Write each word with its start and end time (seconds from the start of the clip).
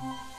Bye. 0.00 0.29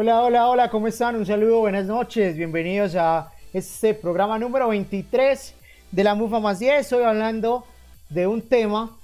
Hola, 0.00 0.22
hola, 0.22 0.48
hola, 0.48 0.70
¿cómo 0.70 0.86
están? 0.86 1.16
Un 1.16 1.26
saludo, 1.26 1.58
buenas 1.58 1.86
noches, 1.86 2.36
bienvenidos 2.36 2.94
a 2.94 3.32
este 3.52 3.94
programa 3.94 4.38
número 4.38 4.68
23 4.68 5.54
de 5.90 6.04
la 6.04 6.14
MUFA 6.14 6.38
más 6.38 6.60
10. 6.60 6.82
Estoy 6.82 7.02
hablando 7.02 7.64
de 8.08 8.28
un 8.28 8.42
tema 8.42 8.96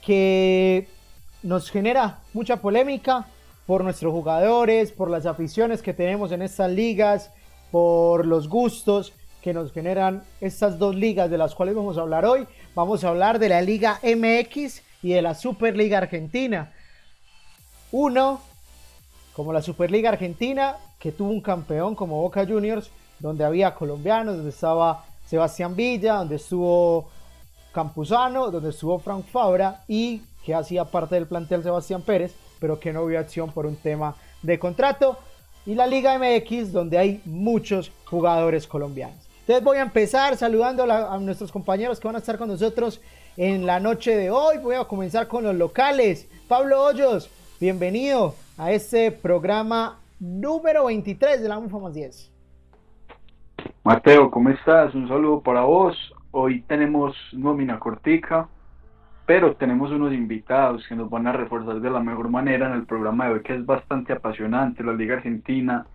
que 0.00 0.88
nos 1.42 1.70
genera 1.70 2.20
mucha 2.32 2.56
polémica 2.56 3.26
por 3.66 3.84
nuestros 3.84 4.14
jugadores, 4.14 4.92
por 4.92 5.10
las 5.10 5.26
aficiones 5.26 5.82
que 5.82 5.92
tenemos 5.92 6.32
en 6.32 6.40
estas 6.40 6.70
ligas, 6.70 7.30
por 7.70 8.24
los 8.24 8.48
gustos 8.48 9.12
que 9.42 9.52
nos 9.52 9.74
generan 9.74 10.22
estas 10.40 10.78
dos 10.78 10.94
ligas 10.94 11.28
de 11.28 11.36
las 11.36 11.54
cuales 11.54 11.74
vamos 11.74 11.98
a 11.98 12.00
hablar 12.00 12.24
hoy. 12.24 12.46
Vamos 12.74 13.04
a 13.04 13.10
hablar 13.10 13.40
de 13.40 13.50
la 13.50 13.60
Liga 13.60 14.00
MX 14.02 14.80
y 15.02 15.10
de 15.12 15.20
la 15.20 15.34
Superliga 15.34 15.98
Argentina. 15.98 16.72
Uno 17.92 18.40
como 19.40 19.54
la 19.54 19.62
Superliga 19.62 20.10
Argentina, 20.10 20.76
que 20.98 21.12
tuvo 21.12 21.30
un 21.30 21.40
campeón 21.40 21.94
como 21.94 22.20
Boca 22.20 22.44
Juniors, 22.46 22.90
donde 23.18 23.42
había 23.42 23.74
colombianos, 23.74 24.36
donde 24.36 24.50
estaba 24.50 25.06
Sebastián 25.24 25.74
Villa, 25.74 26.16
donde 26.16 26.36
estuvo 26.36 27.08
Campuzano, 27.72 28.50
donde 28.50 28.68
estuvo 28.68 28.98
Frank 28.98 29.24
Fabra 29.24 29.82
y 29.88 30.20
que 30.44 30.54
hacía 30.54 30.84
parte 30.84 31.14
del 31.14 31.24
plantel 31.24 31.62
Sebastián 31.62 32.02
Pérez, 32.02 32.34
pero 32.58 32.78
que 32.78 32.92
no 32.92 33.06
vio 33.06 33.18
acción 33.18 33.50
por 33.50 33.64
un 33.64 33.76
tema 33.76 34.14
de 34.42 34.58
contrato. 34.58 35.16
Y 35.64 35.74
la 35.74 35.86
Liga 35.86 36.18
MX, 36.18 36.70
donde 36.70 36.98
hay 36.98 37.22
muchos 37.24 37.92
jugadores 38.04 38.66
colombianos. 38.66 39.26
Entonces 39.40 39.64
voy 39.64 39.78
a 39.78 39.82
empezar 39.82 40.36
saludando 40.36 40.82
a, 40.82 41.16
nuestros 41.16 41.50
compañeros 41.50 41.98
que 41.98 42.06
van 42.06 42.16
a 42.16 42.18
estar 42.18 42.36
con 42.36 42.48
nosotros 42.48 43.00
en 43.38 43.64
la 43.64 43.80
noche 43.80 44.14
de 44.18 44.30
hoy. 44.30 44.58
Voy 44.58 44.74
a 44.74 44.84
comenzar 44.84 45.28
con 45.28 45.44
los 45.44 45.54
locales. 45.54 46.26
Pablo 46.46 46.84
Hoyos, 46.84 47.30
bienvenido 47.58 48.34
a 48.60 48.72
este 48.72 49.10
programa 49.10 50.00
número 50.18 50.84
23 50.84 51.40
de 51.40 51.48
la 51.48 51.58
más 51.58 51.94
10. 51.94 52.30
Mateo, 53.82 54.30
¿cómo 54.30 54.50
estás? 54.50 54.94
Un 54.94 55.08
saludo 55.08 55.40
para 55.40 55.62
vos. 55.62 55.96
Hoy 56.30 56.60
tenemos 56.68 57.16
nómina 57.32 57.78
cortica, 57.78 58.50
pero 59.24 59.56
tenemos 59.56 59.90
unos 59.92 60.12
invitados 60.12 60.86
que 60.86 60.94
nos 60.94 61.08
van 61.08 61.26
a 61.26 61.32
reforzar 61.32 61.80
de 61.80 61.88
la 61.88 62.00
mejor 62.00 62.28
manera 62.28 62.66
en 62.66 62.74
el 62.74 62.84
programa 62.84 63.28
de 63.28 63.32
hoy, 63.32 63.40
que 63.40 63.54
es 63.54 63.64
bastante 63.64 64.12
apasionante. 64.12 64.84
La 64.84 64.92
Liga 64.92 65.14
Argentina 65.14 65.86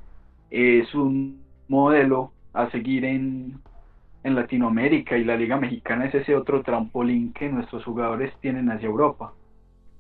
es 0.50 0.92
un 0.96 1.44
modelo 1.68 2.32
a 2.52 2.72
seguir 2.72 3.06
en, 3.06 3.60
en 4.24 4.34
Latinoamérica 4.34 5.16
y 5.18 5.24
la 5.24 5.38
Liga 5.38 5.58
Mexicana 5.58 6.06
es 6.06 6.16
ese 6.16 6.36
otro 6.36 6.64
trampolín 6.64 7.32
que 7.32 7.48
nuestros 7.48 7.86
jugadores 7.86 8.34
tienen 8.42 8.72
hacia 8.72 8.88
Europa. 8.88 9.34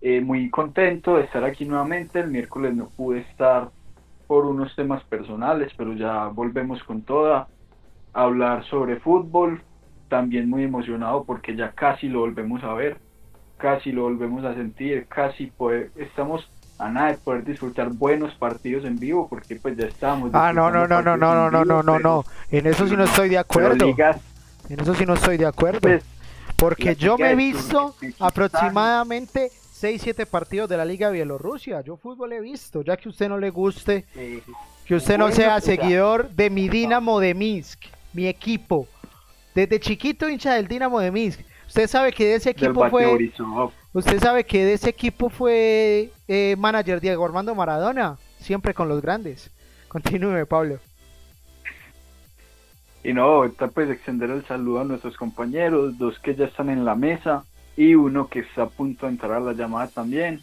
Eh, 0.07 0.21
muy 0.21 0.51
contento 0.51 1.17
de 1.17 1.23
estar 1.23 1.43
aquí 1.43 1.65
nuevamente. 1.65 2.19
El 2.19 2.27
miércoles 2.27 2.75
no 2.75 2.89
pude 2.89 3.21
estar 3.21 3.71
por 4.27 4.45
unos 4.45 4.75
temas 4.75 5.03
personales, 5.05 5.71
pero 5.75 5.93
ya 5.93 6.27
volvemos 6.27 6.83
con 6.83 7.01
toda 7.01 7.47
a 8.13 8.21
hablar 8.21 8.63
sobre 8.65 8.99
fútbol. 8.99 9.63
También 10.07 10.47
muy 10.47 10.61
emocionado 10.61 11.23
porque 11.23 11.55
ya 11.55 11.71
casi 11.71 12.07
lo 12.07 12.19
volvemos 12.19 12.63
a 12.63 12.75
ver, 12.75 12.99
casi 13.57 13.91
lo 13.91 14.03
volvemos 14.03 14.45
a 14.45 14.53
sentir, 14.53 15.07
casi 15.07 15.51
estamos 15.95 16.47
a 16.77 16.87
nada 16.91 17.07
de 17.07 17.17
poder 17.17 17.43
disfrutar 17.43 17.89
buenos 17.89 18.35
partidos 18.35 18.85
en 18.85 18.99
vivo 18.99 19.27
porque 19.27 19.55
pues 19.55 19.75
ya 19.75 19.87
estamos. 19.87 20.29
Ah, 20.33 20.53
no, 20.53 20.69
no, 20.69 20.87
no, 20.87 21.01
no, 21.01 21.17
no, 21.17 21.33
no, 21.33 21.49
no, 21.49 21.65
no, 21.65 21.81
no, 21.81 21.97
no. 21.97 22.25
En 22.51 22.67
eso 22.67 22.87
sí 22.87 22.95
no 22.95 23.05
estoy 23.05 23.29
de 23.29 23.39
acuerdo. 23.39 23.87
en 24.69 24.79
eso 24.79 24.93
sí 24.93 25.03
no 25.07 25.15
estoy 25.15 25.37
de 25.37 25.47
acuerdo. 25.47 25.79
Pues, 25.79 26.03
porque 26.57 26.95
yo 26.95 27.17
me 27.17 27.31
he 27.31 27.35
visto 27.35 27.95
aproximadamente 28.19 29.49
6, 29.75 30.01
7 30.01 30.25
partidos 30.25 30.69
de 30.69 30.77
la 30.77 30.85
Liga 30.85 31.09
Bielorrusia. 31.09 31.81
Yo 31.81 31.97
fútbol 31.97 32.31
he 32.31 32.39
visto, 32.39 32.81
ya 32.81 32.95
que 32.95 33.09
usted 33.09 33.27
no 33.27 33.37
le 33.37 33.49
guste, 33.49 34.05
que 34.85 34.95
usted 34.95 35.17
no 35.17 35.29
sea 35.33 35.59
seguidor 35.59 36.29
de 36.29 36.49
mi 36.49 36.69
Dinamo 36.69 37.19
de 37.19 37.33
Minsk, 37.33 37.81
mi 38.13 38.25
equipo. 38.25 38.87
Desde 39.53 39.77
chiquito 39.81 40.29
hincha 40.29 40.53
del 40.53 40.69
Dinamo 40.69 41.01
de 41.01 41.11
Minsk. 41.11 41.41
Usted 41.67 41.87
sabe 41.87 42.13
que 42.13 42.23
de 42.23 42.35
ese 42.35 42.51
equipo 42.51 42.89
fue. 42.89 43.33
Usted 43.91 44.19
sabe 44.21 44.45
que 44.45 44.63
de 44.63 44.73
ese 44.73 44.89
equipo 44.91 45.29
fue 45.29 46.09
eh, 46.29 46.55
manager 46.57 47.01
Diego 47.01 47.25
Armando 47.25 47.53
Maradona, 47.53 48.17
siempre 48.39 48.73
con 48.73 48.87
los 48.87 49.01
grandes. 49.01 49.51
Continúe, 49.89 50.45
Pablo. 50.45 50.79
Y 53.03 53.11
no, 53.11 53.43
pues 53.73 53.89
extender 53.89 54.29
el 54.29 54.45
saludo 54.45 54.79
a 54.79 54.83
nuestros 54.85 55.17
compañeros, 55.17 55.97
dos 55.97 56.17
que 56.19 56.33
ya 56.33 56.45
están 56.45 56.69
en 56.69 56.85
la 56.85 56.95
mesa 56.95 57.43
y 57.77 57.95
uno 57.95 58.27
que 58.27 58.39
está 58.39 58.63
a 58.63 58.69
punto 58.69 59.05
de 59.05 59.13
entrar 59.13 59.33
a 59.33 59.39
la 59.39 59.53
llamada 59.53 59.87
también. 59.87 60.41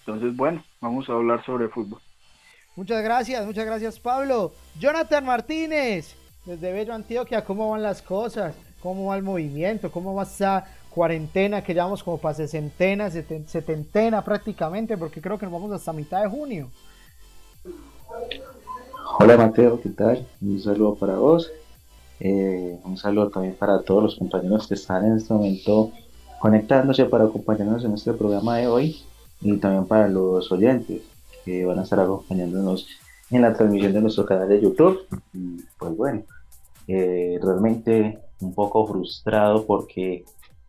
Entonces, 0.00 0.36
bueno, 0.36 0.62
vamos 0.80 1.08
a 1.08 1.12
hablar 1.12 1.44
sobre 1.44 1.68
fútbol. 1.68 2.00
Muchas 2.76 3.02
gracias, 3.02 3.44
muchas 3.44 3.66
gracias 3.66 3.98
Pablo. 3.98 4.52
Jonathan 4.78 5.24
Martínez, 5.24 6.14
desde 6.44 6.72
Bello 6.72 6.94
Antioquia, 6.94 7.44
¿cómo 7.44 7.70
van 7.70 7.82
las 7.82 8.00
cosas? 8.02 8.54
¿Cómo 8.80 9.06
va 9.06 9.16
el 9.16 9.24
movimiento? 9.24 9.90
¿Cómo 9.90 10.14
va 10.14 10.22
esa 10.22 10.64
cuarentena 10.90 11.64
que 11.64 11.74
llevamos 11.74 12.04
como 12.04 12.18
para 12.18 12.36
sesentena, 12.36 13.10
setentena 13.10 14.22
prácticamente? 14.24 14.96
Porque 14.96 15.20
creo 15.20 15.36
que 15.38 15.46
nos 15.46 15.52
vamos 15.52 15.72
hasta 15.72 15.92
mitad 15.92 16.22
de 16.22 16.28
junio. 16.28 16.70
Hola 19.18 19.36
Mateo, 19.36 19.80
¿qué 19.80 19.88
tal? 19.88 20.24
Un 20.40 20.60
saludo 20.60 20.94
para 20.94 21.16
vos. 21.16 21.50
Eh, 22.20 22.78
un 22.84 22.96
saludo 22.96 23.30
también 23.30 23.54
para 23.54 23.82
todos 23.82 24.04
los 24.04 24.16
compañeros 24.16 24.68
que 24.68 24.74
están 24.74 25.04
en 25.04 25.16
este 25.16 25.34
momento 25.34 25.92
conectándose 26.38 27.04
para 27.06 27.24
acompañarnos 27.24 27.84
en 27.84 27.94
este 27.94 28.12
programa 28.12 28.56
de 28.56 28.66
hoy 28.66 29.02
y 29.40 29.56
también 29.58 29.86
para 29.86 30.08
los 30.08 30.50
oyentes 30.50 31.02
que 31.44 31.64
van 31.64 31.78
a 31.78 31.82
estar 31.82 32.00
acompañándonos 32.00 32.86
en 33.30 33.42
la 33.42 33.52
transmisión 33.54 33.92
de 33.92 34.00
nuestro 34.00 34.24
canal 34.24 34.48
de 34.48 34.60
YouTube. 34.60 35.06
pues 35.78 35.96
bueno, 35.96 36.22
eh, 36.86 37.38
realmente 37.42 38.18
un 38.40 38.54
poco 38.54 38.86
frustrado 38.86 39.66
porque 39.66 40.24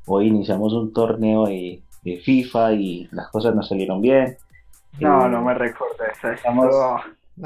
hoy 0.05 0.27
iniciamos 0.27 0.73
un 0.73 0.91
torneo 0.93 1.45
de, 1.45 1.81
FIFA 2.01 2.73
y 2.73 3.07
las 3.11 3.27
cosas 3.27 3.53
no 3.53 3.61
salieron 3.61 4.01
bien. 4.01 4.35
No, 4.99 5.29
no 5.29 5.43
me 5.43 5.53
recuerdo 5.53 5.95
Estamos... 6.33 6.73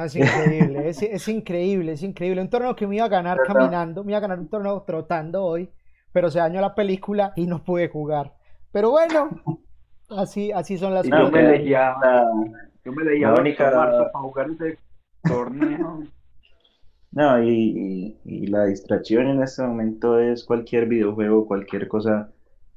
es 0.06 0.15
increíble, 0.15 0.88
es, 0.88 1.01
es, 1.01 1.27
increíble, 1.27 1.92
es 1.92 2.03
increíble. 2.03 2.42
Un 2.42 2.50
torneo 2.50 2.74
que 2.74 2.88
me 2.88 2.95
iba 2.95 3.03
a 3.03 3.09
ganar 3.09 3.39
caminando, 3.45 4.06
me 4.06 4.13
iba 4.13 4.19
a 4.19 4.21
ganar 4.21 4.39
un 4.39 4.48
torneo 4.48 4.81
trotando 4.83 5.44
hoy 5.44 5.69
pero 6.13 6.30
se 6.30 6.39
dañó 6.39 6.62
la 6.62 6.75
película 6.75 7.33
y 7.36 7.48
no 7.48 7.63
pude 7.63 7.89
jugar. 7.89 8.33
Pero 8.71 8.92
bueno, 8.92 9.30
así, 10.10 10.51
así 10.51 10.77
son 10.77 10.94
las 10.94 11.04
cosas. 11.04 11.25
Yo 11.25 11.31
me 11.31 11.44
leía, 11.44 11.95
yo 12.86 12.92
me 12.94 13.04
leía 13.04 13.31
marzo 13.31 14.10
para 14.13 14.24
jugar 14.24 14.50
ese 14.51 14.80
torneo. 15.24 16.04
No, 17.15 17.44
y, 17.44 18.18
y, 18.25 18.48
la 18.48 18.65
distracción 18.65 19.27
en 19.27 19.44
este 19.44 19.62
momento 19.62 20.18
es 20.18 20.44
cualquier 20.44 20.88
videojuego, 20.88 21.45
cualquier 21.45 21.88
cosa, 21.88 22.31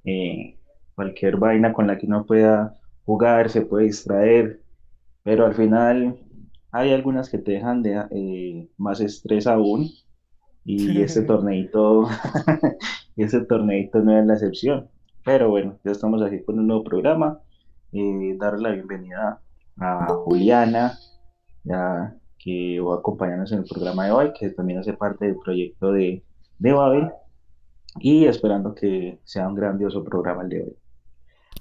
eh, 0.04 0.58
cualquier 0.94 1.38
vaina 1.38 1.72
con 1.72 1.86
la 1.86 1.96
que 1.96 2.04
uno 2.04 2.26
pueda 2.26 2.74
jugar, 3.06 3.48
se 3.48 3.62
puede 3.62 3.86
distraer, 3.86 4.60
pero 5.22 5.46
al 5.46 5.54
final 5.54 6.18
hay 6.70 6.92
algunas 6.92 7.30
que 7.30 7.38
te 7.38 7.52
dejan 7.52 7.82
de, 7.82 8.04
eh, 8.10 8.68
más 8.76 9.00
estrés 9.00 9.46
aún, 9.46 9.88
y 10.66 11.00
este 11.00 11.22
torneito 11.22 12.06
y 13.16 13.24
ese 13.24 13.40
torneito 13.40 13.98
no 14.00 14.16
es 14.18 14.26
la 14.26 14.34
excepción. 14.34 14.88
Pero 15.24 15.48
bueno, 15.48 15.78
ya 15.84 15.90
estamos 15.90 16.22
aquí 16.22 16.42
con 16.44 16.58
un 16.58 16.68
nuevo 16.68 16.84
programa. 16.84 17.40
Eh, 17.92 18.36
darle 18.38 18.68
la 18.68 18.74
bienvenida 18.74 19.40
a 19.80 20.06
Juliana, 20.06 20.98
ya 21.64 22.14
que 22.38 22.78
va 22.80 22.94
a 22.94 22.98
acompañarnos 22.98 23.50
en 23.52 23.60
el 23.60 23.64
programa 23.64 24.04
de 24.04 24.12
hoy, 24.12 24.32
que 24.38 24.50
también 24.50 24.78
hace 24.78 24.92
parte 24.92 25.26
del 25.26 25.36
proyecto 25.36 25.92
de, 25.92 26.22
de 26.58 26.72
Babel, 26.72 27.10
y 27.98 28.26
esperando 28.26 28.74
que 28.74 29.18
sea 29.24 29.48
un 29.48 29.54
grandioso 29.54 30.04
programa 30.04 30.42
el 30.42 30.48
de 30.50 30.62
hoy. 30.62 30.76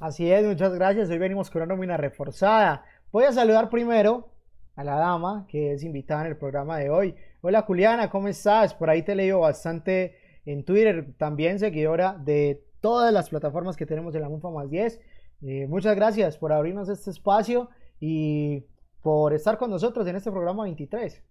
Así 0.02 0.30
es, 0.30 0.46
muchas 0.46 0.74
gracias. 0.74 1.10
Hoy 1.10 1.18
venimos 1.18 1.50
con 1.50 1.62
una 1.62 1.74
nómina 1.74 1.96
reforzada. 1.96 2.84
Voy 3.12 3.24
a 3.24 3.32
saludar 3.32 3.70
primero 3.70 4.30
a 4.76 4.84
la 4.84 4.96
dama 4.96 5.46
que 5.48 5.72
es 5.72 5.84
invitada 5.84 6.22
en 6.22 6.28
el 6.28 6.38
programa 6.38 6.78
de 6.78 6.90
hoy. 6.90 7.16
Hola 7.40 7.62
Juliana, 7.62 8.10
¿cómo 8.10 8.28
estás? 8.28 8.74
Por 8.74 8.90
ahí 8.90 9.04
te 9.04 9.16
leo 9.16 9.40
bastante 9.40 10.25
en 10.46 10.64
Twitter, 10.64 11.14
también 11.18 11.60
seguidora 11.60 12.14
de 12.14 12.64
todas 12.82 13.12
las 13.12 13.30
plataformas 13.30 13.76
que 13.76 13.86
tenemos 13.86 14.14
en 14.16 14.22
la 14.22 14.30
Mufa 14.30 14.50
más 14.50 14.70
10. 14.70 15.00
Eh, 15.42 15.68
muchas 15.68 15.96
gracias 15.96 16.38
por 16.38 16.54
abrirnos 16.54 16.90
este 16.90 17.10
espacio 17.10 17.70
y 18.00 18.64
por 19.02 19.34
estar 19.34 19.58
con 19.58 19.70
nosotros 19.70 20.08
en 20.08 20.16
este 20.16 20.32
programa 20.32 20.64
23. 20.64 21.24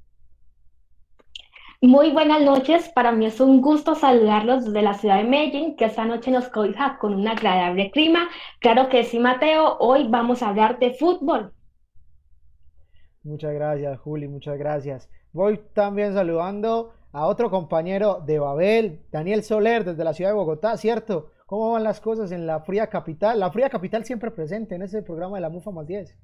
Muy 1.81 2.13
buenas 2.13 2.41
noches, 2.43 2.89
para 2.89 3.13
mí 3.13 3.27
es 3.27 3.41
un 3.41 3.61
gusto 3.61 3.95
saludarlos 3.95 4.65
desde 4.65 4.81
la 4.81 4.95
ciudad 4.95 5.19
de 5.19 5.25
Medellín, 5.25 5.77
que 5.77 5.85
esta 5.85 6.07
noche 6.07 6.31
nos 6.31 6.49
cobija 6.49 6.99
con 6.99 7.15
un 7.15 7.29
agradable 7.29 7.91
clima. 7.91 8.29
Claro 8.61 8.89
que 8.89 9.05
sí, 9.05 9.19
Mateo, 9.19 9.77
hoy 9.81 10.09
vamos 10.09 10.43
a 10.43 10.49
hablar 10.49 10.79
de 10.79 10.95
fútbol. 10.95 11.53
Muchas 13.23 13.53
gracias, 13.53 13.99
Juli, 14.01 14.29
muchas 14.29 14.57
gracias. 14.57 15.11
Voy 15.33 15.61
también 15.75 16.15
saludando 16.15 16.95
a 17.15 17.27
otro 17.27 17.49
compañero 17.49 18.21
de 18.27 18.41
Babel, 18.41 19.03
Daniel 19.13 19.45
Soler, 19.45 19.85
desde 19.85 20.03
la 20.03 20.13
ciudad 20.15 20.31
de 20.31 20.37
Bogotá, 20.37 20.77
¿cierto? 20.77 21.31
¿Cómo 21.47 21.71
van 21.71 21.85
las 21.85 22.01
cosas 22.01 22.33
en 22.33 22.45
la 22.45 22.61
fría 22.61 22.89
capital? 22.89 23.39
La 23.39 23.53
fría 23.53 23.71
capital 23.71 24.05
siempre 24.05 24.33
presente 24.33 24.75
en 24.75 24.83
ese 24.83 25.01
programa 25.01 25.37
de 25.37 25.43
la 25.43 25.49
MUFA 25.49 25.71
más 25.71 25.87
10. 25.87 26.19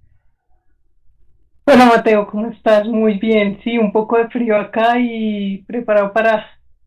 Hola 1.66 1.86
Mateo, 1.86 2.26
¿cómo 2.26 2.48
estás? 2.50 2.88
Muy 2.88 3.20
bien, 3.20 3.60
sí, 3.62 3.78
un 3.78 3.92
poco 3.92 4.18
de 4.18 4.28
frío 4.30 4.56
acá 4.56 4.98
y 4.98 5.62
preparado 5.62 6.12
para 6.12 6.44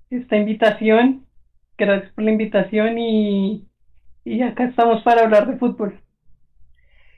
esta 0.09 0.35
invitación. 0.35 1.25
Gracias 1.77 2.11
por 2.11 2.25
la 2.25 2.31
invitación 2.31 2.97
y, 2.97 3.69
y 4.25 4.41
acá 4.41 4.65
estamos 4.65 5.01
para 5.03 5.21
hablar 5.21 5.47
de 5.47 5.57
fútbol. 5.57 5.97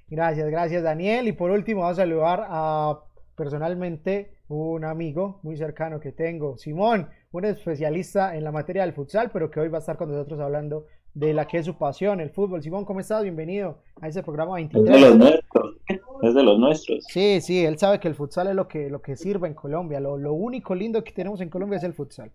Gracias, 0.07 0.47
gracias 0.51 0.83
Daniel. 0.83 1.27
Y 1.27 1.31
por 1.31 1.49
último, 1.49 1.81
vamos 1.81 1.97
a 1.97 2.03
saludar 2.03 2.45
a 2.47 2.99
personalmente 3.35 4.34
un 4.47 4.85
amigo 4.85 5.39
muy 5.43 5.57
cercano 5.57 5.99
que 5.99 6.11
tengo, 6.11 6.57
Simón, 6.57 7.09
un 7.31 7.45
especialista 7.45 8.35
en 8.35 8.43
la 8.43 8.51
materia 8.51 8.83
del 8.83 8.93
futsal, 8.93 9.31
pero 9.31 9.49
que 9.49 9.59
hoy 9.59 9.69
va 9.69 9.77
a 9.77 9.79
estar 9.79 9.97
con 9.97 10.11
nosotros 10.11 10.39
hablando 10.39 10.85
de 11.13 11.33
la 11.33 11.47
que 11.47 11.57
es 11.57 11.65
su 11.65 11.77
pasión, 11.77 12.19
el 12.19 12.29
fútbol. 12.29 12.61
Simón, 12.61 12.85
¿cómo 12.85 12.99
estás? 12.99 13.23
Bienvenido 13.23 13.81
a 14.01 14.07
ese 14.07 14.21
programa 14.21 14.55
23. 14.55 14.85
Es 14.85 15.01
de 15.01 15.09
los 15.09 15.17
nuestros, 15.17 15.75
es 16.21 16.33
de 16.33 16.43
los 16.43 16.59
nuestros. 16.59 17.05
Sí, 17.07 17.41
sí, 17.41 17.65
él 17.65 17.79
sabe 17.79 17.99
que 17.99 18.07
el 18.07 18.15
futsal 18.15 18.47
es 18.47 18.55
lo 18.55 18.67
que, 18.67 18.89
lo 18.89 19.01
que 19.01 19.15
sirve 19.15 19.47
en 19.47 19.53
Colombia. 19.53 19.99
Lo, 19.99 20.17
lo 20.17 20.33
único 20.33 20.75
lindo 20.75 21.03
que 21.03 21.11
tenemos 21.11 21.41
en 21.41 21.49
Colombia 21.49 21.77
es 21.77 21.83
el 21.83 21.93
futsal. 21.93 22.31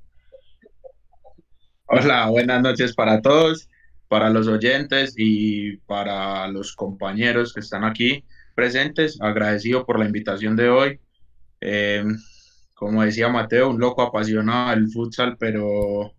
Hola, 1.86 2.28
buenas 2.30 2.62
noches 2.62 2.94
para 2.94 3.20
todos, 3.20 3.68
para 4.08 4.30
los 4.30 4.48
oyentes 4.48 5.14
y 5.16 5.76
para 5.78 6.48
los 6.48 6.74
compañeros 6.74 7.52
que 7.52 7.60
están 7.60 7.84
aquí 7.84 8.24
presentes. 8.54 9.20
Agradecido 9.20 9.84
por 9.84 9.98
la 9.98 10.06
invitación 10.06 10.56
de 10.56 10.70
hoy. 10.70 11.00
Eh, 11.60 12.04
como 12.74 13.02
decía 13.02 13.28
Mateo, 13.28 13.70
un 13.70 13.78
loco 13.78 14.02
apasionado 14.02 14.70
del 14.70 14.90
futsal, 14.90 15.36
pero, 15.36 16.14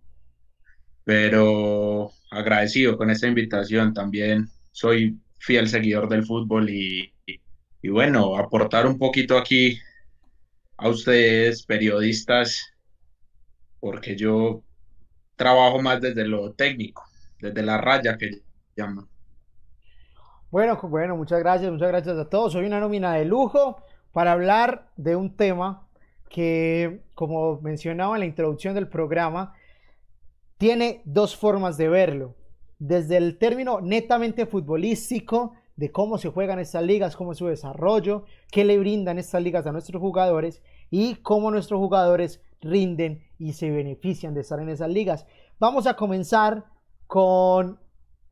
pero 1.03 2.11
agradecido 2.29 2.97
con 2.97 3.09
esta 3.09 3.27
invitación. 3.27 3.93
También 3.93 4.47
soy 4.71 5.19
fiel 5.39 5.67
seguidor 5.67 6.07
del 6.07 6.23
fútbol 6.23 6.69
y, 6.69 7.13
y, 7.81 7.89
bueno, 7.89 8.37
aportar 8.37 8.85
un 8.85 8.99
poquito 8.99 9.37
aquí 9.37 9.79
a 10.77 10.87
ustedes, 10.87 11.65
periodistas, 11.65 12.73
porque 13.79 14.15
yo 14.15 14.61
trabajo 15.35 15.81
más 15.81 15.99
desde 15.99 16.27
lo 16.27 16.53
técnico, 16.53 17.03
desde 17.39 17.63
la 17.63 17.79
raya 17.79 18.17
que 18.17 18.41
llaman. 18.75 19.07
Bueno, 20.51 20.79
bueno, 20.83 21.15
muchas 21.15 21.39
gracias, 21.39 21.71
muchas 21.71 21.87
gracias 21.87 22.17
a 22.17 22.29
todos. 22.29 22.53
Soy 22.53 22.65
una 22.65 22.79
nómina 22.79 23.13
de 23.15 23.25
lujo 23.25 23.83
para 24.11 24.33
hablar 24.33 24.91
de 24.97 25.15
un 25.15 25.35
tema 25.35 25.87
que, 26.29 27.03
como 27.15 27.59
mencionaba 27.61 28.15
en 28.15 28.21
la 28.21 28.25
introducción 28.25 28.73
del 28.73 28.87
programa, 28.87 29.53
tiene 30.57 31.01
dos 31.05 31.35
formas 31.35 31.77
de 31.77 31.89
verlo. 31.89 32.35
Desde 32.79 33.17
el 33.17 33.37
término 33.37 33.81
netamente 33.81 34.45
futbolístico, 34.45 35.53
de 35.75 35.91
cómo 35.91 36.17
se 36.17 36.29
juegan 36.29 36.59
estas 36.59 36.83
ligas, 36.83 37.15
cómo 37.15 37.31
es 37.31 37.39
su 37.39 37.47
desarrollo, 37.47 38.25
qué 38.51 38.63
le 38.63 38.77
brindan 38.77 39.17
estas 39.17 39.41
ligas 39.41 39.65
a 39.65 39.71
nuestros 39.71 39.99
jugadores 39.99 40.61
y 40.91 41.15
cómo 41.15 41.49
nuestros 41.49 41.79
jugadores 41.79 42.41
rinden 42.61 43.23
y 43.39 43.53
se 43.53 43.71
benefician 43.71 44.35
de 44.35 44.41
estar 44.41 44.59
en 44.59 44.69
esas 44.69 44.89
ligas. 44.89 45.25
Vamos 45.59 45.87
a 45.87 45.95
comenzar 45.95 46.65
con, 47.07 47.79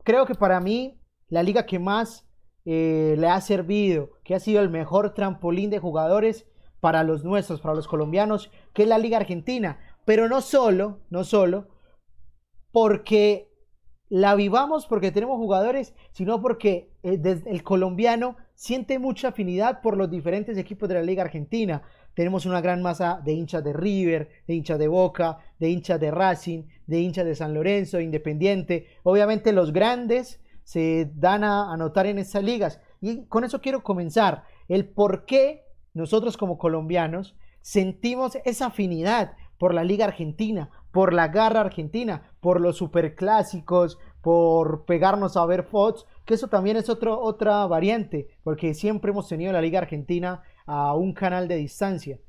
creo 0.04 0.26
que 0.26 0.36
para 0.36 0.60
mí, 0.60 1.00
la 1.28 1.42
liga 1.42 1.66
que 1.66 1.78
más 1.78 2.29
eh, 2.64 3.16
le 3.18 3.28
ha 3.28 3.40
servido, 3.40 4.10
que 4.24 4.34
ha 4.34 4.40
sido 4.40 4.60
el 4.60 4.70
mejor 4.70 5.14
trampolín 5.14 5.70
de 5.70 5.78
jugadores 5.78 6.46
para 6.80 7.04
los 7.04 7.24
nuestros, 7.24 7.60
para 7.60 7.74
los 7.74 7.88
colombianos, 7.88 8.50
que 8.72 8.82
es 8.82 8.88
la 8.88 8.98
Liga 8.98 9.18
Argentina. 9.18 9.78
Pero 10.04 10.28
no 10.28 10.40
solo, 10.40 11.00
no 11.10 11.24
solo, 11.24 11.68
porque 12.72 13.50
la 14.08 14.34
vivamos, 14.34 14.86
porque 14.86 15.12
tenemos 15.12 15.36
jugadores, 15.36 15.94
sino 16.12 16.42
porque 16.42 16.92
eh, 17.02 17.42
el 17.46 17.62
colombiano 17.62 18.36
siente 18.54 18.98
mucha 18.98 19.28
afinidad 19.28 19.80
por 19.82 19.96
los 19.96 20.10
diferentes 20.10 20.58
equipos 20.58 20.88
de 20.88 20.96
la 20.96 21.02
Liga 21.02 21.22
Argentina. 21.22 21.82
Tenemos 22.14 22.44
una 22.44 22.60
gran 22.60 22.82
masa 22.82 23.22
de 23.24 23.32
hinchas 23.32 23.62
de 23.62 23.72
River, 23.72 24.28
de 24.46 24.54
hinchas 24.54 24.78
de 24.78 24.88
Boca, 24.88 25.38
de 25.58 25.70
hinchas 25.70 26.00
de 26.00 26.10
Racing, 26.10 26.64
de 26.86 27.00
hinchas 27.00 27.24
de 27.24 27.36
San 27.36 27.54
Lorenzo, 27.54 28.00
Independiente. 28.00 28.86
Obviamente 29.04 29.52
los 29.52 29.72
grandes 29.72 30.40
se 30.70 31.10
dan 31.16 31.42
a 31.42 31.72
anotar 31.72 32.06
en 32.06 32.20
estas 32.20 32.44
ligas. 32.44 32.80
Y 33.00 33.26
con 33.26 33.42
eso 33.42 33.60
quiero 33.60 33.82
comenzar. 33.82 34.44
El 34.68 34.88
por 34.88 35.24
qué 35.24 35.64
nosotros 35.94 36.36
como 36.36 36.58
colombianos 36.58 37.34
sentimos 37.60 38.38
esa 38.44 38.66
afinidad 38.66 39.32
por 39.58 39.74
la 39.74 39.82
Liga 39.82 40.04
Argentina, 40.04 40.70
por 40.92 41.12
la 41.12 41.26
garra 41.26 41.62
argentina, 41.62 42.30
por 42.38 42.60
los 42.60 42.76
superclásicos, 42.76 43.98
por 44.22 44.84
pegarnos 44.84 45.36
a 45.36 45.44
ver 45.44 45.64
Fox, 45.64 46.06
que 46.24 46.34
eso 46.34 46.46
también 46.46 46.76
es 46.76 46.88
otro, 46.88 47.20
otra 47.20 47.66
variante, 47.66 48.28
porque 48.44 48.72
siempre 48.72 49.10
hemos 49.10 49.26
tenido 49.26 49.52
la 49.52 49.60
Liga 49.62 49.80
Argentina 49.80 50.44
a 50.66 50.94
un 50.94 51.14
canal 51.14 51.48
de 51.48 51.56
distancia. 51.56 52.20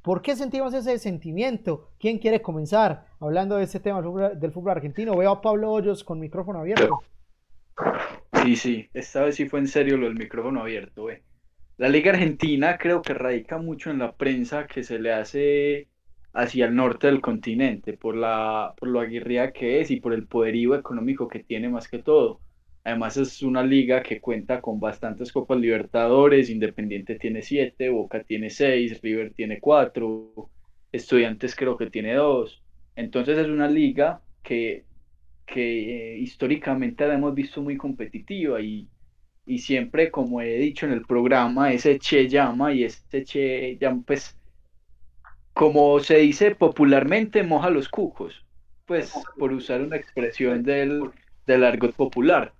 ¿Por 0.00 0.22
qué 0.22 0.34
sentimos 0.34 0.72
ese 0.72 0.98
sentimiento? 0.98 1.90
¿Quién 1.98 2.20
quiere 2.20 2.40
comenzar 2.40 3.04
hablando 3.20 3.56
de 3.56 3.64
ese 3.64 3.80
tema 3.80 4.00
del 4.00 4.52
fútbol 4.52 4.70
argentino? 4.70 5.14
Veo 5.14 5.30
a 5.30 5.42
Pablo 5.42 5.70
Hoyos 5.70 6.04
con 6.04 6.18
micrófono 6.18 6.60
abierto. 6.60 7.00
Sí, 8.42 8.56
sí, 8.56 8.90
esta 8.94 9.24
vez 9.24 9.36
sí 9.36 9.48
fue 9.48 9.60
en 9.60 9.66
serio 9.68 9.96
lo 9.96 10.06
del 10.06 10.14
micrófono 10.16 10.60
abierto. 10.62 11.08
La 11.78 11.88
Liga 11.88 12.12
Argentina 12.12 12.78
creo 12.78 13.02
que 13.02 13.14
radica 13.14 13.58
mucho 13.58 13.90
en 13.90 13.98
la 14.00 14.16
prensa 14.16 14.66
que 14.66 14.84
se 14.84 14.98
le 15.00 15.12
hace 15.12 15.88
hacia 16.34 16.66
el 16.66 16.76
norte 16.76 17.08
del 17.08 17.22
continente, 17.22 17.94
por, 17.94 18.16
la, 18.16 18.74
por 18.78 18.88
lo 18.90 19.00
aguerrida 19.00 19.52
que 19.52 19.80
es 19.80 19.90
y 19.92 20.00
por 20.00 20.14
el 20.14 20.28
poderío 20.28 20.76
económico 20.76 21.28
que 21.28 21.44
tiene 21.44 21.68
más 21.70 21.88
que 21.88 22.02
todo. 22.02 22.42
Además 22.84 23.16
es 23.18 23.42
una 23.42 23.64
liga 23.64 24.02
que 24.02 24.20
cuenta 24.22 24.62
con 24.62 24.80
bastantes 24.80 25.32
Copas 25.32 25.58
Libertadores, 25.60 26.50
Independiente 26.50 27.16
tiene 27.18 27.42
siete, 27.42 27.90
Boca 27.90 28.24
tiene 28.24 28.50
seis, 28.50 29.00
River 29.02 29.34
tiene 29.34 29.60
cuatro, 29.60 30.50
Estudiantes 30.92 31.56
creo 31.56 31.76
que 31.78 31.90
tiene 31.90 32.14
dos. 32.14 32.64
Entonces 32.96 33.38
es 33.38 33.48
una 33.48 33.68
liga 33.68 34.22
que, 34.42 34.85
que 35.46 36.14
eh, 36.14 36.18
históricamente 36.18 37.06
la 37.06 37.14
hemos 37.14 37.34
visto 37.34 37.62
muy 37.62 37.76
competitiva 37.76 38.60
y, 38.60 38.88
y 39.46 39.58
siempre, 39.58 40.10
como 40.10 40.40
he 40.42 40.58
dicho 40.58 40.86
en 40.86 40.92
el 40.92 41.06
programa, 41.06 41.72
ese 41.72 41.98
Che 41.98 42.28
llama 42.28 42.72
y 42.74 42.84
ese 42.84 43.24
Che 43.24 43.78
llama, 43.80 44.02
pues 44.06 44.36
como 45.54 46.00
se 46.00 46.18
dice 46.18 46.54
popularmente, 46.54 47.42
moja 47.42 47.70
los 47.70 47.88
cucos, 47.88 48.44
pues 48.84 49.14
por 49.38 49.52
usar 49.52 49.80
una 49.80 49.96
expresión 49.96 50.62
del, 50.62 51.10
del 51.46 51.64
argot 51.64 51.94
popular. 51.94 52.52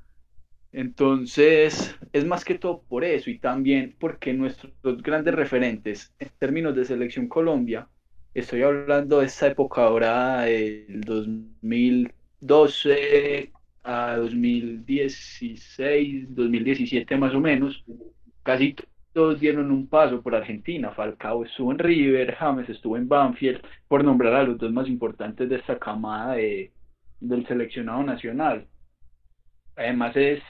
Entonces, 0.73 1.95
es 2.13 2.25
más 2.25 2.45
que 2.45 2.59
todo 2.59 2.83
por 2.83 3.05
eso 3.05 3.31
y 3.31 3.39
también 3.39 3.97
porque 3.99 4.33
nuestros 4.33 4.73
grandes 5.03 5.35
referentes 5.35 6.13
en 6.19 6.31
términos 6.39 6.75
de 6.77 6.85
selección 6.85 7.29
Colombia, 7.29 7.89
estoy 8.35 8.63
hablando 8.63 9.21
de 9.21 9.27
esta 9.27 9.49
época 9.49 9.85
ahora 9.85 10.43
del 10.43 11.01
2012 12.47 13.53
a 13.85 14.17
2016, 14.17 16.35
2017 16.35 17.17
más 17.17 17.35
o 17.35 17.41
menos, 17.41 17.85
casi 18.43 18.75
todos 19.13 19.41
dieron 19.41 19.71
un 19.71 19.89
paso 19.89 20.23
por 20.23 20.35
Argentina. 20.35 20.91
Falcao 20.93 21.45
estuvo 21.45 21.73
en 21.73 21.79
River, 21.79 22.35
James 22.35 22.69
estuvo 22.69 22.97
en 22.97 23.09
Banfield, 23.09 23.61
por 23.89 24.05
nombrar 24.05 24.35
a 24.35 24.43
los 24.43 24.59
dos 24.59 24.73
más 24.73 24.89
importantes 24.89 25.49
de 25.49 25.57
esta 25.57 25.79
camada 25.79 26.35
de, 26.35 26.73
del 27.21 27.47
seleccionado 27.47 28.03
nacional. 28.03 28.67
además 29.77 30.17
es, 30.17 30.43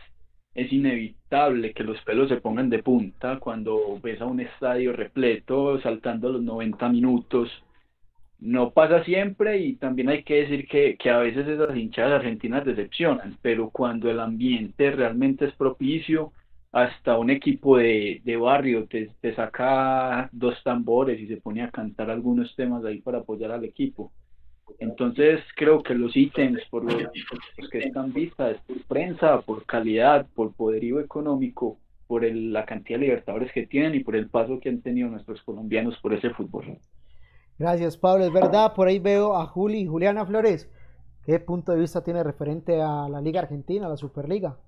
es 0.55 0.73
inevitable 0.73 1.73
que 1.75 1.85
los 1.85 2.01
pelos 2.03 2.29
se 2.29 2.41
pongan 2.41 2.71
de 2.71 2.83
punta 2.83 3.39
cuando 3.39 4.01
ves 4.03 4.21
a 4.21 4.27
un 4.27 4.41
estadio 4.41 4.93
repleto 4.93 5.81
saltando 5.81 6.31
los 6.31 6.43
90 6.43 6.89
minutos. 6.89 7.51
No 8.39 8.71
pasa 8.71 9.03
siempre 9.05 9.59
y 9.59 9.77
también 9.77 10.09
hay 10.11 10.23
que 10.23 10.43
decir 10.43 10.69
que, 10.69 10.97
que 10.97 11.11
a 11.11 11.19
veces 11.19 11.49
esas 11.49 11.75
hinchadas 11.77 12.21
argentinas 12.21 12.65
decepcionan, 12.65 13.39
pero 13.43 13.71
cuando 13.71 14.11
el 14.11 14.21
ambiente 14.21 14.91
realmente 14.91 15.47
es 15.47 15.55
propicio, 15.55 16.33
hasta 16.77 17.19
un 17.19 17.31
equipo 17.31 17.79
de, 17.79 18.21
de 18.23 18.37
barrio 18.37 18.87
te, 18.87 19.11
saca 19.35 20.29
dos 20.31 20.63
tambores 20.63 21.19
y 21.19 21.27
se 21.27 21.39
pone 21.39 21.63
a 21.63 21.71
cantar 21.71 22.11
algunos 22.11 22.55
temas 22.55 22.85
ahí 22.85 23.01
para 23.01 23.19
apoyar 23.19 23.51
al 23.51 23.65
equipo. 23.65 24.13
Entonces 24.79 25.41
creo 25.57 25.83
que 25.83 25.95
los 25.95 26.15
ítems 26.15 26.61
por 26.69 26.85
los, 26.85 27.09
que 27.71 27.79
están 27.79 28.13
vistas 28.13 28.59
por 28.67 28.83
prensa, 28.83 29.41
por 29.41 29.65
calidad, 29.65 30.27
por 30.35 30.53
poderío 30.55 31.01
económico, 31.01 31.79
por 32.07 32.27
el, 32.27 32.53
la 32.53 32.67
cantidad 32.67 32.99
de 32.99 33.07
libertadores 33.07 33.51
que 33.53 33.67
tienen 33.67 33.95
y 33.95 34.01
por 34.01 34.15
el 34.15 34.29
paso 34.29 34.61
que 34.61 34.69
han 34.69 34.83
tenido 34.83 35.09
nuestros 35.09 35.41
colombianos 35.45 35.99
por 36.01 36.13
ese 36.13 36.29
fútbol. 36.29 36.79
Gracias 37.59 37.97
Pablo, 37.97 38.25
es 38.25 38.33
verdad, 38.33 38.75
por 38.75 38.87
ahí 38.87 38.99
veo 38.99 39.35
a 39.35 39.47
Juli 39.47 39.81
y 39.81 39.87
Juliana 39.87 40.27
Flores. 40.27 40.71
¿Qué 41.25 41.41
punto 41.41 41.73
de 41.73 41.81
vista 41.81 42.05
tiene 42.05 42.23
referente 42.23 42.81
a 42.81 43.09
la 43.09 43.21
Liga 43.21 43.41
Argentina, 43.41 43.89
la 43.89 43.97
Superliga? 43.97 44.59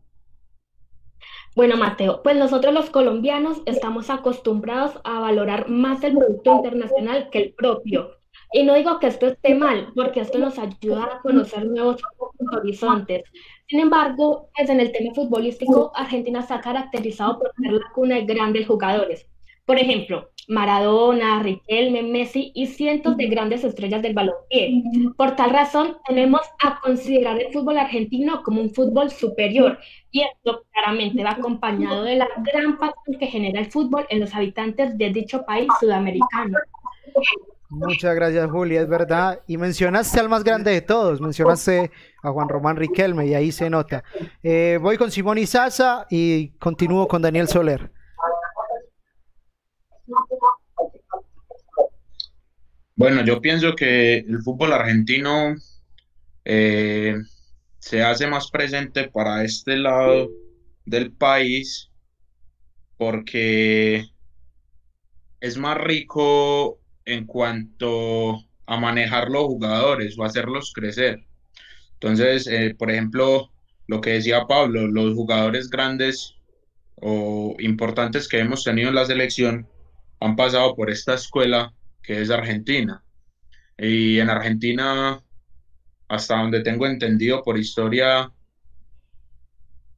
Bueno, 1.54 1.76
Mateo, 1.76 2.22
pues 2.22 2.36
nosotros 2.36 2.72
los 2.72 2.90
colombianos 2.90 3.62
estamos 3.66 4.10
acostumbrados 4.10 5.00
a 5.04 5.20
valorar 5.20 5.68
más 5.68 6.02
el 6.02 6.16
producto 6.16 6.56
internacional 6.56 7.30
que 7.30 7.38
el 7.38 7.54
propio. 7.54 8.10
Y 8.52 8.62
no 8.62 8.74
digo 8.74 8.98
que 8.98 9.08
esto 9.08 9.26
esté 9.26 9.54
mal, 9.54 9.92
porque 9.94 10.20
esto 10.20 10.38
nos 10.38 10.58
ayuda 10.58 11.04
a 11.04 11.20
conocer 11.20 11.66
nuevos 11.66 12.00
horizontes. 12.56 13.24
Sin 13.66 13.80
embargo, 13.80 14.48
pues 14.56 14.70
en 14.70 14.80
el 14.80 14.92
tema 14.92 15.14
futbolístico, 15.14 15.92
Argentina 15.94 16.42
se 16.42 16.54
ha 16.54 16.60
caracterizado 16.60 17.38
por 17.38 17.52
ser 17.60 17.72
la 17.72 17.92
cuna 17.94 18.14
de 18.16 18.24
grandes 18.24 18.66
jugadores. 18.66 19.26
Por 19.68 19.78
ejemplo, 19.78 20.30
Maradona, 20.48 21.42
Riquelme, 21.42 22.02
Messi 22.02 22.52
y 22.54 22.68
cientos 22.68 23.18
de 23.18 23.26
grandes 23.26 23.64
estrellas 23.64 24.00
del 24.00 24.14
balompié. 24.14 24.82
Por 25.14 25.36
tal 25.36 25.50
razón, 25.50 25.98
tenemos 26.08 26.40
a 26.64 26.80
considerar 26.80 27.38
el 27.38 27.52
fútbol 27.52 27.76
argentino 27.76 28.42
como 28.42 28.62
un 28.62 28.72
fútbol 28.72 29.10
superior 29.10 29.78
y 30.10 30.22
esto 30.22 30.64
claramente 30.72 31.22
va 31.22 31.32
acompañado 31.32 32.04
de 32.04 32.16
la 32.16 32.28
gran 32.50 32.78
pasión 32.78 33.18
que 33.20 33.26
genera 33.26 33.60
el 33.60 33.70
fútbol 33.70 34.06
en 34.08 34.20
los 34.20 34.34
habitantes 34.34 34.96
de 34.96 35.10
dicho 35.10 35.44
país 35.44 35.68
sudamericano. 35.78 36.56
Muchas 37.68 38.14
gracias, 38.14 38.50
Julia, 38.50 38.80
es 38.80 38.88
verdad. 38.88 39.42
Y 39.46 39.58
mencionaste 39.58 40.18
al 40.18 40.30
más 40.30 40.44
grande 40.44 40.70
de 40.70 40.80
todos, 40.80 41.20
mencionaste 41.20 41.90
a 42.22 42.30
Juan 42.30 42.48
Román 42.48 42.76
Riquelme 42.76 43.26
y 43.26 43.34
ahí 43.34 43.52
se 43.52 43.68
nota. 43.68 44.02
Eh, 44.42 44.78
voy 44.80 44.96
con 44.96 45.10
Simón 45.10 45.36
Izaza 45.36 46.06
y 46.08 46.52
continúo 46.52 47.06
con 47.06 47.20
Daniel 47.20 47.48
Soler. 47.48 47.97
Bueno, 52.98 53.24
yo 53.24 53.40
pienso 53.40 53.76
que 53.76 54.16
el 54.16 54.42
fútbol 54.42 54.72
argentino 54.72 55.54
eh, 56.44 57.14
se 57.78 58.02
hace 58.02 58.26
más 58.26 58.50
presente 58.50 59.08
para 59.08 59.44
este 59.44 59.76
lado 59.76 60.28
del 60.84 61.12
país 61.12 61.92
porque 62.96 64.04
es 65.38 65.56
más 65.58 65.78
rico 65.78 66.80
en 67.04 67.24
cuanto 67.26 68.40
a 68.66 68.80
manejar 68.80 69.30
los 69.30 69.44
jugadores 69.44 70.18
o 70.18 70.24
hacerlos 70.24 70.72
crecer. 70.74 71.24
Entonces, 71.92 72.48
eh, 72.48 72.74
por 72.76 72.90
ejemplo, 72.90 73.52
lo 73.86 74.00
que 74.00 74.14
decía 74.14 74.48
Pablo, 74.48 74.88
los 74.88 75.14
jugadores 75.14 75.70
grandes 75.70 76.34
o 76.96 77.54
importantes 77.60 78.26
que 78.26 78.40
hemos 78.40 78.64
tenido 78.64 78.88
en 78.88 78.96
la 78.96 79.06
selección 79.06 79.68
han 80.18 80.34
pasado 80.34 80.74
por 80.74 80.90
esta 80.90 81.14
escuela 81.14 81.72
que 82.08 82.22
es 82.22 82.30
Argentina. 82.30 83.04
Y 83.76 84.18
en 84.18 84.30
Argentina, 84.30 85.22
hasta 86.08 86.38
donde 86.38 86.62
tengo 86.62 86.86
entendido 86.86 87.42
por 87.42 87.58
historia, 87.58 88.32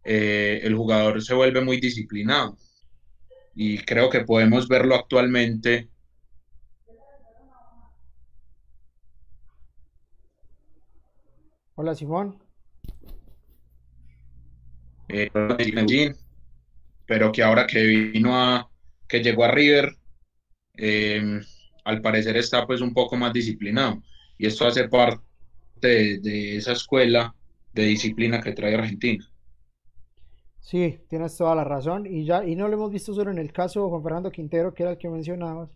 eh, 0.02 0.58
el 0.64 0.74
jugador 0.74 1.22
se 1.22 1.34
vuelve 1.34 1.60
muy 1.60 1.80
disciplinado. 1.80 2.58
Y 3.54 3.78
creo 3.78 4.10
que 4.10 4.22
podemos 4.22 4.66
verlo 4.66 4.96
actualmente 4.96 5.88
Hola 11.76 11.94
Simón. 11.94 12.42
Eh, 15.08 15.30
pero 17.06 17.30
que 17.30 17.42
ahora 17.44 17.68
que 17.68 17.84
vino 17.84 18.36
a, 18.36 18.68
que 19.06 19.22
llegó 19.22 19.44
a 19.44 19.50
River, 19.52 19.96
eh, 20.76 21.40
al 21.84 22.00
parecer 22.00 22.36
está 22.36 22.66
pues 22.66 22.80
un 22.80 22.92
poco 22.92 23.16
más 23.16 23.32
disciplinado. 23.32 24.02
Y 24.38 24.46
esto 24.46 24.66
hace 24.66 24.88
parte 24.88 25.20
de, 25.80 26.56
esa 26.56 26.72
escuela 26.72 27.34
de 27.72 27.84
disciplina 27.84 28.40
que 28.40 28.52
trae 28.52 28.74
Argentina. 28.74 29.24
Sí, 30.60 31.00
tienes 31.08 31.36
toda 31.36 31.54
la 31.54 31.64
razón. 31.64 32.06
Y 32.06 32.24
ya, 32.24 32.44
y 32.44 32.56
no 32.56 32.68
lo 32.68 32.74
hemos 32.74 32.92
visto 32.92 33.14
solo 33.14 33.30
en 33.30 33.38
el 33.38 33.52
caso 33.52 33.82
de 33.82 33.90
Juan 33.90 34.02
Fernando 34.02 34.30
Quintero, 34.30 34.74
que 34.74 34.82
era 34.82 34.92
el 34.92 34.98
que 34.98 35.08
mencionabas, 35.08 35.70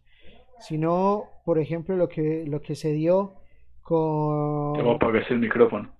sino, 0.60 1.24
por 1.44 1.58
ejemplo, 1.58 1.96
lo 1.96 2.08
que, 2.08 2.44
lo 2.46 2.60
que 2.60 2.74
se 2.74 2.92
dio 2.92 3.34
con... 3.82 4.74
Te 4.74 5.32
el 5.32 5.38
micrófono. 5.40 5.92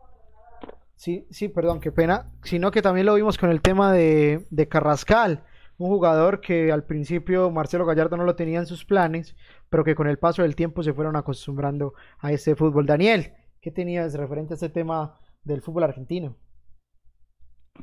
Sí, 0.97 1.27
sí, 1.31 1.49
perdón, 1.49 1.81
qué 1.81 1.93
pena. 1.93 2.31
Sino 2.43 2.71
que 2.71 2.83
también 2.83 3.07
lo 3.07 3.15
vimos 3.15 3.37
con 3.37 3.51
el 3.51 3.61
tema 3.61 3.93
de, 3.93 4.47
de 4.51 4.69
Carrascal, 4.69 5.43
un 5.79 5.89
jugador 5.89 6.41
que 6.41 6.71
al 6.71 6.85
principio 6.85 7.51
Marcelo 7.51 7.87
Gallardo 7.87 8.17
no 8.17 8.25
lo 8.25 8.37
tenía 8.37 8.59
en 8.59 8.67
sus 8.67 8.85
planes, 8.85 9.37
pero 9.71 9.85
que 9.85 9.95
con 9.95 10.07
el 10.07 10.19
paso 10.19 10.43
del 10.43 10.57
tiempo 10.57 10.83
se 10.83 10.93
fueron 10.93 11.17
acostumbrando 11.17 11.95
a 12.21 12.33
este 12.33 12.55
fútbol. 12.55 12.87
Daniel, 12.87 13.33
¿qué 13.61 13.71
tenías 13.71 14.15
referente 14.15 14.55
a 14.55 14.57
este 14.57 14.69
tema 14.69 15.19
del 15.43 15.63
fútbol 15.63 15.85
argentino? 15.85 16.37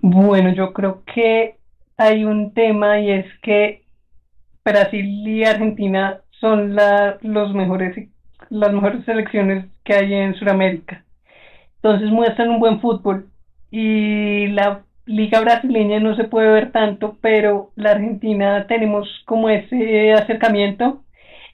Bueno, 0.02 0.54
yo 0.54 0.74
creo 0.74 1.04
que 1.14 1.58
hay 1.98 2.24
un 2.24 2.54
tema 2.54 3.00
y 3.00 3.12
es 3.12 3.26
que 3.44 3.86
Brasil 4.64 5.06
y 5.28 5.44
Argentina 5.44 6.22
son 6.40 6.76
los 7.22 7.54
mejores, 7.54 8.10
las 8.50 8.74
mejores 8.74 9.04
selecciones 9.06 9.66
que 9.84 9.94
hay 9.94 10.14
en 10.14 10.34
Sudamérica. 10.36 11.04
Entonces 11.76 12.10
muestran 12.10 12.50
un 12.50 12.60
buen 12.60 12.80
fútbol 12.80 13.30
y 13.70 14.48
la 14.48 14.84
liga 15.06 15.40
brasileña 15.42 16.00
no 16.00 16.16
se 16.16 16.26
puede 16.26 16.52
ver 16.52 16.72
tanto, 16.72 17.18
pero 17.22 17.72
la 17.76 17.92
Argentina 17.92 18.68
tenemos 18.68 19.08
como 19.26 19.50
ese 19.50 20.14
acercamiento 20.14 21.04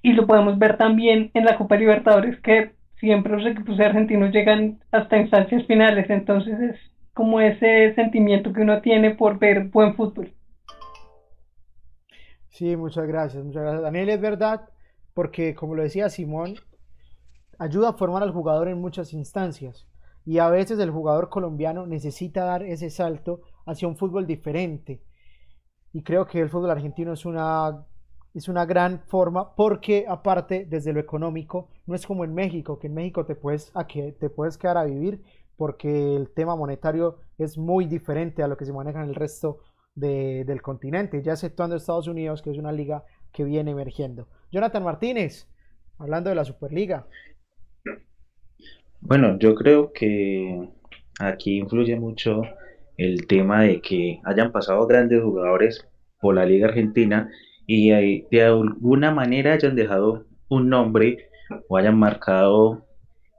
y 0.01 0.13
lo 0.13 0.27
podemos 0.27 0.58
ver 0.58 0.77
también 0.77 1.32
en 1.34 1.46
la 1.46 1.58
Copa 1.58 1.75
Libertadores 1.75 2.39
que 2.42 2.72
siempre 3.00 3.34
los 3.34 3.46
equipos 3.46 3.80
argentinos 3.80 4.32
llegan 4.32 4.80
hasta 4.92 5.18
instancias 5.18 5.66
finales, 5.66 6.10
entonces 6.10 6.60
es 6.60 6.75
como 7.13 7.39
ese 7.39 7.94
sentimiento 7.96 8.54
que 8.54 8.62
uno 8.62 8.82
tiene 8.82 9.16
por 9.16 9.39
ver 9.39 9.66
buen 9.66 9.96
fútbol. 9.96 10.34
Sí, 12.50 12.75
muchas 12.75 13.08
gracias, 13.08 13.44
muchas 13.44 13.63
gracias. 13.63 13.84
Daniel, 13.84 14.10
es 14.10 14.22
verdad, 14.22 14.70
porque 15.13 15.56
como 15.56 15.75
lo 15.75 15.84
decía 15.84 16.10
Simón, 16.10 16.56
ayuda 17.60 17.89
a 17.89 17.94
formar 17.94 18.24
al 18.24 18.32
jugador 18.32 18.68
en 18.68 18.80
muchas 18.80 19.13
instancias. 19.13 19.88
Y 20.27 20.39
a 20.39 20.50
veces 20.50 20.77
el 20.79 20.91
jugador 20.91 21.29
colombiano 21.29 21.88
necesita 21.88 22.43
dar 22.43 22.62
ese 22.62 22.89
salto 22.89 23.43
hacia 23.65 23.88
un 23.88 23.96
fútbol 23.96 24.27
diferente. 24.27 25.01
Y 25.93 26.03
creo 26.03 26.27
que 26.27 26.41
el 26.41 26.50
fútbol 26.50 26.72
argentino 26.72 27.13
es 27.13 27.25
una, 27.25 27.86
es 28.34 28.50
una 28.50 28.65
gran 28.65 29.00
forma 29.07 29.55
porque 29.55 30.03
aparte 30.05 30.65
desde 30.69 30.91
lo 30.91 31.00
económico 31.00 31.69
no 31.86 31.96
es 31.96 32.05
como 32.05 32.25
en 32.25 32.34
México, 32.34 32.77
que 32.77 32.88
en 32.88 32.96
México 32.96 33.25
te 33.25 33.36
puedes, 33.36 33.72
a 33.74 33.88
que 33.88 34.12
te 34.12 34.29
puedes 34.29 34.57
quedar 34.57 34.77
a 34.77 34.84
vivir 34.84 35.24
porque 35.55 36.17
el 36.17 36.29
tema 36.34 36.57
monetario 36.57 37.19
es 37.38 37.57
muy 37.57 37.86
diferente 37.86 38.43
a 38.43 38.50
lo 38.50 38.57
que 38.57 38.65
se 38.65 38.74
maneja 38.74 39.01
en 39.01 39.07
el 39.07 39.15
resto 39.15 39.60
del 39.96 40.62
continente, 40.62 41.24
ya 41.24 41.31
exceptuando 41.31 41.77
Estados 41.77 42.10
Unidos, 42.10 42.41
que 42.41 42.51
es 42.51 42.57
una 42.57 42.74
liga 42.74 43.05
que 43.31 43.46
viene 43.46 43.72
emergiendo. 43.72 44.27
Jonathan 44.51 44.84
Martínez, 44.84 45.48
hablando 45.98 46.29
de 46.29 46.36
la 46.36 46.43
Superliga. 46.43 47.07
Bueno, 49.01 49.38
yo 49.39 49.56
creo 49.56 49.94
que 49.94 50.70
aquí 51.20 51.58
influye 51.58 51.96
mucho 51.96 52.42
el 52.98 53.27
tema 53.27 53.62
de 53.63 53.82
que 53.82 54.20
hayan 54.25 54.51
pasado 54.51 54.86
grandes 54.88 55.22
jugadores 55.22 55.88
por 56.20 56.36
la 56.36 56.46
Liga 56.46 56.68
Argentina 56.68 57.30
y 57.66 58.22
de 58.32 58.44
alguna 58.44 59.12
manera 59.12 59.54
hayan 59.54 59.75
dejado 59.75 60.25
un 60.50 60.70
nombre 60.70 61.30
o 61.68 61.77
hayan 61.77 61.98
marcado 61.98 62.86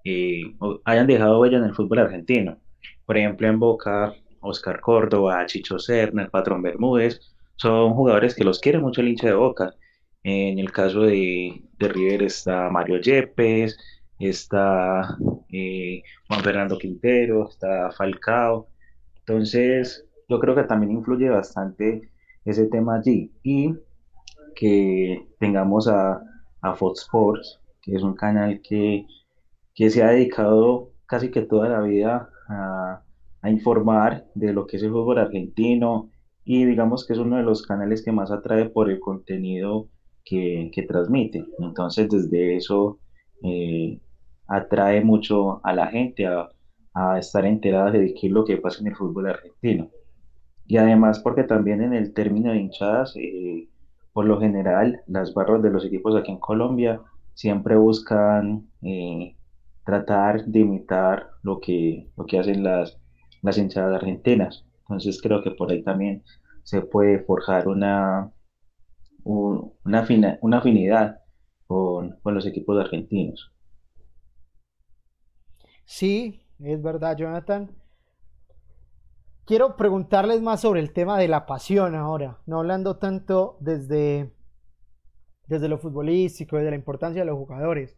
eh, 0.05 0.43
o 0.61 0.81
hayan 0.85 1.07
dejado 1.07 1.41
huella 1.41 1.59
en 1.59 1.65
el 1.65 1.75
fútbol 1.75 1.99
argentino. 1.99 2.59
Por 3.05 3.19
ejemplo, 3.19 3.49
en 3.49 3.59
Boca, 3.59 4.15
Oscar 4.41 4.81
Córdoba, 4.81 5.45
Chicho 5.47 5.79
Serna, 5.79 6.29
Patrón 6.29 6.63
Bermúdez, 6.63 7.21
son 7.57 7.95
jugadores 7.95 8.35
que 8.35 8.45
los 8.45 8.61
quiere 8.61 8.79
mucho 8.79 9.01
el 9.01 9.09
hincha 9.09 9.27
de 9.27 9.35
Boca. 9.35 9.75
En 10.23 10.59
el 10.59 10.71
caso 10.73 11.03
de, 11.03 11.63
de 11.79 11.89
River 11.89 12.23
está 12.23 12.71
Mario 12.71 13.01
Yepes, 13.01 13.77
está 14.19 15.17
eh, 15.53 16.03
Juan 16.29 16.43
Fernando 16.43 16.79
Quintero, 16.79 17.49
está 17.49 17.91
Falcao. 17.93 18.69
Entonces, 19.21 20.07
yo 20.29 20.39
creo 20.41 20.55
que 20.55 20.65
también 20.65 20.93
influye 20.93 21.29
bastante 21.29 22.11
ese 22.45 22.67
tema 22.67 22.97
allí 22.97 23.33
y 23.43 23.75
que 24.55 25.27
tengamos 25.39 25.89
a, 25.89 26.21
a 26.63 26.75
Fox 26.75 27.03
Sports, 27.03 27.61
que 27.83 27.95
es 27.95 28.03
un 28.03 28.15
canal 28.15 28.61
que, 28.63 29.07
que 29.75 29.91
se 29.91 30.03
ha 30.03 30.09
dedicado 30.09 30.93
casi 31.07 31.31
que 31.31 31.43
toda 31.43 31.69
la 31.69 31.81
vida 31.81 32.31
a, 32.49 33.03
a 33.43 33.51
informar 33.51 34.27
de 34.35 34.53
lo 34.53 34.67
que 34.67 34.77
es 34.77 34.83
el 34.83 34.91
fútbol 34.91 35.19
argentino 35.19 36.11
y 36.45 36.65
digamos 36.65 37.07
que 37.07 37.13
es 37.13 37.19
uno 37.19 37.37
de 37.37 37.43
los 37.43 37.63
canales 37.63 38.03
que 38.05 38.13
más 38.13 38.31
atrae 38.31 38.71
por 38.71 38.91
el 38.91 39.01
contenido 39.01 39.89
que, 40.25 40.71
que 40.75 40.83
transmite. 40.83 41.45
Entonces, 41.59 42.09
desde 42.09 42.57
eso 42.57 42.99
eh, 43.43 44.01
atrae 44.49 45.03
mucho 45.05 45.61
a 45.65 45.73
la 45.75 45.89
gente 45.89 46.27
a, 46.27 46.49
a 46.95 47.19
estar 47.19 47.45
enterada 47.47 47.91
de 47.93 48.15
qué 48.15 48.29
es 48.29 48.33
lo 48.33 48.45
que 48.45 48.59
pasa 48.59 48.81
en 48.81 48.89
el 48.89 48.97
fútbol 48.97 49.29
argentino. 49.31 49.91
Y 50.67 50.77
además 50.77 51.21
porque 51.21 51.45
también 51.45 51.83
en 51.83 51.95
el 51.95 52.13
término 52.15 52.53
de 52.53 52.59
hinchadas, 52.59 53.15
eh, 53.17 53.69
por 54.13 54.27
lo 54.27 54.41
general, 54.41 55.01
las 55.07 55.35
barras 55.35 55.63
de 55.63 55.71
los 55.71 55.85
equipos 55.85 56.15
aquí 56.17 56.31
en 56.33 56.39
Colombia 56.41 57.01
siempre 57.35 57.77
buscan 57.77 58.69
eh, 58.83 59.37
tratar 59.85 60.45
de 60.47 60.61
imitar 60.61 61.29
lo 61.43 61.61
que, 61.61 62.11
lo 62.17 62.27
que 62.27 62.39
hacen 62.39 62.63
las, 62.65 62.99
las 63.43 63.57
hinchadas 63.59 63.95
argentinas. 63.97 64.67
Entonces 64.83 65.21
creo 65.23 65.43
que 65.43 65.53
por 65.53 65.71
ahí 65.73 65.83
también 65.83 66.23
se 66.65 66.83
puede 66.83 67.21
forjar 67.25 67.69
una, 67.69 68.31
un- 69.25 69.73
una, 69.85 70.39
una 70.43 70.59
afinidad 70.59 71.19
con, 71.67 72.19
con 72.23 72.35
los 72.35 72.47
equipos 72.47 72.79
argentinos. 72.81 73.53
Sí, 75.89 76.43
es 76.61 76.83
verdad, 76.83 77.17
Jonathan. 77.17 77.71
Quiero 79.47 79.75
preguntarles 79.75 80.43
más 80.43 80.61
sobre 80.61 80.81
el 80.81 80.93
tema 80.93 81.19
de 81.19 81.29
la 81.29 81.47
pasión 81.47 81.95
ahora, 81.95 82.37
no 82.45 82.59
hablando 82.59 82.99
tanto 82.99 83.57
desde, 83.61 84.31
desde 85.47 85.67
lo 85.67 85.79
futbolístico, 85.79 86.57
desde 86.57 86.69
la 86.69 86.77
importancia 86.77 87.23
de 87.23 87.27
los 87.27 87.39
jugadores. 87.39 87.97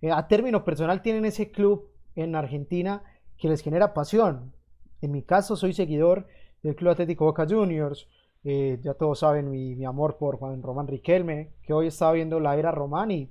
Eh, 0.00 0.10
a 0.10 0.26
término 0.26 0.64
personal, 0.64 1.02
tienen 1.02 1.26
ese 1.26 1.50
club 1.50 1.90
en 2.14 2.34
Argentina 2.34 3.02
que 3.36 3.50
les 3.50 3.60
genera 3.60 3.92
pasión. 3.92 4.54
En 5.02 5.12
mi 5.12 5.22
caso, 5.22 5.54
soy 5.54 5.74
seguidor 5.74 6.28
del 6.62 6.76
Club 6.76 6.92
Atlético 6.92 7.26
Boca 7.26 7.46
Juniors. 7.46 8.08
Eh, 8.42 8.80
ya 8.82 8.94
todos 8.94 9.18
saben 9.18 9.50
mi, 9.50 9.76
mi 9.76 9.84
amor 9.84 10.16
por 10.16 10.38
Juan 10.38 10.62
Román 10.62 10.86
Riquelme, 10.86 11.52
que 11.60 11.74
hoy 11.74 11.88
estaba 11.88 12.12
viendo 12.12 12.40
la 12.40 12.56
era 12.56 12.72
Román 12.72 13.10
y, 13.10 13.30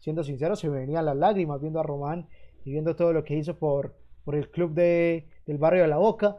siendo 0.00 0.22
sincero, 0.22 0.54
se 0.54 0.68
me 0.68 0.80
venían 0.80 1.06
las 1.06 1.16
lágrimas 1.16 1.62
viendo 1.62 1.80
a 1.80 1.82
Román 1.82 2.28
y 2.64 2.72
viendo 2.72 2.96
todo 2.96 3.12
lo 3.12 3.24
que 3.24 3.36
hizo 3.36 3.58
por, 3.58 3.94
por 4.24 4.34
el 4.34 4.50
club 4.50 4.72
de, 4.72 5.28
del 5.46 5.58
barrio 5.58 5.82
de 5.82 5.88
La 5.88 5.98
Boca. 5.98 6.36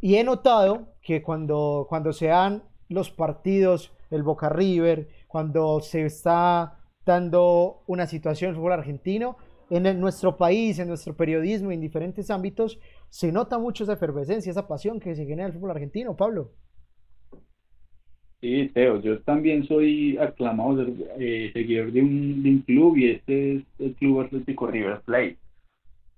Y 0.00 0.16
he 0.16 0.24
notado 0.24 0.94
que 1.02 1.22
cuando, 1.22 1.86
cuando 1.88 2.12
se 2.12 2.26
dan 2.26 2.64
los 2.88 3.10
partidos, 3.10 3.92
el 4.10 4.22
Boca 4.22 4.48
River, 4.48 5.08
cuando 5.26 5.80
se 5.80 6.04
está 6.04 6.78
dando 7.04 7.82
una 7.86 8.06
situación 8.06 8.50
en 8.50 8.56
fútbol 8.56 8.72
argentino, 8.72 9.36
en 9.70 9.98
nuestro 10.00 10.36
país, 10.36 10.78
en 10.78 10.88
nuestro 10.88 11.16
periodismo, 11.16 11.72
en 11.72 11.80
diferentes 11.80 12.30
ámbitos, 12.30 12.78
se 13.08 13.32
nota 13.32 13.58
mucho 13.58 13.84
esa 13.84 13.94
efervescencia, 13.94 14.50
esa 14.50 14.68
pasión 14.68 15.00
que 15.00 15.14
se 15.14 15.24
genera 15.24 15.44
en 15.44 15.54
el 15.54 15.58
fútbol 15.58 15.70
argentino, 15.70 16.16
Pablo. 16.16 16.52
Sí, 18.44 18.70
Teo, 18.74 19.00
yo 19.00 19.20
también 19.20 19.66
soy 19.66 20.18
aclamado 20.18 20.86
eh, 21.18 21.50
seguidor 21.54 21.90
de 21.92 22.02
un, 22.02 22.62
club 22.66 22.98
y 22.98 23.12
este 23.12 23.54
es 23.54 23.62
el 23.78 23.94
Club 23.94 24.20
Atlético 24.20 24.66
River 24.66 25.00
Plate. 25.00 25.38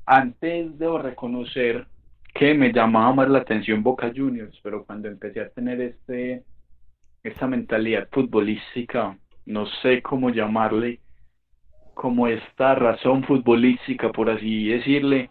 Antes 0.06 0.76
debo 0.76 0.98
reconocer 0.98 1.86
que 2.34 2.52
me 2.52 2.72
llamaba 2.72 3.14
más 3.14 3.28
la 3.28 3.38
atención 3.38 3.84
Boca 3.84 4.10
Juniors, 4.12 4.58
pero 4.64 4.84
cuando 4.84 5.06
empecé 5.06 5.40
a 5.40 5.50
tener 5.50 5.80
este, 5.80 6.42
esta 7.22 7.46
mentalidad 7.46 8.08
futbolística, 8.10 9.16
no 9.44 9.66
sé 9.80 10.02
cómo 10.02 10.30
llamarle, 10.30 10.98
como 11.94 12.26
esta 12.26 12.74
razón 12.74 13.22
futbolística, 13.22 14.10
por 14.10 14.30
así 14.30 14.66
decirle, 14.66 15.30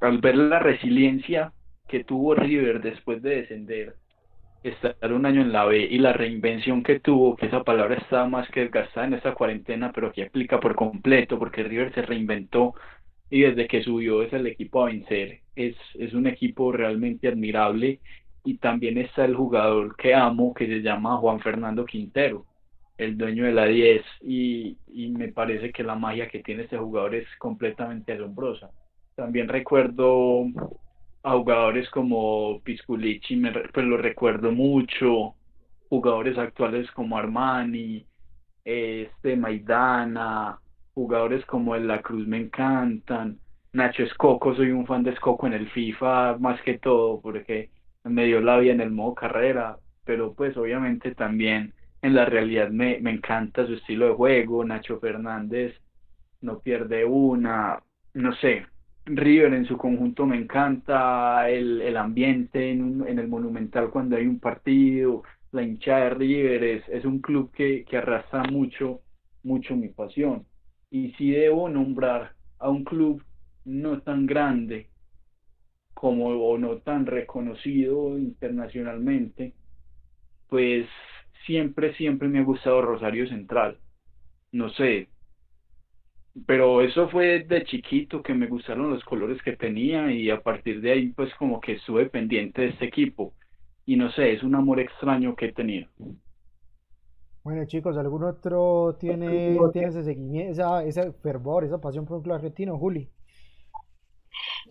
al 0.00 0.18
ver 0.18 0.34
la 0.34 0.58
resiliencia 0.58 1.52
que 1.86 2.02
tuvo 2.02 2.34
River 2.34 2.82
después 2.82 3.22
de 3.22 3.42
descender 3.42 3.94
estar 4.70 5.12
un 5.12 5.26
año 5.26 5.40
en 5.42 5.52
la 5.52 5.64
B 5.64 5.78
y 5.90 5.98
la 5.98 6.12
reinvención 6.12 6.82
que 6.82 7.00
tuvo, 7.00 7.36
que 7.36 7.46
esa 7.46 7.62
palabra 7.64 7.96
estaba 7.96 8.28
más 8.28 8.48
que 8.50 8.60
desgastada 8.60 9.06
en 9.06 9.14
esta 9.14 9.34
cuarentena, 9.34 9.92
pero 9.92 10.12
que 10.12 10.24
aplica 10.24 10.60
por 10.60 10.74
completo, 10.74 11.38
porque 11.38 11.62
River 11.62 11.94
se 11.94 12.02
reinventó 12.02 12.74
y 13.30 13.42
desde 13.42 13.66
que 13.66 13.82
subió 13.82 14.22
es 14.22 14.32
el 14.32 14.46
equipo 14.46 14.82
a 14.82 14.86
vencer. 14.86 15.40
Es, 15.54 15.76
es 15.94 16.14
un 16.14 16.26
equipo 16.26 16.72
realmente 16.72 17.28
admirable 17.28 18.00
y 18.44 18.58
también 18.58 18.98
está 18.98 19.24
el 19.24 19.34
jugador 19.34 19.96
que 19.96 20.14
amo, 20.14 20.54
que 20.54 20.66
se 20.66 20.80
llama 20.82 21.16
Juan 21.18 21.40
Fernando 21.40 21.84
Quintero, 21.84 22.46
el 22.98 23.18
dueño 23.18 23.44
de 23.44 23.52
la 23.52 23.66
10, 23.66 24.02
y, 24.22 24.78
y 24.86 25.08
me 25.08 25.28
parece 25.28 25.72
que 25.72 25.82
la 25.82 25.96
magia 25.96 26.28
que 26.28 26.42
tiene 26.42 26.64
este 26.64 26.78
jugador 26.78 27.14
es 27.14 27.26
completamente 27.38 28.12
asombrosa. 28.12 28.70
También 29.16 29.48
recuerdo 29.48 30.46
a 31.26 31.32
jugadores 31.32 31.90
como 31.90 32.60
Pisculici, 32.62 33.34
me, 33.34 33.50
pues 33.50 33.84
lo 33.84 33.96
recuerdo 33.96 34.52
mucho, 34.52 35.34
jugadores 35.88 36.38
actuales 36.38 36.88
como 36.92 37.18
Armani, 37.18 38.06
este 38.64 39.34
Maidana, 39.34 40.60
jugadores 40.94 41.44
como 41.46 41.74
el 41.74 41.88
La 41.88 42.00
Cruz 42.00 42.28
me 42.28 42.38
encantan, 42.38 43.40
Nacho 43.72 44.04
Escoco, 44.04 44.54
soy 44.54 44.70
un 44.70 44.86
fan 44.86 45.02
de 45.02 45.10
Escoco 45.10 45.48
en 45.48 45.54
el 45.54 45.68
FIFA 45.70 46.38
más 46.38 46.62
que 46.62 46.78
todo 46.78 47.20
porque 47.20 47.70
me 48.04 48.26
dio 48.26 48.40
la 48.40 48.58
vida 48.58 48.74
en 48.74 48.80
el 48.80 48.92
modo 48.92 49.16
carrera, 49.16 49.78
pero 50.04 50.32
pues 50.32 50.56
obviamente 50.56 51.12
también 51.16 51.74
en 52.02 52.14
la 52.14 52.26
realidad 52.26 52.70
me, 52.70 53.00
me 53.00 53.10
encanta 53.10 53.66
su 53.66 53.74
estilo 53.74 54.06
de 54.06 54.14
juego, 54.14 54.64
Nacho 54.64 55.00
Fernández 55.00 55.74
no 56.40 56.60
pierde 56.60 57.04
una, 57.04 57.82
no 58.14 58.32
sé, 58.36 58.64
River 59.06 59.54
en 59.54 59.64
su 59.66 59.76
conjunto 59.76 60.26
me 60.26 60.36
encanta, 60.36 61.48
el, 61.48 61.80
el 61.80 61.96
ambiente 61.96 62.70
en, 62.70 63.06
en 63.06 63.18
el 63.18 63.28
Monumental 63.28 63.90
cuando 63.90 64.16
hay 64.16 64.26
un 64.26 64.40
partido, 64.40 65.22
la 65.52 65.62
hinchada 65.62 66.04
de 66.04 66.10
River 66.10 66.64
es, 66.64 66.88
es 66.88 67.04
un 67.04 67.20
club 67.20 67.52
que, 67.52 67.84
que 67.84 67.96
arrastra 67.96 68.42
mucho, 68.44 69.00
mucho 69.42 69.76
mi 69.76 69.88
pasión. 69.88 70.46
Y 70.90 71.12
si 71.12 71.30
debo 71.30 71.68
nombrar 71.68 72.32
a 72.58 72.68
un 72.68 72.84
club 72.84 73.22
no 73.64 74.00
tan 74.02 74.26
grande 74.26 74.88
como 75.94 76.26
o 76.28 76.58
no 76.58 76.78
tan 76.78 77.06
reconocido 77.06 78.18
internacionalmente, 78.18 79.54
pues 80.48 80.86
siempre, 81.46 81.94
siempre 81.94 82.28
me 82.28 82.40
ha 82.40 82.44
gustado 82.44 82.82
Rosario 82.82 83.26
Central. 83.28 83.78
No 84.52 84.68
sé, 84.70 85.08
pero 86.44 86.82
eso 86.82 87.08
fue 87.08 87.44
de 87.44 87.64
chiquito 87.64 88.22
que 88.22 88.34
me 88.34 88.46
gustaron 88.46 88.90
los 88.90 89.04
colores 89.04 89.40
que 89.42 89.56
tenía 89.56 90.12
y 90.12 90.28
a 90.30 90.42
partir 90.42 90.80
de 90.80 90.92
ahí 90.92 91.08
pues 91.08 91.34
como 91.36 91.60
que 91.60 91.72
estuve 91.72 92.06
pendiente 92.10 92.62
de 92.62 92.68
este 92.68 92.84
equipo 92.84 93.32
y 93.86 93.96
no 93.96 94.10
sé, 94.10 94.32
es 94.32 94.42
un 94.42 94.54
amor 94.54 94.80
extraño 94.80 95.34
que 95.36 95.46
he 95.46 95.52
tenido. 95.52 95.88
Bueno, 97.44 97.64
chicos, 97.64 97.96
¿algún 97.96 98.24
otro 98.24 98.96
tiene, 98.98 99.56
tiene 99.72 99.88
ese 99.88 100.02
seguimiento, 100.02 100.52
esa, 100.52 100.84
ese 100.84 101.12
fervor, 101.12 101.64
esa 101.64 101.80
pasión 101.80 102.04
por 102.04 102.16
un 102.16 102.22
club 102.24 102.34
argentino, 102.34 102.76
Juli? 102.76 103.08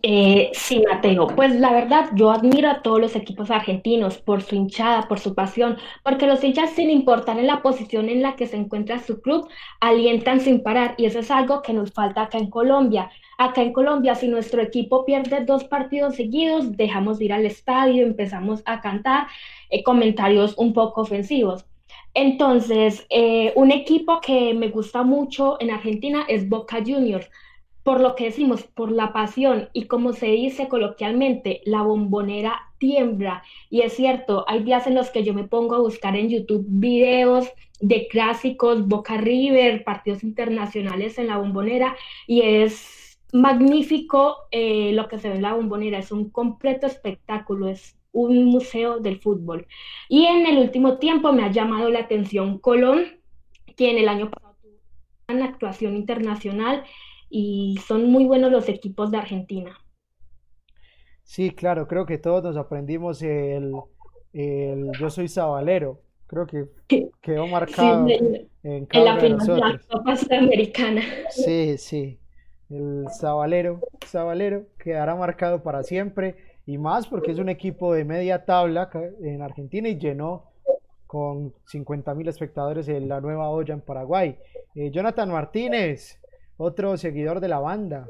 Eh, 0.03 0.51
sí, 0.53 0.83
Mateo, 0.87 1.27
pues 1.35 1.55
la 1.55 1.73
verdad 1.73 2.11
yo 2.13 2.29
admiro 2.29 2.69
a 2.69 2.83
todos 2.83 3.01
los 3.01 3.15
equipos 3.15 3.49
argentinos 3.49 4.19
por 4.19 4.43
su 4.43 4.55
hinchada, 4.55 5.07
por 5.07 5.19
su 5.19 5.33
pasión, 5.33 5.77
porque 6.03 6.27
los 6.27 6.43
hinchas 6.43 6.71
sin 6.71 6.91
importar 6.91 7.39
en 7.39 7.47
la 7.47 7.63
posición 7.63 8.09
en 8.09 8.21
la 8.21 8.35
que 8.35 8.45
se 8.45 8.55
encuentra 8.55 8.99
su 8.99 9.19
club, 9.21 9.47
alientan 9.79 10.41
sin 10.41 10.61
parar 10.61 10.93
y 10.97 11.05
eso 11.05 11.19
es 11.19 11.31
algo 11.31 11.63
que 11.63 11.73
nos 11.73 11.91
falta 11.91 12.23
acá 12.23 12.37
en 12.37 12.51
Colombia. 12.51 13.09
Acá 13.39 13.63
en 13.63 13.73
Colombia, 13.73 14.13
si 14.13 14.27
nuestro 14.27 14.61
equipo 14.61 15.05
pierde 15.05 15.43
dos 15.43 15.63
partidos 15.63 16.15
seguidos, 16.15 16.77
dejamos 16.77 17.17
de 17.17 17.25
ir 17.25 17.33
al 17.33 17.45
estadio, 17.45 18.05
empezamos 18.05 18.61
a 18.65 18.81
cantar 18.81 19.27
eh, 19.71 19.81
comentarios 19.83 20.53
un 20.57 20.73
poco 20.73 21.01
ofensivos. 21.01 21.65
Entonces, 22.13 23.05
eh, 23.09 23.51
un 23.55 23.71
equipo 23.71 24.21
que 24.21 24.53
me 24.53 24.69
gusta 24.69 25.03
mucho 25.03 25.57
en 25.59 25.71
Argentina 25.71 26.25
es 26.27 26.47
Boca 26.47 26.77
Juniors 26.85 27.29
por 27.85 28.01
lo 28.01 28.15
que 28.15 28.23
decimos, 28.23 28.63
por 28.63 28.91
la 28.91 29.13
pasión 29.13 29.69
y 29.71 29.85
como 29.85 30.13
se 30.13 30.25
dice 30.25 30.67
coloquialmente, 30.67 31.61
la 31.65 31.83
bombonera 31.83 32.59
tiembla. 32.79 33.43
Y 33.69 33.81
es 33.81 33.93
cierto, 33.93 34.43
hay 34.47 34.63
días 34.63 34.87
en 34.87 34.95
los 34.95 35.11
que 35.11 35.23
yo 35.23 35.35
me 35.35 35.43
pongo 35.43 35.75
a 35.75 35.81
buscar 35.81 36.15
en 36.15 36.29
YouTube 36.29 36.65
videos 36.67 37.47
de 37.79 38.07
clásicos, 38.07 38.87
Boca 38.87 39.17
River, 39.17 39.83
partidos 39.83 40.23
internacionales 40.23 41.19
en 41.19 41.27
la 41.27 41.37
bombonera 41.37 41.95
y 42.25 42.41
es 42.41 43.19
magnífico 43.31 44.35
eh, 44.49 44.91
lo 44.93 45.07
que 45.07 45.19
se 45.19 45.29
ve 45.29 45.35
en 45.35 45.43
la 45.43 45.53
bombonera, 45.53 45.99
es 45.99 46.11
un 46.11 46.31
completo 46.31 46.87
espectáculo, 46.87 47.69
es 47.69 47.95
un 48.11 48.45
museo 48.45 48.97
del 48.99 49.19
fútbol. 49.19 49.67
Y 50.09 50.25
en 50.25 50.47
el 50.47 50.57
último 50.57 50.97
tiempo 50.97 51.33
me 51.33 51.43
ha 51.43 51.51
llamado 51.51 51.91
la 51.91 51.99
atención 51.99 52.57
Colón, 52.57 53.19
que 53.77 53.91
en 53.91 53.99
el 53.99 54.09
año 54.09 54.31
pasado 54.31 54.55
tuvo 54.59 55.35
una 55.35 55.45
actuación 55.45 55.95
internacional 55.95 56.83
y 57.29 57.79
son 57.87 58.09
muy 58.09 58.25
buenos 58.25 58.51
los 58.51 58.69
equipos 58.69 59.11
de 59.11 59.17
Argentina. 59.17 59.77
Sí, 61.23 61.51
claro, 61.51 61.87
creo 61.87 62.05
que 62.05 62.17
todos 62.17 62.43
nos 62.43 62.57
aprendimos 62.57 63.21
el, 63.21 63.73
el 64.33 64.91
Yo 64.99 65.09
soy 65.09 65.27
sabalero. 65.27 66.01
Creo 66.27 66.47
que 66.47 66.65
quedó 67.21 67.47
marcado 67.47 68.07
en, 68.63 68.85
cada 68.87 69.15
la 69.15 69.19
final 69.19 69.47
de 69.47 69.57
la 69.57 69.81
Copa 69.89 70.15
Sudamericana. 70.15 71.01
Sí, 71.29 71.77
sí. 71.77 72.19
El 72.69 73.05
sabalero, 73.11 73.79
sabalero 74.07 74.65
quedará 74.79 75.15
marcado 75.15 75.61
para 75.61 75.83
siempre 75.83 76.35
y 76.65 76.79
más 76.79 77.07
porque 77.07 77.31
es 77.31 77.37
un 77.37 77.49
equipo 77.49 77.93
de 77.93 78.05
media 78.05 78.43
tabla 78.43 78.89
en 79.21 79.43
Argentina 79.43 79.87
y 79.87 79.97
llenó 79.99 80.45
con 81.05 81.53
50.000 81.71 82.27
espectadores 82.27 82.87
en 82.87 83.07
la 83.07 83.21
nueva 83.21 83.49
olla 83.49 83.73
en 83.73 83.81
Paraguay. 83.81 84.35
Eh, 84.73 84.89
Jonathan 84.91 85.29
Martínez, 85.29 86.19
otro 86.57 86.97
seguidor 86.97 87.39
de 87.39 87.47
la 87.47 87.59
banda. 87.59 88.05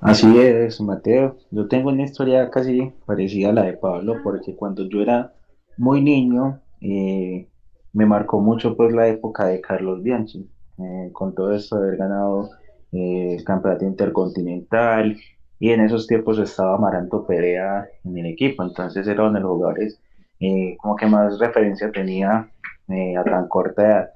Así 0.00 0.38
es, 0.38 0.80
Mateo. 0.80 1.38
Yo 1.50 1.66
tengo 1.66 1.88
una 1.88 2.04
historia 2.04 2.50
casi 2.50 2.92
parecida 3.06 3.50
a 3.50 3.52
la 3.52 3.62
de 3.62 3.74
Pablo, 3.74 4.16
porque 4.22 4.54
cuando 4.54 4.88
yo 4.88 5.00
era 5.00 5.32
muy 5.78 6.02
niño, 6.02 6.60
eh, 6.80 7.48
me 7.92 8.06
marcó 8.06 8.40
mucho 8.40 8.76
pues 8.76 8.92
la 8.92 9.08
época 9.08 9.46
de 9.46 9.60
Carlos 9.60 10.02
Bianchi, 10.02 10.48
eh, 10.78 11.10
con 11.12 11.34
todo 11.34 11.54
esto 11.54 11.76
de 11.76 11.86
haber 11.86 11.98
ganado 11.98 12.50
el 12.92 13.42
campeonato 13.42 13.84
intercontinental, 13.84 15.16
y 15.58 15.70
en 15.70 15.80
esos 15.80 16.06
tiempos 16.06 16.38
estaba 16.38 16.74
Amaranto 16.74 17.26
Perea 17.26 17.88
en 18.04 18.18
el 18.18 18.26
equipo, 18.26 18.62
entonces 18.62 19.06
era 19.06 19.24
uno 19.24 19.34
de 19.34 19.40
los 19.40 19.50
jugadores 19.50 20.00
eh, 20.40 20.76
como 20.78 20.96
que 20.96 21.06
más 21.06 21.38
referencia 21.38 21.90
tenía 21.90 22.50
eh, 22.88 23.16
a 23.16 23.24
tan 23.24 23.48
corta 23.48 23.82
edad. 23.82 24.10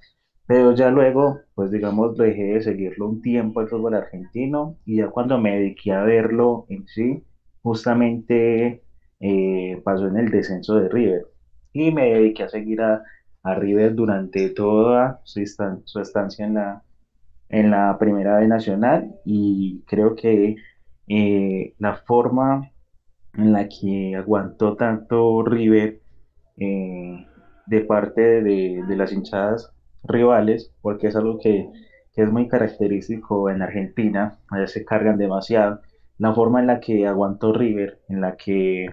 Pero 0.49 0.75
ya 0.75 0.91
luego, 0.91 1.41
pues 1.55 1.71
digamos, 1.71 2.17
dejé 2.17 2.55
de 2.55 2.63
seguirlo 2.63 3.09
un 3.11 3.21
tiempo 3.21 3.61
el 3.61 3.69
fútbol 3.69 3.95
argentino 3.95 4.79
y 4.87 4.97
ya 4.97 5.11
cuando 5.11 5.39
me 5.39 5.59
dediqué 5.59 5.93
a 5.93 6.03
verlo 6.05 6.65
en 6.71 6.87
sí, 6.89 7.23
justamente 7.63 8.83
eh, 9.21 9.83
pasó 9.85 10.09
en 10.09 10.17
el 10.17 10.31
descenso 10.31 10.77
de 10.77 10.89
River. 10.89 11.27
Y 11.75 11.93
me 11.93 12.15
dediqué 12.15 12.45
a 12.45 12.49
seguir 12.49 12.81
a, 12.83 13.03
River 13.45 13.95
durante 13.95 14.51
toda 14.51 15.23
su, 15.25 15.41
estancia 15.41 16.45
en 16.45 16.55
la, 16.55 16.83
en 17.49 17.71
la 17.71 17.97
primera 17.99 18.39
de 18.39 18.49
Nacional. 18.49 19.15
Y 19.25 19.83
creo 19.87 20.15
que 20.15 20.57
la 21.79 21.97
forma 22.07 22.71
en 23.35 23.53
la 23.53 23.69
que 23.69 24.17
aguantó 24.17 24.77
tanto 24.77 25.43
River 25.45 26.01
eh, 26.57 27.27
de 27.67 27.81
parte 27.83 28.43
de, 28.43 28.85
las 28.97 29.13
hinchadas 29.13 29.73
rivales, 30.05 30.73
porque 30.83 31.09
es 31.09 31.17
algo 31.17 31.39
que, 31.39 31.71
es 32.17 32.33
muy 32.33 32.49
característico 32.49 33.49
en 33.49 33.63
Argentina, 33.63 34.41
allá 34.51 34.67
se 34.67 34.85
cargan 34.85 35.19
demasiado. 35.19 35.81
La 36.19 36.35
forma 36.35 36.59
en 36.61 36.67
la 36.67 36.81
que 36.81 37.07
aguantó 37.07 37.53
River, 37.53 38.01
en 38.09 38.21
la 38.21 38.37
que 38.37 38.87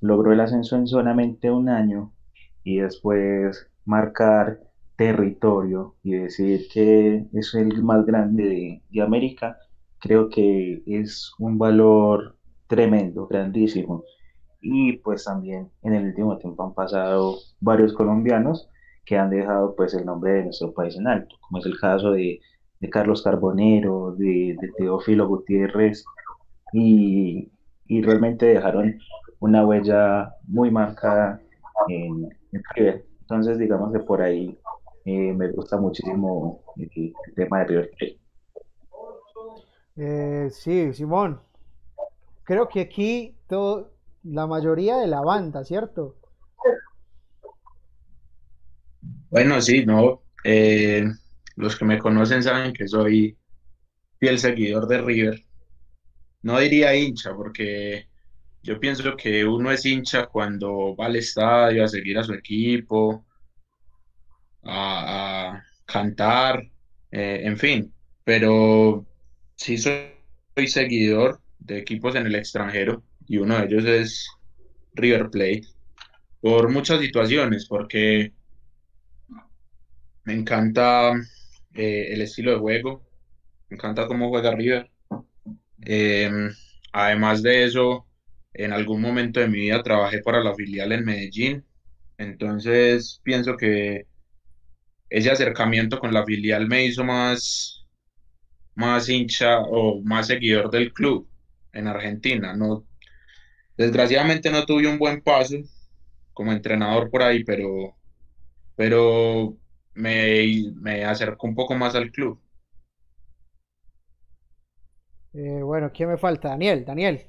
logró 0.00 0.32
el 0.32 0.40
ascenso 0.40 0.76
en 0.76 0.86
solamente 0.86 1.50
un 1.50 1.68
año 1.68 2.14
y 2.64 2.78
después 2.78 3.68
marcar 3.84 4.60
territorio 4.96 5.96
y 6.02 6.12
decir 6.12 6.68
que 6.72 7.26
es 7.34 7.54
el 7.54 7.82
más 7.82 8.06
grande 8.06 8.44
de, 8.44 8.82
de 8.88 9.02
América, 9.02 9.58
creo 9.98 10.30
que 10.30 10.82
es 10.86 11.32
un 11.38 11.58
valor 11.58 12.38
tremendo, 12.66 13.26
grandísimo 13.26 14.04
y 14.60 14.98
pues 14.98 15.24
también 15.24 15.70
en 15.82 15.94
el 15.94 16.06
último 16.06 16.36
tiempo 16.38 16.64
han 16.64 16.74
pasado 16.74 17.38
varios 17.60 17.92
colombianos 17.92 18.68
que 19.04 19.16
han 19.16 19.30
dejado 19.30 19.74
pues 19.74 19.94
el 19.94 20.04
nombre 20.04 20.32
de 20.32 20.44
nuestro 20.44 20.72
país 20.72 20.96
en 20.96 21.06
alto, 21.06 21.36
como 21.40 21.58
es 21.58 21.66
el 21.66 21.78
caso 21.78 22.12
de, 22.12 22.40
de 22.80 22.90
Carlos 22.90 23.22
Carbonero, 23.22 24.14
de, 24.16 24.56
de, 24.60 24.72
Teófilo 24.76 25.28
Gutiérrez 25.28 26.04
y, 26.72 27.50
y, 27.86 28.02
realmente 28.02 28.46
dejaron 28.46 28.98
una 29.40 29.66
huella 29.66 30.34
muy 30.46 30.70
marcada 30.70 31.40
en, 31.88 32.28
River. 32.74 33.04
Entonces 33.20 33.58
digamos 33.58 33.92
que 33.92 34.00
por 34.00 34.20
ahí 34.22 34.58
eh, 35.04 35.32
me 35.32 35.50
gusta 35.52 35.76
muchísimo 35.76 36.62
el, 36.76 37.14
tema 37.36 37.60
de 37.60 37.64
River 37.64 37.90
eh, 39.96 40.48
sí, 40.50 40.92
Simón. 40.94 41.40
Creo 42.44 42.68
que 42.68 42.80
aquí 42.80 43.36
todo, 43.48 43.90
la 44.22 44.46
mayoría 44.46 44.96
de 44.96 45.06
la 45.06 45.20
banda, 45.20 45.64
¿cierto? 45.64 46.16
Bueno, 49.30 49.60
sí, 49.60 49.86
no. 49.86 50.22
Eh, 50.44 51.04
los 51.56 51.76
que 51.76 51.84
me 51.84 51.98
conocen 51.98 52.42
saben 52.42 52.72
que 52.72 52.88
soy 52.88 53.38
fiel 54.18 54.38
seguidor 54.38 54.88
de 54.88 55.00
River. 55.00 55.44
No 56.42 56.58
diría 56.58 56.94
hincha, 56.96 57.34
porque 57.34 58.08
yo 58.62 58.80
pienso 58.80 59.16
que 59.16 59.44
uno 59.44 59.70
es 59.70 59.86
hincha 59.86 60.26
cuando 60.26 60.96
va 60.96 61.06
al 61.06 61.16
estadio 61.16 61.84
a 61.84 61.88
seguir 61.88 62.18
a 62.18 62.24
su 62.24 62.34
equipo, 62.34 63.24
a, 64.64 65.62
cantar, 65.86 66.62
eh, 67.12 67.42
en 67.44 67.56
fin. 67.58 67.94
Pero 68.24 69.06
sí 69.56 69.78
soy 69.78 70.66
seguidor 70.66 71.40
de 71.58 71.78
equipos 71.78 72.16
en 72.16 72.26
el 72.26 72.34
extranjero 72.34 73.04
y 73.26 73.38
uno 73.38 73.58
de 73.58 73.66
ellos 73.66 73.84
es 73.84 74.28
River 74.94 75.30
Plate, 75.30 75.62
por 76.40 76.70
muchas 76.70 77.00
situaciones, 77.00 77.66
porque 77.68 78.32
me 80.30 80.36
encanta 80.36 81.12
eh, 81.74 82.08
el 82.12 82.22
estilo 82.22 82.52
de 82.52 82.58
juego, 82.58 83.04
me 83.68 83.76
encanta 83.76 84.06
cómo 84.06 84.28
juega 84.28 84.54
River. 84.54 84.88
Em, 85.82 86.50
además 86.92 87.42
de 87.42 87.64
eso, 87.64 88.06
en 88.54 88.72
algún 88.72 89.00
momento 89.02 89.40
de 89.40 89.48
mi 89.48 89.60
vida 89.60 89.82
trabajé 89.82 90.20
para 90.22 90.40
la 90.42 90.54
filial 90.54 90.92
en 90.92 91.04
Medellín, 91.04 91.66
entonces 92.18 93.20
pienso 93.24 93.56
que 93.56 94.06
ese 95.08 95.30
acercamiento 95.30 95.98
con 95.98 96.14
la 96.14 96.24
filial 96.24 96.68
me 96.68 96.84
hizo 96.86 97.04
más, 97.04 97.86
más 98.74 99.08
hincha 99.08 99.60
o 99.60 100.02
más 100.02 100.28
seguidor 100.28 100.70
del 100.70 100.92
club 100.92 101.28
en 101.72 101.88
Argentina. 101.88 102.54
No, 102.56 102.86
Desgraciadamente 103.76 104.50
no 104.50 104.66
tuve 104.66 104.88
un 104.88 104.98
buen 104.98 105.22
paso 105.22 105.56
como 106.34 106.52
entrenador 106.52 107.10
por 107.10 107.22
ahí, 107.22 107.44
pero, 107.44 107.96
pero 108.76 109.59
me, 110.00 110.72
me 110.76 111.04
acercó 111.04 111.46
un 111.46 111.54
poco 111.54 111.74
más 111.74 111.94
al 111.94 112.10
club. 112.10 112.40
Eh, 115.32 115.60
bueno, 115.62 115.90
¿quién 115.92 116.08
me 116.10 116.18
falta? 116.18 116.50
Daniel, 116.50 116.84
Daniel. 116.84 117.26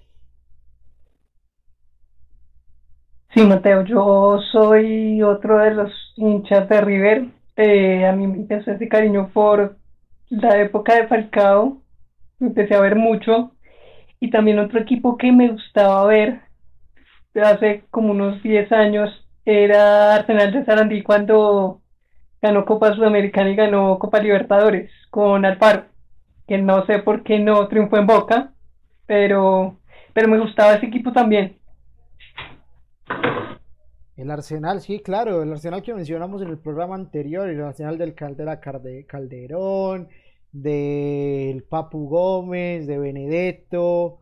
Sí, 3.33 3.41
Mateo, 3.45 3.83
yo 3.85 4.39
soy 4.51 5.21
otro 5.23 5.57
de 5.59 5.71
los 5.73 5.91
hinchas 6.17 6.67
de 6.69 6.81
River. 6.81 7.25
Eh, 7.55 8.05
a 8.05 8.11
mí 8.13 8.27
me 8.27 8.37
empezó 8.37 8.71
ese 8.71 8.89
cariño 8.89 9.31
por 9.33 9.77
la 10.29 10.61
época 10.61 10.95
de 10.95 11.07
Falcao. 11.07 11.81
Empecé 12.39 12.75
a 12.75 12.81
ver 12.81 12.95
mucho 12.95 13.51
y 14.19 14.31
también 14.31 14.59
otro 14.59 14.79
equipo 14.79 15.17
que 15.17 15.31
me 15.31 15.49
gustaba 15.51 16.05
ver 16.07 16.41
hace 17.35 17.85
como 17.91 18.11
unos 18.11 18.41
10 18.43 18.71
años 18.71 19.09
era 19.45 20.15
Arsenal 20.15 20.51
de 20.53 20.65
Sarandí 20.65 21.03
cuando 21.03 21.80
ganó 22.41 22.65
Copa 22.65 22.93
Sudamericana 22.95 23.49
y 23.49 23.55
ganó 23.55 23.99
Copa 23.99 24.19
Libertadores 24.19 24.91
con 25.09 25.45
Alfaro, 25.45 25.85
que 26.47 26.57
no 26.57 26.85
sé 26.85 26.99
por 26.99 27.23
qué 27.23 27.39
no 27.39 27.67
triunfó 27.67 27.97
en 27.97 28.07
Boca, 28.07 28.53
pero, 29.05 29.77
pero 30.13 30.27
me 30.27 30.39
gustaba 30.39 30.73
ese 30.73 30.87
equipo 30.87 31.11
también. 31.11 31.57
El 34.17 34.29
Arsenal, 34.29 34.81
sí, 34.81 34.99
claro, 34.99 35.41
el 35.41 35.51
Arsenal 35.51 35.81
que 35.81 35.93
mencionamos 35.93 36.41
en 36.41 36.49
el 36.49 36.57
programa 36.57 36.95
anterior, 36.95 37.49
el 37.49 37.61
Arsenal 37.61 37.97
del 37.97 38.13
Caldera 38.13 38.59
Calderón, 38.59 40.09
del 40.51 41.63
Papu 41.63 42.07
Gómez, 42.07 42.85
de 42.87 42.99
Benedetto, 42.99 44.19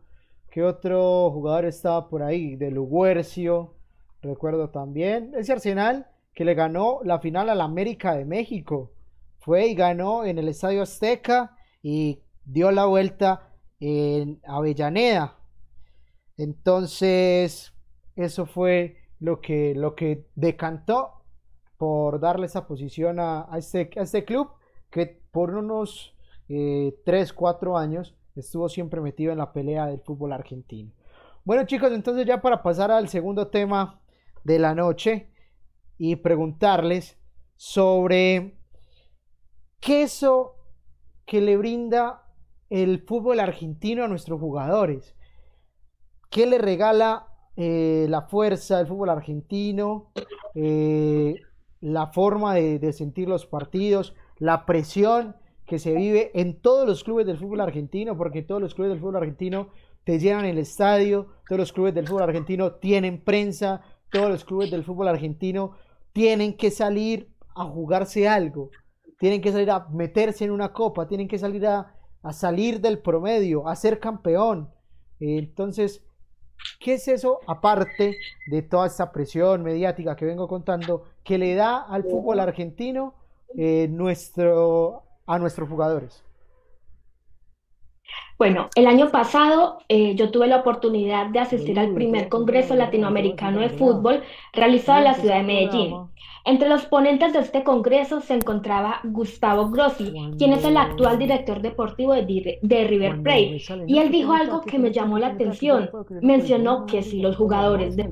¿qué 0.50 0.62
otro 0.62 1.30
jugador 1.30 1.64
estaba 1.64 2.08
por 2.08 2.22
ahí? 2.22 2.56
De 2.56 2.70
Luguercio, 2.70 3.74
recuerdo 4.22 4.70
también. 4.70 5.32
Ese 5.36 5.52
Arsenal 5.52 6.06
que 6.34 6.44
le 6.44 6.54
ganó 6.54 7.00
la 7.04 7.18
final 7.20 7.48
al 7.48 7.60
América 7.60 8.14
de 8.14 8.24
México. 8.24 8.92
Fue 9.40 9.66
y 9.66 9.74
ganó 9.74 10.24
en 10.24 10.38
el 10.38 10.48
Estadio 10.48 10.82
Azteca 10.82 11.56
y 11.82 12.22
dio 12.44 12.70
la 12.70 12.86
vuelta 12.86 13.54
en 13.80 14.40
Avellaneda. 14.44 15.38
Entonces, 16.36 17.72
eso 18.16 18.46
fue 18.46 18.96
lo 19.18 19.40
que, 19.40 19.74
lo 19.74 19.94
que 19.94 20.26
decantó 20.34 21.24
por 21.76 22.20
darle 22.20 22.46
esa 22.46 22.66
posición 22.66 23.18
a, 23.20 23.48
este, 23.56 23.90
a 23.96 24.02
este 24.02 24.24
club 24.24 24.50
que 24.90 25.22
por 25.30 25.54
unos 25.54 26.14
eh, 26.48 26.94
3, 27.04 27.32
4 27.32 27.78
años 27.78 28.16
estuvo 28.36 28.68
siempre 28.68 29.00
metido 29.00 29.32
en 29.32 29.38
la 29.38 29.52
pelea 29.52 29.86
del 29.86 30.00
fútbol 30.00 30.32
argentino. 30.32 30.92
Bueno 31.44 31.64
chicos, 31.64 31.92
entonces 31.92 32.26
ya 32.26 32.42
para 32.42 32.62
pasar 32.62 32.90
al 32.90 33.08
segundo 33.08 33.48
tema 33.48 34.00
de 34.44 34.58
la 34.58 34.74
noche 34.74 35.29
y 36.00 36.16
preguntarles 36.16 37.20
sobre 37.56 38.58
qué 39.78 40.02
eso 40.02 40.56
que 41.26 41.40
le 41.40 41.56
brinda 41.56 42.24
el 42.70 43.04
fútbol 43.06 43.38
argentino 43.38 44.02
a 44.02 44.08
nuestros 44.08 44.40
jugadores. 44.40 45.14
¿qué 46.30 46.46
le 46.46 46.58
regala 46.58 47.26
eh, 47.56 48.06
la 48.08 48.22
fuerza 48.22 48.78
del 48.78 48.86
fútbol 48.86 49.10
argentino? 49.10 50.12
Eh, 50.54 51.34
la 51.80 52.06
forma 52.08 52.54
de, 52.54 52.92
sentir 52.92 53.28
los 53.28 53.46
partidos, 53.46 54.14
la 54.38 54.64
presión 54.64 55.36
que 55.66 55.78
se 55.78 55.94
vive 55.94 56.30
en 56.34 56.60
todos 56.60 56.86
los 56.86 57.04
clubes 57.04 57.26
del 57.26 57.38
fútbol 57.38 57.60
argentino, 57.60 58.16
porque 58.16 58.42
todos 58.42 58.60
los 58.60 58.74
clubes 58.74 58.92
del 58.92 59.00
fútbol 59.00 59.16
argentino 59.16 59.68
te 60.04 60.18
llenan 60.18 60.44
el 60.44 60.58
estadio, 60.58 61.28
todos 61.46 61.58
los 61.58 61.72
clubes 61.72 61.94
del 61.94 62.06
fútbol 62.06 62.22
argentino 62.22 62.72
tienen 62.72 63.22
prensa, 63.22 63.82
todos 64.10 64.30
los 64.30 64.44
clubes 64.44 64.70
del 64.70 64.84
fútbol 64.84 65.08
argentino 65.08 65.72
tienen 66.12 66.56
que 66.56 66.70
salir 66.70 67.28
a 67.54 67.64
jugarse 67.64 68.28
algo, 68.28 68.70
tienen 69.18 69.40
que 69.40 69.52
salir 69.52 69.70
a 69.70 69.88
meterse 69.88 70.44
en 70.44 70.50
una 70.50 70.72
copa, 70.72 71.06
tienen 71.06 71.28
que 71.28 71.38
salir 71.38 71.66
a, 71.66 71.94
a 72.22 72.32
salir 72.32 72.80
del 72.80 72.98
promedio, 72.98 73.68
a 73.68 73.76
ser 73.76 73.98
campeón. 74.00 74.70
Entonces, 75.18 76.02
¿qué 76.80 76.94
es 76.94 77.08
eso 77.08 77.40
aparte 77.46 78.16
de 78.50 78.62
toda 78.62 78.86
esta 78.86 79.12
presión 79.12 79.62
mediática 79.62 80.16
que 80.16 80.24
vengo 80.24 80.48
contando 80.48 81.04
que 81.24 81.38
le 81.38 81.54
da 81.54 81.78
al 81.82 82.04
fútbol 82.04 82.40
argentino 82.40 83.14
eh, 83.56 83.88
nuestro, 83.88 85.02
a 85.26 85.38
nuestros 85.38 85.68
jugadores? 85.68 86.24
Bueno, 88.38 88.70
el 88.74 88.86
año 88.86 89.10
pasado 89.10 89.80
eh, 89.88 90.14
yo 90.14 90.30
tuve 90.30 90.46
la 90.46 90.56
oportunidad 90.56 91.26
de 91.26 91.40
asistir 91.40 91.78
al 91.78 91.92
primer 91.92 92.30
Congreso 92.30 92.74
Latinoamericano 92.74 93.60
de 93.60 93.68
Fútbol 93.68 94.22
realizado 94.54 94.98
en 94.98 95.04
la 95.04 95.14
ciudad 95.14 95.36
de 95.36 95.42
Medellín. 95.42 95.94
Entre 96.46 96.68
los 96.68 96.86
ponentes 96.86 97.34
de 97.34 97.40
este 97.40 97.62
congreso 97.64 98.22
se 98.22 98.34
encontraba 98.34 99.00
Gustavo 99.04 99.68
Grossi, 99.68 100.12
quien 100.38 100.54
es 100.54 100.64
el 100.64 100.78
actual 100.78 101.18
director 101.18 101.60
deportivo 101.60 102.14
de, 102.14 102.58
de 102.62 102.84
River 102.84 103.22
Plate, 103.22 103.62
y 103.86 103.98
él 103.98 104.10
dijo 104.10 104.32
algo 104.32 104.62
que 104.62 104.78
me 104.78 104.90
llamó 104.90 105.18
la 105.18 105.28
atención. 105.28 105.90
Mencionó 106.22 106.86
que 106.86 107.02
si 107.02 107.20
los 107.20 107.36
jugadores 107.36 107.94
de 107.94 108.04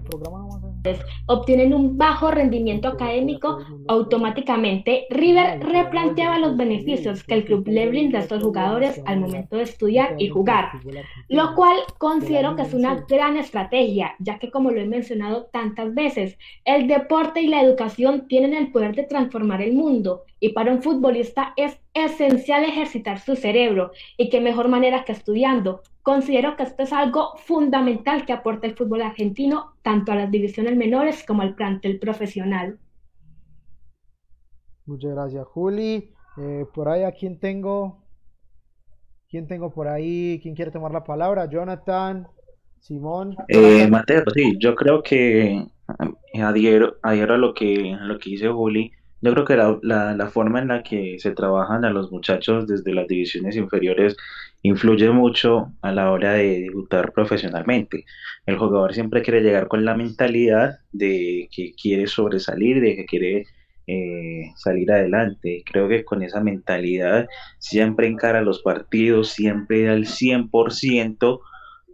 obtienen 1.27 1.75
un 1.75 1.99
bajo 1.99 2.31
rendimiento 2.31 2.88
académico, 2.88 3.59
automáticamente 3.88 5.07
River 5.11 5.61
replanteaba 5.61 6.38
los 6.38 6.57
beneficios 6.57 7.23
que 7.25 7.35
el 7.35 7.45
club 7.45 7.67
le 7.69 7.88
brinda 7.88 8.19
a 8.19 8.23
estos 8.23 8.43
jugadores 8.43 9.01
al 9.07 9.21
momento 9.21 9.57
de 9.57 9.62
estudiar 9.62 10.14
y 10.19 10.29
jugar, 10.29 10.71
lo 11.29 11.55
cual 11.55 11.77
considero 11.99 12.57
que 12.57 12.62
es 12.62 12.75
una 12.75 13.05
gran 13.09 13.37
estrategia, 13.37 14.14
ya 14.19 14.38
que 14.38 14.51
como 14.51 14.71
lo 14.71 14.81
he 14.81 14.87
mencionado 14.87 15.49
tantas 15.53 15.95
veces, 15.95 16.38
el 16.64 16.87
deporte 16.87 17.41
y 17.43 17.49
la 17.49 17.62
educación 17.62 18.27
tienen 18.29 18.55
el 18.55 18.73
poder 18.73 18.95
de 18.95 19.05
transformar 19.05 19.62
el 19.62 19.75
mundo 19.75 20.23
y 20.41 20.51
para 20.51 20.73
un 20.73 20.83
futbolista 20.83 21.53
es 21.57 21.79
esencial 22.05 22.65
ejercitar 22.65 23.21
su 23.21 23.37
cerebro 23.37 23.93
y 24.17 24.29
qué 24.31 24.41
mejor 24.41 24.69
manera 24.69 25.05
que 25.05 25.13
estudiando. 25.13 25.83
Considero 26.03 26.57
que 26.57 26.63
esto 26.63 26.83
es 26.83 26.93
algo 26.93 27.37
fundamental 27.37 28.25
que 28.25 28.33
aporta 28.33 28.67
el 28.67 28.77
fútbol 28.77 29.03
argentino 29.03 29.75
tanto 29.83 30.13
a 30.13 30.15
las 30.15 30.31
divisiones 30.31 30.77
menores 30.77 31.25
como 31.25 31.43
al 31.43 31.55
plantel 31.55 31.99
profesional. 31.99 32.79
Muchas 34.87 35.13
gracias, 35.13 35.47
Juli. 35.47 36.15
Eh, 36.39 36.65
por 36.75 36.89
ahí, 36.89 37.03
¿a 37.03 37.13
quién 37.13 37.39
tengo? 37.39 38.03
¿Quién 39.29 39.47
tengo 39.47 39.71
por 39.71 39.89
ahí? 39.89 40.41
¿Quién 40.43 40.55
quiere 40.55 40.71
tomar 40.71 40.93
la 40.93 41.05
palabra? 41.05 41.51
Jonathan, 41.51 42.27
Simón. 42.81 43.37
Eh, 43.49 43.87
Mateo, 43.89 44.23
sí, 44.35 44.57
yo 44.59 44.75
creo 44.75 45.03
que 45.03 45.57
eh, 46.33 46.43
adhiero, 46.43 46.97
adhiero 47.03 47.35
a 47.35 47.39
lo 47.39 47.53
que, 47.53 47.93
a 47.93 48.05
lo 48.05 48.19
que 48.19 48.31
dice 48.31 48.49
Juli 48.49 48.93
yo 49.21 49.33
creo 49.33 49.45
que 49.45 49.57
la, 49.57 50.15
la, 50.15 50.27
forma 50.29 50.61
en 50.61 50.69
la 50.69 50.83
que 50.83 51.19
se 51.19 51.33
trabajan 51.33 51.85
a 51.85 51.91
los 51.91 52.13
muchachos 52.13 52.67
desde 52.67 52.95
las 52.95 53.09
divisiones 53.09 53.57
inferiores 53.57 54.17
influye 54.63 55.11
mucho 55.11 55.73
a 55.83 55.93
la 55.93 56.11
hora 56.11 56.35
de 56.35 56.61
debutar 56.61 57.13
profesionalmente. 57.13 58.05
El 58.47 58.59
jugador 58.59 58.95
siempre 58.95 59.23
quiere 59.23 59.41
llegar 59.41 59.69
con 59.69 59.85
la 59.85 59.97
mentalidad 59.97 60.79
de 60.93 61.49
que 61.55 61.75
quiere 61.81 62.07
sobresalir, 62.07 62.81
de 62.81 62.97
que 62.97 63.07
quiere 63.07 63.47
eh, 63.87 64.53
salir 64.57 64.93
adelante. 64.93 65.63
Creo 65.65 65.89
que 65.89 66.05
con 66.05 66.23
esa 66.23 66.41
mentalidad 66.41 67.27
siempre 67.59 68.07
encara 68.07 68.43
los 68.43 68.63
partidos, 68.63 69.31
siempre 69.31 69.89
al 69.89 70.05
100%, 70.05 71.41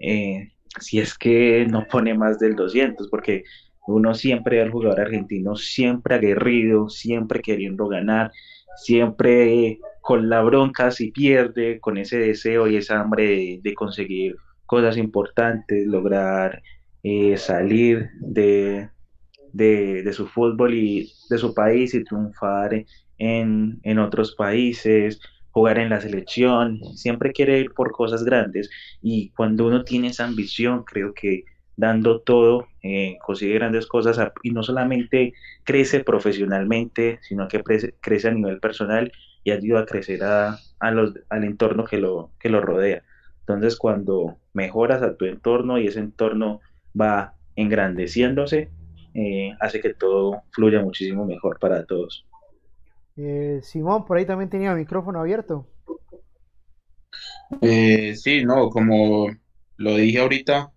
eh, 0.01 0.53
si 0.81 0.99
es 0.99 1.17
que 1.17 1.67
no 1.71 1.87
pone 1.87 2.15
más 2.15 2.39
del 2.39 2.57
200, 2.57 3.09
porque 3.09 3.45
uno 3.87 4.15
siempre 4.15 4.63
al 4.63 4.71
jugador 4.71 5.01
argentino, 5.01 5.57
siempre 5.57 6.15
aguerrido, 6.15 6.89
siempre 6.89 7.41
queriendo 7.41 7.87
ganar, 7.87 8.33
siempre 8.77 9.79
con 10.01 10.29
la 10.29 10.43
bronca 10.43 10.91
si 10.91 11.11
pierde, 11.11 11.81
con 11.81 11.97
ese 11.99 12.19
deseo 12.19 12.67
y 12.67 12.77
esa 12.77 13.01
hambre 13.01 13.61
de, 13.63 13.75
conseguir 13.75 14.37
cosas 14.67 14.97
importantes, 14.97 15.87
lograr 15.87 16.63
eh, 17.03 17.37
salir 17.37 18.11
de, 18.21 18.89
de, 19.53 20.13
su 20.13 20.27
fútbol 20.27 20.75
y 20.75 21.13
de 21.31 21.39
su 21.39 21.55
país 21.55 21.95
y 21.95 22.05
triunfar 22.05 22.85
en, 23.19 23.81
en 23.83 23.99
otros 23.99 24.35
países, 24.35 25.21
jugar 25.51 25.79
en 25.79 25.91
la 25.91 26.01
selección, 26.01 26.81
siempre 26.97 27.33
quiere 27.33 27.61
ir 27.61 27.73
por 27.73 27.93
cosas 27.93 28.25
grandes. 28.25 28.69
Y 29.01 29.31
cuando 29.31 29.67
uno 29.67 29.85
tiene 29.85 30.09
esa 30.09 30.25
ambición, 30.25 30.83
creo 30.85 31.15
que 31.15 31.45
dando 31.77 32.21
todo, 32.21 32.69
eh, 32.83 33.17
consigue 33.21 33.55
grandes 33.55 33.87
cosas 33.87 34.19
y 34.43 34.51
no 34.51 34.63
solamente 34.63 35.35
crece 35.65 36.01
profesionalmente, 36.01 37.19
sino 37.23 37.49
que 37.49 37.63
crece, 37.63 38.29
a 38.29 38.33
nivel 38.33 38.61
personal 38.61 39.13
y 39.43 39.51
ayuda 39.51 39.81
a 39.81 39.87
crecer 39.87 40.23
a, 40.23 40.59
los, 40.93 41.15
al 41.29 41.45
entorno 41.45 41.85
que 41.85 41.99
lo, 41.99 42.31
que 42.39 42.49
lo 42.49 42.61
rodea. 42.61 43.03
Entonces, 43.41 43.77
cuando 43.77 44.39
mejoras 44.53 45.03
a 45.03 45.17
tu 45.17 45.27
entorno 45.27 45.79
y 45.79 45.87
ese 45.87 46.01
entorno 46.01 46.61
va 46.99 47.35
engrandeciéndose, 47.57 48.71
eh, 49.15 49.53
hace 49.61 49.81
que 49.81 49.95
todo 49.95 50.43
fluya 50.51 50.81
muchísimo 50.81 51.25
mejor 51.25 51.59
para 51.59 51.85
todos. 51.85 52.27
Eh, 53.17 53.61
Simón, 53.63 54.05
por 54.07 54.17
ahí 54.17 54.27
también 54.27 54.51
tenía 54.51 54.75
micrófono 54.75 55.21
abierto. 55.21 55.67
sí, 57.61 58.45
no, 58.45 58.71
como 58.71 59.29
lo 59.77 59.97
dije 59.97 60.21
ahorita, 60.21 60.74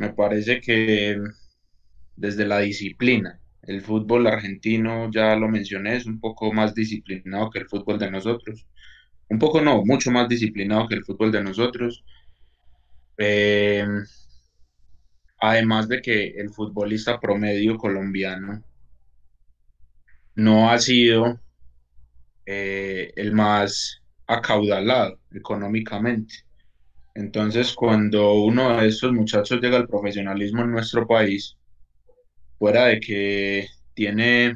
me 0.00 0.14
parece 0.14 0.62
que 0.62 1.20
desde 2.16 2.46
la 2.46 2.60
disciplina, 2.60 3.38
el 3.62 3.82
fútbol 3.82 4.26
argentino, 4.26 5.10
ya 5.12 5.36
lo 5.36 5.46
mencioné, 5.48 5.96
es 5.96 6.06
un 6.06 6.20
poco 6.20 6.52
más 6.54 6.74
disciplinado 6.74 7.50
que 7.50 7.60
el 7.60 7.68
fútbol 7.68 7.98
de 7.98 8.10
nosotros. 8.10 8.66
Un 9.28 9.38
poco 9.38 9.60
no, 9.60 9.84
mucho 9.84 10.10
más 10.10 10.26
disciplinado 10.28 10.88
que 10.88 10.94
el 10.96 11.04
fútbol 11.04 11.30
de 11.32 11.42
nosotros. 11.42 12.02
Eh, 13.18 13.86
además 15.38 15.86
de 15.88 16.00
que 16.00 16.28
el 16.28 16.50
futbolista 16.50 17.20
promedio 17.20 17.76
colombiano 17.76 18.64
no 20.34 20.70
ha 20.70 20.78
sido 20.78 21.40
eh, 22.46 23.12
el 23.16 23.32
más 23.32 24.02
acaudalado 24.26 25.20
económicamente. 25.30 26.49
Entonces, 27.14 27.72
cuando 27.74 28.34
uno 28.34 28.80
de 28.80 28.88
estos 28.88 29.12
muchachos 29.12 29.60
llega 29.60 29.76
al 29.76 29.88
profesionalismo 29.88 30.62
en 30.62 30.72
nuestro 30.72 31.06
país, 31.06 31.56
fuera 32.58 32.86
de 32.86 33.00
que 33.00 33.68
tiene 33.94 34.54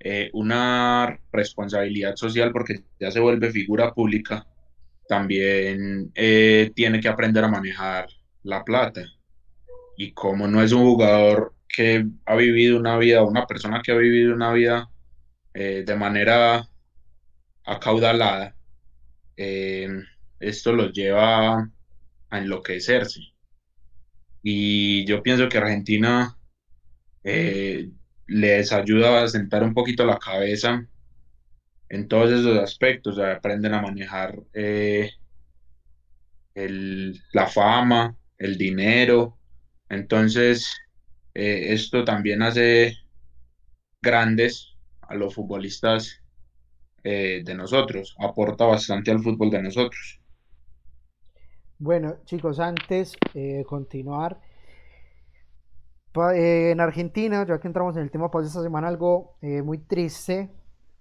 eh, 0.00 0.30
una 0.32 1.18
responsabilidad 1.32 2.16
social 2.16 2.52
porque 2.52 2.84
ya 2.98 3.10
se 3.10 3.20
vuelve 3.20 3.52
figura 3.52 3.92
pública, 3.94 4.46
también 5.08 6.10
eh, 6.14 6.72
tiene 6.74 7.00
que 7.00 7.08
aprender 7.08 7.44
a 7.44 7.48
manejar 7.48 8.08
la 8.42 8.64
plata. 8.64 9.02
Y 9.96 10.12
como 10.12 10.48
no 10.48 10.62
es 10.62 10.72
un 10.72 10.84
jugador 10.84 11.54
que 11.68 12.06
ha 12.26 12.36
vivido 12.36 12.78
una 12.78 12.98
vida, 12.98 13.22
una 13.22 13.46
persona 13.46 13.80
que 13.82 13.92
ha 13.92 13.96
vivido 13.96 14.34
una 14.34 14.52
vida 14.52 14.90
eh, 15.54 15.84
de 15.86 15.96
manera 15.96 16.68
acaudalada, 17.64 18.56
esto 20.48 20.72
los 20.72 20.92
lleva 20.92 21.70
a 22.30 22.38
enloquecerse. 22.38 23.20
Y 24.42 25.06
yo 25.06 25.22
pienso 25.22 25.48
que 25.48 25.58
Argentina 25.58 26.36
eh, 27.22 27.90
les 28.26 28.72
ayuda 28.72 29.22
a 29.22 29.28
sentar 29.28 29.62
un 29.62 29.72
poquito 29.72 30.04
la 30.04 30.18
cabeza 30.18 30.86
en 31.88 32.08
todos 32.08 32.30
esos 32.30 32.58
aspectos, 32.58 33.18
aprenden 33.18 33.72
a 33.74 33.82
manejar 33.82 34.38
eh, 34.52 35.12
la 36.54 37.46
fama, 37.46 38.16
el 38.38 38.58
dinero. 38.58 39.38
Entonces, 39.88 40.70
eh, 41.34 41.72
esto 41.72 42.04
también 42.04 42.42
hace 42.42 42.98
grandes 44.02 44.76
a 45.02 45.14
los 45.14 45.34
futbolistas 45.34 46.20
de 47.02 47.54
nosotros, 47.54 48.16
aporta 48.18 48.64
bastante 48.64 49.10
al 49.10 49.22
fútbol 49.22 49.50
de 49.50 49.62
nosotros. 49.62 50.23
Bueno, 51.78 52.16
chicos, 52.24 52.60
antes 52.60 53.14
de 53.34 53.64
continuar, 53.68 54.40
eh, 56.34 56.70
en 56.70 56.80
Argentina, 56.80 57.44
ya 57.46 57.58
que 57.58 57.66
entramos 57.66 57.96
en 57.96 58.02
el 58.02 58.10
tema, 58.10 58.30
pues 58.30 58.46
esta 58.46 58.62
semana 58.62 58.86
algo 58.86 59.36
eh, 59.42 59.62
muy 59.62 59.78
triste, 59.78 60.50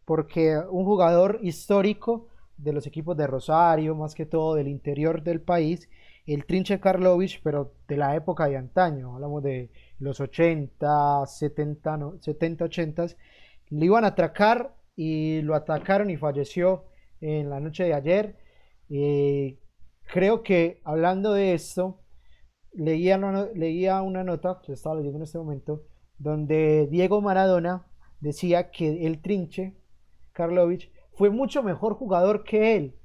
porque 0.05 0.57
un 0.57 0.85
jugador 0.85 1.39
histórico 1.43 2.27
de 2.57 2.73
los 2.73 2.87
equipos 2.87 3.15
de 3.15 3.27
Rosario, 3.27 3.95
más 3.95 4.15
que 4.15 4.25
todo 4.25 4.55
del 4.55 4.67
interior 4.67 5.21
del 5.23 5.41
país, 5.41 5.89
el 6.25 6.45
Trinche 6.45 6.79
Karlovich, 6.79 7.41
pero 7.43 7.73
de 7.87 7.97
la 7.97 8.15
época 8.15 8.47
de 8.47 8.57
antaño, 8.57 9.13
hablamos 9.15 9.43
de 9.43 9.69
los 9.99 10.19
80, 10.19 11.25
70, 11.27 12.13
70 12.19 12.65
80, 12.65 13.05
le 13.69 13.85
iban 13.85 14.05
a 14.05 14.07
atracar 14.09 14.75
y 14.95 15.41
lo 15.43 15.53
atacaron 15.55 16.09
y 16.09 16.17
falleció 16.17 16.85
en 17.21 17.49
la 17.49 17.59
noche 17.59 17.83
de 17.83 17.93
ayer. 17.93 18.37
Eh, 18.89 19.57
creo 20.05 20.43
que 20.43 20.81
hablando 20.83 21.33
de 21.33 21.53
esto, 21.53 21.99
leía 22.73 23.17
una, 23.17 23.45
leía 23.53 24.01
una 24.01 24.23
nota, 24.23 24.61
que 24.65 24.73
estaba 24.73 24.95
leyendo 24.95 25.17
en 25.17 25.23
este 25.23 25.37
momento, 25.37 25.83
donde 26.17 26.87
Diego 26.89 27.21
Maradona 27.21 27.87
decía 28.19 28.71
que 28.71 29.05
el 29.05 29.21
Trinche 29.21 29.75
Karlovich 30.31 30.91
fue 31.13 31.29
mucho 31.29 31.63
mejor 31.63 31.93
jugador 31.93 32.43
que 32.43 32.75
él. 32.75 32.95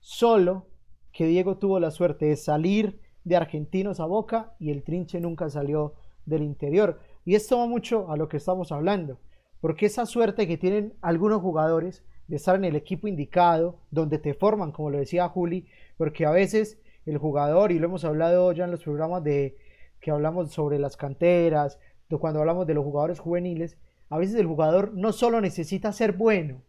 Solo 0.00 0.66
que 1.12 1.26
Diego 1.26 1.58
tuvo 1.58 1.78
la 1.78 1.90
suerte 1.90 2.26
de 2.26 2.36
salir 2.36 3.00
de 3.24 3.36
Argentinos 3.36 4.00
a 4.00 4.06
Boca 4.06 4.54
y 4.58 4.70
el 4.70 4.82
Trinche 4.82 5.20
nunca 5.20 5.50
salió 5.50 5.94
del 6.24 6.42
interior. 6.42 7.00
Y 7.24 7.34
esto 7.34 7.58
va 7.58 7.66
mucho 7.66 8.10
a 8.10 8.16
lo 8.16 8.28
que 8.28 8.38
estamos 8.38 8.72
hablando, 8.72 9.20
porque 9.60 9.86
esa 9.86 10.06
suerte 10.06 10.48
que 10.48 10.56
tienen 10.56 10.94
algunos 11.02 11.42
jugadores 11.42 12.04
de 12.30 12.36
estar 12.36 12.54
en 12.54 12.64
el 12.64 12.76
equipo 12.76 13.08
indicado, 13.08 13.80
donde 13.90 14.18
te 14.18 14.34
forman, 14.34 14.70
como 14.70 14.88
lo 14.88 14.98
decía 14.98 15.28
Juli, 15.28 15.66
porque 15.96 16.26
a 16.26 16.30
veces 16.30 16.78
el 17.04 17.18
jugador, 17.18 17.72
y 17.72 17.80
lo 17.80 17.86
hemos 17.86 18.04
hablado 18.04 18.52
ya 18.52 18.66
en 18.66 18.70
los 18.70 18.84
programas 18.84 19.24
de 19.24 19.58
que 20.00 20.12
hablamos 20.12 20.52
sobre 20.52 20.78
las 20.78 20.96
canteras, 20.96 21.80
de 22.08 22.16
cuando 22.18 22.38
hablamos 22.38 22.68
de 22.68 22.74
los 22.74 22.84
jugadores 22.84 23.18
juveniles, 23.18 23.76
a 24.08 24.16
veces 24.16 24.36
el 24.36 24.46
jugador 24.46 24.92
no 24.94 25.12
solo 25.12 25.40
necesita 25.40 25.92
ser 25.92 26.12
bueno, 26.12 26.62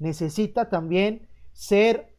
necesita 0.00 0.68
también 0.68 1.28
ser 1.52 2.16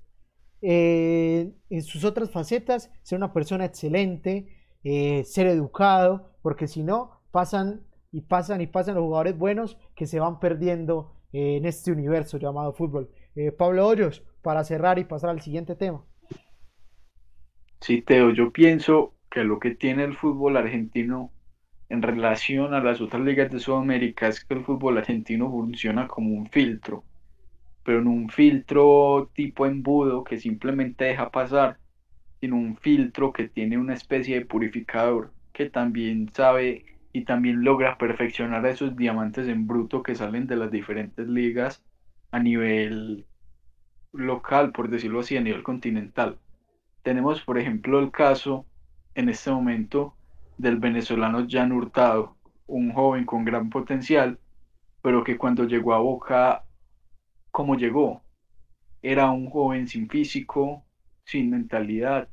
eh, 0.61 1.51
en 1.69 1.81
sus 1.81 2.05
otras 2.05 2.31
facetas, 2.31 2.89
ser 3.03 3.17
una 3.17 3.33
persona 3.33 3.65
excelente, 3.65 4.47
eh, 4.85 5.25
ser 5.25 5.47
educado, 5.47 6.31
porque 6.41 6.69
si 6.69 6.83
no, 6.83 7.19
pasan 7.31 7.81
y 8.13 8.21
pasan 8.21 8.61
y 8.61 8.67
pasan 8.67 8.95
los 8.95 9.03
jugadores 9.03 9.37
buenos 9.37 9.77
que 9.93 10.07
se 10.07 10.21
van 10.21 10.39
perdiendo 10.39 11.17
en 11.31 11.65
este 11.65 11.91
universo 11.91 12.37
llamado 12.37 12.73
fútbol. 12.73 13.09
Pablo 13.57 13.87
Hoyos, 13.87 14.23
para 14.41 14.63
cerrar 14.63 14.99
y 14.99 15.05
pasar 15.05 15.29
al 15.29 15.41
siguiente 15.41 15.75
tema. 15.75 16.03
Sí, 17.79 18.01
Teo, 18.01 18.31
yo 18.31 18.51
pienso 18.51 19.15
que 19.29 19.43
lo 19.43 19.59
que 19.59 19.75
tiene 19.75 20.03
el 20.03 20.15
fútbol 20.15 20.57
argentino 20.57 21.31
en 21.89 22.01
relación 22.01 22.73
a 22.73 22.81
las 22.81 23.01
otras 23.01 23.21
ligas 23.21 23.51
de 23.51 23.59
Sudamérica 23.59 24.27
es 24.27 24.43
que 24.43 24.53
el 24.53 24.63
fútbol 24.63 24.97
argentino 24.97 25.49
funciona 25.49 26.07
como 26.07 26.35
un 26.35 26.49
filtro 26.49 27.03
pero 27.83 28.01
no 28.01 28.11
un 28.11 28.29
filtro 28.29 29.31
tipo 29.33 29.65
embudo 29.65 30.23
que 30.23 30.39
simplemente 30.39 31.05
deja 31.05 31.31
pasar, 31.31 31.77
sino 32.39 32.55
un 32.55 32.77
filtro 32.77 33.33
que 33.33 33.47
tiene 33.47 33.77
una 33.77 33.93
especie 33.93 34.39
de 34.39 34.45
purificador 34.45 35.33
que 35.53 35.69
también 35.69 36.29
sabe 36.33 36.85
y 37.13 37.25
también 37.25 37.63
logra 37.63 37.97
perfeccionar 37.97 38.65
esos 38.65 38.95
diamantes 38.95 39.47
en 39.47 39.67
bruto 39.67 40.03
que 40.03 40.15
salen 40.15 40.47
de 40.47 40.55
las 40.55 40.71
diferentes 40.71 41.27
ligas 41.27 41.83
a 42.31 42.39
nivel 42.39 43.25
local, 44.13 44.71
por 44.71 44.89
decirlo 44.89 45.19
así, 45.19 45.37
a 45.37 45.41
nivel 45.41 45.63
continental. 45.63 46.37
Tenemos, 47.03 47.41
por 47.41 47.57
ejemplo, 47.57 47.99
el 47.99 48.11
caso 48.11 48.65
en 49.15 49.29
este 49.29 49.51
momento 49.51 50.15
del 50.57 50.77
venezolano 50.77 51.47
Jan 51.49 51.71
Hurtado, 51.71 52.35
un 52.67 52.93
joven 52.93 53.25
con 53.25 53.43
gran 53.43 53.69
potencial, 53.69 54.39
pero 55.01 55.23
que 55.23 55.37
cuando 55.37 55.65
llegó 55.65 55.93
a 55.93 55.99
Boca 55.99 56.63
cómo 57.51 57.75
llegó. 57.75 58.21
Era 59.01 59.31
un 59.31 59.49
joven 59.49 59.87
sin 59.87 60.07
físico, 60.09 60.83
sin 61.25 61.49
mentalidad. 61.49 62.29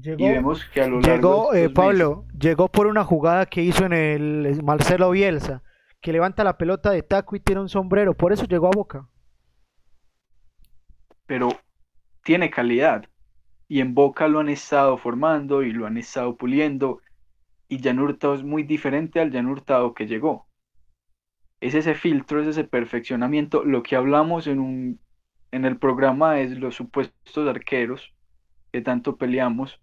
Llegó, 0.00 0.24
y 0.24 0.28
vemos 0.28 0.64
que 0.66 0.82
a 0.82 0.88
lo 0.88 1.00
largo 1.00 1.52
llegó, 1.52 1.54
eh, 1.54 1.70
Pablo, 1.70 2.24
llegó 2.38 2.68
por 2.68 2.86
una 2.86 3.04
jugada 3.04 3.46
que 3.46 3.62
hizo 3.62 3.84
en 3.84 3.92
el 3.92 4.62
Marcelo 4.62 5.10
Bielsa, 5.10 5.62
que 6.00 6.12
levanta 6.12 6.44
la 6.44 6.56
pelota 6.56 6.90
de 6.90 7.02
taco 7.02 7.36
y 7.36 7.40
tiene 7.40 7.60
un 7.60 7.68
sombrero, 7.68 8.14
por 8.14 8.32
eso 8.32 8.46
llegó 8.46 8.68
a 8.68 8.74
Boca. 8.74 9.08
Pero 11.26 11.50
tiene 12.24 12.50
calidad 12.50 13.06
y 13.68 13.80
en 13.80 13.94
Boca 13.94 14.28
lo 14.28 14.40
han 14.40 14.48
estado 14.48 14.96
formando 14.98 15.62
y 15.62 15.72
lo 15.72 15.86
han 15.86 15.96
estado 15.96 16.36
puliendo 16.36 17.00
y 17.68 17.80
Jan 17.80 18.00
Hurtado 18.00 18.34
es 18.34 18.42
muy 18.42 18.64
diferente 18.64 19.20
al 19.20 19.32
Jan 19.32 19.46
Hurtado 19.46 19.94
que 19.94 20.06
llegó 20.06 20.50
es 21.60 21.74
ese 21.74 21.94
filtro, 21.94 22.40
es 22.40 22.48
ese 22.48 22.64
perfeccionamiento. 22.64 23.64
Lo 23.64 23.82
que 23.82 23.96
hablamos 23.96 24.46
en, 24.46 24.60
un, 24.60 25.00
en 25.52 25.64
el 25.64 25.78
programa 25.78 26.40
es 26.40 26.58
los 26.58 26.74
supuestos 26.74 27.48
arqueros 27.48 28.14
que 28.72 28.80
tanto 28.80 29.16
peleamos. 29.16 29.80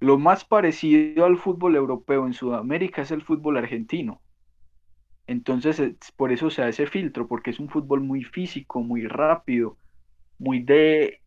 Lo 0.00 0.18
más 0.18 0.44
parecido 0.44 1.24
al 1.24 1.38
fútbol 1.38 1.76
europeo 1.76 2.26
en 2.26 2.32
Sudamérica 2.32 3.02
es 3.02 3.10
el 3.10 3.22
fútbol 3.22 3.56
argentino. 3.56 4.22
Entonces, 5.26 5.94
por 6.16 6.32
eso 6.32 6.50
se 6.50 6.62
hace 6.62 6.86
filtro, 6.86 7.28
porque 7.28 7.50
es 7.50 7.60
un 7.60 7.68
fútbol 7.68 8.00
muy 8.00 8.24
físico, 8.24 8.82
muy 8.82 9.06
rápido, 9.06 9.76
muy 10.38 10.62
de, 10.62 11.22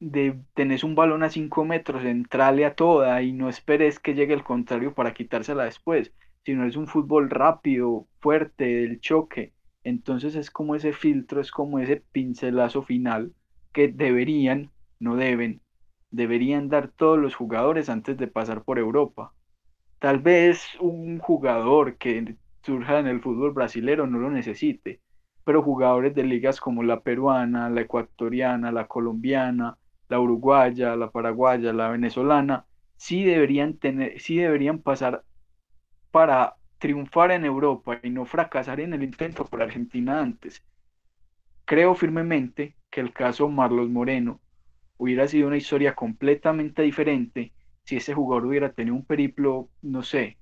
de 0.00 0.40
tenés 0.54 0.84
un 0.84 0.94
balón 0.94 1.22
a 1.22 1.30
5 1.30 1.64
metros, 1.64 2.04
entrale 2.04 2.64
a 2.64 2.74
toda 2.74 3.22
y 3.22 3.32
no 3.32 3.48
esperes 3.48 3.98
que 3.98 4.14
llegue 4.14 4.34
el 4.34 4.44
contrario 4.44 4.94
para 4.94 5.14
quitársela 5.14 5.64
después 5.64 6.12
sino 6.48 6.64
es 6.64 6.76
un 6.76 6.86
fútbol 6.86 7.28
rápido, 7.28 8.08
fuerte, 8.20 8.64
del 8.64 9.00
choque. 9.00 9.52
Entonces 9.84 10.34
es 10.34 10.50
como 10.50 10.74
ese 10.74 10.94
filtro, 10.94 11.42
es 11.42 11.50
como 11.50 11.78
ese 11.78 12.02
pincelazo 12.12 12.82
final 12.82 13.34
que 13.72 13.88
deberían, 13.88 14.70
no 14.98 15.16
deben, 15.16 15.60
deberían 16.10 16.68
dar 16.68 16.88
todos 16.88 17.18
los 17.18 17.34
jugadores 17.34 17.88
antes 17.88 18.16
de 18.16 18.26
pasar 18.26 18.64
por 18.64 18.78
Europa. 18.78 19.32
Tal 19.98 20.20
vez 20.20 20.76
un 20.80 21.18
jugador 21.18 21.96
que 21.96 22.36
surja 22.62 22.98
en 22.98 23.06
el 23.06 23.20
fútbol 23.20 23.52
brasilero 23.52 24.06
no 24.06 24.18
lo 24.18 24.30
necesite, 24.30 25.00
pero 25.44 25.62
jugadores 25.62 26.14
de 26.14 26.24
ligas 26.24 26.60
como 26.60 26.82
la 26.82 27.00
peruana, 27.00 27.70
la 27.70 27.80
ecuatoriana, 27.82 28.70
la 28.70 28.86
colombiana, 28.86 29.78
la 30.08 30.20
uruguaya, 30.20 30.96
la 30.96 31.10
paraguaya, 31.10 31.72
la 31.72 31.88
venezolana, 31.88 32.66
sí 32.96 33.24
deberían 33.24 33.78
tener, 33.78 34.20
sí 34.20 34.36
deberían 34.36 34.80
pasar 34.80 35.24
para 36.10 36.56
triunfar 36.78 37.32
en 37.32 37.44
Europa 37.44 37.98
y 38.02 38.10
no 38.10 38.24
fracasar 38.24 38.80
en 38.80 38.94
el 38.94 39.02
intento 39.02 39.44
por 39.44 39.62
Argentina 39.62 40.20
antes. 40.20 40.62
Creo 41.64 41.94
firmemente 41.94 42.76
que 42.90 43.00
el 43.00 43.12
caso 43.12 43.48
Marlos 43.48 43.88
Moreno 43.90 44.40
hubiera 44.98 45.26
sido 45.28 45.48
una 45.48 45.56
historia 45.56 45.94
completamente 45.94 46.82
diferente 46.82 47.52
si 47.84 47.96
ese 47.96 48.12
jugador 48.14 48.46
hubiera 48.46 48.72
tenido 48.72 48.96
un 48.96 49.06
periplo, 49.06 49.70
no 49.80 50.02
sé, 50.02 50.36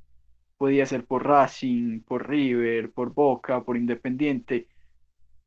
podía 0.57 0.85
ser 0.87 1.05
por 1.07 1.25
Racing, 1.27 2.01
por 2.01 2.29
River, 2.29 2.90
por 2.90 3.14
Boca, 3.14 3.62
por 3.62 3.77
Independiente, 3.77 4.69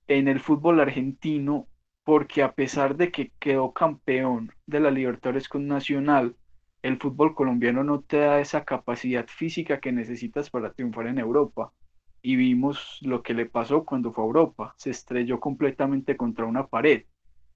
en 0.07 0.27
el 0.27 0.39
fútbol 0.39 0.79
argentino, 0.79 1.67
porque 2.03 2.41
a 2.41 2.53
pesar 2.53 2.95
de 2.95 3.11
que 3.11 3.31
quedó 3.39 3.73
campeón 3.73 4.53
de 4.65 4.79
la 4.79 4.91
Libertadores 4.91 5.49
con 5.49 5.67
Nacional, 5.67 6.35
el 6.81 6.97
fútbol 6.97 7.35
colombiano 7.35 7.83
no 7.83 8.01
te 8.01 8.17
da 8.17 8.39
esa 8.39 8.63
capacidad 8.63 9.27
física 9.27 9.79
que 9.79 9.91
necesitas 9.91 10.49
para 10.49 10.71
triunfar 10.71 11.07
en 11.07 11.19
Europa. 11.19 11.73
Y 12.21 12.35
vimos 12.35 12.99
lo 13.01 13.23
que 13.23 13.33
le 13.33 13.45
pasó 13.45 13.83
cuando 13.85 14.13
fue 14.13 14.23
a 14.23 14.27
Europa. 14.27 14.73
Se 14.77 14.89
estrelló 14.89 15.39
completamente 15.39 16.15
contra 16.17 16.45
una 16.45 16.67
pared. 16.67 17.03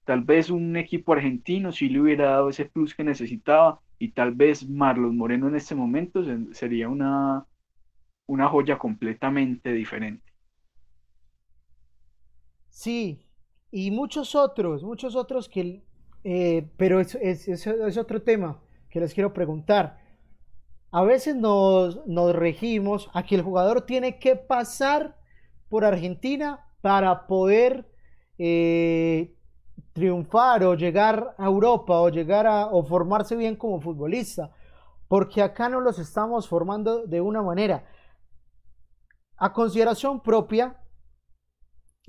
Tal 0.04 0.22
vez 0.22 0.50
un 0.50 0.76
equipo 0.76 1.12
argentino 1.12 1.72
sí 1.72 1.88
le 1.88 2.00
hubiera 2.00 2.30
dado 2.30 2.50
ese 2.50 2.66
plus 2.66 2.94
que 2.94 3.04
necesitaba 3.04 3.80
y 3.98 4.12
tal 4.12 4.34
vez 4.34 4.68
Marlos 4.68 5.12
Moreno 5.12 5.48
en 5.48 5.56
este 5.56 5.74
momento 5.74 6.22
sería 6.52 6.88
una, 6.88 7.46
una 8.26 8.48
joya 8.48 8.78
completamente 8.78 9.72
diferente. 9.72 10.32
Sí, 12.68 13.26
y 13.70 13.90
muchos 13.90 14.34
otros, 14.34 14.82
muchos 14.82 15.16
otros 15.16 15.48
que... 15.48 15.82
Eh, 16.24 16.70
pero 16.76 17.00
es, 17.00 17.14
es 17.14 17.98
otro 17.98 18.22
tema 18.22 18.60
que 18.88 19.00
les 19.00 19.12
quiero 19.12 19.34
preguntar. 19.34 20.04
A 20.94 21.02
veces 21.02 21.34
nos, 21.34 21.98
regimos 22.36 23.10
a 23.14 23.24
que 23.24 23.34
el 23.34 23.42
jugador 23.42 23.80
tiene 23.80 24.20
que 24.20 24.36
pasar 24.36 25.16
por 25.68 25.84
Argentina 25.84 26.64
para 26.82 27.26
poder 27.26 27.90
eh, 28.38 29.33
triunfar 29.94 30.64
o 30.64 30.74
llegar 30.74 31.34
a 31.38 31.46
Europa 31.46 32.00
o 32.00 32.10
llegar 32.10 32.46
a 32.46 32.66
o 32.66 32.84
formarse 32.84 33.36
bien 33.36 33.56
como 33.56 33.80
futbolista. 33.80 34.50
Porque 35.08 35.40
acá 35.40 35.68
no 35.68 35.80
los 35.80 35.98
estamos 35.98 36.48
formando 36.48 37.06
de 37.06 37.20
una 37.20 37.42
manera. 37.42 37.86
A 39.36 39.52
consideración 39.52 40.20
propia, 40.20 40.82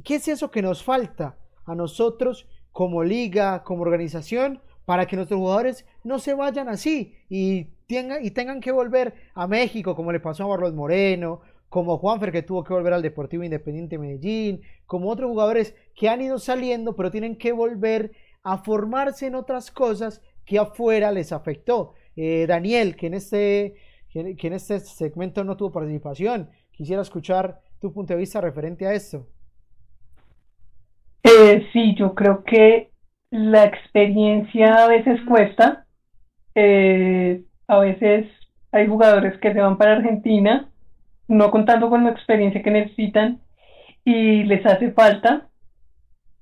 ¿qué 0.04 0.16
es 0.16 0.28
eso 0.28 0.52
que 0.52 0.62
nos 0.62 0.84
falta 0.84 1.38
a 1.66 1.76
nosotros 1.76 2.48
como 2.72 3.04
liga, 3.04 3.64
como 3.64 3.84
organización, 3.84 4.62
para 4.86 5.06
que 5.06 5.16
nuestros 5.16 5.40
jugadores 5.40 5.86
no 6.04 6.20
se 6.20 6.34
vayan 6.34 6.70
así 6.70 7.16
y, 7.30 7.66
tengan, 7.88 8.24
y 8.24 8.32
tengan 8.32 8.62
que 8.62 8.72
volver 8.72 9.14
a 9.34 9.48
México, 9.48 9.96
como 9.96 10.12
le 10.12 10.20
pasó 10.20 10.44
a 10.44 10.48
Barros 10.48 10.74
Moreno, 10.74 11.42
como 11.76 11.98
Juanfer 11.98 12.32
que 12.32 12.42
tuvo 12.42 12.64
que 12.64 12.74
volver 12.74 12.94
al 12.94 13.02
Deportivo 13.02 13.44
Independiente 13.44 13.98
Medellín, 13.98 14.62
como 14.86 15.10
otros 15.10 15.30
jugadores 15.30 15.76
que 15.94 16.08
han 16.08 16.22
ido 16.22 16.40
saliendo, 16.40 16.96
pero 16.96 17.12
tienen 17.12 17.36
que 17.36 17.52
volver 17.52 18.14
a 18.44 18.60
formarse 18.60 19.28
en 19.28 19.36
otras 19.36 19.72
cosas 19.72 20.22
que 20.46 20.58
afuera 20.58 21.12
les 21.12 21.34
afectó. 21.34 21.96
Eh, 22.16 22.46
Daniel, 22.48 22.96
que 22.96 23.08
en, 23.08 23.16
este, 23.16 23.76
que, 24.10 24.38
en 24.48 24.54
este 24.54 24.80
segmento 24.80 25.44
no 25.44 25.58
tuvo 25.58 25.74
participación, 25.74 26.50
quisiera 26.72 27.02
escuchar 27.02 27.60
tu 27.82 27.92
punto 27.92 28.14
de 28.14 28.20
vista 28.20 28.40
referente 28.40 28.88
a 28.88 28.94
esto. 28.94 29.28
Eh, 31.24 31.68
sí, 31.74 31.94
yo 32.00 32.16
creo 32.16 32.46
que 32.46 32.92
la 33.32 33.66
experiencia 33.66 34.86
a 34.86 34.88
veces 34.88 35.20
cuesta. 35.28 35.86
Eh, 36.56 37.44
a 37.68 37.80
veces 37.80 38.28
hay 38.72 38.88
jugadores 38.88 39.38
que 39.42 39.52
se 39.52 39.60
van 39.60 39.78
para 39.78 39.98
Argentina, 39.98 40.72
no 41.28 41.52
contando 41.52 41.90
con 41.90 42.04
la 42.04 42.12
experiencia 42.12 42.62
que 42.62 42.72
necesitan, 42.72 43.42
y 44.04 44.44
les 44.44 44.66
hace 44.66 44.92
falta. 44.92 45.50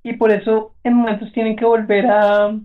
Y 0.02 0.14
por 0.16 0.30
eso 0.30 0.74
en 0.84 0.94
momentos 0.94 1.32
tienen 1.32 1.56
que 1.56 1.64
volver 1.64 2.06
a, 2.06 2.56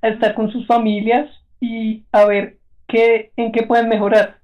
estar 0.00 0.34
con 0.36 0.50
sus 0.52 0.64
familias 0.66 1.28
y 1.60 2.04
a 2.12 2.24
ver 2.24 2.58
qué, 2.86 3.32
en 3.36 3.50
qué 3.50 3.64
pueden 3.64 3.88
mejorar. 3.88 4.38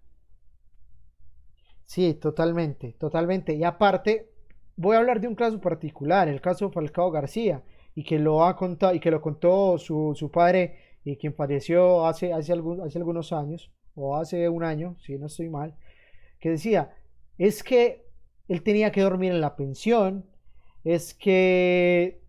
Sí, 1.85 2.15
totalmente, 2.15 2.97
totalmente. 2.99 3.55
Y 3.55 3.63
aparte, 3.63 4.29
voy 4.77 4.97
a 4.97 4.99
hablar 4.99 5.21
de 5.21 5.29
un 5.29 5.37
caso 5.37 5.61
particular, 5.61 6.29
el 6.29 6.41
caso 6.41 6.73
Falcao 6.73 7.13
García, 7.13 7.63
y 7.95 8.03
que 8.03 8.19
lo 8.19 8.45
ha 8.45 8.57
contado, 8.57 8.95
y 8.95 8.99
que 8.99 9.13
lo 9.13 9.21
contó 9.21 9.79
su, 9.79 10.13
su 10.17 10.29
padre, 10.33 10.77
y 11.05 11.17
quien 11.17 11.35
falleció 11.35 12.05
hace, 12.05 12.33
hace, 12.33 12.53
hace 12.53 12.99
algunos 12.99 13.33
años, 13.33 13.71
o 13.95 14.17
hace 14.17 14.49
un 14.49 14.65
año, 14.65 14.97
si 14.99 15.17
no 15.19 15.27
estoy 15.27 15.49
mal, 15.49 15.77
que 16.41 16.51
decía, 16.51 16.91
es 17.39 17.63
que 17.63 18.07
él 18.49 18.63
tenía 18.63 18.93
que 18.93 19.03
dormir 19.03 19.33
en 19.33 19.41
la 19.41 19.57
pensión, 19.57 20.27
es 20.85 21.15
que 21.15 22.23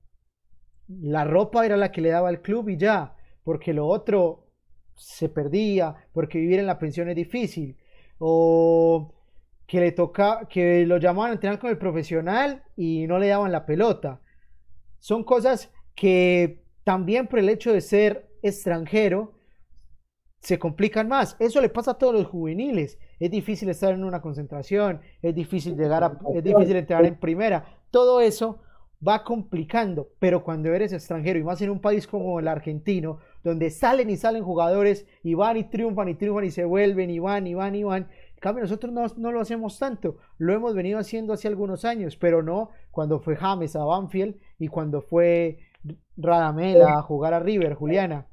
la 0.88 1.26
ropa 1.26 1.66
era 1.66 1.78
la 1.78 1.92
que 1.92 2.02
le 2.02 2.10
daba 2.10 2.30
al 2.30 2.42
club 2.42 2.70
y 2.70 2.78
ya, 2.78 3.16
porque 3.44 3.74
lo 3.74 3.88
otro 3.88 4.48
se 4.96 5.30
perdía, 5.30 5.96
porque 6.14 6.40
vivir 6.40 6.60
en 6.60 6.68
la 6.68 6.80
pensión 6.80 7.10
es 7.10 7.16
difícil, 7.16 7.78
o 8.18 9.14
que 9.68 9.80
le 9.80 9.92
toca, 9.92 10.48
que 10.50 10.86
lo 10.86 10.98
llamaban 10.98 11.32
a 11.32 11.34
entrenar 11.34 11.60
con 11.60 11.70
el 11.70 11.78
profesional 11.78 12.64
y 12.76 13.08
no 13.08 13.20
le 13.20 13.28
daban 13.28 13.52
la 13.52 13.66
pelota. 13.66 14.22
Son 15.00 15.24
cosas 15.24 15.72
que 15.96 16.64
también 16.84 17.28
por 17.28 17.40
el 17.40 17.50
hecho 17.50 17.74
de 17.74 17.82
ser 17.82 18.30
extranjero 18.42 19.34
se 20.40 20.60
complican 20.60 21.08
más. 21.08 21.36
Eso 21.40 21.60
le 21.62 21.70
pasa 21.70 21.92
a 21.92 21.98
todos 21.98 22.14
los 22.14 22.28
juveniles. 22.28 23.00
Es 23.20 23.32
difícil 23.32 23.70
estar 23.70 23.94
en 23.94 24.04
una 24.04 24.22
concentración, 24.22 25.02
es 25.22 25.34
difícil 25.34 25.76
llegar 25.76 26.04
a, 26.04 26.18
es 26.34 26.44
difícil 26.44 26.76
entrar 26.76 27.06
en 27.06 27.16
primera. 27.16 27.66
Todo 27.92 28.22
eso 28.22 28.60
va 29.06 29.24
complicando, 29.24 30.10
pero 30.20 30.44
cuando 30.44 30.74
eres 30.74 30.94
extranjero 30.94 31.40
y 31.40 31.44
más 31.44 31.62
en 31.62 31.70
un 31.70 31.80
país 31.80 32.08
como 32.08 32.40
el 32.40 32.48
argentino, 32.48 33.20
donde 33.44 33.70
salen 33.70 34.10
y 34.10 34.18
salen 34.18 34.44
jugadores 34.44 35.06
y 35.24 35.34
van 35.34 35.58
y 35.58 35.66
triunfan 35.66 36.10
y 36.10 36.16
triunfan 36.16 36.46
y 36.46 36.52
se 36.52 36.66
vuelven 36.66 37.10
y 37.10 37.20
van 37.20 37.46
y 37.48 37.54
van 37.54 37.76
y 37.76 37.84
van, 37.84 38.08
cambio, 38.40 38.64
nosotros 38.64 38.94
no, 39.18 39.32
lo 39.32 39.42
hacemos 39.42 39.78
tanto. 39.80 40.18
Lo 40.38 40.54
hemos 40.54 40.76
venido 40.76 41.00
haciendo 41.00 41.34
hace 41.34 41.48
algunos 41.48 41.86
años, 41.86 42.16
pero 42.16 42.42
no 42.44 42.70
cuando 42.92 43.20
fue 43.20 43.36
James 43.36 43.76
a 43.76 43.84
Banfield 43.84 44.36
y 44.60 44.68
cuando 44.68 45.02
fue 45.02 45.60
Radamela 46.18 46.94
a 46.98 47.02
jugar 47.02 47.34
a 47.34 47.40
River, 47.40 47.74
Juliana. 47.76 48.28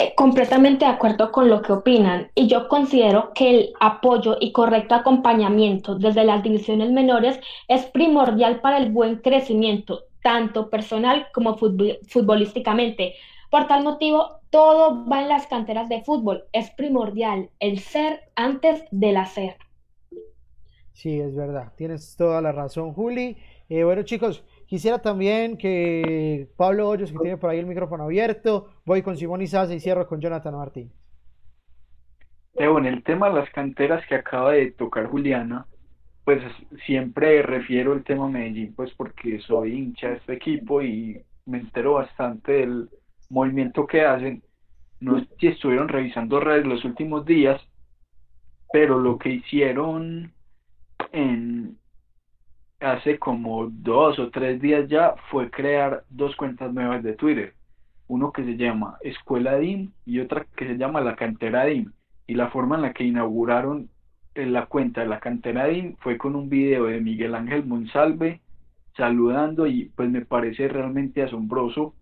Eh, 0.00 0.14
completamente 0.16 0.86
de 0.86 0.90
acuerdo 0.90 1.30
con 1.32 1.48
lo 1.48 1.60
que 1.60 1.72
opinan 1.72 2.30
y 2.34 2.46
yo 2.46 2.68
considero 2.68 3.32
que 3.34 3.50
el 3.50 3.72
apoyo 3.78 4.36
y 4.40 4.52
correcto 4.52 4.94
acompañamiento 4.94 5.96
desde 5.96 6.24
las 6.24 6.42
divisiones 6.42 6.90
menores 6.90 7.38
es 7.68 7.84
primordial 7.86 8.60
para 8.60 8.78
el 8.78 8.90
buen 8.90 9.16
crecimiento, 9.16 10.04
tanto 10.22 10.70
personal 10.70 11.26
como 11.34 11.58
futbolísticamente. 11.58 13.16
Por 13.50 13.66
tal 13.66 13.84
motivo, 13.84 14.40
todo 14.48 15.04
va 15.06 15.20
en 15.20 15.28
las 15.28 15.46
canteras 15.46 15.90
de 15.90 16.02
fútbol. 16.02 16.44
Es 16.52 16.70
primordial 16.70 17.50
el 17.60 17.78
ser 17.78 18.20
antes 18.34 18.84
del 18.90 19.18
hacer. 19.18 19.56
Sí, 20.92 21.20
es 21.20 21.34
verdad. 21.34 21.72
Tienes 21.76 22.16
toda 22.16 22.40
la 22.40 22.52
razón, 22.52 22.94
Juli. 22.94 23.36
Eh, 23.68 23.84
bueno, 23.84 24.04
chicos, 24.04 24.42
quisiera 24.72 25.02
también 25.02 25.58
que 25.58 26.48
Pablo 26.56 26.88
Hoyos, 26.88 27.12
que 27.12 27.18
tiene 27.18 27.36
por 27.36 27.50
ahí 27.50 27.58
el 27.58 27.66
micrófono 27.66 28.04
abierto, 28.04 28.70
voy 28.86 29.02
con 29.02 29.18
Simón 29.18 29.42
Izaza 29.42 29.74
y 29.74 29.80
cierro 29.80 30.06
con 30.06 30.18
Jonathan 30.18 30.54
Martín. 30.54 30.90
en 32.54 32.86
el 32.86 33.02
tema 33.02 33.28
de 33.28 33.34
las 33.34 33.50
canteras 33.50 34.02
que 34.06 34.14
acaba 34.14 34.52
de 34.52 34.70
tocar 34.70 35.08
Juliana, 35.08 35.66
pues 36.24 36.42
siempre 36.86 37.42
refiero 37.42 37.92
el 37.92 38.02
tema 38.02 38.30
Medellín, 38.30 38.74
pues 38.74 38.90
porque 38.94 39.40
soy 39.40 39.74
hincha 39.74 40.08
de 40.08 40.14
este 40.14 40.32
equipo 40.32 40.80
y 40.80 41.22
me 41.44 41.58
entero 41.58 41.92
bastante 41.92 42.52
del 42.52 42.88
movimiento 43.28 43.86
que 43.86 44.06
hacen. 44.06 44.42
No 45.00 45.20
sé 45.20 45.28
si 45.38 45.48
estuvieron 45.48 45.88
revisando 45.88 46.40
redes 46.40 46.64
los 46.64 46.82
últimos 46.86 47.26
días, 47.26 47.60
pero 48.72 48.98
lo 48.98 49.18
que 49.18 49.34
hicieron 49.34 50.32
en 51.12 51.76
hace 52.82 53.18
como 53.18 53.68
dos 53.70 54.18
o 54.18 54.30
tres 54.30 54.60
días 54.60 54.88
ya 54.88 55.14
fue 55.30 55.50
crear 55.50 56.04
dos 56.10 56.34
cuentas 56.36 56.72
nuevas 56.72 57.02
de 57.02 57.14
Twitter. 57.14 57.54
Uno 58.08 58.32
que 58.32 58.44
se 58.44 58.56
llama 58.56 58.98
Escuela 59.02 59.56
DIM 59.56 59.92
y 60.04 60.20
otra 60.20 60.46
que 60.56 60.66
se 60.66 60.76
llama 60.76 61.00
La 61.00 61.16
Cantera 61.16 61.64
DIM. 61.64 61.92
Y 62.26 62.34
la 62.34 62.50
forma 62.50 62.76
en 62.76 62.82
la 62.82 62.92
que 62.92 63.04
inauguraron 63.04 63.88
la 64.34 64.66
cuenta 64.66 65.02
de 65.02 65.08
la 65.08 65.20
Cantera 65.20 65.66
DIM 65.66 65.96
fue 65.98 66.18
con 66.18 66.36
un 66.36 66.48
video 66.48 66.86
de 66.86 67.00
Miguel 67.00 67.34
Ángel 67.34 67.64
Monsalve 67.64 68.40
saludando 68.96 69.66
y 69.66 69.86
pues 69.96 70.10
me 70.10 70.24
parece 70.24 70.68
realmente 70.68 71.22
asombroso 71.22 71.94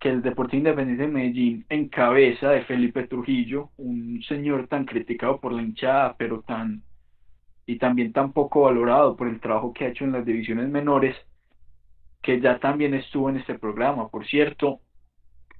que 0.00 0.08
el 0.08 0.22
Deportivo 0.22 0.58
Independiente 0.58 1.04
de 1.04 1.12
Medellín, 1.12 1.64
en 1.68 1.88
cabeza 1.88 2.50
de 2.50 2.62
Felipe 2.62 3.06
Trujillo, 3.06 3.70
un 3.76 4.20
señor 4.24 4.66
tan 4.66 4.84
criticado 4.84 5.38
por 5.38 5.52
la 5.52 5.62
hinchada, 5.62 6.16
pero 6.18 6.40
tan 6.40 6.82
y 7.66 7.78
también 7.78 8.12
tan 8.12 8.32
poco 8.32 8.62
valorado 8.62 9.16
por 9.16 9.28
el 9.28 9.40
trabajo 9.40 9.72
que 9.72 9.84
ha 9.84 9.88
hecho 9.88 10.04
en 10.04 10.12
las 10.12 10.24
divisiones 10.26 10.68
menores, 10.68 11.16
que 12.22 12.40
ya 12.40 12.58
también 12.60 12.94
estuvo 12.94 13.30
en 13.30 13.36
este 13.38 13.58
programa. 13.58 14.08
Por 14.08 14.26
cierto, 14.26 14.80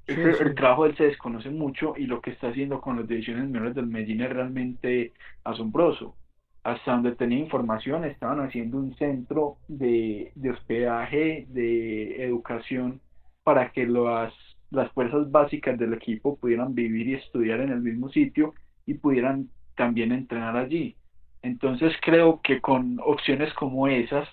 El, 0.07 0.55
trabajo 0.55 0.85
de 0.85 0.91
él 0.91 0.97
se 0.97 1.05
desconoce 1.05 1.51
mucho 1.51 1.95
y 1.97 2.07
lo 2.07 2.21
que 2.21 2.31
está 2.33 2.49
haciendo 2.49 2.81
con 2.81 2.97
las 2.99 3.09
divisiones 3.09 3.49
menores 3.49 3.75
del 3.75 3.87
Medellín 3.87 4.23
es 4.23 4.31
realmente 4.31 5.13
asombroso. 5.45 6.17
Hasta 6.65 6.93
donde 6.93 7.17
tenía 7.17 7.39
información, 7.39 8.05
estaban 8.05 8.41
haciendo 8.41 8.79
un 8.79 8.95
centro 8.97 9.59
de, 9.69 10.33
de 10.35 10.51
hospedaje, 10.51 11.47
de 11.51 12.25
educación 12.25 13.01
para 13.43 13.73
que 13.73 13.87
las, 13.87 14.33
las 14.71 14.91
fuerzas 14.93 15.31
básicas 15.31 15.79
del 15.79 15.95
equipo 15.95 16.37
pudieran 16.39 16.75
vivir 16.75 17.09
y 17.09 17.15
estudiar 17.15 17.61
en 17.61 17.71
el 17.71 17.81
mismo 17.83 18.09
sitio 18.11 18.55
y 18.87 18.95
pudieran 18.95 19.51
también 19.77 20.13
entrenar 20.13 20.57
allí. 20.57 20.97
Entonces 21.43 21.93
creo 22.01 22.41
que 22.43 22.61
con 22.61 22.99
opciones 23.05 23.53
como 23.55 23.89
esas, 23.89 24.29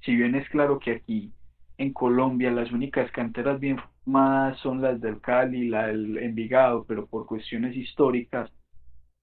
si 0.00 0.16
bien 0.16 0.34
es 0.34 0.48
claro 0.48 0.78
que 0.78 0.92
aquí 0.92 1.32
en 1.78 1.92
Colombia 1.92 2.50
las 2.50 2.72
únicas 2.72 3.10
canteras 3.12 3.60
bien 3.60 3.78
formadas 3.78 4.58
son 4.60 4.80
las 4.80 5.00
del 5.00 5.20
Cali, 5.20 5.68
la 5.68 5.88
del 5.88 6.16
Envigado, 6.18 6.84
pero 6.88 7.06
por 7.06 7.26
cuestiones 7.26 7.76
históricas, 7.76 8.50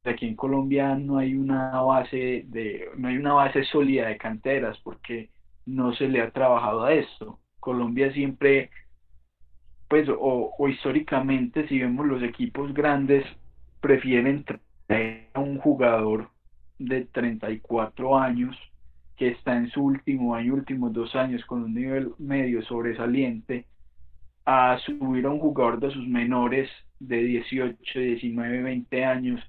aquí 0.04 0.28
en 0.28 0.36
Colombia 0.36 0.96
no 0.96 1.18
hay 1.18 1.34
una 1.36 1.82
base 1.82 2.44
de, 2.48 2.90
no 2.98 3.08
hay 3.08 3.18
una 3.18 3.34
base 3.34 3.64
sólida 3.66 4.08
de 4.08 4.18
canteras 4.18 4.78
porque 4.84 5.30
no 5.66 5.94
se 5.94 6.08
le 6.08 6.22
ha 6.22 6.32
trabajado 6.32 6.84
a 6.84 6.94
esto. 6.94 7.40
Colombia 7.60 8.12
siempre 8.14 8.70
pues 9.88 10.08
o, 10.10 10.56
históricamente 10.68 11.68
si 11.68 11.80
vemos 11.80 12.06
los 12.08 12.24
equipos 12.24 12.74
grandes 12.74 13.26
prefieren 13.80 14.44
traer 14.88 15.30
a 15.34 15.40
un 15.40 15.60
jugador 15.60 16.30
de 16.86 17.06
34 17.06 18.18
años 18.18 18.58
que 19.16 19.30
está 19.30 19.56
en 19.56 19.70
su 19.70 19.84
último 19.84 20.36
año, 20.36 20.54
últimos 20.54 20.92
dos 20.92 21.16
años 21.16 21.46
con 21.46 21.64
un 21.64 21.74
nivel 21.74 22.12
medio 22.18 22.62
sobresaliente 22.64 23.66
a 24.46 24.78
subir 24.80 25.26
a 25.26 25.30
un 25.30 25.40
jugador 25.40 25.80
de 25.80 25.92
sus 25.92 26.08
menores 26.08 26.70
de 27.00 27.24
18, 27.24 28.00
19, 28.00 28.64
20 28.64 29.06
años 29.06 29.42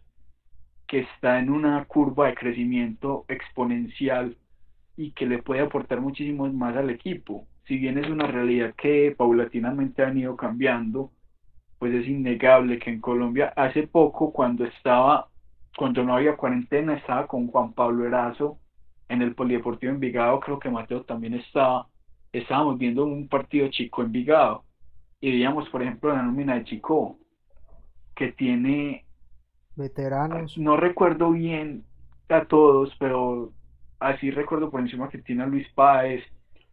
que 0.86 1.00
está 1.00 1.38
en 1.38 1.50
una 1.50 1.84
curva 1.86 2.28
de 2.28 2.34
crecimiento 2.34 3.24
exponencial 3.28 4.36
y 4.96 5.12
que 5.12 5.26
le 5.26 5.42
puede 5.42 5.62
aportar 5.62 6.00
muchísimo 6.00 6.46
más 6.52 6.76
al 6.76 6.90
equipo. 6.90 7.46
Si 7.66 7.78
bien 7.78 7.98
es 7.98 8.08
una 8.08 8.26
realidad 8.26 8.74
que 8.76 9.14
paulatinamente 9.16 10.02
han 10.02 10.18
ido 10.18 10.36
cambiando, 10.36 11.10
pues 11.78 11.94
es 11.94 12.06
innegable 12.06 12.78
que 12.78 12.90
en 12.90 13.00
Colombia 13.00 13.52
hace 13.56 13.86
poco 13.86 14.32
cuando 14.32 14.64
estaba, 14.64 15.28
cuando 15.76 16.04
no 16.04 16.14
había 16.14 16.36
cuarentena, 16.36 16.94
estaba 16.94 17.26
con 17.26 17.48
Juan 17.48 17.72
Pablo 17.72 18.06
Erazo 18.06 18.58
en 19.08 19.22
el 19.22 19.34
Polideportivo 19.34 19.92
Envigado, 19.92 20.40
creo 20.40 20.58
que 20.58 20.70
Mateo 20.70 21.02
también 21.02 21.34
estaba, 21.34 21.88
estábamos 22.32 22.78
viendo 22.78 23.04
un 23.04 23.28
partido 23.28 23.68
chico 23.68 24.02
Envigado 24.02 24.64
y 25.20 25.30
veíamos 25.30 25.68
por 25.68 25.82
ejemplo 25.82 26.12
la 26.14 26.22
nómina 26.22 26.54
de 26.54 26.64
Chico 26.64 27.18
que 28.14 28.32
tiene 28.32 29.04
veteranos. 29.76 30.56
No 30.58 30.76
recuerdo 30.76 31.30
bien 31.30 31.84
a 32.28 32.44
todos, 32.44 32.94
pero 32.98 33.52
así 33.98 34.30
recuerdo 34.30 34.70
por 34.70 34.80
encima 34.80 35.08
que 35.08 35.18
tiene 35.18 35.42
a 35.42 35.46
Luis 35.46 35.66
Páez, 35.74 36.22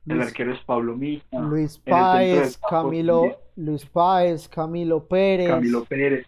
el 0.07 0.21
arquero 0.21 0.53
es 0.53 0.59
Pablo 0.61 0.97
Mija. 0.97 1.39
Luis 1.39 1.77
Páez, 1.77 2.57
Camilo, 2.57 3.37
Luis 3.55 3.85
Páez, 3.85 4.47
Camilo 4.47 5.07
Pérez. 5.07 5.49
Camilo 5.49 5.85
Pérez. 5.85 6.27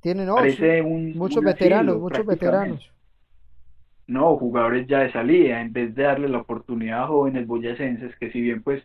Tienen 0.00 0.30
un, 0.30 1.16
muchos 1.16 1.38
un 1.38 1.44
veteranos, 1.44 1.98
muchos 1.98 2.24
veteranos. 2.24 2.90
No, 4.06 4.36
jugadores 4.36 4.86
ya 4.88 5.00
de 5.00 5.12
salida, 5.12 5.60
en 5.60 5.72
vez 5.72 5.94
de 5.94 6.02
darle 6.02 6.28
la 6.28 6.38
oportunidad 6.38 7.04
a 7.04 7.06
jóvenes 7.06 7.46
boyacenses, 7.46 8.16
que 8.16 8.32
si 8.32 8.40
bien 8.40 8.62
pues 8.62 8.82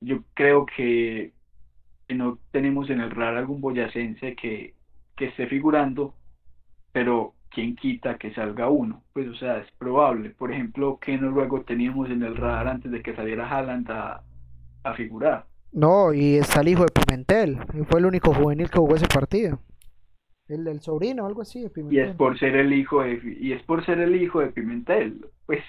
yo 0.00 0.22
creo 0.34 0.64
que, 0.66 1.32
no 2.08 2.38
tenemos 2.52 2.88
en 2.88 3.00
el 3.00 3.10
radar 3.10 3.36
algún 3.36 3.60
boyacense 3.60 4.36
que, 4.36 4.74
que 5.16 5.26
esté 5.26 5.46
figurando, 5.48 6.14
pero 6.92 7.34
quién 7.50 7.74
quita 7.74 8.16
que 8.16 8.32
salga 8.32 8.68
uno, 8.70 9.02
pues 9.12 9.28
o 9.28 9.34
sea, 9.34 9.58
es 9.58 9.70
probable. 9.72 10.30
Por 10.30 10.52
ejemplo, 10.52 10.98
que 11.00 11.18
no 11.18 11.30
luego 11.30 11.62
teníamos 11.62 12.08
en 12.10 12.22
el 12.22 12.36
radar 12.36 12.68
antes 12.68 12.92
de 12.92 13.02
que 13.02 13.16
saliera 13.16 13.48
Haaland 13.48 13.90
a, 13.90 14.22
a 14.84 14.94
figurar. 14.94 15.46
No, 15.72 16.14
y 16.14 16.36
está 16.36 16.60
el 16.60 16.68
hijo 16.68 16.84
de 16.84 16.92
Pimentel. 16.92 17.58
y 17.74 17.84
Fue 17.84 18.00
el 18.00 18.06
único 18.06 18.32
juvenil 18.32 18.70
que 18.70 18.78
jugó 18.78 18.94
ese 18.94 19.08
partido. 19.08 19.58
El 20.48 20.64
del 20.64 20.80
sobrino 20.80 21.22
o 21.22 21.26
algo 21.28 21.42
así 21.42 21.60
de 21.62 21.70
Y 21.88 21.98
es 22.00 22.10
Pimentel. 22.10 22.16
por 22.16 22.38
ser 22.38 22.56
el 22.56 22.72
hijo 22.72 23.02
de, 23.02 23.20
y 23.40 23.52
es 23.52 23.62
por 23.64 23.84
ser 23.84 23.98
el 24.00 24.14
hijo 24.20 24.40
de 24.40 24.48
Pimentel, 24.52 25.26
pues 25.46 25.62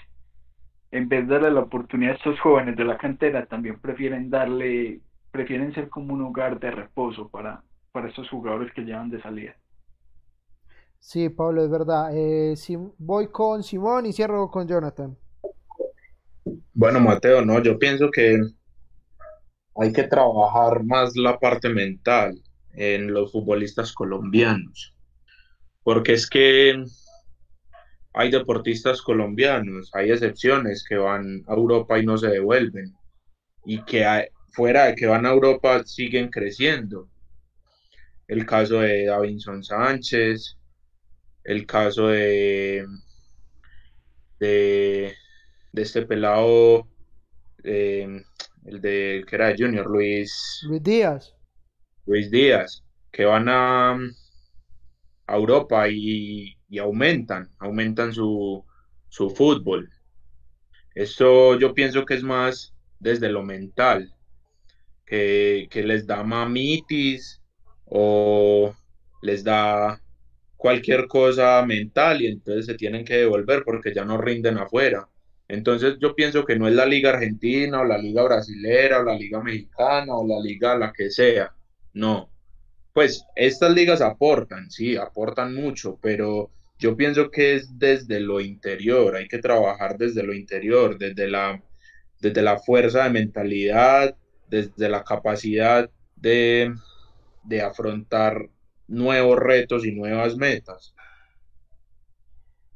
en 0.92 1.10
vez 1.10 1.28
de 1.28 1.36
darle 1.36 1.52
la 1.52 1.62
oportunidad 1.62 2.14
a 2.14 2.16
estos 2.18 2.40
jóvenes 2.42 2.76
de 2.78 2.86
la 2.86 2.98
cantera, 2.98 3.46
también 3.48 3.80
prefieren 3.80 4.30
darle, 4.30 5.02
prefieren 5.32 5.74
ser 5.74 5.90
como 5.90 6.14
un 6.14 6.22
hogar 6.24 6.60
de 6.60 6.72
reposo 6.72 7.30
para, 7.30 7.64
para 7.94 8.10
estos 8.10 8.30
jugadores 8.30 8.74
que 8.74 8.82
llevan 8.84 9.10
de 9.10 9.22
salida. 9.22 9.56
Sí, 11.00 11.30
Pablo, 11.30 11.64
es 11.64 11.70
verdad. 11.70 12.10
Eh, 12.16 12.56
Sim- 12.56 12.92
voy 12.98 13.28
con 13.32 13.64
Simón 13.64 14.06
y 14.06 14.14
cierro 14.14 14.50
con 14.52 14.68
Jonathan. 14.68 15.18
Bueno, 16.74 17.00
Mateo, 17.00 17.44
no, 17.44 17.62
yo 17.62 17.78
pienso 17.78 18.10
que 18.12 18.38
hay 19.76 19.94
que 19.94 20.04
trabajar 20.04 20.84
más 20.84 21.16
la 21.16 21.40
parte 21.40 21.70
mental 21.70 22.44
en 22.74 23.14
los 23.14 23.32
futbolistas 23.32 23.94
colombianos, 23.94 24.94
porque 25.84 26.14
es 26.14 26.30
que 26.30 26.84
hay 28.14 28.32
deportistas 28.32 29.02
colombianos, 29.02 29.92
hay 29.94 30.12
excepciones 30.12 30.84
que 30.88 30.98
van 30.98 31.44
a 31.48 31.54
Europa 31.54 32.00
y 32.00 32.06
no 32.06 32.18
se 32.18 32.28
devuelven, 32.28 32.94
y 33.66 33.84
que 33.86 34.06
hay- 34.06 34.28
fuera 34.54 34.86
de 34.86 34.96
que 34.96 35.06
van 35.06 35.26
a 35.26 35.30
Europa 35.30 35.84
siguen 35.86 36.30
creciendo. 36.30 37.10
El 38.28 38.46
caso 38.46 38.80
de 38.80 39.06
Davinson 39.06 39.64
Sánchez, 39.64 40.58
el 41.44 41.66
caso 41.66 42.08
de, 42.08 42.86
de, 44.40 45.16
este 45.74 46.06
pelado, 46.06 46.88
eh, 47.64 48.22
el 48.66 48.82
de 48.82 49.24
que 49.28 49.36
era 49.36 49.54
Junior, 49.58 49.88
Luis, 49.90 50.62
Luis 50.68 50.84
Díaz. 50.84 51.37
Luis 52.08 52.32
Díaz, 52.32 52.84
que 53.12 53.26
van 53.26 53.48
a, 53.50 53.92
a 55.28 55.36
Europa 55.36 55.88
y, 55.90 56.58
y 56.70 56.80
aumentan, 56.80 57.50
aumentan 57.60 58.14
su, 58.14 58.66
su 59.10 59.30
fútbol. 59.30 59.90
Esto 60.96 61.58
yo 61.60 61.74
pienso 61.74 62.06
que 62.06 62.16
es 62.16 62.24
más 62.24 62.74
desde 63.00 63.30
lo 63.30 63.44
mental, 63.44 64.14
que, 65.06 65.68
que 65.72 65.84
les 65.84 66.08
da 66.08 66.24
mamitis 66.24 67.42
o 67.86 68.76
les 69.22 69.44
da 69.44 70.02
cualquier 70.58 71.08
cosa 71.08 71.66
mental 71.66 72.22
y 72.22 72.28
entonces 72.28 72.68
se 72.68 72.76
tienen 72.76 73.06
que 73.06 73.18
devolver 73.18 73.64
porque 73.66 73.94
ya 73.94 74.06
no 74.06 74.18
rinden 74.18 74.60
afuera. 74.60 75.10
Entonces 75.48 75.98
yo 76.02 76.16
pienso 76.16 76.46
que 76.46 76.58
no 76.60 76.68
es 76.68 76.76
la 76.76 76.86
liga 76.86 77.12
argentina 77.12 77.82
o 77.82 77.86
la 77.86 77.98
liga 78.00 78.24
brasilera 78.24 79.02
o 79.02 79.04
la 79.04 79.16
liga 79.16 79.42
mexicana 79.44 80.16
o 80.16 80.28
la 80.28 80.40
liga 80.42 80.78
la 80.78 80.94
que 80.94 81.12
sea. 81.12 81.57
No. 81.98 82.30
Pues 82.94 83.26
estas 83.36 83.72
ligas 83.74 84.02
aportan, 84.02 84.70
sí, 84.70 84.96
aportan 84.98 85.56
mucho, 85.56 85.98
pero 86.00 86.52
yo 86.78 86.96
pienso 86.96 87.32
que 87.32 87.56
es 87.56 87.78
desde 87.80 88.20
lo 88.20 88.40
interior, 88.40 89.16
hay 89.16 89.28
que 89.28 89.40
trabajar 89.40 89.98
desde 89.98 90.22
lo 90.22 90.34
interior, 90.34 90.98
desde 91.00 91.28
la, 91.28 91.62
desde 92.20 92.42
la 92.44 92.60
fuerza 92.60 93.04
de 93.04 93.10
mentalidad, 93.10 94.16
desde 94.48 94.90
la 94.90 95.04
capacidad 95.04 95.90
de, 96.16 96.72
de 97.44 97.62
afrontar 97.62 98.48
nuevos 98.88 99.40
retos 99.40 99.84
y 99.84 99.92
nuevas 99.92 100.36
metas. 100.36 100.94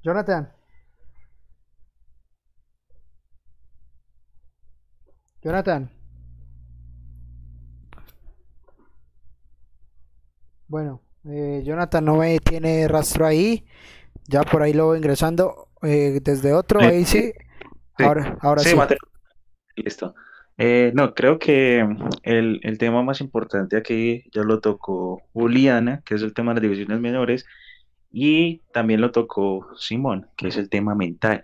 Jonathan. 0.03 0.51
Jonathan. 5.43 6.01
Bueno, 10.72 11.01
eh, 11.26 11.63
Jonathan 11.65 12.05
no 12.05 12.15
me 12.15 12.39
tiene 12.39 12.88
rastro 12.88 13.26
ahí. 13.26 13.65
Ya 14.30 14.43
por 14.43 14.61
ahí 14.61 14.72
lo 14.72 14.86
voy 14.86 14.99
ingresando 14.99 15.67
eh, 15.82 16.22
desde 16.24 16.53
otro. 16.53 16.80
Sí. 16.80 16.86
Ahí 16.86 17.03
sí. 17.03 17.34
Sí. 17.97 18.03
Ahora, 18.05 18.38
ahora 18.39 18.61
sí. 18.63 18.74
Mateo. 18.74 18.97
Listo. 19.76 20.15
Eh, 20.57 20.93
no, 20.95 21.13
creo 21.13 21.39
que 21.39 21.86
el, 22.24 22.61
el 22.63 22.78
tema 22.78 23.03
más 23.03 23.19
importante 23.19 23.76
aquí 23.76 24.24
ya 24.32 24.43
lo 24.43 24.61
tocó 24.61 25.22
Juliana, 25.34 26.03
que 26.05 26.15
es 26.15 26.22
el 26.22 26.34
tema 26.34 26.51
de 26.53 26.61
las 26.61 26.61
divisiones 26.61 27.01
menores, 27.01 27.45
y 28.09 28.59
también 28.72 29.01
lo 29.01 29.11
tocó 29.11 29.67
Simón, 29.76 30.30
que 30.38 30.47
es 30.47 30.55
el 30.55 30.69
tema 30.69 30.95
mental. 30.95 31.41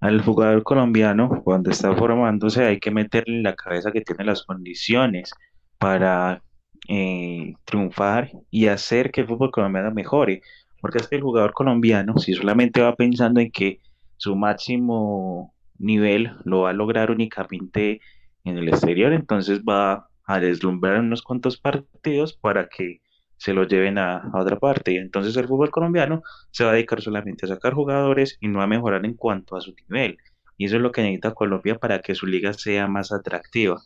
Al 0.00 0.20
jugador 0.20 0.64
colombiano, 0.64 1.42
cuando 1.44 1.70
está 1.70 1.94
formándose, 1.94 2.64
hay 2.64 2.80
que 2.80 2.90
meterle 2.90 3.36
en 3.36 3.44
la 3.44 3.54
cabeza 3.54 3.92
que 3.92 4.00
tiene 4.00 4.24
las 4.24 4.42
condiciones 4.42 5.30
para 5.78 6.42
eh, 6.88 7.54
triunfar 7.64 8.30
y 8.50 8.66
hacer 8.66 9.10
que 9.10 9.22
el 9.22 9.26
fútbol 9.26 9.50
colombiano 9.50 9.90
mejore. 9.92 10.42
Porque 10.80 10.98
es 10.98 11.08
que 11.08 11.16
el 11.16 11.22
jugador 11.22 11.52
colombiano, 11.52 12.18
si 12.18 12.34
solamente 12.34 12.82
va 12.82 12.94
pensando 12.96 13.40
en 13.40 13.50
que 13.50 13.80
su 14.16 14.36
máximo 14.36 15.54
nivel 15.78 16.32
lo 16.44 16.62
va 16.62 16.70
a 16.70 16.72
lograr 16.74 17.10
únicamente 17.10 18.00
en 18.44 18.58
el 18.58 18.68
exterior, 18.68 19.12
entonces 19.12 19.62
va 19.62 20.08
a 20.26 20.40
deslumbrar 20.40 21.00
unos 21.00 21.22
cuantos 21.22 21.58
partidos 21.58 22.34
para 22.34 22.68
que 22.68 23.00
se 23.36 23.52
lo 23.52 23.64
lleven 23.64 23.98
a, 23.98 24.18
a 24.18 24.40
otra 24.40 24.58
parte. 24.58 24.96
Entonces 24.98 25.36
el 25.36 25.48
fútbol 25.48 25.70
colombiano 25.70 26.22
se 26.50 26.64
va 26.64 26.70
a 26.70 26.74
dedicar 26.74 27.00
solamente 27.02 27.46
a 27.46 27.48
sacar 27.48 27.74
jugadores 27.74 28.36
y 28.40 28.48
no 28.48 28.62
a 28.62 28.66
mejorar 28.66 29.04
en 29.04 29.14
cuanto 29.14 29.56
a 29.56 29.60
su 29.60 29.74
nivel. 29.88 30.18
Y 30.56 30.66
eso 30.66 30.76
es 30.76 30.82
lo 30.82 30.92
que 30.92 31.02
necesita 31.02 31.34
Colombia 31.34 31.78
para 31.78 32.00
que 32.00 32.14
su 32.14 32.26
liga 32.26 32.52
sea 32.52 32.86
más 32.86 33.12
atractiva. 33.12 33.82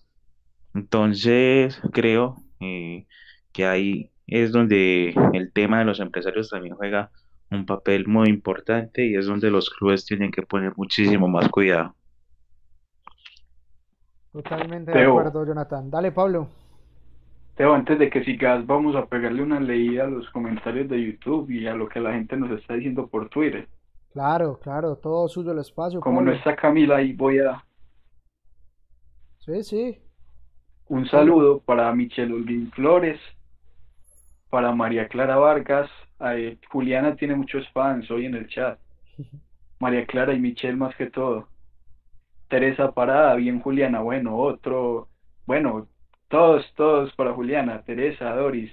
Entonces, 0.74 1.80
creo 1.92 2.36
eh, 2.60 3.06
que 3.52 3.66
ahí 3.66 4.10
es 4.26 4.52
donde 4.52 5.14
el 5.32 5.52
tema 5.52 5.78
de 5.78 5.84
los 5.84 6.00
empresarios 6.00 6.50
también 6.50 6.74
juega 6.74 7.10
un 7.50 7.64
papel 7.64 8.06
muy 8.06 8.28
importante 8.28 9.06
y 9.06 9.16
es 9.16 9.26
donde 9.26 9.50
los 9.50 9.70
clubes 9.70 10.04
tienen 10.04 10.30
que 10.30 10.42
poner 10.42 10.72
muchísimo 10.76 11.28
más 11.28 11.48
cuidado. 11.48 11.94
Totalmente 14.32 14.92
de 14.92 15.04
acuerdo, 15.04 15.46
Jonathan. 15.46 15.90
Dale, 15.90 16.12
Pablo. 16.12 16.48
Teo, 17.56 17.74
antes 17.74 17.98
de 17.98 18.08
que 18.08 18.22
sigas, 18.22 18.64
vamos 18.66 18.94
a 18.94 19.06
pegarle 19.06 19.42
una 19.42 19.58
leída 19.58 20.04
a 20.04 20.08
los 20.08 20.28
comentarios 20.30 20.88
de 20.88 21.02
YouTube 21.02 21.50
y 21.50 21.66
a 21.66 21.74
lo 21.74 21.88
que 21.88 21.98
la 21.98 22.12
gente 22.12 22.36
nos 22.36 22.50
está 22.52 22.74
diciendo 22.74 23.08
por 23.08 23.28
Twitter. 23.30 23.66
Claro, 24.12 24.58
claro, 24.60 24.96
todo 24.96 25.28
suyo 25.28 25.52
el 25.52 25.58
espacio, 25.58 26.00
Como 26.00 26.20
no 26.20 26.32
está 26.32 26.54
Camila 26.54 26.96
ahí, 26.96 27.12
voy 27.14 27.38
a 27.40 27.64
Sí, 29.38 29.62
sí. 29.64 29.98
Un 30.88 31.06
saludo 31.08 31.60
para 31.60 31.92
Michelle 31.92 32.32
Olguín 32.32 32.70
Flores, 32.72 33.20
para 34.50 34.72
María 34.72 35.08
Clara 35.08 35.36
Vargas. 35.36 35.90
eh, 36.20 36.58
Juliana 36.70 37.16
tiene 37.16 37.34
muchos 37.34 37.68
fans 37.70 38.10
hoy 38.10 38.26
en 38.26 38.34
el 38.34 38.48
chat. 38.48 38.78
María 39.80 40.06
Clara 40.06 40.32
y 40.34 40.40
Michelle 40.40 40.76
más 40.76 40.94
que 40.96 41.06
todo. 41.06 41.48
Teresa 42.48 42.92
Parada, 42.92 43.34
bien 43.36 43.60
Juliana, 43.60 44.00
bueno, 44.00 44.36
otro, 44.36 45.08
bueno, 45.46 45.86
todos, 46.28 46.64
todos 46.76 47.14
para 47.14 47.34
Juliana, 47.34 47.82
Teresa, 47.82 48.34
Doris, 48.34 48.72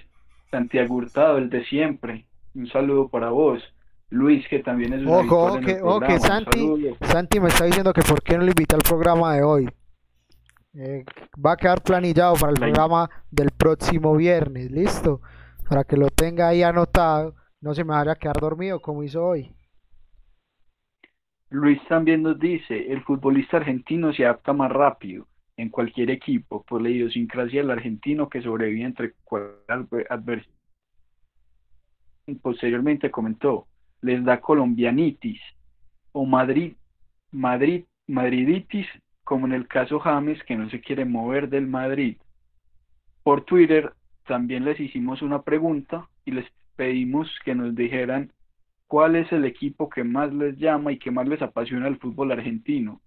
Santiago 0.50 0.94
Hurtado, 0.94 1.38
el 1.38 1.50
de 1.50 1.64
siempre, 1.66 2.26
un 2.54 2.66
saludo 2.68 3.08
para 3.08 3.28
vos, 3.28 3.62
Luis, 4.08 4.46
que 4.48 4.60
también 4.60 4.94
es 4.94 5.02
un 5.02 5.08
Ojo, 5.08 5.48
habitual 5.48 5.64
en 5.64 5.76
el 5.76 5.82
ojo, 5.82 5.98
un 5.98 6.20
Santi. 6.20 6.96
Santi 7.02 7.40
me 7.40 7.48
está 7.48 7.64
diciendo 7.64 7.92
que 7.92 8.02
por 8.02 8.22
qué 8.22 8.38
no 8.38 8.44
lo 8.44 8.50
invita 8.50 8.76
al 8.76 8.82
programa 8.82 9.34
de 9.34 9.42
hoy. 9.42 9.68
Eh, 10.78 11.06
va 11.44 11.52
a 11.52 11.56
quedar 11.56 11.82
planillado 11.82 12.34
para 12.34 12.52
el 12.52 12.58
programa 12.58 13.08
del 13.30 13.50
próximo 13.50 14.14
viernes, 14.14 14.70
listo, 14.70 15.22
para 15.66 15.84
que 15.84 15.96
lo 15.96 16.10
tenga 16.10 16.48
ahí 16.48 16.62
anotado, 16.62 17.34
no 17.62 17.74
se 17.74 17.82
me 17.82 17.94
vaya 17.94 18.12
a 18.12 18.16
quedar 18.16 18.38
dormido 18.38 18.80
como 18.80 19.02
hizo 19.02 19.24
hoy. 19.24 19.50
Luis 21.48 21.80
también 21.88 22.22
nos 22.22 22.38
dice, 22.38 22.92
el 22.92 23.02
futbolista 23.04 23.56
argentino 23.56 24.12
se 24.12 24.26
adapta 24.26 24.52
más 24.52 24.70
rápido 24.70 25.26
en 25.56 25.70
cualquier 25.70 26.10
equipo 26.10 26.62
por 26.64 26.82
la 26.82 26.90
idiosincrasia 26.90 27.62
del 27.62 27.70
argentino 27.70 28.28
que 28.28 28.42
sobrevive 28.42 28.84
entre 28.84 29.14
cualquier 29.24 30.06
adversidad. 30.10 30.54
Posteriormente 32.42 33.10
comentó, 33.10 33.66
les 34.02 34.22
da 34.24 34.40
colombianitis 34.40 35.40
o 36.12 36.26
Madrid, 36.26 36.74
Madrid, 37.30 37.84
madriditis, 38.08 38.86
como 39.26 39.46
en 39.46 39.52
el 39.52 39.66
caso 39.66 39.98
James 39.98 40.40
que 40.44 40.54
no 40.54 40.70
se 40.70 40.80
quiere 40.80 41.04
mover 41.04 41.48
del 41.48 41.66
Madrid. 41.66 42.16
por 43.24 43.44
Twitter 43.44 43.92
también 44.24 44.64
les 44.64 44.78
hicimos 44.78 45.20
una 45.20 45.42
pregunta 45.42 46.08
y 46.24 46.30
les 46.30 46.46
pedimos 46.76 47.28
que 47.44 47.56
nos 47.56 47.74
dijeran 47.74 48.30
cuál 48.86 49.16
es 49.16 49.30
el 49.32 49.44
equipo 49.44 49.88
que 49.88 50.04
más 50.04 50.32
les 50.32 50.56
llama 50.58 50.92
y 50.92 50.98
que 50.98 51.10
más 51.10 51.26
les 51.26 51.42
apasiona 51.42 51.88
el 51.88 51.98
fútbol 51.98 52.30
argentino. 52.30 53.00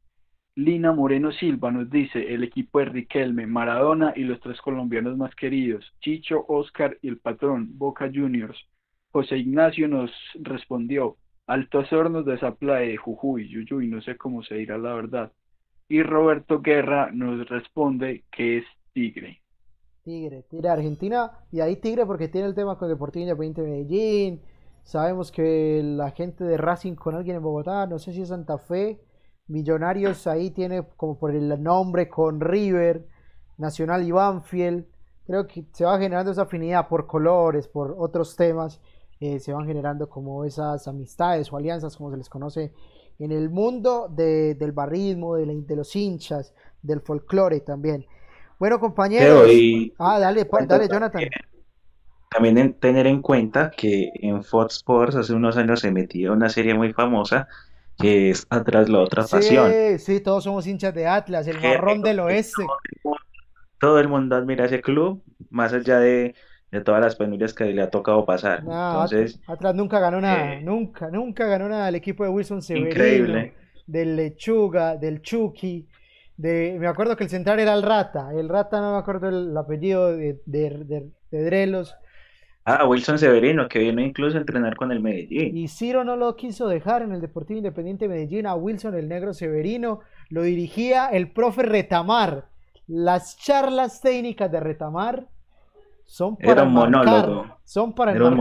Lina 0.56 0.92
Moreno 0.92 1.32
Silva 1.32 1.72
nos 1.72 1.90
dice 1.90 2.34
el 2.34 2.44
equipo 2.44 2.80
de 2.80 2.86
Riquelme, 2.86 3.48
Maradona 3.48 4.12
y 4.14 4.26
los 4.26 4.42
tres 4.42 4.60
colombianos 4.60 5.16
más 5.16 5.34
queridos, 5.36 5.90
Chicho, 6.02 6.44
Oscar 6.50 6.98
y 7.02 7.08
el 7.08 7.20
patrón, 7.20 7.78
Boca 7.78 8.12
Juniors. 8.14 8.60
José 9.12 9.38
Ignacio 9.38 9.88
nos 9.88 10.12
respondió, 10.36 11.16
Altos 11.48 11.94
Hornos 11.94 12.26
de 12.26 12.38
Zapla 12.40 12.80
de 12.80 12.98
Jujuy, 12.98 13.48
Yuyuy, 13.48 13.88
no 13.88 14.02
sé 14.02 14.18
cómo 14.18 14.44
se 14.44 14.56
dirá 14.56 14.78
la 14.78 14.94
verdad. 14.94 15.32
Y 15.90 16.04
Roberto 16.04 16.62
Guerra 16.62 17.10
nos 17.12 17.50
responde 17.50 18.24
que 18.32 18.60
es 18.60 18.66
Tigre. 18.94 19.42
Tigre, 20.04 20.44
Tigre 20.44 20.70
Argentina, 20.70 21.32
y 21.52 21.60
ahí 21.60 21.76
Tigre 21.76 22.06
porque 22.06 22.30
tiene 22.30 22.48
el 22.48 22.56
tema 22.56 22.78
con 22.78 22.88
Deportivo 22.88 23.24
Independiente 23.24 23.64
de 23.64 23.70
Medellín. 23.70 24.42
Sabemos 24.84 25.32
que 25.32 25.82
la 25.84 26.12
gente 26.12 26.44
de 26.44 26.58
Racing 26.58 26.96
con 26.96 27.16
alguien 27.16 27.38
en 27.38 27.44
Bogotá, 27.44 27.86
no 27.88 28.00
sé 28.00 28.14
si 28.14 28.22
es 28.22 28.30
Santa 28.30 28.58
Fe, 28.58 29.02
Millonarios 29.50 30.28
ahí 30.28 30.52
tiene 30.52 30.84
como 30.96 31.18
por 31.18 31.32
el 31.32 31.62
nombre 31.62 32.08
con 32.08 32.40
River, 32.40 33.08
Nacional 33.58 34.04
y 34.04 34.12
Banfield. 34.12 34.86
Creo 35.26 35.48
que 35.48 35.66
se 35.74 35.86
va 35.86 35.98
generando 35.98 36.32
esa 36.32 36.44
afinidad 36.44 36.88
por 36.88 37.08
colores, 37.08 37.68
por 37.68 37.96
otros 37.98 38.36
temas. 38.36 38.80
Eh, 39.20 39.40
se 39.40 39.52
van 39.52 39.66
generando 39.66 40.08
como 40.08 40.46
esas 40.46 40.88
amistades 40.88 41.52
o 41.52 41.58
alianzas, 41.58 41.98
como 41.98 42.12
se 42.12 42.18
les 42.18 42.30
conoce 42.30 42.74
en 43.20 43.32
el 43.32 43.50
mundo 43.50 44.08
del 44.10 44.72
barrismo, 44.72 45.36
de, 45.36 45.46
de, 45.46 45.76
los 45.76 45.96
hinchas, 45.96 46.54
del 46.82 47.02
folclore 47.02 47.60
también. 47.60 48.06
Bueno, 48.58 48.80
compañeros. 48.80 49.50
ah, 50.00 50.20
dale, 50.20 50.48
dale, 50.68 50.88
Jonathan. 50.88 51.24
También 52.30 52.74
tener 52.80 53.08
en 53.08 53.22
cuenta 53.22 53.72
que 53.72 54.12
en 54.16 54.44
Fox 54.44 54.76
Sports 54.78 55.16
hace 55.16 55.34
unos 55.34 55.58
años 55.58 55.80
se 55.80 55.92
metió 55.92 56.34
una 56.34 56.50
serie 56.50 56.74
muy 56.74 56.94
famosa 56.94 57.48
que 57.98 58.30
es 58.30 58.48
Atrás 58.50 58.88
la 58.88 59.00
otra 59.00 59.26
pasión. 59.26 59.72
Sí, 59.72 60.00
sí, 60.00 60.20
todos 60.22 60.46
somos 60.46 60.66
hinchas 60.66 60.94
de 60.94 61.06
Atlas, 61.06 61.48
el 61.48 61.60
marrón 61.60 62.02
del 62.02 62.22
oeste. 62.22 62.66
Todo 63.80 64.00
el 64.00 64.08
mundo 64.08 64.36
admira 64.36 64.66
ese 64.66 64.82
club, 64.82 65.22
más 65.50 65.74
allá 65.74 66.00
de, 66.00 66.34
todas 66.84 67.02
las 67.02 67.16
penurias 67.16 67.54
que 67.54 67.66
le 67.66 67.82
ha 67.82 67.90
tocado 67.90 68.26
pasar. 68.26 68.60
Entonces, 68.60 69.40
Atlas 69.48 69.76
nunca 69.76 70.00
ganó 70.00 70.22
nada, 70.22 70.54
eh, 70.54 70.62
nunca, 70.62 71.10
nunca 71.10 71.46
ganó 71.48 71.68
nada 71.68 71.90
el 71.90 71.96
equipo 71.96 72.24
de 72.24 72.30
Wilson 72.30 72.62
Severino, 72.62 72.90
increíble. 72.90 73.54
del 73.88 74.16
Lechuga, 74.16 74.96
del 74.96 75.22
Chucky. 75.22 75.88
De, 76.38 76.78
me 76.80 76.88
acuerdo 76.88 77.18
que 77.18 77.26
el 77.26 77.30
central 77.30 77.60
era 77.60 77.74
el 77.74 77.84
Rata, 77.84 78.30
el 78.34 78.48
Rata 78.48 78.80
no 78.80 78.94
me 78.94 78.98
acuerdo 79.00 79.28
el, 79.28 79.58
apellido 79.58 80.16
de, 80.16 80.40
de, 80.46 81.10
de 81.32 81.44
Drelos, 81.44 81.96
Ah, 82.72 82.86
Wilson 82.86 83.18
Severino, 83.18 83.68
que 83.68 83.80
vino 83.80 84.00
incluso 84.00 84.38
a 84.38 84.42
entrenar 84.42 84.76
con 84.76 84.92
el 84.92 85.00
Medellín. 85.00 85.58
Y 85.58 85.68
Ciro 85.70 86.04
no 86.04 86.16
lo 86.16 86.36
quiso 86.36 86.68
dejar 86.68 87.02
en 87.02 87.14
el 87.14 87.20
Deportivo 87.20 87.58
Independiente 87.58 88.08
Medellín 88.08 88.46
a 88.46 88.54
Wilson, 88.54 88.94
el 88.94 89.10
negro 89.10 89.34
Severino. 89.34 90.02
Lo 90.30 90.44
dirigía 90.44 91.08
el 91.08 91.32
profe 91.32 91.64
Retamar. 91.64 92.50
Las 92.86 93.38
charlas 93.38 94.02
técnicas 94.02 94.52
de 94.52 94.60
Retamar 94.60 95.28
son 96.10 96.36
para 96.36 96.64
Era 96.64 97.60
Son 97.64 97.94
para 97.94 98.14
Era 98.14 98.32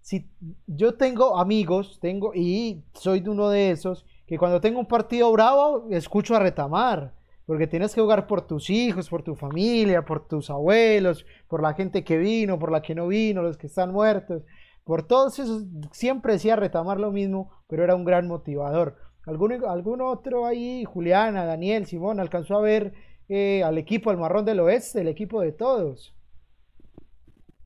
Si 0.00 0.28
yo 0.66 0.94
tengo 0.94 1.38
amigos, 1.38 1.98
tengo 2.00 2.32
y 2.34 2.82
soy 2.94 3.20
de 3.20 3.30
uno 3.30 3.48
de 3.48 3.70
esos 3.70 4.04
que 4.26 4.36
cuando 4.36 4.60
tengo 4.60 4.80
un 4.80 4.86
partido 4.86 5.30
bravo 5.30 5.86
escucho 5.90 6.34
a 6.34 6.40
Retamar 6.40 7.14
porque 7.46 7.68
tienes 7.68 7.94
que 7.94 8.00
jugar 8.00 8.26
por 8.26 8.44
tus 8.44 8.70
hijos, 8.70 9.08
por 9.08 9.22
tu 9.22 9.36
familia, 9.36 10.04
por 10.04 10.26
tus 10.26 10.50
abuelos, 10.50 11.24
por 11.46 11.62
la 11.62 11.74
gente 11.74 12.02
que 12.02 12.18
vino, 12.18 12.58
por 12.58 12.72
la 12.72 12.82
que 12.82 12.96
no 12.96 13.06
vino, 13.06 13.40
los 13.40 13.56
que 13.56 13.68
están 13.68 13.92
muertos, 13.92 14.42
por 14.82 15.04
todos 15.04 15.38
esos, 15.38 15.62
siempre 15.92 16.32
decía 16.32 16.56
retamar 16.56 16.98
lo 16.98 17.12
mismo, 17.12 17.52
pero 17.68 17.84
era 17.84 17.94
un 17.94 18.04
gran 18.04 18.26
motivador. 18.26 18.96
¿Algún, 19.26 19.64
algún 19.64 20.00
otro 20.00 20.44
ahí, 20.44 20.84
Juliana, 20.84 21.44
Daniel, 21.44 21.86
Simón, 21.86 22.18
alcanzó 22.18 22.56
a 22.56 22.62
ver 22.62 22.94
eh, 23.28 23.62
al 23.62 23.78
equipo 23.78 24.10
al 24.10 24.18
Marrón 24.18 24.44
del 24.44 24.58
Oeste, 24.58 25.02
el 25.02 25.08
equipo 25.08 25.40
de 25.40 25.52
todos? 25.52 26.15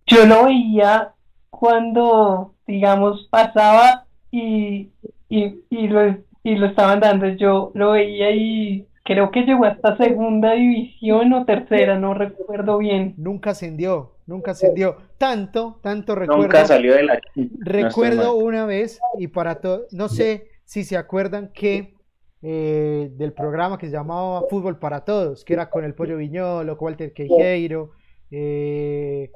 Yo 0.06 0.26
lo 0.26 0.46
veía 0.46 1.14
cuando, 1.50 2.54
digamos, 2.66 3.28
pasaba 3.30 4.06
y, 4.30 4.90
y, 5.28 5.60
y, 5.68 5.88
lo, 5.88 6.16
y 6.42 6.56
lo 6.56 6.66
estaban 6.66 7.00
dando. 7.00 7.28
Yo 7.28 7.70
lo 7.74 7.92
veía 7.92 8.30
y 8.32 8.86
creo 9.04 9.30
que 9.30 9.42
llegó 9.42 9.64
hasta 9.64 9.96
segunda 9.96 10.52
división 10.52 11.32
o 11.32 11.44
tercera, 11.44 11.98
no 11.98 12.14
recuerdo 12.14 12.78
bien. 12.78 13.14
Nunca 13.16 13.50
ascendió, 13.50 14.12
nunca 14.26 14.52
ascendió. 14.52 14.96
Tanto, 15.18 15.80
tanto 15.82 16.14
recuerdo. 16.14 16.42
Nunca 16.42 16.64
salió 16.64 16.94
de 16.94 17.02
la. 17.02 17.20
Recuerdo 17.58 18.34
una 18.34 18.66
vez, 18.66 19.00
y 19.18 19.28
para 19.28 19.56
todo, 19.56 19.86
no 19.92 20.08
sé 20.08 20.48
si 20.64 20.84
se 20.84 20.96
acuerdan 20.96 21.50
que 21.52 21.94
eh, 22.42 23.10
del 23.12 23.32
programa 23.32 23.76
que 23.76 23.86
se 23.86 23.92
llamaba 23.92 24.44
Fútbol 24.48 24.78
para 24.78 25.04
Todos, 25.04 25.44
que 25.44 25.54
era 25.54 25.68
con 25.68 25.84
el 25.84 25.94
Pollo 25.94 26.16
Viñolo, 26.16 26.74
Walter 26.74 27.12
Queijeiro, 27.12 27.90
eh, 28.30 29.30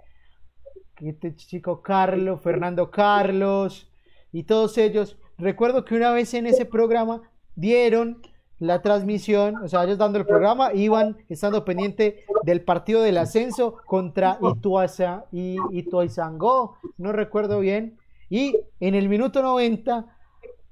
este 1.10 1.34
chico 1.34 1.82
Carlos, 1.82 2.40
Fernando 2.40 2.90
Carlos, 2.90 3.90
y 4.32 4.44
todos 4.44 4.78
ellos. 4.78 5.16
Recuerdo 5.38 5.84
que 5.84 5.94
una 5.94 6.12
vez 6.12 6.34
en 6.34 6.46
ese 6.46 6.64
programa 6.64 7.22
dieron 7.56 8.22
la 8.58 8.82
transmisión, 8.82 9.56
o 9.62 9.68
sea, 9.68 9.84
ellos 9.84 9.98
dando 9.98 10.18
el 10.18 10.26
programa, 10.26 10.72
iban 10.72 11.16
estando 11.28 11.64
pendiente 11.64 12.24
del 12.44 12.62
partido 12.62 13.02
del 13.02 13.18
ascenso 13.18 13.76
contra 13.86 14.38
Ituasa, 14.40 15.26
y 15.32 15.56
Ituaizangó, 15.72 16.78
no 16.96 17.12
recuerdo 17.12 17.60
bien, 17.60 17.98
y 18.30 18.56
en 18.80 18.94
el 18.94 19.08
minuto 19.08 19.42
90, 19.42 20.06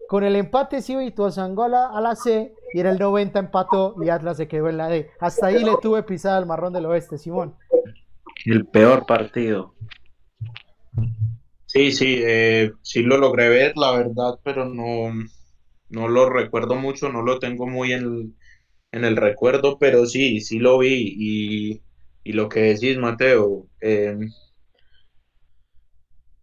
con 0.08 0.24
el 0.24 0.36
empate 0.36 0.80
se 0.80 0.92
iba 0.92 1.04
Ituaizangó 1.04 1.64
a 1.64 1.68
la, 1.68 1.86
a 1.86 2.00
la 2.00 2.14
C, 2.14 2.54
y 2.72 2.80
en 2.80 2.86
el 2.86 2.98
90 2.98 3.38
empató 3.38 3.94
y 4.02 4.08
Atlas 4.08 4.36
se 4.36 4.48
quedó 4.48 4.68
en 4.68 4.78
la 4.78 4.88
D. 4.88 5.10
Hasta 5.20 5.46
ahí 5.46 5.62
le 5.62 5.76
tuve 5.82 6.02
pisada 6.02 6.38
al 6.38 6.46
marrón 6.46 6.72
del 6.72 6.86
oeste, 6.86 7.18
Simón. 7.18 7.54
El 8.46 8.66
peor 8.66 9.06
partido. 9.06 9.74
Sí, 11.66 11.92
sí, 11.92 12.20
eh, 12.24 12.72
sí 12.82 13.02
lo 13.02 13.16
logré 13.18 13.48
ver, 13.48 13.72
la 13.76 13.92
verdad, 13.92 14.38
pero 14.44 14.66
no, 14.66 15.12
no 15.88 16.08
lo 16.08 16.28
recuerdo 16.28 16.74
mucho, 16.74 17.08
no 17.10 17.22
lo 17.22 17.38
tengo 17.38 17.66
muy 17.66 17.92
en, 17.92 18.36
el 18.92 19.16
recuerdo, 19.16 19.78
pero 19.78 20.06
sí, 20.06 20.40
sí 20.40 20.58
lo 20.58 20.78
vi 20.78 21.14
y, 21.16 21.82
y 22.24 22.32
lo 22.34 22.48
que 22.48 22.60
decís, 22.60 22.98
Mateo, 22.98 23.68
em, 23.80 24.28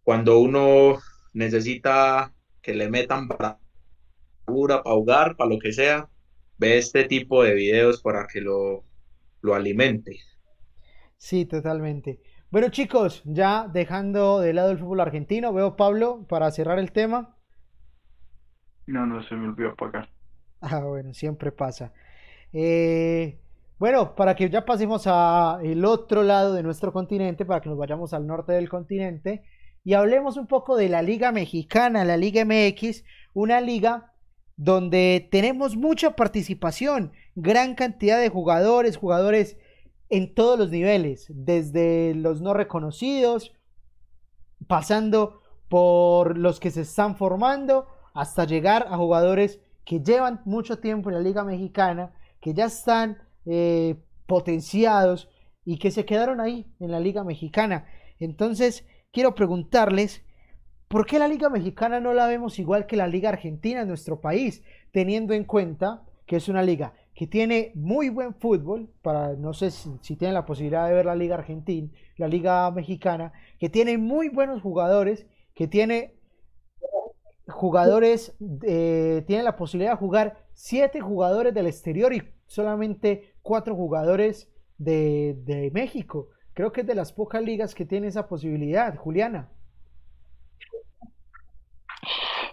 cuando 0.02 0.40
uno 0.40 0.98
necesita 1.32 2.34
que 2.60 2.74
le 2.74 2.90
metan 2.90 3.28
para 3.28 3.60
para 4.44 4.76
ahogar, 4.76 5.36
para 5.36 5.50
lo 5.50 5.58
que 5.58 5.72
sea, 5.72 6.08
ve 6.58 6.78
este 6.78 7.04
tipo 7.04 7.42
de 7.42 7.54
videos 7.54 8.02
para 8.02 8.26
que 8.26 8.40
lo, 8.40 8.84
lo 9.42 9.54
alimente. 9.54 10.18
Sí, 11.16 11.46
totalmente. 11.46 12.20
Bueno 12.50 12.68
chicos, 12.70 13.22
ya 13.24 13.68
dejando 13.72 14.40
de 14.40 14.52
lado 14.52 14.72
el 14.72 14.78
fútbol 14.78 14.98
argentino, 14.98 15.52
veo 15.52 15.76
Pablo 15.76 16.26
para 16.28 16.50
cerrar 16.50 16.80
el 16.80 16.90
tema. 16.90 17.36
No, 18.86 19.06
no, 19.06 19.22
se 19.22 19.36
me 19.36 19.48
olvidó 19.48 19.70
apagar. 19.70 20.08
Ah, 20.62 20.80
bueno, 20.80 21.14
siempre 21.14 21.52
pasa. 21.52 21.94
Eh, 22.52 23.40
bueno, 23.78 24.14
para 24.14 24.34
que 24.34 24.50
ya 24.50 24.66
pasemos 24.66 25.06
al 25.06 25.84
otro 25.86 26.22
lado 26.22 26.52
de 26.52 26.62
nuestro 26.62 26.92
continente, 26.92 27.46
para 27.46 27.62
que 27.62 27.70
nos 27.70 27.78
vayamos 27.78 28.12
al 28.12 28.26
norte 28.26 28.52
del 28.52 28.68
continente 28.68 29.42
y 29.84 29.94
hablemos 29.94 30.36
un 30.36 30.46
poco 30.46 30.76
de 30.76 30.90
la 30.90 31.00
Liga 31.00 31.32
Mexicana, 31.32 32.04
la 32.04 32.18
Liga 32.18 32.44
MX, 32.44 33.04
una 33.32 33.62
liga 33.62 34.12
donde 34.56 35.26
tenemos 35.30 35.76
mucha 35.76 36.14
participación, 36.14 37.12
gran 37.36 37.74
cantidad 37.74 38.20
de 38.20 38.28
jugadores, 38.28 38.98
jugadores 38.98 39.56
en 40.10 40.34
todos 40.34 40.58
los 40.58 40.70
niveles, 40.70 41.26
desde 41.28 42.14
los 42.16 42.42
no 42.42 42.52
reconocidos, 42.52 43.54
pasando 44.66 45.40
por 45.68 46.36
los 46.36 46.58
que 46.58 46.72
se 46.72 46.82
están 46.82 47.16
formando 47.16 47.86
hasta 48.12 48.44
llegar 48.44 48.88
a 48.90 48.96
jugadores 48.96 49.60
que 49.84 50.00
llevan 50.00 50.42
mucho 50.44 50.80
tiempo 50.80 51.08
en 51.08 51.14
la 51.14 51.22
Liga 51.22 51.44
Mexicana, 51.44 52.12
que 52.40 52.54
ya 52.54 52.66
están 52.66 53.18
eh, 53.46 53.96
potenciados 54.26 55.28
y 55.64 55.78
que 55.78 55.92
se 55.92 56.04
quedaron 56.04 56.40
ahí 56.40 56.66
en 56.80 56.90
la 56.90 56.98
Liga 56.98 57.22
Mexicana. 57.22 57.86
Entonces, 58.18 58.84
quiero 59.12 59.36
preguntarles, 59.36 60.22
¿por 60.88 61.06
qué 61.06 61.20
la 61.20 61.28
Liga 61.28 61.48
Mexicana 61.48 62.00
no 62.00 62.14
la 62.14 62.26
vemos 62.26 62.58
igual 62.58 62.86
que 62.86 62.96
la 62.96 63.06
Liga 63.06 63.28
Argentina 63.28 63.82
en 63.82 63.88
nuestro 63.88 64.20
país? 64.20 64.62
Teniendo 64.90 65.34
en 65.34 65.44
cuenta 65.44 66.02
que 66.26 66.36
es 66.36 66.48
una 66.48 66.62
liga 66.62 66.94
que 67.20 67.26
tiene 67.26 67.72
muy 67.74 68.08
buen 68.08 68.34
fútbol, 68.34 68.88
para 69.02 69.34
no 69.34 69.52
sé 69.52 69.70
si, 69.70 69.90
si 70.00 70.16
tienen 70.16 70.32
la 70.32 70.46
posibilidad 70.46 70.88
de 70.88 70.94
ver 70.94 71.04
la 71.04 71.14
Liga 71.14 71.34
Argentina, 71.34 71.86
la 72.16 72.28
Liga 72.28 72.70
Mexicana, 72.70 73.34
que 73.58 73.68
tiene 73.68 73.98
muy 73.98 74.30
buenos 74.30 74.62
jugadores, 74.62 75.26
que 75.54 75.68
tiene 75.68 76.14
jugadores 77.46 78.34
tienen 78.38 79.44
la 79.44 79.56
posibilidad 79.56 79.90
de 79.90 79.98
jugar 79.98 80.46
siete 80.54 81.02
jugadores 81.02 81.52
del 81.52 81.66
exterior 81.66 82.14
y 82.14 82.22
solamente 82.46 83.34
cuatro 83.42 83.76
jugadores 83.76 84.50
de, 84.78 85.70
México, 85.74 86.28
creo 86.54 86.72
que 86.72 86.80
es 86.80 86.86
de 86.86 86.94
las 86.94 87.12
pocas 87.12 87.42
ligas 87.42 87.74
que 87.74 87.84
tiene 87.84 88.06
esa 88.06 88.28
posibilidad. 88.28 88.96
Juliana. 88.96 89.50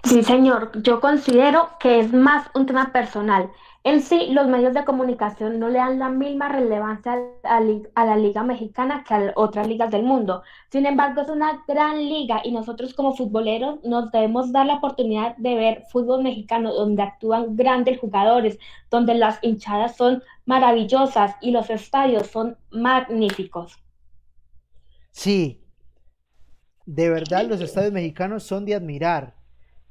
Sí, 0.03 0.23
señor, 0.23 0.73
yo 0.81 0.99
considero 0.99 1.69
que 1.79 2.01
es 2.01 2.11
más 2.11 2.49
un 2.53 2.65
tema 2.65 2.91
personal. 2.91 3.49
En 3.87 4.01
sí, 4.01 4.27
los 4.31 4.49
medios 4.49 4.73
de 4.73 4.83
comunicación 4.83 5.59
no 5.59 5.69
le 5.69 5.77
dan 5.77 5.97
la 5.97 6.09
misma 6.09 6.49
relevancia 6.49 7.17
a, 7.43 7.61
la 7.61 8.17
Liga 8.17 8.43
Mexicana 8.43 9.05
que 9.07 9.13
a 9.13 9.31
otras 9.35 9.65
ligas 9.65 9.89
del 9.89 10.03
mundo. 10.03 10.43
Sin 10.69 10.85
embargo, 10.85 11.21
es 11.21 11.29
una 11.29 11.63
gran 11.65 11.97
liga 11.97 12.41
y 12.43 12.51
nosotros 12.51 12.93
como 12.93 13.15
futboleros 13.15 13.81
nos 13.85 14.11
debemos 14.11 14.51
dar 14.51 14.65
la 14.65 14.73
oportunidad 14.73 15.37
de 15.37 15.55
ver 15.55 15.83
fútbol 15.89 16.21
mexicano 16.21 16.73
donde 16.73 17.01
actúan 17.01 17.55
grandes 17.55 17.97
jugadores, 17.97 18.59
donde 18.91 19.15
las 19.15 19.39
hinchadas 19.41 19.95
son 19.95 20.21
maravillosas 20.43 21.35
y 21.39 21.51
los 21.51 21.69
estadios 21.69 22.27
son 22.27 22.57
magníficos. 22.69 23.81
Sí, 25.11 25.63
de 26.85 27.09
verdad 27.09 27.45
los 27.45 27.61
estadios 27.61 27.93
mexicanos 27.93 28.43
son 28.43 28.65
de 28.65 28.75
admirar. 28.75 29.36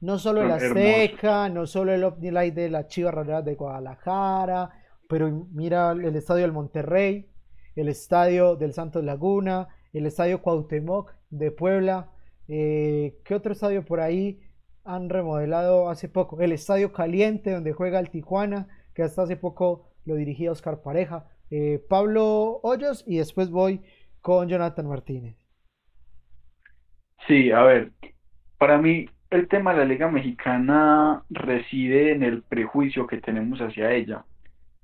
No 0.00 0.18
solo 0.18 0.42
el 0.42 0.50
Azteca, 0.50 1.48
no 1.48 1.66
solo 1.66 1.92
el 1.92 2.04
OmniLight 2.04 2.54
de 2.54 2.68
la 2.68 2.86
Chivas 2.86 3.14
Rayadas 3.14 3.44
de 3.44 3.54
Guadalajara, 3.54 4.70
pero 5.08 5.48
mira 5.52 5.92
el 5.92 6.14
estadio 6.14 6.42
del 6.42 6.52
Monterrey, 6.52 7.30
el 7.76 7.88
estadio 7.88 8.56
del 8.56 8.74
Santos 8.74 9.04
Laguna, 9.04 9.68
el 9.92 10.06
estadio 10.06 10.42
Cuauhtémoc 10.42 11.14
de 11.30 11.50
Puebla. 11.50 12.10
Eh, 12.48 13.18
¿Qué 13.24 13.34
otro 13.34 13.52
estadio 13.52 13.84
por 13.84 14.00
ahí 14.00 14.40
han 14.84 15.08
remodelado 15.08 15.88
hace 15.88 16.08
poco? 16.08 16.40
El 16.40 16.52
estadio 16.52 16.92
Caliente, 16.92 17.52
donde 17.52 17.72
juega 17.72 17.98
el 17.98 18.10
Tijuana, 18.10 18.68
que 18.94 19.02
hasta 19.02 19.22
hace 19.22 19.36
poco 19.36 19.88
lo 20.04 20.14
dirigía 20.14 20.52
Oscar 20.52 20.82
Pareja. 20.82 21.28
Eh, 21.50 21.82
Pablo 21.88 22.60
Hoyos 22.62 23.02
y 23.06 23.16
después 23.18 23.50
voy 23.50 23.82
con 24.20 24.48
Jonathan 24.48 24.86
Martínez. 24.86 25.36
Sí, 27.26 27.50
a 27.50 27.62
ver, 27.62 27.92
para 28.58 28.78
mí 28.78 29.06
el 29.30 29.48
tema 29.48 29.72
de 29.72 29.78
la 29.78 29.84
Liga 29.84 30.08
Mexicana 30.08 31.22
reside 31.30 32.12
en 32.12 32.22
el 32.22 32.42
prejuicio 32.42 33.06
que 33.06 33.20
tenemos 33.20 33.60
hacia 33.60 33.92
ella. 33.92 34.24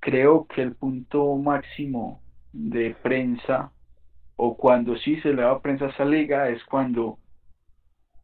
Creo 0.01 0.47
que 0.47 0.62
el 0.62 0.74
punto 0.74 1.36
máximo 1.36 2.20
de 2.53 2.97
prensa, 3.03 3.70
o 4.36 4.57
cuando 4.57 4.97
sí 4.97 5.20
se 5.20 5.32
le 5.32 5.43
da 5.43 5.61
prensa 5.61 5.86
a 5.86 5.90
esa 5.90 6.05
liga, 6.05 6.49
es 6.49 6.62
cuando 6.64 7.18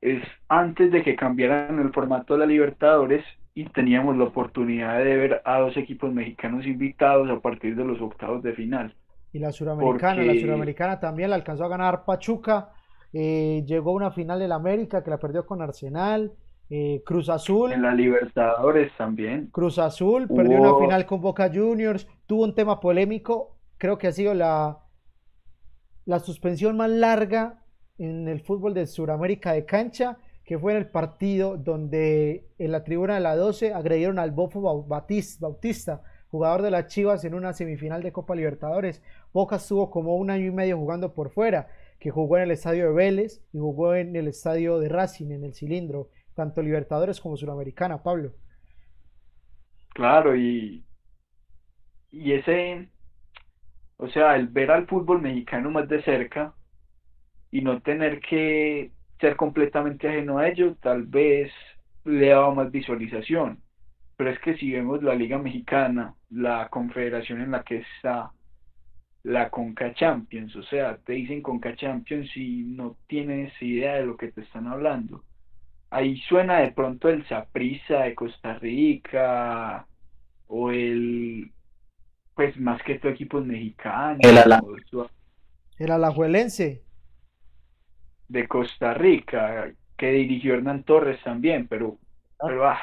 es 0.00 0.22
antes 0.48 0.90
de 0.92 1.02
que 1.02 1.16
cambiaran 1.16 1.78
el 1.78 1.92
formato 1.92 2.34
de 2.34 2.40
la 2.40 2.46
Libertadores 2.46 3.24
y 3.54 3.64
teníamos 3.64 4.16
la 4.16 4.24
oportunidad 4.24 4.98
de 4.98 5.16
ver 5.16 5.42
a 5.44 5.58
dos 5.58 5.76
equipos 5.76 6.12
mexicanos 6.12 6.66
invitados 6.66 7.28
a 7.30 7.40
partir 7.40 7.74
de 7.74 7.84
los 7.84 8.00
octavos 8.00 8.42
de 8.42 8.52
final. 8.52 8.94
Y 9.32 9.40
la 9.40 9.52
suramericana, 9.52 10.22
la 10.22 10.34
suramericana 10.34 11.00
también 11.00 11.30
la 11.30 11.36
alcanzó 11.36 11.64
a 11.64 11.68
ganar 11.68 12.04
Pachuca 12.04 12.70
eh, 13.12 13.64
llegó 13.66 13.90
a 13.90 13.94
una 13.94 14.10
final 14.10 14.38
del 14.38 14.52
América 14.52 15.02
que 15.02 15.10
la 15.10 15.18
perdió 15.18 15.46
con 15.46 15.62
Arsenal. 15.62 16.32
Eh, 16.70 17.02
Cruz 17.04 17.30
Azul. 17.30 17.72
En 17.72 17.82
la 17.82 17.94
Libertadores 17.94 18.92
también. 18.98 19.46
Cruz 19.46 19.78
Azul 19.78 20.28
perdió 20.28 20.60
una 20.60 20.78
final 20.78 21.06
con 21.06 21.20
Boca 21.20 21.50
Juniors. 21.52 22.06
Tuvo 22.26 22.44
un 22.44 22.54
tema 22.54 22.78
polémico. 22.80 23.56
Creo 23.78 23.96
que 23.96 24.08
ha 24.08 24.12
sido 24.12 24.34
la, 24.34 24.78
la 26.04 26.18
suspensión 26.18 26.76
más 26.76 26.90
larga 26.90 27.62
en 27.96 28.28
el 28.28 28.40
fútbol 28.40 28.74
de 28.74 28.86
Sudamérica 28.86 29.52
de 29.52 29.64
cancha, 29.64 30.18
que 30.44 30.58
fue 30.58 30.72
en 30.72 30.78
el 30.78 30.90
partido 30.90 31.56
donde 31.56 32.48
en 32.58 32.72
la 32.72 32.84
tribuna 32.84 33.14
de 33.14 33.20
la 33.20 33.34
12 33.34 33.72
agredieron 33.72 34.18
al 34.18 34.30
Bofo 34.30 34.84
Bautista, 34.84 36.02
jugador 36.30 36.62
de 36.62 36.70
las 36.70 36.86
Chivas 36.86 37.24
en 37.24 37.34
una 37.34 37.54
semifinal 37.54 38.02
de 38.02 38.12
Copa 38.12 38.34
Libertadores. 38.34 39.02
Boca 39.32 39.56
estuvo 39.56 39.90
como 39.90 40.16
un 40.16 40.30
año 40.30 40.46
y 40.46 40.50
medio 40.50 40.76
jugando 40.76 41.14
por 41.14 41.30
fuera 41.30 41.68
que 41.98 42.10
jugó 42.10 42.36
en 42.36 42.44
el 42.44 42.50
estadio 42.52 42.86
de 42.88 42.92
Vélez 42.94 43.42
y 43.52 43.58
jugó 43.58 43.94
en 43.94 44.14
el 44.16 44.28
estadio 44.28 44.78
de 44.78 44.88
Racing, 44.88 45.30
en 45.32 45.44
el 45.44 45.54
cilindro, 45.54 46.10
tanto 46.34 46.62
Libertadores 46.62 47.20
como 47.20 47.36
Sudamericana, 47.36 48.02
Pablo. 48.02 48.32
Claro, 49.94 50.36
y, 50.36 50.84
y 52.10 52.32
ese, 52.32 52.90
o 53.96 54.08
sea, 54.08 54.36
el 54.36 54.48
ver 54.48 54.70
al 54.70 54.86
fútbol 54.86 55.20
mexicano 55.22 55.70
más 55.70 55.88
de 55.88 56.02
cerca 56.02 56.54
y 57.50 57.62
no 57.62 57.82
tener 57.82 58.20
que 58.20 58.92
ser 59.20 59.36
completamente 59.36 60.08
ajeno 60.08 60.38
a 60.38 60.48
ello, 60.48 60.76
tal 60.76 61.04
vez 61.04 61.52
le 62.04 62.28
daba 62.28 62.54
más 62.54 62.70
visualización. 62.70 63.62
Pero 64.16 64.30
es 64.30 64.38
que 64.40 64.56
si 64.56 64.72
vemos 64.72 65.02
la 65.02 65.14
Liga 65.14 65.38
Mexicana, 65.38 66.14
la 66.30 66.68
confederación 66.70 67.40
en 67.40 67.52
la 67.52 67.62
que 67.64 67.84
está, 67.96 68.32
la 69.28 69.50
Conca 69.50 69.92
Champions, 69.92 70.56
o 70.56 70.62
sea, 70.62 70.96
te 70.96 71.12
dicen 71.12 71.42
Conca 71.42 71.76
Champions 71.76 72.34
y 72.34 72.62
no 72.64 72.96
tienes 73.06 73.52
idea 73.60 73.96
de 73.96 74.06
lo 74.06 74.16
que 74.16 74.32
te 74.32 74.40
están 74.40 74.66
hablando. 74.66 75.22
Ahí 75.90 76.18
suena 76.28 76.60
de 76.60 76.72
pronto 76.72 77.10
el 77.10 77.26
Saprissa 77.28 78.04
de 78.04 78.14
Costa 78.14 78.54
Rica 78.54 79.86
o 80.46 80.70
el 80.70 81.52
pues 82.34 82.56
más 82.58 82.82
que 82.82 82.98
todo 82.98 83.12
equipos 83.12 83.44
mexicanos. 83.44 84.20
El, 84.22 84.38
el 85.78 85.92
Alajuelense 85.92 86.82
de 88.28 88.48
Costa 88.48 88.94
Rica 88.94 89.70
que 89.98 90.10
dirigió 90.10 90.54
Hernán 90.54 90.84
Torres 90.84 91.22
también, 91.22 91.66
pero, 91.68 91.98
pero 92.40 92.66
ah, 92.66 92.80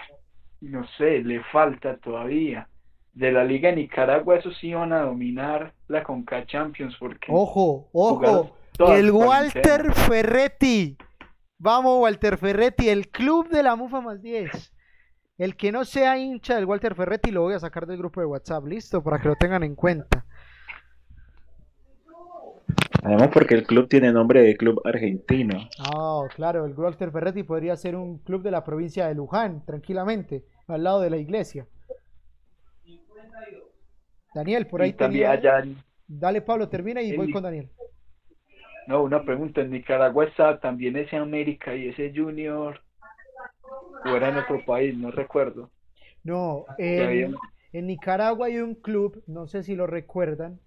no 0.62 0.86
sé, 0.98 1.24
le 1.24 1.42
falta 1.46 1.98
todavía 1.98 2.68
de 3.16 3.32
la 3.32 3.44
Liga 3.44 3.70
de 3.70 3.78
Nicaragua, 3.78 4.36
eso 4.36 4.52
sí 4.52 4.74
van 4.74 4.94
a 4.94 5.02
dominar 5.02 5.74
la 5.88 6.04
Conca 6.04 6.46
Champions. 6.46 6.96
Porque 7.00 7.28
ojo, 7.32 7.90
ojo, 7.92 8.56
el 8.88 9.12
Walter 9.12 9.94
Ferretti. 9.94 10.98
Vamos, 11.58 12.02
Walter 12.02 12.38
Ferretti, 12.38 12.90
el 12.90 13.08
club 13.08 13.50
de 13.50 13.64
la 13.64 13.76
Mufa 13.76 14.02
más 14.02 14.22
10. 14.22 14.74
El 15.38 15.56
que 15.56 15.72
no 15.72 15.84
sea 15.86 16.18
hincha 16.18 16.56
del 16.56 16.66
Walter 16.66 16.96
Ferretti 16.96 17.32
lo 17.32 17.42
voy 17.42 17.54
a 17.56 17.60
sacar 17.60 17.88
del 17.88 17.98
grupo 17.98 18.20
de 18.20 18.26
WhatsApp, 18.26 18.66
listo, 18.66 19.02
para 19.02 19.20
que 19.20 19.30
lo 19.30 19.36
tengan 19.36 19.64
en 19.64 19.76
cuenta. 19.76 20.26
Además 23.04 23.30
porque 23.34 23.56
el 23.56 23.66
club 23.66 23.88
tiene 23.88 24.12
nombre 24.12 24.42
de 24.42 24.58
club 24.58 24.82
argentino. 24.84 25.70
Ah, 25.80 26.24
claro, 26.36 26.66
el 26.66 26.74
Walter 26.74 27.12
Ferretti 27.12 27.44
podría 27.44 27.76
ser 27.78 27.96
un 27.96 28.18
club 28.20 28.42
de 28.42 28.52
la 28.52 28.64
provincia 28.64 29.08
de 29.08 29.16
Luján, 29.16 29.64
tranquilamente, 29.66 30.44
al 30.68 30.84
lado 30.84 31.02
de 31.02 31.10
la 31.10 31.18
iglesia. 31.18 31.68
Daniel, 34.36 34.68
por 34.68 34.82
ahí 34.82 34.92
también 34.92 35.30
allá 35.30 35.64
Dale, 36.08 36.42
Pablo, 36.42 36.68
termina 36.68 37.02
y 37.02 37.16
voy 37.16 37.32
con 37.32 37.42
Daniel. 37.42 37.70
No, 38.86 39.02
una 39.02 39.24
pregunta. 39.24 39.62
En 39.62 39.72
Nicaragua 39.72 40.26
está 40.26 40.60
también 40.60 40.98
ese 40.98 41.16
América 41.16 41.74
y 41.74 41.88
ese 41.88 42.12
Junior. 42.14 42.82
O 44.06 44.10
era 44.10 44.30
en 44.30 44.38
otro 44.38 44.64
país, 44.66 44.96
no 44.96 45.10
recuerdo. 45.10 45.72
No, 46.24 46.66
en, 46.78 47.34
Nicaragua 47.72 48.48
hay 48.48 48.58
un 48.58 48.76
club, 48.76 49.24
no 49.26 49.48
sé 49.48 49.64
si 49.64 49.74
lo 49.74 49.88
recuerdan. 49.88 50.60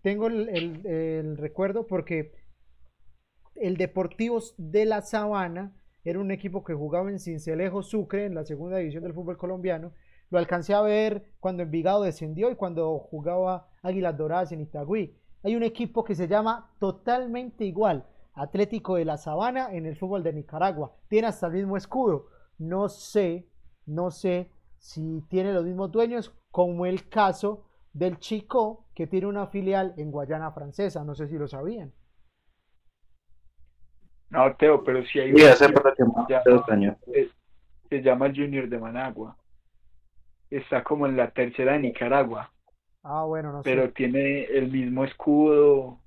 Tengo 0.00 0.28
el, 0.28 1.36
recuerdo 1.36 1.86
porque 1.88 2.32
el 3.56 3.76
Deportivos 3.76 4.54
de 4.58 4.86
la 4.86 5.02
Sabana 5.02 5.74
era 6.04 6.20
un 6.20 6.30
equipo 6.30 6.62
que 6.62 6.72
jugaba 6.72 7.10
en 7.10 7.18
Cincelejo 7.18 7.82
Sucre, 7.82 8.26
en 8.26 8.36
la 8.36 8.44
segunda 8.44 8.78
división 8.78 9.02
del 9.02 9.12
fútbol 9.12 9.36
colombiano 9.36 9.92
lo 10.30 10.38
alcancé 10.38 10.74
a 10.74 10.82
ver 10.82 11.26
cuando 11.40 11.62
Envigado 11.62 12.02
descendió 12.02 12.50
y 12.50 12.56
cuando 12.56 12.98
jugaba 12.98 13.68
Águilas 13.82 14.16
Doradas 14.16 14.52
en 14.52 14.60
Itagüí. 14.60 15.16
Hay 15.42 15.56
un 15.56 15.62
equipo 15.62 16.04
que 16.04 16.14
se 16.14 16.28
llama 16.28 16.70
totalmente 16.78 17.64
igual, 17.64 18.06
Atlético 18.34 18.96
de 18.96 19.04
la 19.04 19.16
Sabana 19.16 19.72
en 19.72 19.86
el 19.86 19.96
fútbol 19.96 20.22
de 20.22 20.32
Nicaragua. 20.32 20.94
Tiene 21.08 21.28
hasta 21.28 21.46
el 21.46 21.54
mismo 21.54 21.76
escudo. 21.76 22.26
No 22.58 22.88
sé, 22.88 23.48
no 23.86 24.10
sé 24.10 24.50
si 24.78 25.22
tiene 25.28 25.52
los 25.52 25.64
mismos 25.64 25.90
dueños, 25.90 26.34
como 26.50 26.86
el 26.86 27.08
caso 27.08 27.66
del 27.92 28.18
Chico, 28.18 28.86
que 28.94 29.06
tiene 29.06 29.26
una 29.26 29.46
filial 29.46 29.94
en 29.96 30.10
Guayana 30.10 30.52
Francesa. 30.52 31.04
No 31.04 31.14
sé 31.14 31.28
si 31.28 31.36
lo 31.36 31.48
sabían. 31.48 31.92
No, 34.30 34.54
Teo, 34.56 34.84
pero 34.84 35.02
si 35.06 35.20
hay... 35.20 35.32
se 37.88 38.02
llama 38.02 38.26
Junior 38.28 38.68
de 38.68 38.78
Managua 38.78 39.36
está 40.50 40.82
como 40.82 41.06
en 41.06 41.16
la 41.16 41.30
tercera 41.30 41.72
de 41.72 41.80
Nicaragua. 41.80 42.52
Ah, 43.02 43.24
bueno, 43.24 43.52
no 43.52 43.62
Pero 43.62 43.90
tiene 43.92 44.44
el 44.44 44.70
mismo 44.70 45.04
escudo 45.04 46.00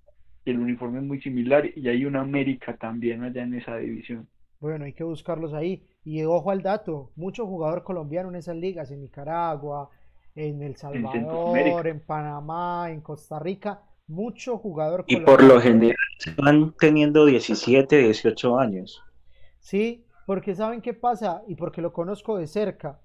y 0.45 0.51
el 0.51 0.59
uniforme 0.59 0.99
es 0.99 1.05
muy 1.05 1.21
similar 1.21 1.65
y 1.75 1.87
hay 1.87 2.05
una 2.05 2.21
América 2.21 2.77
también 2.77 3.23
allá 3.23 3.43
en 3.43 3.55
esa 3.55 3.77
división. 3.77 4.27
Bueno, 4.59 4.85
hay 4.85 4.93
que 4.93 5.03
buscarlos 5.03 5.53
ahí. 5.53 5.87
Y 6.03 6.23
ojo 6.23 6.51
al 6.51 6.61
dato, 6.61 7.11
mucho 7.15 7.47
jugador 7.47 7.83
colombiano 7.83 8.29
en 8.29 8.35
esas 8.35 8.55
ligas, 8.55 8.91
en 8.91 9.01
Nicaragua, 9.01 9.89
en 10.35 10.61
El 10.61 10.75
Salvador, 10.75 11.87
en, 11.87 11.99
Panamá, 11.99 12.89
en 12.91 13.01
Costa 13.01 13.39
Rica, 13.39 13.81
mucho 14.07 14.57
jugador 14.57 15.05
colombiano. 15.05 15.23
Y 15.23 15.35
por 15.35 15.43
lo 15.43 15.59
general 15.59 15.97
van 16.37 16.73
teniendo 16.79 17.25
17, 17.25 17.97
18 17.97 18.59
años. 18.59 19.03
Sí, 19.59 20.05
porque 20.25 20.55
¿saben 20.55 20.81
qué 20.81 20.93
pasa? 20.93 21.43
Y 21.47 21.55
porque 21.55 21.81
lo 21.81 21.91
conozco 21.93 22.37
de 22.37 22.47
cerca 22.47 23.00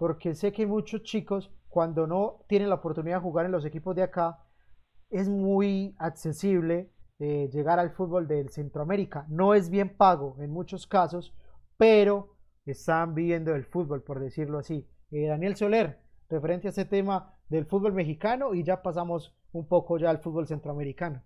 porque 0.00 0.34
sé 0.34 0.50
que 0.50 0.66
muchos 0.66 1.02
chicos 1.02 1.50
cuando 1.68 2.06
no 2.06 2.38
tienen 2.48 2.70
la 2.70 2.76
oportunidad 2.76 3.16
de 3.16 3.22
jugar 3.22 3.44
en 3.44 3.52
los 3.52 3.66
equipos 3.66 3.94
de 3.94 4.02
acá, 4.02 4.38
es 5.10 5.28
muy 5.28 5.94
accesible 5.98 6.90
eh, 7.18 7.50
llegar 7.52 7.78
al 7.78 7.90
fútbol 7.90 8.26
del 8.26 8.48
Centroamérica. 8.48 9.26
No 9.28 9.52
es 9.52 9.68
bien 9.68 9.94
pago 9.94 10.36
en 10.40 10.52
muchos 10.52 10.86
casos, 10.86 11.34
pero 11.76 12.34
están 12.64 13.14
viviendo 13.14 13.54
el 13.54 13.66
fútbol, 13.66 14.02
por 14.02 14.20
decirlo 14.20 14.58
así. 14.58 14.88
Eh, 15.10 15.26
Daniel 15.26 15.54
Soler, 15.54 15.98
referente 16.30 16.68
a 16.68 16.70
ese 16.70 16.86
tema 16.86 17.34
del 17.50 17.66
fútbol 17.66 17.92
mexicano 17.92 18.54
y 18.54 18.64
ya 18.64 18.80
pasamos 18.80 19.36
un 19.52 19.68
poco 19.68 19.98
ya 19.98 20.08
al 20.08 20.20
fútbol 20.20 20.46
centroamericano. 20.46 21.22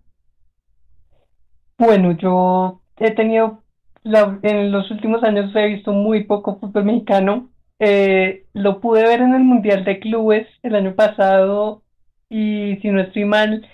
Bueno, 1.77 2.11
yo 2.11 2.81
he 2.97 3.15
tenido, 3.15 3.63
en 4.03 4.71
los 4.73 4.91
últimos 4.91 5.23
años 5.23 5.55
he 5.55 5.65
visto 5.67 5.93
muy 5.93 6.25
poco 6.25 6.59
fútbol 6.59 6.83
mexicano. 6.83 7.54
Eh, 7.79 8.45
lo 8.53 8.79
pude 8.79 9.03
ver 9.03 9.21
en 9.21 9.33
el 9.35 9.43
Mundial 9.43 9.83
de 9.83 9.99
Clubes 9.99 10.47
el 10.63 10.75
año 10.75 10.95
pasado 10.95 11.83
y 12.29 12.77
si 12.77 12.89
no 12.89 13.01
estoy 13.01 13.25
mal, 13.25 13.67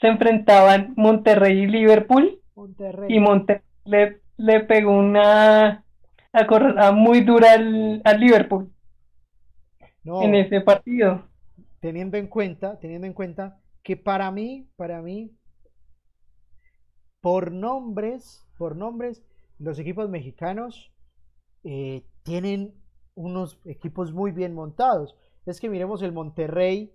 se 0.00 0.08
enfrentaban 0.08 0.94
Monterrey 0.96 1.62
y 1.62 1.66
Liverpool. 1.66 2.40
Y 3.08 3.20
Monterrey 3.20 3.62
le, 4.36 4.60
pegó 4.60 4.92
una 4.92 5.84
acorralada 6.32 6.92
muy 6.92 7.22
dura 7.22 7.52
al, 7.52 8.20
Liverpool 8.20 8.70
en 10.04 10.34
ese 10.34 10.60
partido. 10.60 11.26
Teniendo 11.80 12.16
en 12.16 12.26
cuenta, 12.26 12.78
teniendo 12.78 13.06
en 13.06 13.12
cuenta 13.12 13.60
que 13.82 13.96
para 13.96 14.30
mí, 14.30 14.68
para 14.76 15.02
mí, 15.02 15.30
por 17.20 17.52
nombres, 17.52 18.46
por 18.58 18.76
nombres, 18.76 19.22
los 19.58 19.78
equipos 19.78 20.08
mexicanos 20.08 20.92
eh, 21.64 22.02
tienen 22.22 22.74
unos 23.16 23.58
equipos 23.64 24.12
muy 24.12 24.30
bien 24.30 24.54
montados. 24.54 25.16
Es 25.46 25.60
que 25.60 25.68
miremos 25.68 26.02
el 26.02 26.12
Monterrey, 26.12 26.94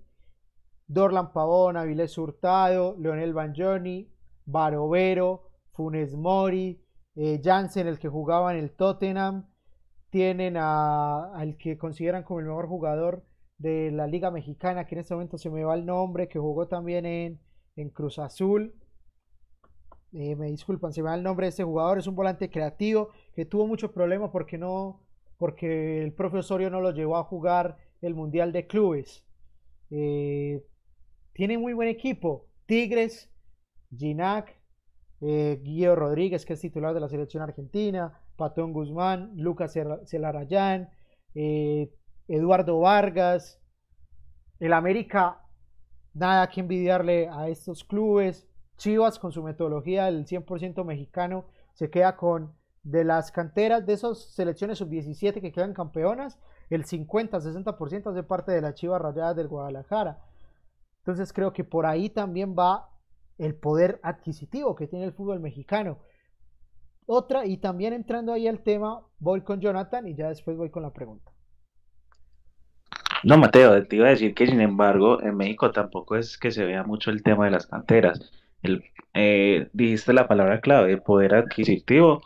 Dorlan 0.88 1.34
Pavón, 1.34 1.76
Avilés 1.76 2.17
Hurtado, 2.17 2.95
Leonel 2.97 3.34
Banjoni, 3.34 4.09
Barovero, 4.45 5.49
Funes 5.72 6.15
Mori, 6.15 6.82
eh, 7.15 7.41
Jansen, 7.43 7.88
el 7.88 7.99
que 7.99 8.07
jugaba 8.07 8.53
en 8.53 8.59
el 8.59 8.72
Tottenham. 8.72 9.47
Tienen 10.09 10.57
al 10.57 11.57
que 11.57 11.78
consideran 11.78 12.24
como 12.24 12.41
el 12.41 12.45
mejor 12.45 12.67
jugador 12.67 13.26
de 13.57 13.91
la 13.91 14.07
Liga 14.07 14.30
Mexicana, 14.32 14.86
que 14.86 14.95
en 14.95 15.01
este 15.01 15.13
momento 15.13 15.38
se 15.38 15.49
me 15.49 15.63
va 15.63 15.76
el 15.76 15.86
nombre, 15.86 16.28
que 16.28 16.39
jugó 16.39 16.67
también 16.67 17.05
en, 17.05 17.39
en 17.76 17.89
Cruz 17.89 18.19
Azul. 18.19 18.76
Eh, 20.11 20.36
me 20.36 20.47
disculpan, 20.47 20.91
se 20.91 21.01
me 21.01 21.09
va 21.09 21.15
el 21.15 21.24
nombre 21.24 21.45
de 21.45 21.51
este 21.51 21.63
jugador. 21.63 21.97
Es 21.97 22.07
un 22.07 22.15
volante 22.15 22.49
creativo 22.49 23.09
que 23.34 23.45
tuvo 23.45 23.65
muchos 23.65 23.91
problemas 23.91 24.32
porque 24.32 24.57
no, 24.57 24.99
porque 25.41 26.03
el 26.03 26.13
profe 26.13 26.37
Osorio 26.37 26.69
no 26.69 26.81
lo 26.81 26.91
llevó 26.91 27.17
a 27.17 27.23
jugar 27.23 27.79
el 28.03 28.13
Mundial 28.13 28.51
de 28.51 28.67
Clubes. 28.67 29.25
Eh, 29.89 30.63
tiene 31.33 31.57
muy 31.57 31.73
buen 31.73 31.87
equipo. 31.87 32.45
Tigres, 32.67 33.33
Ginac, 33.89 34.55
eh, 35.19 35.59
Guillermo 35.63 35.95
Rodríguez, 35.95 36.45
que 36.45 36.53
es 36.53 36.61
titular 36.61 36.93
de 36.93 36.99
la 36.99 37.09
selección 37.09 37.41
argentina, 37.41 38.21
Patón 38.35 38.71
Guzmán, 38.71 39.31
Lucas 39.35 39.73
Celarayán, 40.05 40.91
eh, 41.33 41.91
Eduardo 42.27 42.77
Vargas. 42.77 43.59
El 44.59 44.73
América, 44.73 45.41
nada 46.13 46.47
que 46.51 46.59
envidiarle 46.59 47.29
a 47.29 47.49
estos 47.49 47.83
clubes. 47.83 48.47
Chivas, 48.77 49.17
con 49.17 49.31
su 49.31 49.41
metodología 49.41 50.05
del 50.05 50.27
100% 50.27 50.85
mexicano, 50.85 51.45
se 51.73 51.89
queda 51.89 52.15
con 52.15 52.61
de 52.84 53.03
las 53.03 53.32
canteras 53.32 53.86
de 53.86 53.93
esas 53.93 54.19
selecciones 54.19 54.79
sub-17 54.79 55.41
que 55.41 55.51
quedan 55.51 55.73
campeonas, 55.73 56.39
el 56.69 56.86
50-60% 56.86 58.11
hace 58.11 58.23
parte 58.23 58.51
de 58.51 58.61
la 58.61 58.73
Chivas 58.73 59.01
Rayadas 59.01 59.36
del 59.36 59.47
Guadalajara. 59.47 60.19
Entonces 60.99 61.34
creo 61.34 61.53
que 61.53 61.63
por 61.63 61.86
ahí 61.86 62.09
también 62.09 62.55
va 62.57 62.89
el 63.38 63.55
poder 63.55 63.99
adquisitivo 64.03 64.75
que 64.75 64.88
tiene 64.88 65.05
el 65.05 65.13
fútbol 65.13 65.39
mexicano. 65.39 65.99
Otra, 67.05 67.45
y 67.45 67.57
también 67.57 67.93
entrando 67.93 68.34
ahí 68.34 68.47
al 68.47 68.61
tema, 68.61 69.01
voy 69.19 69.41
con 69.41 69.59
Jonathan 69.59 70.07
y 70.07 70.15
ya 70.15 70.29
después 70.29 70.55
voy 70.55 70.69
con 70.69 70.84
la 70.84 70.93
pregunta. 70.93 71.32
No, 73.23 73.38
Mateo, 73.38 73.86
te 73.88 73.97
iba 73.97 74.07
a 74.07 74.11
decir 74.11 74.34
que 74.34 74.47
sin 74.47 74.61
embargo 74.61 75.21
en 75.21 75.36
México 75.36 75.71
tampoco 75.71 76.15
es 76.15 76.38
que 76.38 76.51
se 76.51 76.65
vea 76.65 76.84
mucho 76.84 77.11
el 77.11 77.21
tema 77.21 77.45
de 77.45 77.51
las 77.51 77.67
canteras. 77.67 78.32
El, 78.63 78.84
eh, 79.13 79.69
dijiste 79.73 80.13
la 80.13 80.27
palabra 80.27 80.61
clave, 80.61 80.97
poder 80.97 81.36
adquisitivo. 81.36 82.21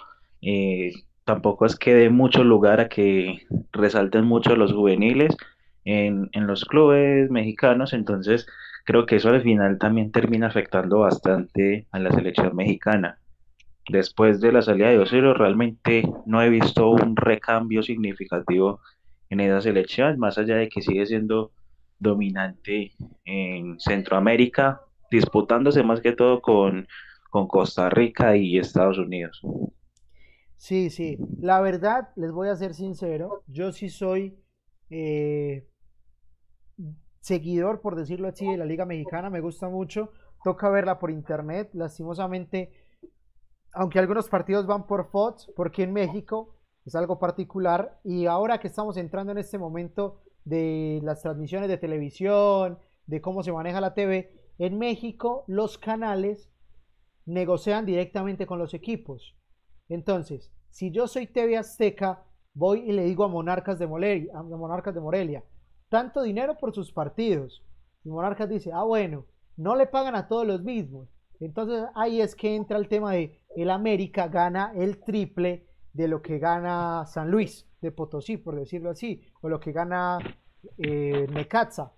Eh, 0.48 0.94
tampoco 1.24 1.66
es 1.66 1.76
que 1.76 1.96
dé 1.96 2.12
mucho 2.12 2.44
lugar 2.44 2.80
a 2.80 2.88
que 2.88 3.48
resalten 3.72 4.26
mucho 4.26 4.56
los 4.56 4.74
juveniles 4.74 5.36
en, 5.86 6.30
en 6.34 6.46
los 6.46 6.66
clubes 6.66 7.32
mexicanos, 7.32 7.94
entonces 7.94 8.46
creo 8.86 9.08
que 9.08 9.16
eso 9.16 9.30
al 9.30 9.42
final 9.42 9.80
también 9.80 10.12
termina 10.12 10.46
afectando 10.46 11.00
bastante 11.00 11.88
a 11.92 11.98
la 11.98 12.12
selección 12.12 12.56
mexicana. 12.56 13.18
Después 13.90 14.40
de 14.40 14.52
la 14.52 14.62
salida 14.62 14.90
de 14.90 15.00
Osorio, 15.00 15.34
realmente 15.34 16.04
no 16.28 16.44
he 16.44 16.50
visto 16.50 16.90
un 16.92 17.16
recambio 17.16 17.82
significativo 17.82 18.82
en 19.32 19.40
esa 19.40 19.62
selección, 19.62 20.20
más 20.20 20.38
allá 20.38 20.58
de 20.58 20.70
que 20.70 20.84
sigue 20.84 21.08
siendo 21.08 21.52
dominante 21.98 22.92
en 23.26 23.80
Centroamérica, 23.80 24.82
disputándose 25.10 25.82
más 25.82 26.02
que 26.02 26.12
todo 26.12 26.42
con, 26.42 26.88
con 27.32 27.48
Costa 27.48 27.90
Rica 27.90 28.38
y 28.38 28.60
Estados 28.60 29.00
Unidos. 29.00 29.42
Sí, 30.58 30.90
sí, 30.90 31.18
la 31.40 31.60
verdad, 31.62 32.10
les 32.16 32.32
voy 32.32 32.48
a 32.48 32.56
ser 32.56 32.74
sincero, 32.74 33.44
yo 33.48 33.72
sí 33.72 33.90
soy 33.90 34.40
eh, 34.90 35.68
seguidor, 37.20 37.82
por 37.82 37.96
decirlo 37.96 38.28
así, 38.28 38.50
de 38.50 38.58
la 38.58 38.66
Liga 38.66 38.86
Mexicana, 38.86 39.30
me 39.30 39.42
gusta 39.42 39.68
mucho, 39.68 40.12
toca 40.44 40.70
verla 40.70 40.98
por 40.98 41.12
internet, 41.12 41.72
lastimosamente, 41.74 42.72
aunque 43.74 44.00
algunos 44.00 44.30
partidos 44.30 44.66
van 44.66 44.88
por 44.88 45.10
Fox, 45.10 45.52
porque 45.56 45.84
en 45.84 45.94
México 45.94 46.56
es 46.86 46.96
algo 46.96 47.20
particular, 47.20 48.00
y 48.04 48.26
ahora 48.28 48.60
que 48.60 48.68
estamos 48.68 48.98
entrando 48.98 49.32
en 49.32 49.40
este 49.40 49.58
momento 49.58 50.22
de 50.46 51.00
las 51.04 51.22
transmisiones 51.22 51.68
de 51.68 51.78
televisión, 51.78 52.80
de 53.08 53.22
cómo 53.22 53.44
se 53.44 53.52
maneja 53.52 53.82
la 53.82 53.94
TV, 53.94 54.32
en 54.58 54.78
México 54.78 55.44
los 55.48 55.78
canales 55.78 56.50
negocian 57.26 57.86
directamente 57.86 58.46
con 58.46 58.60
los 58.60 58.74
equipos. 58.74 59.36
Entonces, 59.90 60.52
si 60.70 60.92
yo 60.92 61.08
soy 61.08 61.28
TV 61.28 61.58
Azteca, 61.58 62.24
voy 62.54 62.80
y 62.90 62.92
le 62.92 63.04
digo 63.04 63.24
a 63.24 63.28
Monarcas 63.28 63.80
de 63.80 63.88
Morelia, 63.88 64.38
a 64.38 64.44
Monarcas 64.44 64.94
de 64.94 65.02
Morelia, 65.02 65.44
tanto 65.90 66.24
dinero 66.24 66.58
por 66.58 66.74
sus 66.74 66.92
partidos. 66.92 67.64
Y 68.04 68.10
Monarcas 68.10 68.50
dice, 68.50 68.72
ah, 68.74 68.84
bueno, 68.84 69.26
no 69.58 69.76
le 69.76 69.88
pagan 69.88 70.16
a 70.16 70.28
todos 70.28 70.46
los 70.46 70.64
mismos. 70.64 71.10
Entonces 71.40 71.86
ahí 71.96 72.22
es 72.22 72.36
que 72.36 72.56
entra 72.56 72.78
el 72.78 72.88
tema 72.88 73.14
de 73.14 73.42
el 73.56 73.70
América 73.70 74.28
gana 74.28 74.72
el 74.76 75.04
triple 75.04 75.68
de 75.94 76.08
lo 76.08 76.22
que 76.22 76.40
gana 76.40 77.06
San 77.06 77.30
Luis 77.32 77.68
de 77.82 77.92
Potosí, 77.92 78.38
por 78.38 78.56
decirlo 78.56 78.90
así, 78.90 79.22
o 79.42 79.50
lo 79.50 79.60
que 79.60 79.72
gana 79.72 80.18
eh, 80.78 81.28
Necaxa. 81.32 81.94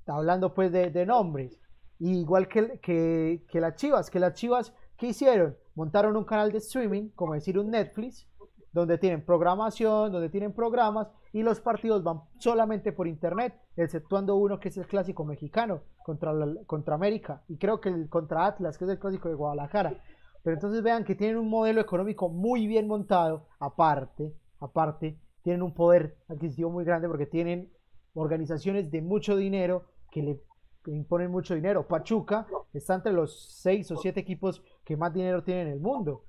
Está 0.00 0.16
hablando 0.16 0.54
pues 0.54 0.72
de, 0.72 1.06
nombres. 1.06 1.58
igual 1.98 2.48
que, 2.48 2.80
que, 2.80 3.44
que 3.48 3.60
las 3.60 3.76
Chivas, 3.76 4.10
que 4.10 4.18
las 4.18 4.34
Chivas, 4.34 4.74
¿qué 4.96 5.08
hicieron? 5.08 5.56
Montaron 5.80 6.14
un 6.14 6.24
canal 6.24 6.52
de 6.52 6.58
streaming, 6.58 7.08
como 7.14 7.32
decir 7.32 7.58
un 7.58 7.70
Netflix, 7.70 8.28
donde 8.70 8.98
tienen 8.98 9.24
programación, 9.24 10.12
donde 10.12 10.28
tienen 10.28 10.52
programas 10.52 11.08
y 11.32 11.42
los 11.42 11.58
partidos 11.58 12.02
van 12.04 12.20
solamente 12.36 12.92
por 12.92 13.08
internet, 13.08 13.54
exceptuando 13.76 14.36
uno 14.36 14.60
que 14.60 14.68
es 14.68 14.76
el 14.76 14.86
clásico 14.86 15.24
mexicano 15.24 15.80
contra, 16.04 16.34
contra 16.66 16.96
América 16.96 17.44
y 17.48 17.56
creo 17.56 17.80
que 17.80 17.88
el 17.88 18.10
contra 18.10 18.44
Atlas, 18.44 18.76
que 18.76 18.84
es 18.84 18.90
el 18.90 18.98
clásico 18.98 19.30
de 19.30 19.36
Guadalajara. 19.36 19.94
Pero 20.42 20.52
entonces 20.52 20.82
vean 20.82 21.02
que 21.02 21.14
tienen 21.14 21.38
un 21.38 21.48
modelo 21.48 21.80
económico 21.80 22.28
muy 22.28 22.66
bien 22.66 22.86
montado, 22.86 23.46
aparte, 23.58 24.34
aparte, 24.58 25.18
tienen 25.42 25.62
un 25.62 25.72
poder 25.72 26.18
adquisitivo 26.28 26.68
muy 26.68 26.84
grande 26.84 27.08
porque 27.08 27.24
tienen 27.24 27.72
organizaciones 28.12 28.90
de 28.90 29.00
mucho 29.00 29.34
dinero 29.34 29.86
que 30.10 30.20
le 30.20 30.40
imponen 30.88 31.30
mucho 31.30 31.54
dinero. 31.54 31.88
Pachuca 31.88 32.46
está 32.74 32.96
entre 32.96 33.12
los 33.12 33.48
seis 33.50 33.90
o 33.90 33.96
siete 33.96 34.20
equipos 34.20 34.62
que 34.84 34.96
más 34.96 35.12
dinero 35.12 35.42
tienen 35.42 35.68
en 35.68 35.72
el 35.74 35.80
mundo 35.80 36.24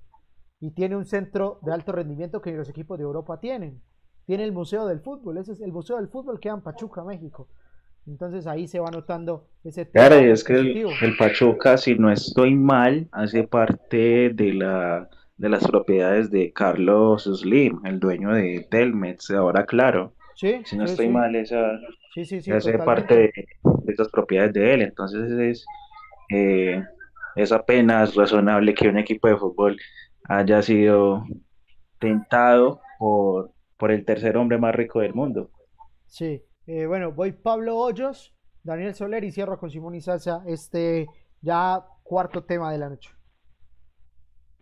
y 0.60 0.72
tiene 0.72 0.96
un 0.96 1.06
centro 1.06 1.60
de 1.64 1.74
alto 1.74 1.92
rendimiento 1.92 2.42
que 2.42 2.52
los 2.52 2.70
equipos 2.70 2.98
de 2.98 3.04
Europa 3.04 3.40
tienen. 3.40 3.82
Tiene 4.26 4.44
el 4.44 4.52
Museo 4.52 4.86
del 4.86 5.00
Fútbol, 5.00 5.38
ese 5.38 5.54
es 5.54 5.62
el 5.62 5.72
Museo 5.72 5.98
del 5.98 6.08
Fútbol 6.08 6.40
que 6.40 6.50
en 6.50 6.62
Pachuca, 6.62 7.04
México. 7.04 7.50
Entonces 8.08 8.48
ahí 8.48 8.68
se 8.68 8.80
va 8.80 8.90
notando 8.92 9.48
ese 9.64 9.86
tema. 9.86 10.08
Claro, 10.08 10.26
y 10.26 10.30
es 10.30 10.44
que 10.44 10.56
el, 10.56 11.18
Pachuca, 11.18 11.78
si 11.78 11.96
no 11.96 12.12
estoy 12.12 12.56
mal, 12.56 13.08
hace 13.12 13.44
parte 13.44 14.30
de 14.30 14.54
la 14.54 15.10
de 15.38 15.50
las 15.50 15.68
propiedades 15.68 16.30
de 16.30 16.54
Carlos 16.54 17.24
Slim, 17.24 17.82
el 17.84 18.00
dueño 18.00 18.32
de 18.32 18.68
Telmex, 18.70 19.32
ahora 19.32 19.66
claro. 19.66 20.14
Sí, 20.36 20.62
si 20.66 20.78
no 20.78 20.86
estoy 20.86 21.10
mal, 21.10 21.36
esa 21.36 21.80
hace 22.56 22.78
parte 22.78 23.16
de, 23.16 23.48
esas 23.88 24.10
propiedades 24.10 24.54
de 24.54 24.74
él. 24.74 24.82
Entonces 24.84 25.32
es, 25.32 25.66
eh, 26.30 26.84
es 27.36 27.52
apenas 27.52 28.16
razonable 28.16 28.74
que 28.74 28.90
un 28.90 28.98
equipo 28.98 29.28
de 29.28 29.38
fútbol 29.38 29.78
haya 30.26 30.62
sido 30.62 31.24
tentado 32.00 32.82
por, 33.00 33.52
por 33.78 33.92
el 33.92 34.06
tercer 34.06 34.38
hombre 34.38 34.58
más 34.58 34.76
rico 34.76 35.00
del 35.02 35.14
mundo. 35.14 35.52
Sí, 36.06 36.44
eh, 36.68 36.86
bueno, 36.86 37.12
voy 37.12 37.32
Pablo 37.32 37.78
Hoyos, 37.78 38.36
Daniel 38.64 38.94
Soler 38.94 39.24
y 39.24 39.32
cierro 39.32 39.58
con 39.60 39.70
Simón 39.72 39.96
y 39.96 40.02
Salsa 40.02 40.44
este 40.46 41.08
ya 41.42 41.84
cuarto 42.04 42.44
tema 42.44 42.72
de 42.72 42.78
la 42.78 42.90
noche. 42.90 43.10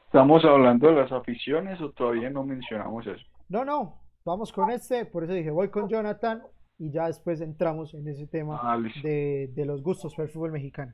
¿Estamos 0.06 0.44
hablando 0.44 0.88
de 0.90 0.96
las 0.96 1.12
aficiones 1.12 1.80
o 1.80 1.92
todavía 1.92 2.30
no 2.30 2.44
mencionamos 2.44 3.08
eso? 3.08 3.26
No, 3.50 3.66
no, 3.66 4.02
vamos 4.26 4.52
con 4.54 4.70
este, 4.70 5.06
por 5.06 5.24
eso 5.24 5.34
dije, 5.34 5.52
voy 5.52 5.70
con 5.70 5.88
Jonathan 5.90 6.44
y 6.78 6.92
ya 6.92 7.08
después 7.08 7.42
entramos 7.42 7.94
en 7.94 8.08
ese 8.08 8.28
tema 8.28 8.64
Ah, 8.64 8.78
de, 9.04 9.50
de 9.54 9.66
los 9.66 9.82
gustos 9.84 10.16
para 10.16 10.28
el 10.28 10.34
fútbol 10.34 10.52
mexicano. 10.52 10.94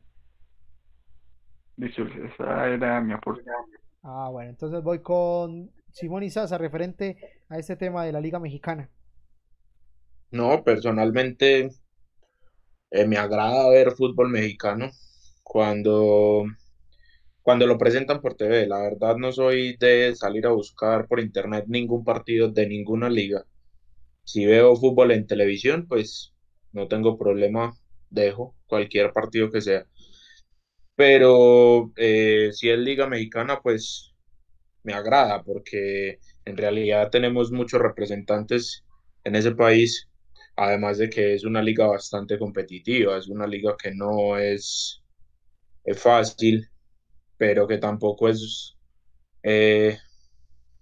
Listo, 1.78 2.04
esa 2.04 2.70
era 2.70 3.02
mi 3.02 3.14
aporte. 3.14 3.44
Ah, 4.04 4.30
bueno, 4.32 4.52
entonces 4.52 4.82
voy 4.82 5.00
con 5.02 5.72
Simón 5.92 6.24
y 6.24 6.30
Sasa 6.30 6.58
referente 6.58 7.18
a 7.50 7.58
este 7.58 7.76
tema 7.76 8.06
de 8.06 8.12
la 8.12 8.22
Liga 8.22 8.40
Mexicana. 8.40 8.90
No, 10.32 10.64
personalmente 10.64 11.70
eh, 12.92 13.08
me 13.08 13.18
agrada 13.18 13.70
ver 13.70 13.92
fútbol 13.92 14.30
mexicano 14.30 14.90
cuando, 15.44 16.46
cuando 17.42 17.68
lo 17.68 17.78
presentan 17.78 18.22
por 18.22 18.36
TV. 18.36 18.68
La 18.68 18.82
verdad 18.82 19.18
no 19.18 19.32
soy 19.32 19.76
de 19.78 20.16
salir 20.16 20.46
a 20.46 20.52
buscar 20.52 21.08
por 21.08 21.20
internet 21.20 21.66
ningún 21.68 22.04
partido 22.04 22.50
de 22.52 22.68
ninguna 22.68 23.10
liga. 23.10 23.46
Si 24.24 24.46
veo 24.46 24.76
fútbol 24.76 25.12
en 25.12 25.28
televisión, 25.28 25.88
pues 25.88 26.34
no 26.74 26.88
tengo 26.88 27.18
problema, 27.18 27.74
dejo 28.10 28.56
cualquier 28.68 29.14
partido 29.14 29.52
que 29.52 29.62
sea. 29.62 29.86
Pero 30.96 31.92
eh, 31.98 32.52
si 32.54 32.70
es 32.70 32.80
Liga 32.80 33.08
Mexicana, 33.08 33.60
pues 33.62 34.14
me 34.84 34.94
agrada 34.94 35.44
porque 35.44 36.20
en 36.46 36.58
realidad 36.58 37.10
tenemos 37.10 37.52
muchos 37.52 37.82
representantes 37.82 38.86
en 39.24 39.36
ese 39.36 39.54
país, 39.54 40.10
además 40.56 40.98
de 41.00 41.10
que 41.10 41.34
es 41.34 41.44
una 41.44 41.62
liga 41.62 41.88
bastante 41.88 42.38
competitiva, 42.40 43.18
es 43.18 43.28
una 43.28 43.48
liga 43.48 43.76
que 43.82 43.92
no 43.94 44.38
es, 44.38 45.02
es 45.84 46.00
fácil, 46.00 46.70
pero 47.38 47.68
que 47.68 47.78
tampoco 47.80 48.30
es 48.30 48.78
eh, 49.44 49.98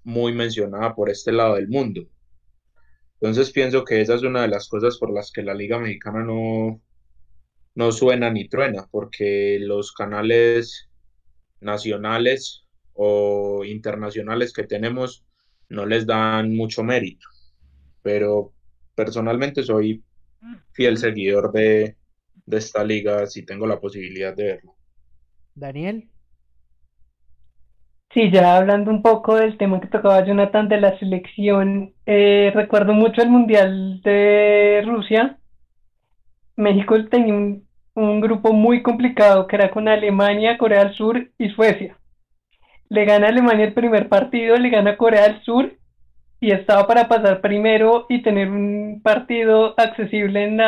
muy 0.03 0.33
mencionada 0.33 0.93
por 0.93 1.09
este 1.09 1.31
lado 1.31 1.55
del 1.55 1.69
mundo. 1.69 2.07
Entonces 3.15 3.51
pienso 3.51 3.85
que 3.85 4.01
esa 4.01 4.15
es 4.15 4.23
una 4.23 4.41
de 4.41 4.49
las 4.49 4.67
cosas 4.67 4.97
por 4.97 5.13
las 5.13 5.31
que 5.31 5.43
la 5.43 5.53
Liga 5.53 5.79
Mexicana 5.79 6.23
no, 6.25 6.81
no 7.75 7.91
suena 7.91 8.29
ni 8.29 8.47
truena, 8.47 8.87
porque 8.91 9.57
los 9.59 9.93
canales 9.93 10.89
nacionales 11.59 12.65
o 12.93 13.63
internacionales 13.65 14.53
que 14.53 14.63
tenemos 14.63 15.25
no 15.69 15.85
les 15.85 16.05
dan 16.05 16.55
mucho 16.55 16.83
mérito. 16.83 17.27
Pero 18.01 18.53
personalmente 18.95 19.63
soy 19.63 20.03
fiel 20.71 20.97
seguidor 20.97 21.51
de, 21.51 21.97
de 22.45 22.57
esta 22.57 22.83
liga 22.83 23.25
si 23.27 23.43
tengo 23.45 23.65
la 23.65 23.79
posibilidad 23.79 24.35
de 24.35 24.43
verlo. 24.43 24.75
Daniel, 25.55 26.09
Sí, 28.13 28.29
ya 28.29 28.57
hablando 28.57 28.91
un 28.91 29.01
poco 29.01 29.35
del 29.35 29.57
tema 29.57 29.81
que 29.81 29.87
tocaba 29.87 30.23
Jonathan 30.23 30.69
de 30.69 30.79
la 30.79 30.99
selección, 30.99 31.95
eh, 32.05 32.51
recuerdo 32.53 32.93
mucho 32.93 33.23
el 33.23 33.29
Mundial 33.29 34.01
de 34.03 34.83
Rusia. 34.85 35.39
México 36.55 36.95
tenía 37.05 37.33
un, 37.33 38.21
grupo 38.21 38.53
muy 38.53 38.81
complicado 38.81 39.47
que 39.47 39.55
era 39.55 39.71
con 39.71 39.87
Alemania, 39.87 40.57
Corea 40.57 40.85
del 40.85 40.95
Sur 40.95 41.29
y 41.37 41.49
Suecia. 41.49 41.97
Le 42.89 43.05
gana 43.05 43.27
Alemania 43.27 43.65
el 43.65 43.73
primer 43.73 44.09
partido, 44.09 44.55
le 44.57 44.69
gana 44.69 44.97
Corea 44.97 45.23
del 45.23 45.41
Sur 45.43 45.73
y 46.39 46.51
estaba 46.51 46.87
para 46.87 47.07
pasar 47.07 47.41
primero 47.41 48.05
y 48.09 48.21
tener 48.21 48.49
un 48.49 49.01
partido 49.03 49.73
accesible 49.77 50.43
en 50.43 50.59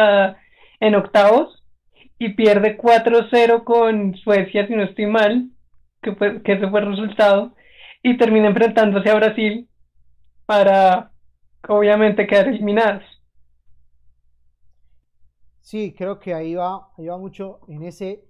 en 0.82 0.96
octavos 0.96 1.64
y 2.20 2.30
pierde 2.30 2.78
4-0 2.78 3.64
con 3.64 4.16
Suecia, 4.16 4.68
si 4.68 4.74
no 4.74 4.84
estoy 4.84 5.06
mal, 5.06 5.50
que, 6.02 6.16
fue, 6.16 6.42
que 6.44 6.54
ese 6.54 6.70
fue 6.70 6.80
el 6.82 6.88
resultado, 6.88 7.54
y 8.04 8.18
termina 8.18 8.48
enfrentándose 8.48 9.10
a 9.10 9.16
Brasil 9.16 9.68
para 10.46 11.12
obviamente 11.68 12.28
quedar 12.28 12.48
eliminados. 12.48 13.04
Sí, 15.66 15.94
creo 15.98 16.20
que 16.20 16.34
ahí 16.34 16.54
va, 16.54 16.90
ahí 16.98 17.08
va 17.08 17.18
mucho 17.18 17.60
en 17.68 17.82
ese. 17.84 18.24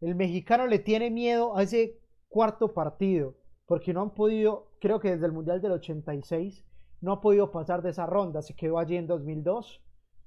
El 0.00 0.14
mexicano 0.14 0.66
le 0.66 0.78
tiene 0.78 1.10
miedo 1.10 1.54
a 1.56 1.62
ese 1.62 1.98
cuarto 2.28 2.72
partido, 2.72 3.34
porque 3.66 3.92
no 3.92 4.00
han 4.00 4.14
podido, 4.14 4.72
creo 4.80 4.98
que 4.98 5.10
desde 5.10 5.26
el 5.26 5.32
Mundial 5.32 5.60
del 5.60 5.72
86, 5.72 6.64
no 7.02 7.12
ha 7.12 7.20
podido 7.20 7.50
pasar 7.50 7.82
de 7.82 7.90
esa 7.90 8.06
ronda. 8.06 8.40
Se 8.40 8.54
quedó 8.54 8.78
allí 8.78 8.96
en 8.96 9.06
2002, 9.06 9.82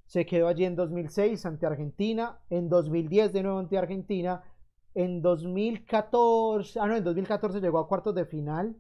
se 0.06 0.26
quedó 0.26 0.48
allí 0.48 0.66
en 0.66 0.76
2006 0.76 1.44
ante 1.46 1.66
Argentina, 1.66 2.38
en 2.52 2.70
2010 2.70 3.34
de 3.34 3.42
nuevo 3.44 3.58
ante 3.58 3.78
Argentina, 3.78 4.44
en 4.94 5.22
2014, 5.24 6.80
ah 6.80 6.88
no, 6.88 6.96
en 6.96 7.04
2014 7.04 7.60
llegó 7.62 7.80
a 7.80 7.88
cuartos 7.88 8.14
de 8.14 8.26
final. 8.26 8.76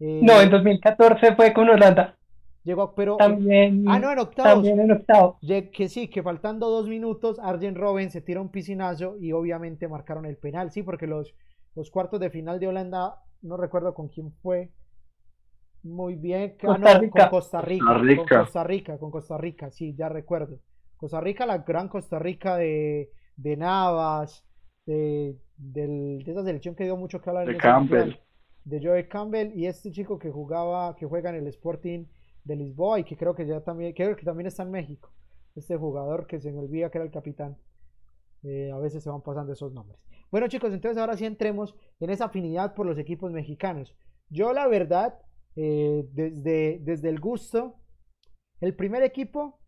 eh, 0.00 0.20
No, 0.22 0.40
en 0.40 0.50
2014 0.50 1.36
fue 1.36 1.52
con 1.52 1.68
Holanda, 1.68 2.16
llegó, 2.64 2.82
a- 2.82 2.94
pero 2.94 3.16
también, 3.16 3.84
ah 3.88 3.98
no, 4.00 4.10
en 4.12 4.18
octavos. 4.18 4.54
también 4.54 4.80
en 4.80 4.90
octavos. 4.92 5.36
Que 5.72 5.88
sí, 5.88 6.08
que 6.08 6.22
faltando 6.22 6.68
dos 6.70 6.88
minutos, 6.88 7.38
Arjen 7.38 7.74
Robben 7.76 8.10
se 8.10 8.20
tira 8.22 8.40
un 8.40 8.50
piscinazo 8.50 9.16
y 9.20 9.32
obviamente 9.32 9.88
marcaron 9.88 10.26
el 10.26 10.36
penal. 10.36 10.70
Sí, 10.72 10.82
porque 10.82 11.06
los, 11.06 11.34
los 11.74 11.90
cuartos 11.90 12.20
de 12.20 12.30
final 12.30 12.58
de 12.60 12.68
Holanda, 12.68 13.20
no 13.42 13.56
recuerdo 13.56 13.94
con 13.94 14.08
quién 14.08 14.32
fue. 14.42 14.72
Muy 15.82 16.14
bien, 16.16 16.56
ah, 16.66 16.78
no, 16.78 16.92
Costa 16.92 16.98
Rica. 16.98 17.28
con 17.28 17.28
Costa 17.28 17.60
Rica, 17.60 17.84
Costa 17.86 17.98
Rica. 17.98 18.16
con 18.16 18.26
Costa 18.44 18.64
Rica, 18.64 18.98
con 18.98 19.10
Costa 19.10 19.38
Rica, 19.38 19.70
sí, 19.70 19.94
ya 19.94 20.08
recuerdo. 20.08 20.58
Costa 20.96 21.20
Rica, 21.20 21.44
la 21.44 21.58
gran 21.58 21.88
Costa 21.88 22.18
Rica 22.18 22.56
de, 22.56 23.10
de 23.36 23.56
Navas, 23.56 24.44
de, 24.86 25.36
del- 25.58 26.22
de 26.24 26.32
esa 26.32 26.42
selección 26.42 26.74
que 26.74 26.84
dio 26.84 26.96
mucho 26.96 27.20
que 27.20 27.28
hablar 27.28 27.44
en 27.44 27.52
De 27.52 27.58
ese 27.58 27.62
Campbell. 27.62 27.98
mundial, 28.00 28.20
de 28.64 28.80
Joe 28.82 29.08
Campbell 29.08 29.52
y 29.54 29.66
este 29.66 29.90
chico 29.92 30.18
que 30.18 30.30
jugaba, 30.30 30.96
que 30.96 31.04
juega 31.04 31.28
en 31.30 31.36
el 31.36 31.46
Sporting 31.48 32.06
de 32.44 32.56
Lisboa 32.56 33.00
y 33.00 33.04
que 33.04 33.16
creo 33.16 33.34
que 33.34 33.46
ya 33.46 33.60
también, 33.62 33.92
creo 33.94 34.16
que 34.16 34.24
también 34.24 34.46
está 34.46 34.62
en 34.62 34.70
México. 34.70 35.10
Este 35.54 35.76
jugador 35.76 36.26
que 36.26 36.40
se 36.40 36.52
me 36.52 36.58
olvida 36.58 36.90
que 36.90 36.98
era 36.98 37.04
el 37.04 37.10
capitán. 37.10 37.56
Eh, 38.42 38.70
a 38.70 38.78
veces 38.78 39.02
se 39.02 39.10
van 39.10 39.22
pasando 39.22 39.52
esos 39.52 39.72
nombres. 39.72 39.98
Bueno 40.30 40.48
chicos, 40.48 40.72
entonces 40.72 41.00
ahora 41.00 41.16
sí 41.16 41.24
entremos 41.24 41.74
en 42.00 42.10
esa 42.10 42.26
afinidad 42.26 42.74
por 42.74 42.86
los 42.86 42.98
equipos 42.98 43.32
mexicanos. 43.32 43.96
Yo 44.28 44.52
la 44.52 44.66
verdad, 44.66 45.18
eh, 45.56 46.06
desde, 46.12 46.80
desde 46.82 47.08
el 47.08 47.20
gusto, 47.20 47.76
el 48.60 48.74
primer 48.74 49.02
equipo 49.02 49.60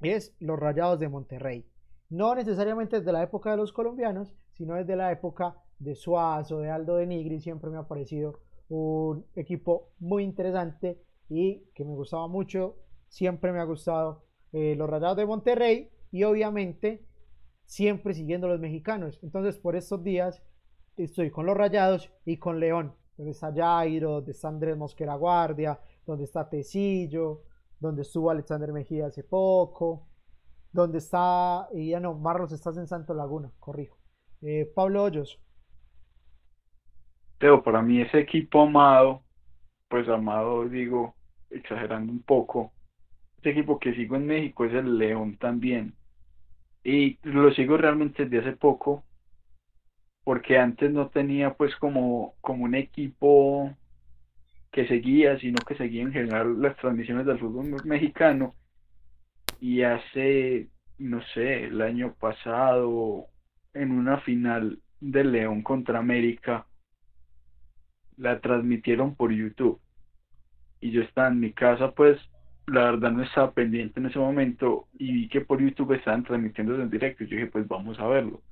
es 0.00 0.34
los 0.40 0.58
Rayados 0.58 0.98
de 0.98 1.08
Monterrey. 1.08 1.66
No 2.08 2.34
necesariamente 2.34 2.98
desde 2.98 3.12
la 3.12 3.22
época 3.22 3.52
de 3.52 3.56
los 3.56 3.72
colombianos, 3.72 4.34
sino 4.54 4.74
desde 4.74 4.96
la 4.96 5.12
época 5.12 5.56
de 5.78 5.94
Suazo, 5.94 6.58
de 6.60 6.70
Aldo 6.70 6.96
de 6.96 7.06
Nigri, 7.06 7.40
siempre 7.40 7.70
me 7.70 7.78
ha 7.78 7.88
parecido 7.88 8.40
un 8.68 9.26
equipo 9.34 9.92
muy 9.98 10.24
interesante 10.24 11.02
y 11.32 11.64
que 11.74 11.84
me 11.84 11.94
gustaba 11.94 12.28
mucho, 12.28 12.76
siempre 13.08 13.52
me 13.52 13.60
ha 13.60 13.64
gustado 13.64 14.24
eh, 14.52 14.74
los 14.76 14.88
Rayados 14.88 15.16
de 15.16 15.26
Monterrey 15.26 15.90
y 16.10 16.24
obviamente 16.24 17.06
siempre 17.64 18.12
siguiendo 18.12 18.46
a 18.46 18.50
los 18.50 18.60
mexicanos. 18.60 19.18
Entonces 19.22 19.58
por 19.58 19.74
estos 19.74 20.04
días 20.04 20.42
estoy 20.96 21.30
con 21.30 21.46
los 21.46 21.56
Rayados 21.56 22.12
y 22.26 22.36
con 22.36 22.60
León, 22.60 22.94
donde 23.16 23.32
está 23.32 23.52
Jairo, 23.54 24.12
donde 24.12 24.32
está 24.32 24.48
Andrés 24.48 24.76
Mosquera 24.76 25.14
Guardia, 25.14 25.80
donde 26.04 26.24
está 26.24 26.50
Tecillo, 26.50 27.44
donde 27.80 28.02
estuvo 28.02 28.30
Alexander 28.30 28.70
Mejía 28.72 29.06
hace 29.06 29.24
poco, 29.24 30.08
donde 30.70 30.98
está, 30.98 31.68
y 31.72 31.90
ya 31.90 32.00
no, 32.00 32.14
Marlos 32.14 32.52
estás 32.52 32.76
en 32.76 32.86
Santo 32.86 33.14
Laguna, 33.14 33.50
corrijo. 33.58 33.96
Eh, 34.42 34.70
Pablo 34.74 35.04
Hoyos, 35.04 35.40
Teo, 37.38 37.62
para 37.62 37.82
mí 37.82 38.00
ese 38.00 38.20
equipo 38.20 38.62
amado, 38.62 39.24
pues 39.88 40.08
amado 40.08 40.68
digo, 40.68 41.16
exagerando 41.52 42.12
un 42.12 42.22
poco, 42.22 42.72
ese 43.38 43.50
equipo 43.50 43.78
que 43.78 43.94
sigo 43.94 44.16
en 44.16 44.26
México 44.26 44.64
es 44.64 44.72
el 44.72 44.98
León 44.98 45.36
también. 45.36 45.94
Y 46.84 47.18
lo 47.22 47.52
sigo 47.52 47.76
realmente 47.76 48.24
desde 48.24 48.48
hace 48.48 48.56
poco, 48.56 49.04
porque 50.24 50.58
antes 50.58 50.90
no 50.92 51.08
tenía 51.08 51.54
pues 51.54 51.74
como, 51.76 52.34
como 52.40 52.64
un 52.64 52.74
equipo 52.74 53.76
que 54.70 54.86
seguía, 54.86 55.38
sino 55.38 55.58
que 55.66 55.74
seguía 55.74 56.02
en 56.02 56.12
general 56.12 56.60
las 56.60 56.76
transmisiones 56.76 57.26
del 57.26 57.38
fútbol 57.38 57.84
mexicano. 57.84 58.54
Y 59.60 59.82
hace, 59.82 60.68
no 60.98 61.22
sé, 61.34 61.64
el 61.64 61.82
año 61.82 62.14
pasado, 62.14 63.26
en 63.74 63.92
una 63.92 64.18
final 64.20 64.80
de 65.00 65.24
León 65.24 65.62
contra 65.62 65.98
América, 65.98 66.66
la 68.16 68.40
transmitieron 68.40 69.14
por 69.14 69.32
YouTube. 69.32 69.80
Y 70.82 70.90
yo 70.90 71.00
estaba 71.00 71.28
en 71.28 71.40
mi 71.40 71.52
casa, 71.52 71.92
pues 71.92 72.18
la 72.66 72.90
verdad 72.90 73.10
no 73.12 73.22
estaba 73.22 73.52
pendiente 73.52 73.98
en 73.98 74.06
ese 74.06 74.18
momento 74.18 74.88
y 74.98 75.12
vi 75.12 75.28
que 75.28 75.40
por 75.40 75.60
YouTube 75.60 75.94
estaban 75.94 76.24
transmitiendo 76.24 76.74
en 76.74 76.90
directo. 76.90 77.24
Y 77.24 77.28
yo 77.28 77.36
dije, 77.36 77.48
pues 77.48 77.66
vamos 77.66 77.98
a 77.98 78.06
verlo. 78.06 78.42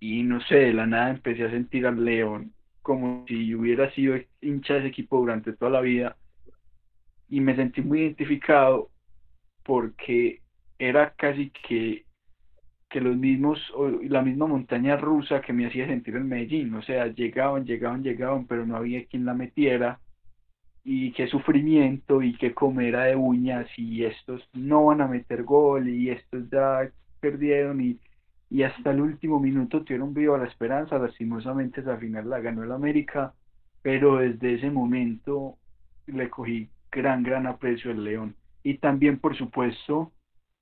Y 0.00 0.22
no 0.24 0.40
sé, 0.42 0.56
de 0.56 0.74
la 0.74 0.86
nada 0.86 1.10
empecé 1.10 1.44
a 1.44 1.50
sentir 1.50 1.86
al 1.86 2.04
León 2.04 2.52
como 2.82 3.24
si 3.26 3.54
hubiera 3.54 3.90
sido 3.92 4.16
hincha 4.40 4.74
de 4.74 4.80
ese 4.80 4.88
equipo 4.88 5.18
durante 5.18 5.54
toda 5.54 5.70
la 5.70 5.80
vida. 5.80 6.16
Y 7.28 7.40
me 7.40 7.56
sentí 7.56 7.80
muy 7.80 8.00
identificado 8.00 8.90
porque 9.64 10.42
era 10.78 11.14
casi 11.14 11.50
que 11.50 12.04
que 12.88 13.00
los 13.00 13.16
mismos, 13.16 13.60
la 14.02 14.22
misma 14.22 14.46
montaña 14.46 14.96
rusa 14.96 15.40
que 15.42 15.52
me 15.52 15.66
hacía 15.66 15.86
sentir 15.86 16.16
en 16.16 16.28
Medellín, 16.28 16.74
o 16.74 16.82
sea, 16.82 17.06
llegaban, 17.08 17.66
llegaban, 17.66 18.02
llegaban, 18.02 18.46
pero 18.46 18.64
no 18.64 18.76
había 18.76 19.04
quien 19.06 19.24
la 19.24 19.34
metiera, 19.34 20.00
y 20.84 21.12
qué 21.12 21.26
sufrimiento, 21.28 22.22
y 22.22 22.36
qué 22.36 22.54
comera 22.54 23.04
de 23.04 23.16
uñas, 23.16 23.66
y 23.76 24.04
estos 24.04 24.48
no 24.54 24.86
van 24.86 25.00
a 25.00 25.08
meter 25.08 25.42
gol, 25.42 25.88
y 25.88 26.10
estos 26.10 26.48
ya 26.50 26.90
perdieron, 27.20 27.80
y, 27.80 27.98
y 28.50 28.62
hasta 28.62 28.90
el 28.90 29.00
último 29.00 29.40
minuto 29.40 29.82
tuvieron 29.82 30.14
viva 30.14 30.38
la 30.38 30.46
esperanza, 30.46 30.98
lastimosamente 30.98 31.80
esa 31.80 31.96
final 31.96 32.28
la 32.30 32.40
ganó 32.40 32.62
el 32.62 32.72
América, 32.72 33.34
pero 33.82 34.16
desde 34.16 34.54
ese 34.54 34.70
momento 34.70 35.56
le 36.06 36.30
cogí 36.30 36.68
gran, 36.90 37.22
gran 37.22 37.46
aprecio 37.46 37.90
al 37.90 38.04
León. 38.04 38.34
Y 38.62 38.78
también, 38.78 39.18
por 39.18 39.36
supuesto, 39.36 40.12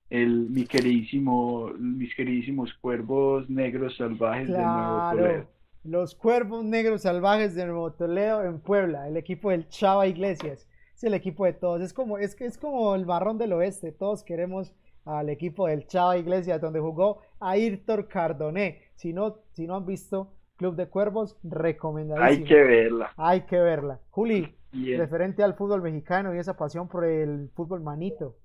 el, 0.09 0.49
mi 0.49 0.65
queridísimo, 0.65 1.71
mis 1.77 2.13
queridísimos 2.15 2.73
cuervos 2.75 3.49
negros 3.49 3.97
salvajes 3.97 4.47
de 4.47 4.57
Nuevo 4.57 5.09
Toledo. 5.11 5.56
Los 5.83 6.15
cuervos 6.15 6.63
negros 6.63 7.03
salvajes 7.03 7.55
de 7.55 7.65
Nuevo 7.65 7.93
Toledo 7.93 8.43
en 8.43 8.59
Puebla, 8.59 9.07
el 9.07 9.17
equipo 9.17 9.51
del 9.51 9.67
Chava 9.69 10.07
Iglesias. 10.07 10.67
Es 10.95 11.03
el 11.03 11.13
equipo 11.13 11.45
de 11.45 11.53
todos. 11.53 11.81
Es 11.81 11.93
como, 11.93 12.17
es, 12.17 12.35
es 12.41 12.57
como 12.57 12.95
el 12.95 13.05
barrón 13.05 13.37
del 13.37 13.53
oeste. 13.53 13.91
Todos 13.91 14.23
queremos 14.23 14.73
al 15.05 15.29
equipo 15.29 15.67
del 15.67 15.87
Chava 15.87 16.17
Iglesias, 16.17 16.59
donde 16.59 16.79
jugó 16.79 17.21
Ayrton 17.39 18.03
Cardoné. 18.03 18.81
Si 18.95 19.13
no, 19.13 19.37
si 19.53 19.67
no 19.67 19.75
han 19.75 19.85
visto 19.85 20.33
Club 20.57 20.75
de 20.75 20.87
Cuervos, 20.87 21.37
recomendadísimo. 21.43 22.27
Hay 22.27 22.43
que 22.43 22.63
verla. 22.63 23.13
Hay 23.15 23.41
que 23.41 23.59
verla. 23.59 23.99
Juli, 24.09 24.55
referente 24.73 25.43
al 25.43 25.53
fútbol 25.53 25.81
mexicano 25.81 26.33
y 26.35 26.39
esa 26.39 26.57
pasión 26.57 26.87
por 26.87 27.05
el 27.05 27.49
fútbol 27.53 27.81
manito. 27.81 28.35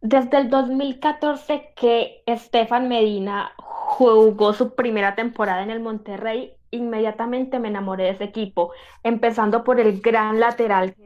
Desde 0.00 0.36
el 0.36 0.50
2014 0.50 1.74
que 1.76 2.24
Estefan 2.26 2.88
Medina 2.88 3.52
jugó 3.92 4.54
su 4.54 4.74
primera 4.74 5.14
temporada 5.14 5.62
en 5.62 5.70
el 5.70 5.80
Monterrey, 5.80 6.56
inmediatamente 6.70 7.58
me 7.58 7.68
enamoré 7.68 8.04
de 8.04 8.10
ese 8.10 8.24
equipo, 8.24 8.72
empezando 9.02 9.64
por 9.64 9.78
el 9.78 10.00
gran 10.00 10.40
lateral 10.40 10.96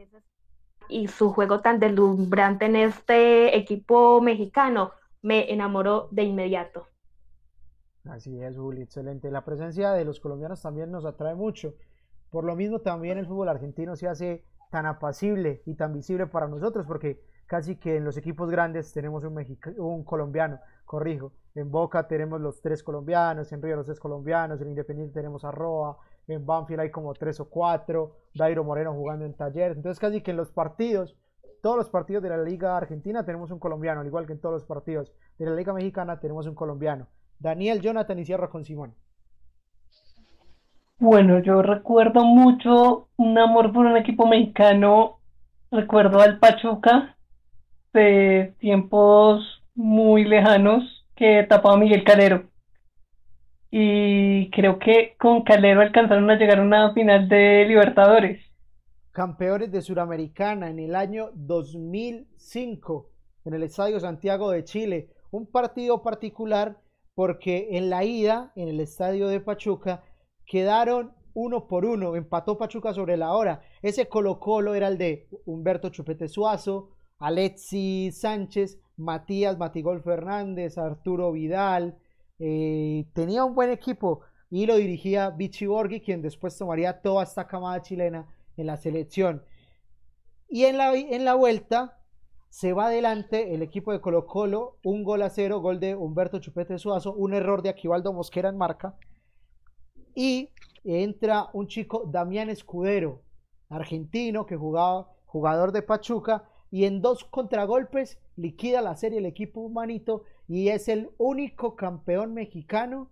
y 0.87 1.09
su 1.09 1.33
juego 1.33 1.59
tan 1.59 1.79
deslumbrante 1.79 2.65
en 2.65 2.77
este 2.77 3.57
equipo 3.57 4.21
mexicano, 4.21 4.93
me 5.21 5.51
enamoró 5.51 6.07
de 6.11 6.23
inmediato. 6.23 6.87
Así 8.05 8.41
es, 8.41 8.55
Juli, 8.55 8.83
excelente. 8.83 9.31
La 9.31 9.43
presencia 9.43 9.91
de 9.91 10.05
los 10.05 10.21
colombianos 10.21 10.61
también 10.61 10.89
nos 10.89 11.03
atrae 11.05 11.35
mucho. 11.35 11.73
Por 12.29 12.45
lo 12.45 12.55
mismo 12.55 12.79
también 12.79 13.17
el 13.17 13.27
fútbol 13.27 13.49
argentino 13.49 13.97
se 13.97 14.07
hace 14.07 14.45
tan 14.71 14.85
apacible 14.85 15.61
y 15.65 15.75
tan 15.75 15.93
visible 15.93 16.27
para 16.27 16.47
nosotros, 16.47 16.85
porque 16.87 17.19
casi 17.47 17.75
que 17.75 17.97
en 17.97 18.05
los 18.05 18.15
equipos 18.15 18.49
grandes 18.49 18.93
tenemos 18.93 19.25
un, 19.25 19.37
un 19.77 20.03
colombiano, 20.05 20.59
corrijo. 20.85 21.33
En 21.57 21.71
Boca 21.71 22.07
tenemos 22.07 22.39
los 22.39 22.61
tres 22.61 22.83
colombianos, 22.83 23.51
en 23.51 23.63
Río 23.63 23.77
los 23.77 23.87
tres 23.87 23.99
colombianos, 23.99 24.61
en 24.61 24.67
Independiente 24.67 25.15
tenemos 25.15 25.43
a 25.43 25.49
Roa, 25.49 25.97
en 26.27 26.45
Banfield 26.45 26.81
hay 26.81 26.91
como 26.91 27.15
tres 27.15 27.39
o 27.39 27.49
cuatro, 27.49 28.11
Dairo 28.35 28.63
Moreno 28.63 28.93
jugando 28.93 29.25
en 29.25 29.33
taller. 29.33 29.71
Entonces 29.71 29.99
casi 29.99 30.21
que 30.21 30.29
en 30.29 30.37
los 30.37 30.51
partidos, 30.51 31.15
todos 31.63 31.75
los 31.75 31.89
partidos 31.89 32.21
de 32.21 32.29
la 32.29 32.37
Liga 32.37 32.77
Argentina 32.77 33.25
tenemos 33.25 33.49
un 33.49 33.57
colombiano, 33.57 34.01
al 34.01 34.05
igual 34.05 34.27
que 34.27 34.33
en 34.33 34.39
todos 34.39 34.53
los 34.53 34.65
partidos 34.65 35.11
de 35.39 35.47
la 35.47 35.55
Liga 35.55 35.73
Mexicana 35.73 36.19
tenemos 36.19 36.45
un 36.45 36.53
colombiano. 36.53 37.07
Daniel, 37.39 37.81
Jonathan 37.81 38.19
y 38.19 38.25
cierra 38.25 38.51
con 38.51 38.63
Simón. 38.63 38.93
Bueno, 40.99 41.39
yo 41.39 41.63
recuerdo 41.63 42.23
mucho 42.23 43.07
un 43.17 43.35
amor 43.35 43.73
por 43.73 43.87
un 43.87 43.97
equipo 43.97 44.27
mexicano. 44.27 45.17
Recuerdo 45.71 46.21
al 46.21 46.37
Pachuca, 46.37 47.17
de 47.93 48.53
tiempos 48.59 49.63
muy 49.73 50.23
lejanos 50.23 50.96
que 51.17 51.45
tapaba 51.49 51.77
Miguel 51.77 52.03
Calero. 52.03 52.49
Y 53.69 54.49
creo 54.51 54.79
que 54.79 55.15
con 55.19 55.43
Calero 55.43 55.81
alcanzaron 55.81 56.29
a 56.29 56.35
llegar 56.35 56.59
a 56.59 56.61
una 56.61 56.93
final 56.93 57.27
de 57.27 57.65
Libertadores. 57.67 58.41
Campeones 59.11 59.71
de 59.71 59.81
Suramericana 59.81 60.69
en 60.69 60.79
el 60.79 60.95
año 60.95 61.31
2005 61.33 63.09
en 63.45 63.53
el 63.53 63.63
Estadio 63.63 63.99
Santiago 63.99 64.51
de 64.51 64.63
Chile. 64.63 65.09
Un 65.31 65.51
partido 65.51 66.01
particular 66.03 66.77
porque 67.15 67.69
en 67.71 67.89
la 67.89 68.03
ida 68.03 68.51
en 68.55 68.67
el 68.67 68.79
Estadio 68.79 69.27
de 69.27 69.39
Pachuca 69.39 70.03
quedaron 70.45 71.13
uno 71.33 71.67
por 71.67 71.85
uno, 71.85 72.15
empató 72.15 72.57
Pachuca 72.57 72.93
sobre 72.93 73.17
la 73.17 73.33
hora. 73.33 73.61
Ese 73.81 74.07
Colo 74.07 74.39
Colo 74.39 74.75
era 74.75 74.87
el 74.87 74.97
de 74.97 75.27
Humberto 75.45 75.89
Chupete 75.89 76.27
Suazo, 76.27 76.96
Alexis 77.19 78.19
Sánchez, 78.19 78.79
Matías 78.95 79.57
Matigol 79.57 80.01
Fernández, 80.01 80.77
Arturo 80.77 81.31
Vidal. 81.31 81.97
Eh, 82.39 83.05
tenía 83.13 83.43
un 83.43 83.55
buen 83.55 83.69
equipo 83.69 84.21
y 84.49 84.65
lo 84.65 84.75
dirigía 84.75 85.29
Vichy 85.29 85.65
Borghi, 85.65 86.01
quien 86.01 86.21
después 86.21 86.57
tomaría 86.57 87.01
toda 87.01 87.23
esta 87.23 87.47
camada 87.47 87.81
chilena 87.81 88.27
en 88.55 88.67
la 88.67 88.77
selección. 88.77 89.43
Y 90.49 90.65
en 90.65 90.77
la, 90.77 90.95
en 90.95 91.25
la 91.25 91.35
vuelta 91.35 91.99
se 92.49 92.73
va 92.73 92.87
adelante 92.87 93.53
el 93.53 93.61
equipo 93.61 93.91
de 93.91 94.01
Colo 94.01 94.25
Colo, 94.25 94.77
un 94.83 95.03
gol 95.03 95.21
a 95.21 95.29
cero, 95.29 95.59
gol 95.59 95.79
de 95.79 95.95
Humberto 95.95 96.39
Chupete 96.39 96.79
Suazo, 96.79 97.13
un 97.13 97.33
error 97.33 97.61
de 97.61 97.69
Aquivaldo 97.69 98.13
Mosquera 98.13 98.49
en 98.49 98.57
marca. 98.57 98.95
Y 100.15 100.49
entra 100.83 101.49
un 101.53 101.67
chico, 101.67 102.05
Damián 102.07 102.49
Escudero, 102.49 103.21
argentino, 103.69 104.45
que 104.45 104.55
jugaba, 104.55 105.11
jugador 105.25 105.71
de 105.71 105.81
Pachuca, 105.81 106.49
y 106.71 106.85
en 106.85 107.01
dos 107.01 107.23
contragolpes 107.23 108.19
liquida 108.35 108.81
la 108.81 108.95
serie 108.95 109.19
el 109.19 109.25
equipo 109.25 109.61
humanito 109.61 110.23
y 110.47 110.69
es 110.69 110.87
el 110.87 111.09
único 111.17 111.75
campeón 111.75 112.33
mexicano 112.33 113.09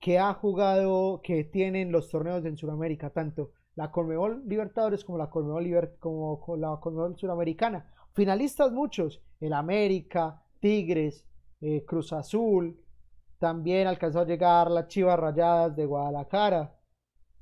que 0.00 0.18
ha 0.18 0.34
jugado, 0.34 1.22
que 1.22 1.44
tienen 1.44 1.90
los 1.90 2.10
torneos 2.10 2.44
en 2.44 2.56
Sudamérica, 2.56 3.10
tanto 3.10 3.52
la 3.74 3.90
Conmebol 3.90 4.42
Libertadores 4.46 5.04
como 5.04 5.18
la 5.18 5.30
Conmebol, 5.30 5.96
como 5.98 6.42
la 6.56 6.78
Conmebol 6.80 7.16
Suramericana. 7.16 7.90
Finalistas 8.12 8.70
muchos, 8.70 9.22
el 9.40 9.52
América, 9.52 10.42
Tigres, 10.60 11.24
eh, 11.60 11.84
Cruz 11.86 12.12
Azul, 12.12 12.78
también 13.38 13.86
alcanzó 13.86 14.20
a 14.20 14.26
llegar 14.26 14.70
las 14.70 14.88
Chivas 14.88 15.18
Rayadas 15.18 15.74
de 15.74 15.86
Guadalajara. 15.86 16.78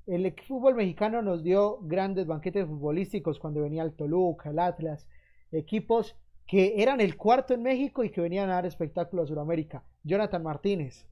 El 0.07 0.35
fútbol 0.47 0.75
mexicano 0.75 1.21
nos 1.21 1.43
dio 1.43 1.79
grandes 1.83 2.27
banquetes 2.27 2.67
futbolísticos 2.67 3.39
cuando 3.39 3.63
venía 3.63 3.83
el 3.83 3.95
Toluca, 3.95 4.51
el 4.51 4.59
Atlas, 4.59 5.07
equipos 5.53 6.17
que 6.47 6.83
eran 6.83 7.01
el 7.01 7.17
cuarto 7.17 7.55
en 7.55 7.63
México 7.63 8.05
y 8.05 8.11
que 8.11 8.21
venían 8.21 8.51
a 8.51 8.55
dar 8.55 8.67
espectáculo 8.67 9.23
a 9.23 9.27
Sudamérica. 9.27 9.83
Jonathan 10.05 10.43
Martínez. 10.43 11.07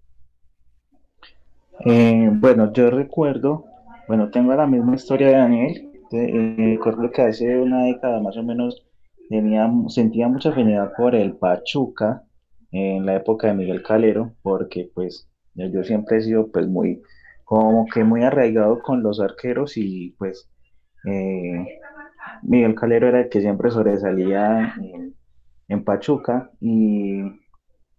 Eh, 1.86 2.28
bueno, 2.32 2.72
yo 2.72 2.90
recuerdo, 2.90 3.64
bueno, 4.06 4.30
tengo 4.30 4.54
la 4.54 4.66
misma 4.66 4.96
historia 4.96 5.28
de 5.28 5.34
Daniel. 5.34 5.92
Eh, 6.12 6.54
recuerdo 6.76 7.10
que 7.10 7.22
hace 7.22 7.58
una 7.58 7.84
década 7.84 8.20
más 8.20 8.36
o 8.36 8.42
menos 8.42 8.84
tenía, 9.28 9.70
sentía 9.88 10.28
mucha 10.28 10.50
afinidad 10.50 10.92
por 10.96 11.14
el 11.14 11.36
Pachuca 11.36 12.24
en 12.72 13.06
la 13.06 13.16
época 13.16 13.48
de 13.48 13.54
Miguel 13.54 13.82
Calero, 13.82 14.34
porque 14.42 14.90
pues 14.94 15.28
yo 15.54 15.84
siempre 15.84 16.18
he 16.18 16.22
sido 16.22 16.50
pues 16.50 16.68
muy, 16.68 17.00
como 17.44 17.86
que 17.86 18.04
muy 18.04 18.22
arraigado 18.22 18.80
con 18.80 19.02
los 19.02 19.20
arqueros 19.20 19.76
y 19.76 20.14
pues 20.18 20.50
eh, 21.06 21.79
Miguel 22.42 22.74
Calero 22.74 23.08
era 23.08 23.20
el 23.20 23.28
que 23.28 23.40
siempre 23.40 23.70
sobresalía 23.70 24.74
en, 25.68 25.84
Pachuca 25.84 26.50
y 26.60 27.22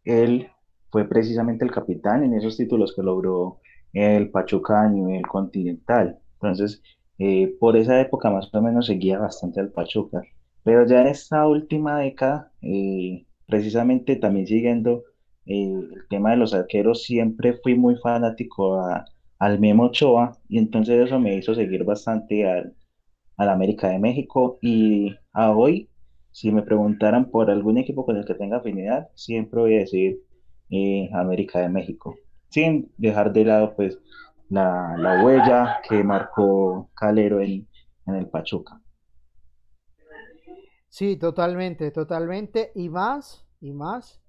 él 0.03 0.49
fue 0.89 1.07
precisamente 1.07 1.63
el 1.63 1.71
capitán 1.71 2.23
en 2.23 2.33
esos 2.33 2.57
títulos 2.57 2.93
que 2.93 3.01
logró 3.01 3.59
el 3.93 4.29
Pachuca 4.29 4.81
a 4.81 4.89
nivel 4.89 5.25
continental. 5.25 6.19
Entonces, 6.33 6.81
eh, 7.17 7.55
por 7.59 7.77
esa 7.77 7.99
época 8.01 8.29
más 8.29 8.53
o 8.53 8.61
menos 8.61 8.87
seguía 8.87 9.19
bastante 9.19 9.61
al 9.61 9.71
Pachuca. 9.71 10.21
Pero 10.63 10.85
ya 10.85 11.01
en 11.01 11.07
esta 11.07 11.47
última 11.47 11.99
década, 11.99 12.51
eh, 12.61 13.25
precisamente 13.47 14.15
también 14.17 14.47
siguiendo 14.47 15.03
eh, 15.45 15.71
el 15.71 16.07
tema 16.09 16.31
de 16.31 16.37
los 16.37 16.53
arqueros, 16.53 17.03
siempre 17.03 17.53
fui 17.63 17.75
muy 17.75 17.95
fanático 17.97 18.81
al 19.39 19.59
Memo 19.59 19.85
Ochoa 19.85 20.37
y 20.49 20.57
entonces 20.57 21.05
eso 21.05 21.19
me 21.19 21.35
hizo 21.35 21.55
seguir 21.55 21.83
bastante 21.83 22.49
al, 22.49 22.75
al 23.41 23.49
América 23.49 23.89
de 23.89 23.97
México 23.97 24.59
y 24.61 25.15
a 25.33 25.49
hoy, 25.51 25.89
si 26.31 26.51
me 26.51 26.61
preguntaran 26.61 27.31
por 27.31 27.49
algún 27.49 27.79
equipo 27.79 28.05
con 28.05 28.15
el 28.15 28.23
que 28.23 28.35
tenga 28.35 28.57
afinidad, 28.57 29.09
siempre 29.15 29.59
voy 29.59 29.75
a 29.75 29.79
decir 29.79 30.19
eh, 30.69 31.09
América 31.11 31.59
de 31.59 31.69
México, 31.69 32.15
sin 32.49 32.91
dejar 32.97 33.33
de 33.33 33.45
lado 33.45 33.73
pues 33.75 33.97
la, 34.49 34.95
la 34.95 35.25
huella 35.25 35.81
que 35.89 36.03
marcó 36.03 36.91
Calero 36.93 37.41
en 37.41 37.67
el 38.05 38.27
Pachuca. 38.27 38.79
Sí, 40.89 41.17
totalmente, 41.17 41.89
totalmente, 41.89 42.71
y 42.75 42.89
más, 42.89 43.47
y 43.59 43.71
más, 43.71 44.21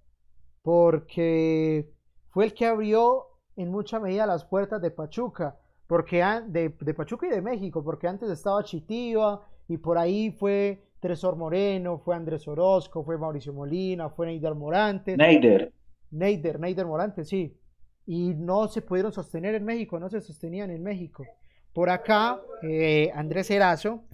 porque 0.63 1.93
fue 2.31 2.47
el 2.47 2.55
que 2.55 2.65
abrió 2.65 3.27
en 3.57 3.71
mucha 3.71 4.01
medida 4.01 4.25
las 4.25 4.47
puertas 4.47 4.81
de 4.81 4.91
Pachuca 4.91 5.59
porque 5.87 6.25
de, 6.49 6.75
de, 6.81 6.95
Pachuca 6.95 7.27
y 7.27 7.31
de 7.31 7.43
México, 7.43 7.83
porque 7.85 8.09
antes 8.09 8.31
estaba 8.31 8.65
Chitiva 8.65 9.47
y 9.69 9.77
por 9.77 9.99
ahí 9.99 10.31
fue 10.31 10.83
Tresor 11.01 11.37
Moreno, 11.37 11.99
fue 11.99 12.15
Andrés 12.15 12.47
Orozco, 12.49 13.05
fue 13.05 13.19
Mauricio 13.19 13.53
Molina, 13.53 14.09
fue 14.11 14.27
Neider 14.27 14.55
Morantes. 14.55 15.19
Neider. 15.19 15.73
Neider, 16.11 16.61
Neider 16.61 16.87
Morante, 16.87 17.25
sí. 17.25 17.59
Y 18.07 18.35
no 18.35 18.69
se 18.69 18.83
pudieron 18.83 19.13
sostener 19.13 19.55
en 19.55 19.65
México, 19.65 19.99
no 19.99 20.09
se 20.09 20.21
sostenían 20.21 20.71
en 20.71 20.83
México. 20.83 21.25
Por 21.73 21.91
acá, 21.91 22.41
eh, 22.63 23.11
Andrés 23.15 23.51
Erazo 23.51 24.05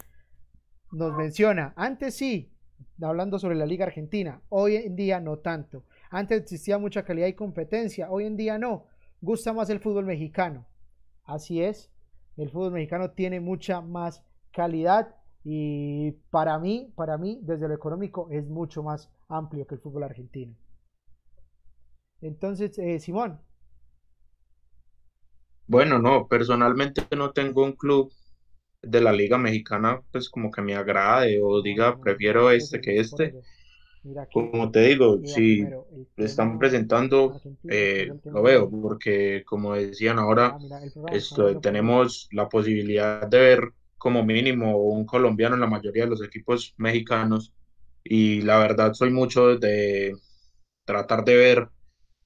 nos 0.92 1.16
menciona, 1.16 1.74
antes 1.76 2.14
sí, 2.16 2.52
hablando 3.02 3.38
sobre 3.38 3.56
la 3.56 3.66
Liga 3.66 3.84
Argentina, 3.84 4.40
hoy 4.48 4.76
en 4.76 4.96
día 4.96 5.20
no 5.20 5.38
tanto. 5.38 5.84
Antes 6.10 6.40
existía 6.40 6.78
mucha 6.78 7.04
calidad 7.04 7.26
y 7.26 7.34
competencia, 7.34 8.10
hoy 8.10 8.24
en 8.24 8.36
día 8.36 8.58
no. 8.58 8.86
Gusta 9.20 9.52
más 9.52 9.68
el 9.70 9.80
fútbol 9.80 10.06
mexicano. 10.06 10.66
Así 11.28 11.62
es, 11.62 11.92
el 12.38 12.48
fútbol 12.50 12.72
mexicano 12.72 13.10
tiene 13.10 13.38
mucha 13.38 13.82
más 13.82 14.24
calidad 14.50 15.14
y 15.44 16.12
para 16.30 16.58
mí, 16.58 16.90
para 16.96 17.18
mí, 17.18 17.38
desde 17.42 17.68
lo 17.68 17.74
económico, 17.74 18.28
es 18.30 18.48
mucho 18.48 18.82
más 18.82 19.10
amplio 19.28 19.66
que 19.66 19.74
el 19.74 19.80
fútbol 19.82 20.04
argentino. 20.04 20.56
Entonces, 22.22 22.78
eh, 22.78 22.98
Simón. 22.98 23.38
Bueno, 25.66 25.98
no, 25.98 26.26
personalmente 26.28 27.06
no 27.14 27.32
tengo 27.32 27.62
un 27.62 27.72
club 27.72 28.10
de 28.80 29.02
la 29.02 29.12
Liga 29.12 29.36
Mexicana, 29.36 30.00
pues 30.10 30.30
como 30.30 30.50
que 30.50 30.62
me 30.62 30.76
agrade 30.76 31.40
o 31.42 31.60
diga, 31.60 32.00
prefiero 32.00 32.50
este 32.50 32.80
que 32.80 33.00
este. 33.00 33.34
Como 34.30 34.70
te 34.70 34.80
digo, 34.82 35.20
si 35.24 35.74
lo 36.16 36.24
están 36.24 36.58
presentando, 36.58 37.38
eh, 37.66 38.14
lo 38.28 38.42
veo, 38.42 38.70
porque 38.70 39.42
como 39.46 39.74
decían 39.74 40.18
ahora, 40.18 40.58
ah, 41.02 41.14
esto, 41.14 41.58
tenemos 41.60 42.28
la 42.32 42.48
posibilidad 42.48 43.26
de 43.28 43.38
ver 43.38 43.72
como 43.96 44.24
mínimo 44.24 44.76
un 44.78 45.06
colombiano 45.06 45.54
en 45.54 45.60
la 45.62 45.66
mayoría 45.66 46.04
de 46.04 46.10
los 46.10 46.22
equipos 46.22 46.74
mexicanos 46.76 47.52
y 48.04 48.42
la 48.42 48.58
verdad 48.58 48.92
soy 48.94 49.10
mucho 49.10 49.56
de 49.58 50.14
tratar 50.84 51.24
de 51.24 51.36
ver 51.36 51.68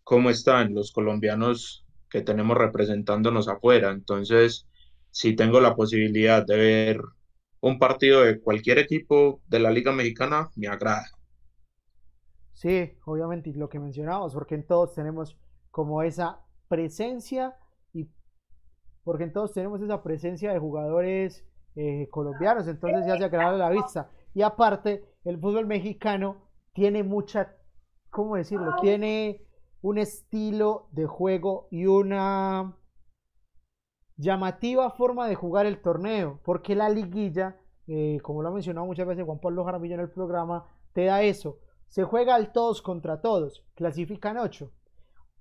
cómo 0.04 0.30
están 0.30 0.74
los 0.74 0.92
colombianos 0.92 1.86
que 2.10 2.22
tenemos 2.22 2.56
representándonos 2.58 3.48
afuera. 3.48 3.90
Entonces, 3.92 4.66
si 5.10 5.34
tengo 5.36 5.60
la 5.60 5.74
posibilidad 5.76 6.44
de 6.46 6.56
ver 6.56 7.00
un 7.60 7.78
partido 7.78 8.22
de 8.24 8.40
cualquier 8.40 8.78
equipo 8.78 9.42
de 9.46 9.60
la 9.60 9.70
Liga 9.70 9.92
Mexicana, 9.92 10.50
me 10.56 10.68
agrada. 10.68 11.04
Sí, 12.62 12.92
obviamente 13.06 13.52
lo 13.54 13.68
que 13.68 13.80
mencionamos, 13.80 14.34
porque 14.34 14.54
en 14.54 14.64
todos 14.64 14.94
tenemos 14.94 15.36
como 15.72 16.00
esa 16.04 16.46
presencia 16.68 17.56
y 17.92 18.08
porque 19.02 19.24
en 19.24 19.32
todos 19.32 19.52
tenemos 19.52 19.82
esa 19.82 20.00
presencia 20.04 20.52
de 20.52 20.60
jugadores 20.60 21.44
eh, 21.74 22.06
colombianos, 22.08 22.68
entonces 22.68 23.04
ya 23.04 23.18
se 23.18 23.24
agrada 23.24 23.58
la 23.58 23.68
vista. 23.68 24.12
Y 24.32 24.42
aparte, 24.42 25.04
el 25.24 25.40
fútbol 25.40 25.66
mexicano 25.66 26.36
tiene 26.72 27.02
mucha, 27.02 27.56
¿cómo 28.10 28.36
decirlo? 28.36 28.76
Tiene 28.80 29.44
un 29.80 29.98
estilo 29.98 30.86
de 30.92 31.06
juego 31.06 31.66
y 31.72 31.86
una 31.86 32.76
llamativa 34.16 34.88
forma 34.90 35.26
de 35.26 35.34
jugar 35.34 35.66
el 35.66 35.82
torneo, 35.82 36.38
porque 36.44 36.76
la 36.76 36.88
liguilla, 36.90 37.56
eh, 37.88 38.20
como 38.22 38.40
lo 38.40 38.50
ha 38.50 38.52
mencionado 38.52 38.86
muchas 38.86 39.08
veces 39.08 39.24
Juan 39.24 39.40
Pablo 39.40 39.64
Jaramillo 39.64 39.96
en 39.96 40.02
el 40.02 40.10
programa, 40.10 40.64
te 40.92 41.06
da 41.06 41.24
eso. 41.24 41.58
Se 41.92 42.04
juega 42.04 42.36
al 42.36 42.52
todos 42.52 42.80
contra 42.80 43.20
todos, 43.20 43.66
clasifican 43.74 44.38
ocho. 44.38 44.72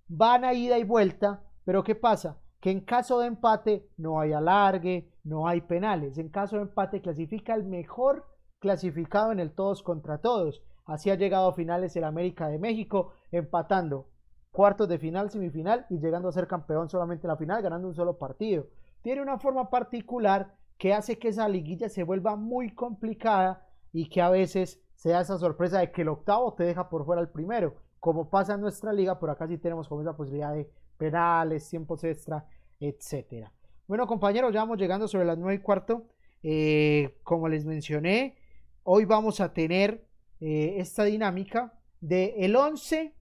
Van 0.09 0.43
a 0.43 0.53
ida 0.53 0.77
y 0.77 0.83
vuelta, 0.83 1.45
pero 1.63 1.81
¿qué 1.81 1.95
pasa? 1.95 2.41
Que 2.59 2.71
en 2.71 2.81
caso 2.81 3.19
de 3.19 3.27
empate 3.27 3.87
no 3.95 4.19
hay 4.19 4.33
alargue, 4.33 5.13
no 5.23 5.47
hay 5.47 5.61
penales. 5.61 6.17
En 6.17 6.27
caso 6.27 6.57
de 6.57 6.63
empate 6.63 6.99
clasifica 7.01 7.55
el 7.55 7.63
mejor 7.63 8.25
clasificado 8.59 9.31
en 9.31 9.39
el 9.39 9.53
todos 9.53 9.81
contra 9.81 10.17
todos. 10.17 10.61
Así 10.85 11.09
ha 11.09 11.15
llegado 11.15 11.47
a 11.47 11.53
finales 11.53 11.95
el 11.95 12.03
América 12.03 12.49
de 12.49 12.59
México, 12.59 13.13
empatando 13.31 14.09
cuartos 14.51 14.89
de 14.89 14.99
final, 14.99 15.31
semifinal 15.31 15.85
y 15.89 15.99
llegando 15.99 16.27
a 16.27 16.33
ser 16.33 16.47
campeón 16.47 16.89
solamente 16.89 17.27
en 17.27 17.29
la 17.29 17.37
final, 17.37 17.61
ganando 17.61 17.87
un 17.87 17.95
solo 17.95 18.17
partido. 18.17 18.67
Tiene 19.03 19.21
una 19.21 19.39
forma 19.39 19.69
particular 19.69 20.57
que 20.77 20.93
hace 20.93 21.17
que 21.17 21.29
esa 21.29 21.47
liguilla 21.47 21.87
se 21.87 22.03
vuelva 22.03 22.35
muy 22.35 22.75
complicada 22.75 23.65
y 23.93 24.09
que 24.09 24.21
a 24.21 24.29
veces 24.29 24.83
sea 25.01 25.21
esa 25.21 25.39
sorpresa 25.39 25.79
de 25.79 25.91
que 25.91 26.03
el 26.03 26.09
octavo 26.09 26.53
te 26.53 26.63
deja 26.63 26.87
por 26.87 27.05
fuera 27.05 27.23
el 27.23 27.29
primero, 27.29 27.73
como 27.99 28.29
pasa 28.29 28.53
en 28.53 28.61
nuestra 28.61 28.93
liga, 28.93 29.17
por 29.17 29.31
acá 29.31 29.47
sí 29.47 29.57
tenemos 29.57 29.87
como 29.87 30.01
esa 30.01 30.15
posibilidad 30.15 30.53
de 30.53 30.69
penales, 30.95 31.67
tiempos 31.67 32.03
extra, 32.03 32.45
etcétera. 32.79 33.51
Bueno, 33.87 34.05
compañeros, 34.05 34.53
ya 34.53 34.59
vamos 34.59 34.77
llegando 34.77 35.07
sobre 35.07 35.25
las 35.25 35.39
nueve 35.39 35.55
y 35.55 35.63
cuarto. 35.63 36.05
Eh, 36.43 37.17
como 37.23 37.49
les 37.49 37.65
mencioné, 37.65 38.37
hoy 38.83 39.05
vamos 39.05 39.41
a 39.41 39.53
tener 39.53 40.05
eh, 40.39 40.75
esta 40.77 41.03
dinámica 41.03 41.73
de 41.99 42.35
el 42.37 42.55
11 42.55 43.15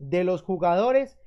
de 0.00 0.24
los 0.24 0.42
jugadores 0.42 1.20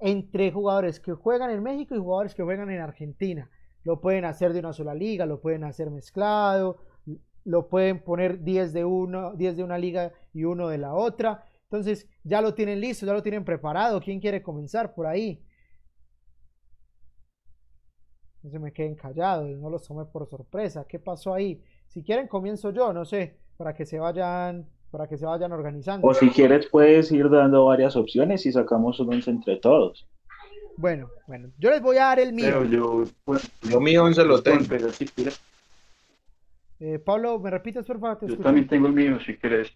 entre 0.00 0.50
jugadores 0.50 0.98
que 0.98 1.12
juegan 1.12 1.52
en 1.52 1.62
México 1.62 1.94
y 1.94 1.98
jugadores 1.98 2.34
que 2.34 2.42
juegan 2.42 2.70
en 2.70 2.80
Argentina. 2.80 3.48
Lo 3.84 4.00
pueden 4.00 4.24
hacer 4.24 4.52
de 4.52 4.58
una 4.58 4.72
sola 4.72 4.94
liga, 4.94 5.26
lo 5.26 5.40
pueden 5.40 5.62
hacer 5.62 5.92
mezclado, 5.92 6.78
lo 7.46 7.68
pueden 7.68 8.02
poner 8.02 8.42
10 8.42 8.72
de 8.72 8.84
uno, 8.84 9.32
10 9.34 9.56
de 9.56 9.64
una 9.64 9.78
liga 9.78 10.12
y 10.34 10.44
uno 10.44 10.68
de 10.68 10.78
la 10.78 10.94
otra. 10.94 11.44
Entonces, 11.70 12.08
ya 12.24 12.42
lo 12.42 12.54
tienen 12.54 12.80
listo, 12.80 13.06
ya 13.06 13.12
lo 13.12 13.22
tienen 13.22 13.44
preparado. 13.44 14.00
¿Quién 14.00 14.20
quiere 14.20 14.42
comenzar 14.42 14.94
por 14.94 15.06
ahí? 15.06 15.42
No 18.42 18.50
se 18.50 18.58
me 18.58 18.72
queden 18.72 18.96
callados, 18.96 19.48
no 19.58 19.70
los 19.70 19.86
tome 19.86 20.04
por 20.04 20.28
sorpresa. 20.28 20.86
¿Qué 20.88 20.98
pasó 20.98 21.32
ahí? 21.32 21.62
Si 21.86 22.02
quieren, 22.02 22.26
comienzo 22.26 22.70
yo, 22.70 22.92
no 22.92 23.04
sé, 23.04 23.38
para 23.56 23.74
que 23.74 23.86
se 23.86 23.98
vayan 23.98 24.68
para 24.90 25.08
que 25.08 25.18
se 25.18 25.26
vayan 25.26 25.52
organizando. 25.52 26.06
O 26.06 26.14
si 26.14 26.30
quieres 26.30 26.66
puedes 26.68 27.10
ir 27.12 27.28
dando 27.28 27.66
varias 27.66 27.96
opciones 27.96 28.46
y 28.46 28.52
sacamos 28.52 28.98
uno 28.98 29.12
entre 29.12 29.56
todos. 29.56 30.06
Bueno, 30.78 31.08
bueno, 31.26 31.50
yo 31.58 31.70
les 31.70 31.82
voy 31.82 31.96
a 31.96 32.04
dar 32.04 32.20
el 32.20 32.32
mío. 32.32 32.46
Pero 32.46 32.64
yo, 32.64 33.04
pues, 33.24 33.50
yo 33.62 33.80
mío 33.80 34.10
se 34.12 34.24
lo 34.24 34.42
tengo. 34.42 34.64
Pero 34.68 34.90
si 34.90 35.06
quieres. 35.06 35.40
Eh, 36.78 36.98
Pablo, 36.98 37.38
¿me 37.38 37.50
repites 37.50 37.86
por 37.86 38.00
favor? 38.00 38.26
yo 38.28 38.38
también 38.38 38.66
tengo 38.66 38.86
el 38.86 38.92
mío 38.92 39.18
si 39.20 39.36
quieres. 39.36 39.72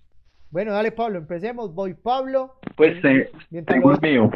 Bueno, 0.51 0.73
dale 0.73 0.93
Pablo, 0.93 1.19
empecemos. 1.19 1.75
Voy 1.75 1.95
Pablo. 1.95 2.57
Pues 2.77 3.03
eh, 3.05 3.31
tengo 3.67 3.93
el 3.93 4.01
mío. 4.01 4.31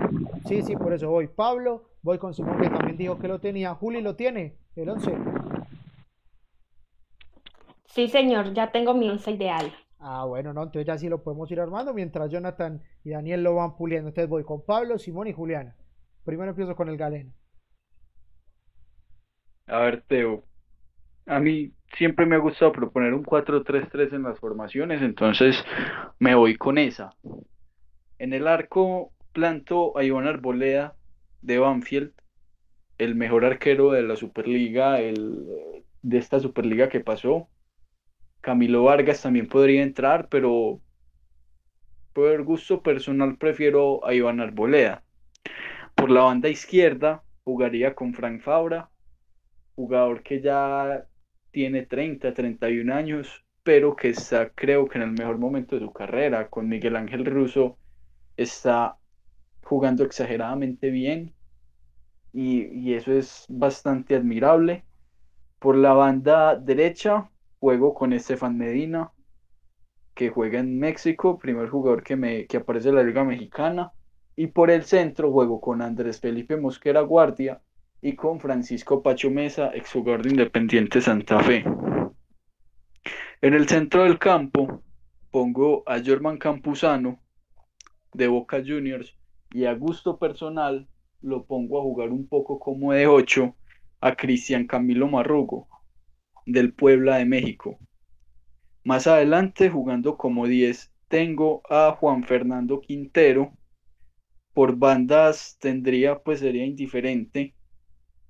Sí, 0.46 0.62
sí, 0.62 0.76
por 0.76 0.92
eso 0.92 1.10
voy 1.10 1.26
Pablo. 1.26 1.90
Voy 2.02 2.18
con 2.18 2.32
Simón 2.34 2.60
que 2.60 2.68
también 2.68 2.96
dijo 2.96 3.18
que 3.18 3.28
lo 3.28 3.40
tenía. 3.40 3.74
Juli 3.74 4.00
lo 4.00 4.14
tiene, 4.14 4.56
el 4.76 4.88
11. 4.88 5.12
Sí, 7.86 8.08
señor, 8.08 8.54
ya 8.54 8.70
tengo 8.70 8.94
mi 8.94 9.08
11 9.08 9.32
ideal. 9.32 9.72
Ah, 9.98 10.24
bueno, 10.24 10.52
no, 10.52 10.64
entonces 10.64 10.86
ya 10.86 10.98
sí 10.98 11.08
lo 11.08 11.22
podemos 11.22 11.50
ir 11.50 11.60
armando 11.60 11.94
mientras 11.94 12.30
Jonathan 12.30 12.82
y 13.04 13.10
Daniel 13.10 13.42
lo 13.42 13.54
van 13.54 13.76
puliendo. 13.76 14.08
Entonces 14.08 14.28
voy 14.28 14.44
con 14.44 14.64
Pablo, 14.64 14.98
Simón 14.98 15.28
y 15.28 15.32
Juliana. 15.32 15.76
Primero 16.24 16.50
empiezo 16.50 16.76
con 16.76 16.88
el 16.88 16.96
galeno. 16.96 17.32
A 19.66 19.78
ver, 19.78 20.02
Teo. 20.02 20.44
A 21.26 21.40
mí 21.40 21.72
siempre 21.96 22.26
me 22.26 22.36
ha 22.36 22.38
gustado 22.38 22.72
proponer 22.72 23.14
un 23.14 23.24
4-3-3 23.24 24.12
en 24.12 24.22
las 24.24 24.38
formaciones, 24.38 25.02
entonces 25.02 25.64
me 26.18 26.34
voy 26.34 26.56
con 26.56 26.78
esa. 26.78 27.14
En 28.18 28.32
el 28.32 28.46
arco 28.46 29.12
planto 29.32 29.96
a 29.98 30.04
Iván 30.04 30.26
Arboleda 30.26 30.94
de 31.42 31.58
Banfield, 31.58 32.12
el 32.98 33.14
mejor 33.14 33.44
arquero 33.44 33.90
de 33.92 34.02
la 34.02 34.16
Superliga, 34.16 35.00
el, 35.00 35.84
de 36.02 36.18
esta 36.18 36.40
Superliga 36.40 36.88
que 36.88 37.00
pasó. 37.00 37.48
Camilo 38.40 38.84
Vargas 38.84 39.22
también 39.22 39.48
podría 39.48 39.82
entrar, 39.82 40.28
pero 40.28 40.80
por 42.12 42.42
gusto 42.44 42.82
personal 42.82 43.36
prefiero 43.36 44.06
a 44.06 44.14
Iván 44.14 44.40
Arboleda. 44.40 45.02
Por 45.94 46.10
la 46.10 46.22
banda 46.22 46.48
izquierda 46.48 47.22
jugaría 47.42 47.94
con 47.94 48.14
Frank 48.14 48.42
Fabra, 48.42 48.90
jugador 49.74 50.22
que 50.22 50.40
ya 50.40 51.06
tiene 51.54 51.86
30, 51.86 52.34
31 52.34 52.92
años, 52.92 53.44
pero 53.62 53.94
que 53.94 54.08
está 54.10 54.50
creo 54.50 54.88
que 54.88 54.98
en 54.98 55.04
el 55.04 55.12
mejor 55.12 55.38
momento 55.38 55.76
de 55.76 55.82
su 55.82 55.92
carrera. 55.92 56.50
Con 56.50 56.68
Miguel 56.68 56.96
Ángel 56.96 57.24
Russo 57.24 57.78
está 58.36 58.98
jugando 59.62 60.02
exageradamente 60.04 60.90
bien 60.90 61.32
y, 62.32 62.64
y 62.66 62.94
eso 62.94 63.12
es 63.12 63.46
bastante 63.48 64.16
admirable. 64.16 64.84
Por 65.60 65.76
la 65.76 65.92
banda 65.92 66.56
derecha 66.56 67.30
juego 67.60 67.94
con 67.94 68.12
Estefan 68.12 68.58
Medina, 68.58 69.12
que 70.14 70.30
juega 70.30 70.58
en 70.58 70.78
México, 70.80 71.38
primer 71.38 71.68
jugador 71.68 72.02
que, 72.02 72.16
me, 72.16 72.46
que 72.46 72.56
aparece 72.56 72.88
en 72.88 72.96
la 72.96 73.04
Liga 73.04 73.22
Mexicana. 73.22 73.92
Y 74.34 74.48
por 74.48 74.72
el 74.72 74.82
centro 74.82 75.30
juego 75.30 75.60
con 75.60 75.82
Andrés 75.82 76.20
Felipe 76.20 76.56
Mosquera 76.56 77.00
Guardia 77.02 77.62
y 78.04 78.16
con 78.16 78.38
Francisco 78.38 79.02
Pacho 79.02 79.30
Mesa, 79.30 79.70
exjugador 79.72 80.24
de 80.24 80.28
Independiente 80.28 81.00
Santa 81.00 81.40
Fe. 81.40 81.64
En 83.40 83.54
el 83.54 83.66
centro 83.66 84.02
del 84.02 84.18
campo 84.18 84.82
pongo 85.30 85.82
a 85.86 85.98
Germán 86.00 86.36
Campuzano 86.36 87.22
de 88.12 88.28
Boca 88.28 88.58
Juniors 88.58 89.16
y 89.52 89.64
a 89.64 89.72
gusto 89.72 90.18
personal 90.18 90.86
lo 91.22 91.46
pongo 91.46 91.78
a 91.78 91.82
jugar 91.82 92.10
un 92.10 92.28
poco 92.28 92.58
como 92.58 92.92
de 92.92 93.06
8 93.06 93.56
a 94.02 94.14
Cristian 94.14 94.66
Camilo 94.66 95.08
Marrugo, 95.08 95.66
del 96.44 96.74
Puebla 96.74 97.16
de 97.16 97.24
México. 97.24 97.78
Más 98.84 99.06
adelante, 99.06 99.70
jugando 99.70 100.18
como 100.18 100.46
10, 100.46 100.92
tengo 101.08 101.62
a 101.70 101.96
Juan 101.98 102.22
Fernando 102.24 102.82
Quintero 102.82 103.54
por 104.52 104.76
bandas 104.76 105.56
tendría, 105.58 106.18
pues 106.18 106.40
sería 106.40 106.66
indiferente. 106.66 107.53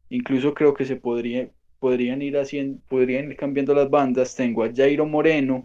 Incluso 0.09 0.55
creo 0.55 0.75
que 0.75 0.85
se 0.85 0.97
podría, 0.97 1.49
podrían 1.79 2.23
ir 2.23 2.39
haciendo, 2.39 2.81
podrían 2.89 3.31
ir 3.31 3.37
cambiando 3.37 3.75
las 3.75 3.91
bandas. 3.91 4.35
Tengo 4.35 4.65
a 4.65 4.73
Jairo 4.75 5.07
Moreno, 5.07 5.63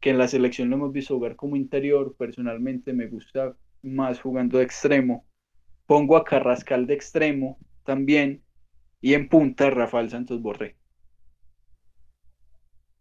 que 0.00 0.10
en 0.10 0.18
la 0.18 0.28
selección 0.28 0.70
lo 0.70 0.76
hemos 0.76 0.92
visto 0.92 1.14
jugar 1.14 1.36
como 1.36 1.56
interior. 1.56 2.14
Personalmente 2.16 2.92
me 2.92 3.06
gusta 3.06 3.54
más 3.82 4.20
jugando 4.20 4.58
de 4.58 4.64
extremo. 4.64 5.24
Pongo 5.86 6.16
a 6.16 6.24
Carrascal 6.24 6.86
de 6.86 6.94
extremo 6.94 7.58
también. 7.84 8.42
Y 9.00 9.14
en 9.14 9.28
punta 9.28 9.70
Rafael 9.70 10.10
Santos 10.10 10.42
Borré. 10.42 10.76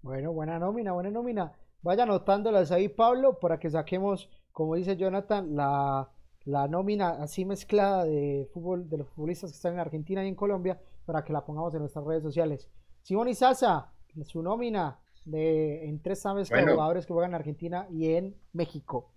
Bueno, 0.01 0.31
buena 0.31 0.59
nómina, 0.59 0.93
buena 0.93 1.09
nómina. 1.09 1.51
Vaya 1.81 2.03
anotándolas 2.03 2.71
ahí, 2.71 2.87
Pablo, 2.87 3.39
para 3.39 3.59
que 3.59 3.69
saquemos, 3.69 4.29
como 4.51 4.75
dice 4.75 4.95
Jonathan, 4.95 5.55
la, 5.55 6.09
la 6.47 6.67
nómina 6.67 7.09
así 7.21 7.43
mezclada 7.43 8.05
de 8.05 8.47
fútbol 8.53 8.89
de 8.89 8.97
los 8.99 9.09
futbolistas 9.09 9.51
que 9.51 9.55
están 9.55 9.73
en 9.73 9.81
Argentina 9.81 10.23
y 10.23 10.29
en 10.29 10.35
Colombia 10.35 10.79
para 11.05 11.23
que 11.23 11.33
la 11.33 11.45
pongamos 11.45 11.73
en 11.73 11.81
nuestras 11.81 12.05
redes 12.05 12.23
sociales. 12.23 12.69
Simón 13.03 13.33
Sasa, 13.35 13.91
su 14.23 14.41
nómina 14.41 14.97
de 15.25 15.85
en 15.85 16.01
tres 16.01 16.21
sabes 16.21 16.49
jugadores 16.49 17.05
que 17.05 17.11
juegan 17.11 17.31
en 17.31 17.35
Argentina 17.35 17.85
y 17.91 18.13
en 18.13 18.35
México. 18.53 19.11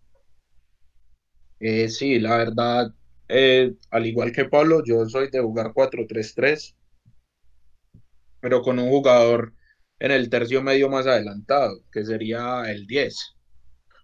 Eh, 1.61 1.89
sí, 1.89 2.19
la 2.19 2.37
verdad, 2.37 2.93
eh, 3.29 3.75
al 3.91 4.07
igual 4.07 4.33
que 4.33 4.47
Pablo, 4.47 4.83
yo 4.85 5.09
soy 5.09 5.31
de 5.31 5.41
jugar 5.41 5.73
4-3-3, 5.73 6.75
pero 8.41 8.61
con 8.61 8.81
un 8.81 8.89
jugador 8.89 9.55
en 10.01 10.11
el 10.11 10.29
tercio 10.31 10.63
medio 10.63 10.89
más 10.89 11.07
adelantado, 11.07 11.81
que 11.93 12.05
sería 12.05 12.69
el 12.69 12.89
10. 12.89 13.37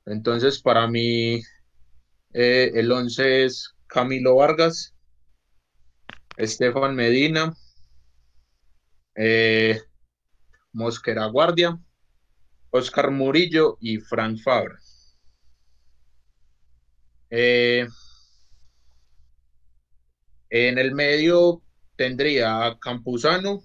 Entonces, 0.07 0.63
para 0.63 0.87
mí, 0.87 1.41
eh, 2.39 2.71
el 2.75 2.93
11 2.93 3.47
es 3.47 3.75
Camilo 3.87 4.37
Vargas, 4.37 4.95
Estefan 6.37 6.95
Medina, 6.95 7.57
eh, 9.15 9.81
Mosquera 10.73 11.25
Guardia, 11.27 11.81
Oscar 12.69 13.11
Murillo 13.11 13.79
y 13.81 13.97
Frank 13.97 14.39
Fabra. 14.43 14.79
Eh, 17.31 17.89
en 20.51 20.79
el 20.79 20.95
medio 20.95 21.63
tendría 21.97 22.67
a 22.67 22.79
Campuzano, 22.79 23.63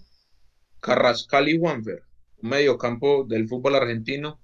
Carrascal 0.80 1.50
y 1.50 1.60
Juanfer 1.60 2.04
un 2.42 2.50
mediocampo 2.50 3.26
del 3.26 3.48
fútbol 3.48 3.76
argentino 3.76 4.40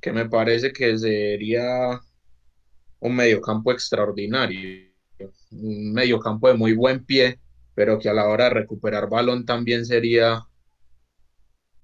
que 0.00 0.12
me 0.12 0.28
parece 0.28 0.72
que 0.72 0.98
sería 0.98 2.00
un 3.00 3.14
mediocampo 3.16 3.72
extraordinario, 3.72 4.90
un 5.52 5.92
mediocampo 5.92 6.48
de 6.48 6.54
muy 6.54 6.74
buen 6.74 7.04
pie, 7.04 7.40
pero 7.74 7.98
que 7.98 8.08
a 8.08 8.14
la 8.14 8.28
hora 8.28 8.44
de 8.44 8.50
recuperar 8.50 9.08
balón 9.08 9.44
también 9.46 9.86
sería 9.86 10.46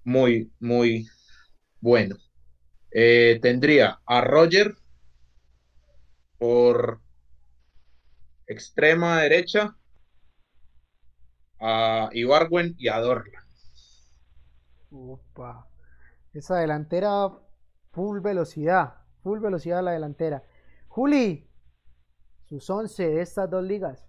muy, 0.05 0.53
muy 0.61 1.07
bueno. 1.81 2.17
Eh, 2.91 3.39
tendría 3.43 4.01
a 4.07 4.21
Roger 4.21 4.77
por 6.39 7.01
extrema 8.47 9.23
derecha, 9.23 9.77
a 11.61 12.11
Ibarwen 12.13 12.75
y 12.79 12.89
a 12.89 13.01
Dorla. 13.01 13.45
Opa. 14.91 15.69
Esa 16.33 16.57
delantera, 16.57 17.31
full 17.93 18.21
velocidad. 18.21 18.95
Full 19.23 19.41
velocidad 19.41 19.83
la 19.83 19.93
delantera. 19.93 20.43
Juli, 20.95 21.45
sus 22.45 22.71
11 22.71 23.11
de 23.11 23.23
estas 23.23 23.51
dos 23.51 23.65
ligas. 23.65 24.09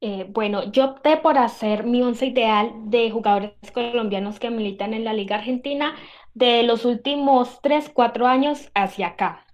Eh, 0.00 0.26
bueno, 0.30 0.64
yo 0.72 0.86
opté 0.86 1.16
por 1.18 1.38
hacer 1.38 1.84
mi 1.84 2.02
once 2.02 2.26
ideal 2.26 2.72
de 2.86 3.12
jugadores 3.12 3.52
colombianos 3.72 4.40
que 4.40 4.50
militan 4.50 4.94
en 4.94 5.04
la 5.04 5.12
Liga 5.12 5.36
Argentina 5.36 5.94
de 6.34 6.64
los 6.64 6.84
últimos 6.84 7.60
3, 7.62 7.88
4 7.94 8.26
años 8.26 8.68
hacia 8.74 9.06
acá. 9.06 9.46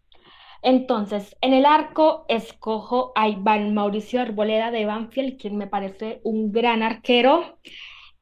Entonces, 0.62 1.36
en 1.42 1.52
el 1.52 1.66
arco 1.66 2.24
escojo 2.28 3.12
a 3.16 3.28
Iván 3.28 3.74
Mauricio 3.74 4.22
Arboleda 4.22 4.70
de 4.70 4.86
Banfield, 4.86 5.38
quien 5.38 5.58
me 5.58 5.66
parece 5.66 6.22
un 6.24 6.50
gran 6.50 6.82
arquero. 6.82 7.58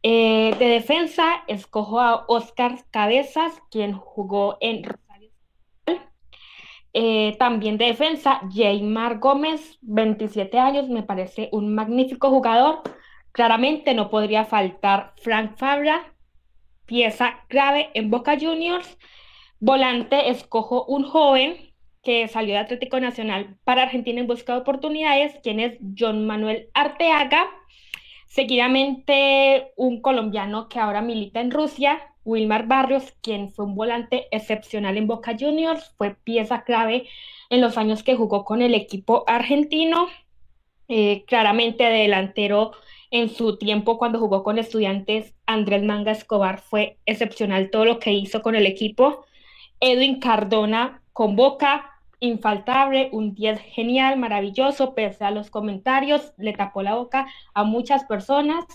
Eh, 0.02 0.52
de 0.58 0.66
defensa, 0.66 1.44
escojo 1.46 2.00
a 2.00 2.24
Oscar 2.26 2.84
Cabezas, 2.90 3.52
quien 3.70 3.92
jugó 3.92 4.56
en. 4.60 4.82
Eh, 7.00 7.36
también 7.38 7.78
de 7.78 7.84
defensa, 7.84 8.40
Jaymar 8.52 9.20
Gómez, 9.20 9.78
27 9.82 10.58
años, 10.58 10.88
me 10.88 11.04
parece 11.04 11.48
un 11.52 11.72
magnífico 11.72 12.28
jugador. 12.28 12.82
Claramente 13.30 13.94
no 13.94 14.10
podría 14.10 14.44
faltar 14.44 15.12
Frank 15.22 15.56
Fabra, 15.58 16.12
pieza 16.86 17.44
clave 17.46 17.90
en 17.94 18.10
Boca 18.10 18.36
Juniors. 18.36 18.98
Volante, 19.60 20.28
escojo 20.30 20.86
un 20.86 21.04
joven 21.04 21.72
que 22.02 22.26
salió 22.26 22.54
de 22.54 22.60
Atlético 22.62 22.98
Nacional 22.98 23.56
para 23.62 23.84
Argentina 23.84 24.18
en 24.18 24.26
busca 24.26 24.54
de 24.54 24.60
oportunidades, 24.62 25.38
quien 25.44 25.60
es 25.60 25.78
John 25.96 26.26
Manuel 26.26 26.68
Arteaga. 26.74 27.46
Seguidamente, 28.26 29.70
un 29.76 30.02
colombiano 30.02 30.68
que 30.68 30.80
ahora 30.80 31.00
milita 31.00 31.40
en 31.40 31.52
Rusia, 31.52 32.00
Wilmar 32.28 32.66
Barrios, 32.66 33.14
quien 33.22 33.50
fue 33.50 33.64
un 33.64 33.74
volante 33.74 34.28
excepcional 34.30 34.98
en 34.98 35.06
Boca 35.06 35.34
Juniors, 35.38 35.94
fue 35.96 36.14
pieza 36.14 36.62
clave 36.62 37.08
en 37.48 37.62
los 37.62 37.78
años 37.78 38.02
que 38.02 38.16
jugó 38.16 38.44
con 38.44 38.60
el 38.60 38.74
equipo 38.74 39.24
argentino, 39.26 40.08
eh, 40.88 41.24
claramente 41.26 41.84
delantero 41.84 42.72
en 43.10 43.30
su 43.30 43.56
tiempo 43.56 43.96
cuando 43.96 44.18
jugó 44.18 44.42
con 44.42 44.58
estudiantes, 44.58 45.34
Andrés 45.46 45.82
Manga 45.82 46.12
Escobar 46.12 46.60
fue 46.60 46.98
excepcional 47.06 47.70
todo 47.70 47.86
lo 47.86 47.98
que 47.98 48.12
hizo 48.12 48.42
con 48.42 48.54
el 48.54 48.66
equipo. 48.66 49.24
Edwin 49.80 50.20
Cardona 50.20 51.02
con 51.14 51.34
Boca, 51.34 51.98
infaltable, 52.20 53.08
un 53.12 53.34
10 53.34 53.58
genial, 53.60 54.18
maravilloso, 54.18 54.94
pese 54.94 55.24
a 55.24 55.30
los 55.30 55.48
comentarios, 55.48 56.34
le 56.36 56.52
tapó 56.52 56.82
la 56.82 56.96
boca 56.96 57.26
a 57.54 57.64
muchas 57.64 58.04
personas. 58.04 58.66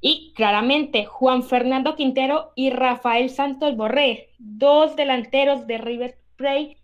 Y 0.00 0.32
claramente 0.34 1.04
Juan 1.04 1.42
Fernando 1.42 1.96
Quintero 1.96 2.52
y 2.54 2.70
Rafael 2.70 3.30
Santos 3.30 3.76
Borré, 3.76 4.30
dos 4.38 4.94
delanteros 4.96 5.66
de 5.66 5.78
River 5.78 6.18
Plate, 6.36 6.76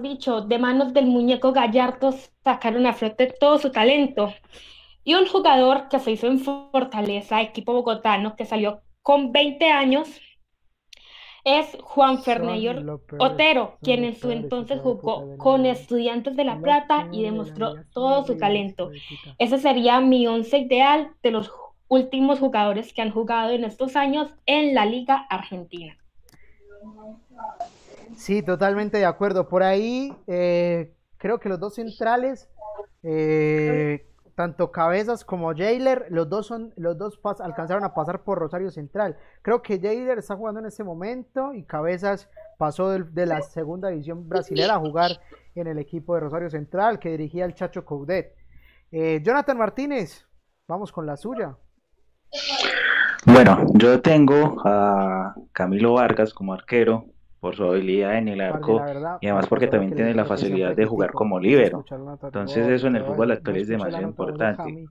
dicho, 0.00 0.40
de 0.40 0.58
manos 0.58 0.94
del 0.94 1.06
muñeco 1.06 1.52
Gallardo, 1.52 2.14
sacaron 2.44 2.86
a 2.86 2.94
flote 2.94 3.34
todo 3.38 3.58
su 3.58 3.70
talento. 3.70 4.32
Y 5.04 5.14
un 5.14 5.26
jugador 5.26 5.88
que 5.88 5.98
se 5.98 6.12
hizo 6.12 6.28
en 6.28 6.38
Fortaleza, 6.38 7.42
equipo 7.42 7.72
bogotano, 7.72 8.36
que 8.36 8.44
salió 8.44 8.82
con 9.02 9.32
20 9.32 9.68
años, 9.68 10.20
es 11.44 11.76
Juan 11.82 12.22
Fernando 12.22 13.00
Otero, 13.18 13.76
quien 13.82 14.04
en 14.04 14.14
su 14.14 14.30
entonces 14.30 14.80
jugó 14.80 15.36
con 15.38 15.66
Estudiantes 15.66 16.36
de 16.36 16.44
La 16.44 16.60
Plata 16.60 17.08
y 17.10 17.22
demostró 17.22 17.74
todo 17.92 18.24
su 18.24 18.36
talento. 18.36 18.90
Ese 19.38 19.58
sería 19.58 20.00
mi 20.00 20.26
once 20.26 20.58
ideal 20.58 21.10
de 21.22 21.32
los 21.32 21.48
últimos 21.92 22.38
jugadores 22.38 22.94
que 22.94 23.02
han 23.02 23.10
jugado 23.10 23.50
en 23.50 23.64
estos 23.64 23.96
años 23.96 24.32
en 24.46 24.74
la 24.74 24.86
Liga 24.86 25.26
Argentina. 25.28 25.94
Sí, 28.16 28.42
totalmente 28.42 28.96
de 28.96 29.04
acuerdo. 29.04 29.46
Por 29.46 29.62
ahí 29.62 30.16
eh, 30.26 30.94
creo 31.18 31.38
que 31.38 31.50
los 31.50 31.60
dos 31.60 31.74
centrales 31.74 32.48
eh, 33.02 34.06
tanto 34.34 34.72
Cabezas 34.72 35.22
como 35.22 35.54
Jailer, 35.54 36.06
los 36.08 36.30
dos 36.30 36.46
son, 36.46 36.72
los 36.76 36.96
dos 36.96 37.20
alcanzaron 37.40 37.84
a 37.84 37.92
pasar 37.92 38.24
por 38.24 38.38
Rosario 38.38 38.70
Central. 38.70 39.18
Creo 39.42 39.60
que 39.60 39.78
Jailer 39.78 40.18
está 40.18 40.34
jugando 40.34 40.60
en 40.60 40.66
este 40.66 40.84
momento 40.84 41.52
y 41.52 41.64
Cabezas 41.64 42.30
pasó 42.56 42.88
de, 42.88 43.26
la 43.26 43.42
segunda 43.42 43.90
división 43.90 44.26
brasilera 44.30 44.76
a 44.76 44.78
jugar 44.78 45.20
en 45.54 45.66
el 45.66 45.78
equipo 45.78 46.14
de 46.14 46.20
Rosario 46.20 46.48
Central 46.48 46.98
que 46.98 47.10
dirigía 47.10 47.44
el 47.44 47.54
Chacho 47.54 47.84
Coudet. 47.84 48.34
Eh, 48.90 49.20
Jonathan 49.22 49.58
Martínez, 49.58 50.26
vamos 50.66 50.90
con 50.90 51.04
la 51.04 51.18
suya. 51.18 51.58
Bueno, 53.26 53.66
yo 53.74 54.00
tengo 54.00 54.60
a 54.64 55.34
Camilo 55.52 55.94
Vargas 55.94 56.34
como 56.34 56.52
arquero, 56.54 57.06
por 57.42 57.56
su 57.56 57.64
habilidad 57.64 58.18
en 58.18 58.28
el 58.28 58.40
arco 58.40 58.80
y 59.20 59.26
además 59.26 59.48
porque 59.48 59.66
también 59.66 59.96
tiene 59.96 60.14
la 60.14 60.24
facilidad 60.24 60.76
de 60.76 60.86
jugar 60.86 61.10
como 61.10 61.40
líbero. 61.40 61.84
Entonces 62.22 62.68
eso 62.68 62.86
en 62.86 62.94
el 62.94 63.04
fútbol 63.04 63.32
actual 63.32 63.56
es 63.56 63.66
demasiado 63.66 64.06
importante. 64.06 64.86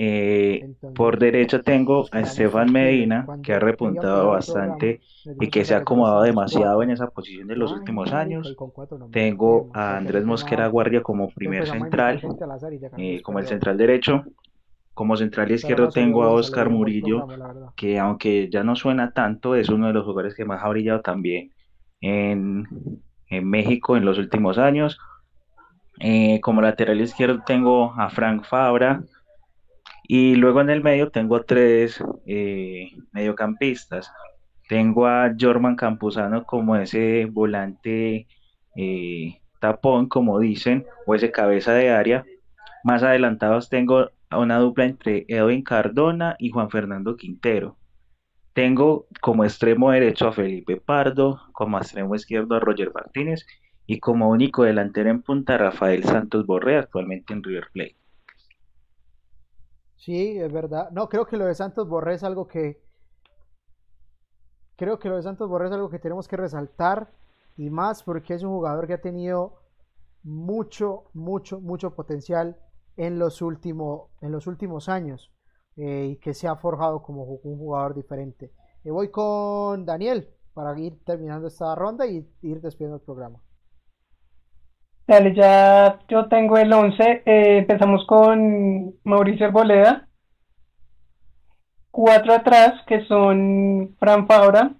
Eh, 0.00 0.74
por 0.94 1.18
derecha 1.18 1.60
tengo 1.60 2.04
a 2.12 2.20
Estefan 2.20 2.70
Medina, 2.70 3.26
que 3.42 3.52
ha 3.52 3.58
repuntado 3.58 4.28
bastante 4.28 5.00
y 5.40 5.48
que 5.48 5.64
se 5.64 5.74
ha 5.74 5.78
acomodado 5.78 6.22
demasiado 6.22 6.84
en 6.84 6.90
esa 6.90 7.08
posición 7.08 7.48
de 7.48 7.56
los 7.56 7.72
últimos 7.72 8.12
años. 8.12 8.54
Tengo 9.10 9.68
a 9.74 9.96
Andrés 9.96 10.24
Mosquera 10.24 10.68
Guardia 10.68 11.02
como 11.02 11.30
primer 11.30 11.66
central, 11.66 12.22
eh, 12.96 13.20
como 13.22 13.40
el 13.40 13.46
central 13.48 13.76
derecho. 13.76 14.22
Como 14.98 15.16
central 15.16 15.52
izquierdo 15.52 15.90
tengo 15.90 16.24
a 16.24 16.32
Oscar 16.32 16.70
Murillo, 16.70 17.28
que 17.76 18.00
aunque 18.00 18.48
ya 18.50 18.64
no 18.64 18.74
suena 18.74 19.12
tanto, 19.12 19.54
es 19.54 19.68
uno 19.68 19.86
de 19.86 19.92
los 19.92 20.04
jugadores 20.04 20.34
que 20.34 20.44
más 20.44 20.60
ha 20.64 20.68
brillado 20.68 21.02
también 21.02 21.52
en, 22.00 22.66
México 23.30 23.96
en 23.96 24.04
los 24.04 24.18
últimos 24.18 24.58
años. 24.58 24.98
Eh, 26.00 26.40
como 26.40 26.62
lateral 26.62 27.00
izquierdo 27.00 27.44
tengo 27.46 27.94
a 27.96 28.10
Frank 28.10 28.42
Fabra 28.44 29.04
y 30.02 30.34
luego 30.34 30.62
en 30.62 30.70
el 30.70 30.82
medio 30.82 31.12
tengo 31.12 31.44
tres 31.44 32.02
eh, 32.26 32.88
mediocampistas. 33.12 34.10
Tengo 34.68 35.06
a 35.06 35.32
Jorman 35.38 35.76
Campuzano 35.76 36.42
como 36.42 36.74
ese 36.74 37.26
volante 37.26 38.26
eh, 38.74 39.40
tapón, 39.60 40.08
como 40.08 40.40
dicen, 40.40 40.86
o 41.06 41.14
ese 41.14 41.30
cabeza 41.30 41.72
de 41.72 41.90
área. 41.90 42.24
Más 42.82 43.04
adelantados 43.04 43.68
tengo 43.68 44.10
a 44.30 44.38
una 44.38 44.58
dupla 44.58 44.84
entre 44.84 45.24
Edwin 45.28 45.62
Cardona 45.62 46.36
y 46.38 46.50
Juan 46.50 46.70
Fernando 46.70 47.16
Quintero. 47.16 47.76
Tengo 48.52 49.06
como 49.20 49.44
extremo 49.44 49.90
derecho 49.90 50.28
a 50.28 50.32
Felipe 50.32 50.76
Pardo, 50.76 51.40
como 51.52 51.78
extremo 51.78 52.14
izquierdo 52.14 52.56
a 52.56 52.60
Roger 52.60 52.92
Martínez 52.92 53.46
y 53.86 54.00
como 54.00 54.28
único 54.28 54.64
delantero 54.64 55.10
en 55.10 55.22
punta 55.22 55.56
Rafael 55.56 56.04
Santos 56.04 56.44
Borré, 56.44 56.76
actualmente 56.76 57.32
en 57.32 57.42
River 57.42 57.68
Plate. 57.72 57.96
Sí, 59.96 60.38
es 60.38 60.52
verdad. 60.52 60.90
No, 60.90 61.08
creo 61.08 61.26
que 61.26 61.36
lo 61.36 61.46
de 61.46 61.54
Santos 61.54 61.88
Borré 61.88 62.14
es 62.14 62.24
algo 62.24 62.46
que... 62.46 62.82
Creo 64.76 64.98
que 64.98 65.08
lo 65.08 65.16
de 65.16 65.22
Santos 65.22 65.48
Borré 65.48 65.66
es 65.66 65.72
algo 65.72 65.90
que 65.90 65.98
tenemos 65.98 66.28
que 66.28 66.36
resaltar 66.36 67.10
y 67.56 67.70
más 67.70 68.02
porque 68.02 68.34
es 68.34 68.42
un 68.42 68.50
jugador 68.50 68.86
que 68.86 68.94
ha 68.94 69.00
tenido 69.00 69.60
mucho, 70.22 71.04
mucho, 71.14 71.60
mucho 71.60 71.94
potencial 71.94 72.56
en 72.98 73.18
los, 73.18 73.40
últimos 73.40 74.10
en 74.20 74.32
los 74.32 74.46
últimos 74.46 74.88
años 74.90 75.32
eh, 75.76 76.10
y 76.12 76.16
que 76.16 76.34
se 76.34 76.48
ha 76.48 76.56
forjado 76.56 77.02
como 77.02 77.22
un 77.24 77.56
jugador 77.56 77.94
diferente. 77.94 78.52
Eh, 78.84 78.90
voy 78.90 79.10
con 79.10 79.86
Daniel 79.86 80.28
para 80.52 80.78
ir 80.78 81.02
terminando 81.04 81.48
esta 81.48 81.74
ronda 81.74 82.06
y 82.06 82.28
ir 82.42 82.60
despidiendo 82.60 82.96
el 82.96 83.02
programa. 83.02 83.40
Dale, 85.06 85.34
ya 85.34 86.00
yo 86.08 86.28
tengo 86.28 86.58
el 86.58 86.70
11. 86.70 87.22
Eh, 87.24 87.58
empezamos 87.58 88.04
con 88.06 88.94
Mauricio 89.04 89.46
Arboleda. 89.46 90.06
Cuatro 91.90 92.34
atrás, 92.34 92.74
que 92.86 93.06
son 93.06 93.96
Fran 93.98 94.26
Fabra, 94.26 94.74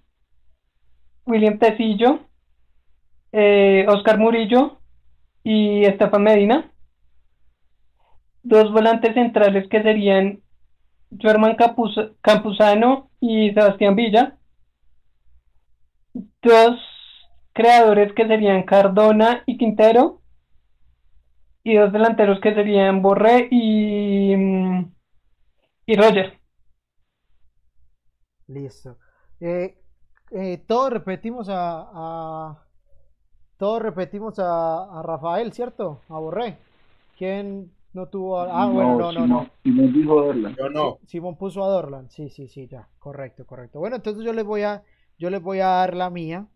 William 1.26 1.58
Tecillo, 1.58 2.20
eh, 3.32 3.86
Oscar 3.88 4.18
Murillo 4.18 4.80
y 5.42 5.84
Estefan 5.84 6.22
Medina. 6.22 6.70
Dos 8.42 8.72
volantes 8.72 9.14
centrales 9.14 9.68
que 9.68 9.82
serían 9.82 10.40
Germán 11.18 11.56
Campuzano 12.20 13.10
y 13.20 13.52
Sebastián 13.52 13.96
Villa. 13.96 14.38
Dos 16.42 16.78
creadores 17.52 18.12
que 18.14 18.26
serían 18.26 18.62
Cardona 18.62 19.42
y 19.46 19.58
Quintero, 19.58 20.20
y 21.64 21.76
dos 21.76 21.92
delanteros 21.92 22.40
que 22.40 22.54
serían 22.54 23.02
Borré 23.02 23.48
y, 23.50 24.34
mm, 24.36 24.92
y 25.86 25.96
Roger. 25.96 26.38
Listo. 28.46 28.96
Eh, 29.40 29.76
eh, 30.30 30.58
todos 30.66 30.92
repetimos 30.92 31.48
a, 31.50 32.64
todos 33.56 33.82
repetimos 33.82 34.38
a, 34.38 35.02
Rafael, 35.02 35.52
¿cierto? 35.52 36.02
A 36.08 36.18
Borré. 36.18 36.56
¿Quién 37.18 37.72
no 37.92 38.08
tuvo 38.08 38.38
Ah, 38.40 38.66
bueno, 38.66 38.98
no, 38.98 39.12
no, 39.12 39.26
no. 39.26 39.50
Simón 39.62 39.92
dijo 39.92 40.20
Dorlan. 40.20 40.54
Yo 40.56 40.68
no. 40.68 40.98
Simón 41.06 41.36
puso 41.36 41.64
a 41.64 41.68
Dorlan. 41.68 42.10
Sí, 42.10 42.28
sí, 42.28 42.48
sí, 42.48 42.68
ya. 42.68 42.88
Correcto, 42.98 43.46
correcto. 43.46 43.78
Bueno, 43.78 43.96
entonces 43.96 44.24
yo 44.24 44.32
les 44.32 44.44
voy 44.44 44.62
a, 44.62 44.82
yo 45.18 45.30
les 45.30 45.42
voy 45.42 45.60
a 45.60 45.68
dar 45.68 45.94
la 45.94 46.10
mía. 46.10 46.46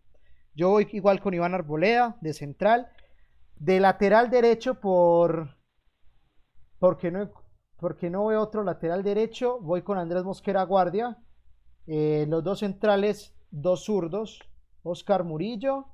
Yo 0.55 0.71
voy 0.71 0.87
igual 0.93 1.21
con 1.21 1.35
Iván 1.35 1.55
Arboleda, 1.55 2.17
de 2.21 2.35
central. 2.35 2.89
De 3.57 3.81
lateral 3.81 4.31
derecho, 4.31 4.81
por. 4.81 5.57
Porque 6.79 7.11
no, 7.11 7.31
porque 7.83 8.11
no 8.11 8.27
veo 8.27 8.41
otro 8.41 8.63
lateral 8.63 9.03
derecho, 9.03 9.59
voy 9.61 9.83
con 9.83 9.99
Andrés 9.99 10.23
Mosquera 10.23 10.63
Guardia. 10.63 11.19
Eh, 11.89 12.27
los 12.29 12.45
dos 12.45 12.61
centrales, 12.61 13.35
dos 13.51 13.85
zurdos, 13.85 14.39
Oscar 14.85 15.25
Murillo 15.25 15.87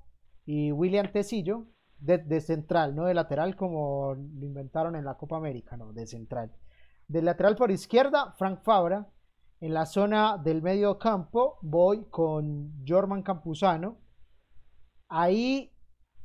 y 0.45 0.71
William 0.71 1.11
Tecillo, 1.11 1.65
de, 2.01 2.41
central, 2.41 2.95
no 2.95 3.05
de 3.05 3.15
lateral 3.15 3.57
como 3.57 4.15
lo 4.15 4.47
inventaron 4.47 4.97
en 4.97 5.05
la 5.05 5.17
Copa 5.17 5.37
América, 5.37 5.77
no, 5.77 5.93
de 5.93 6.07
central. 6.07 6.53
De 7.09 7.23
lateral 7.23 7.57
por 7.57 7.71
izquierda, 7.71 8.35
Frank 8.37 8.63
Fabra. 8.63 9.09
En 9.61 9.75
la 9.75 9.87
zona 9.87 10.39
del 10.39 10.63
medio 10.63 10.99
campo 10.99 11.59
voy 11.63 12.05
con 12.11 12.85
Jorman 12.87 13.23
Campuzano. 13.23 13.99
Ahí 15.09 15.73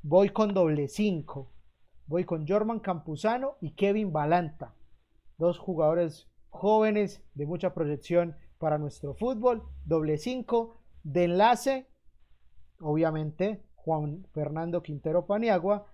voy 0.03 0.29
con 0.29 0.53
doble 0.53 0.87
5. 0.87 1.51
Voy 2.05 2.25
con 2.25 2.47
Jorman 2.47 2.79
Campuzano 2.79 3.55
y 3.59 3.73
Kevin 3.73 4.11
Balanta. 4.11 4.75
Dos 5.37 5.57
jugadores 5.57 6.29
jóvenes 6.49 7.23
de 7.33 7.47
mucha 7.47 7.73
proyección 7.73 8.35
para 8.59 8.77
nuestro 8.77 9.15
fútbol. 9.15 9.63
Doble 9.85 10.17
5. 10.17 10.79
De 11.01 11.23
enlace, 11.23 11.89
obviamente, 12.79 13.65
Juan 13.83 14.25
Fernando 14.33 14.81
Quintero 14.81 15.25
Paniagua. 15.25 15.85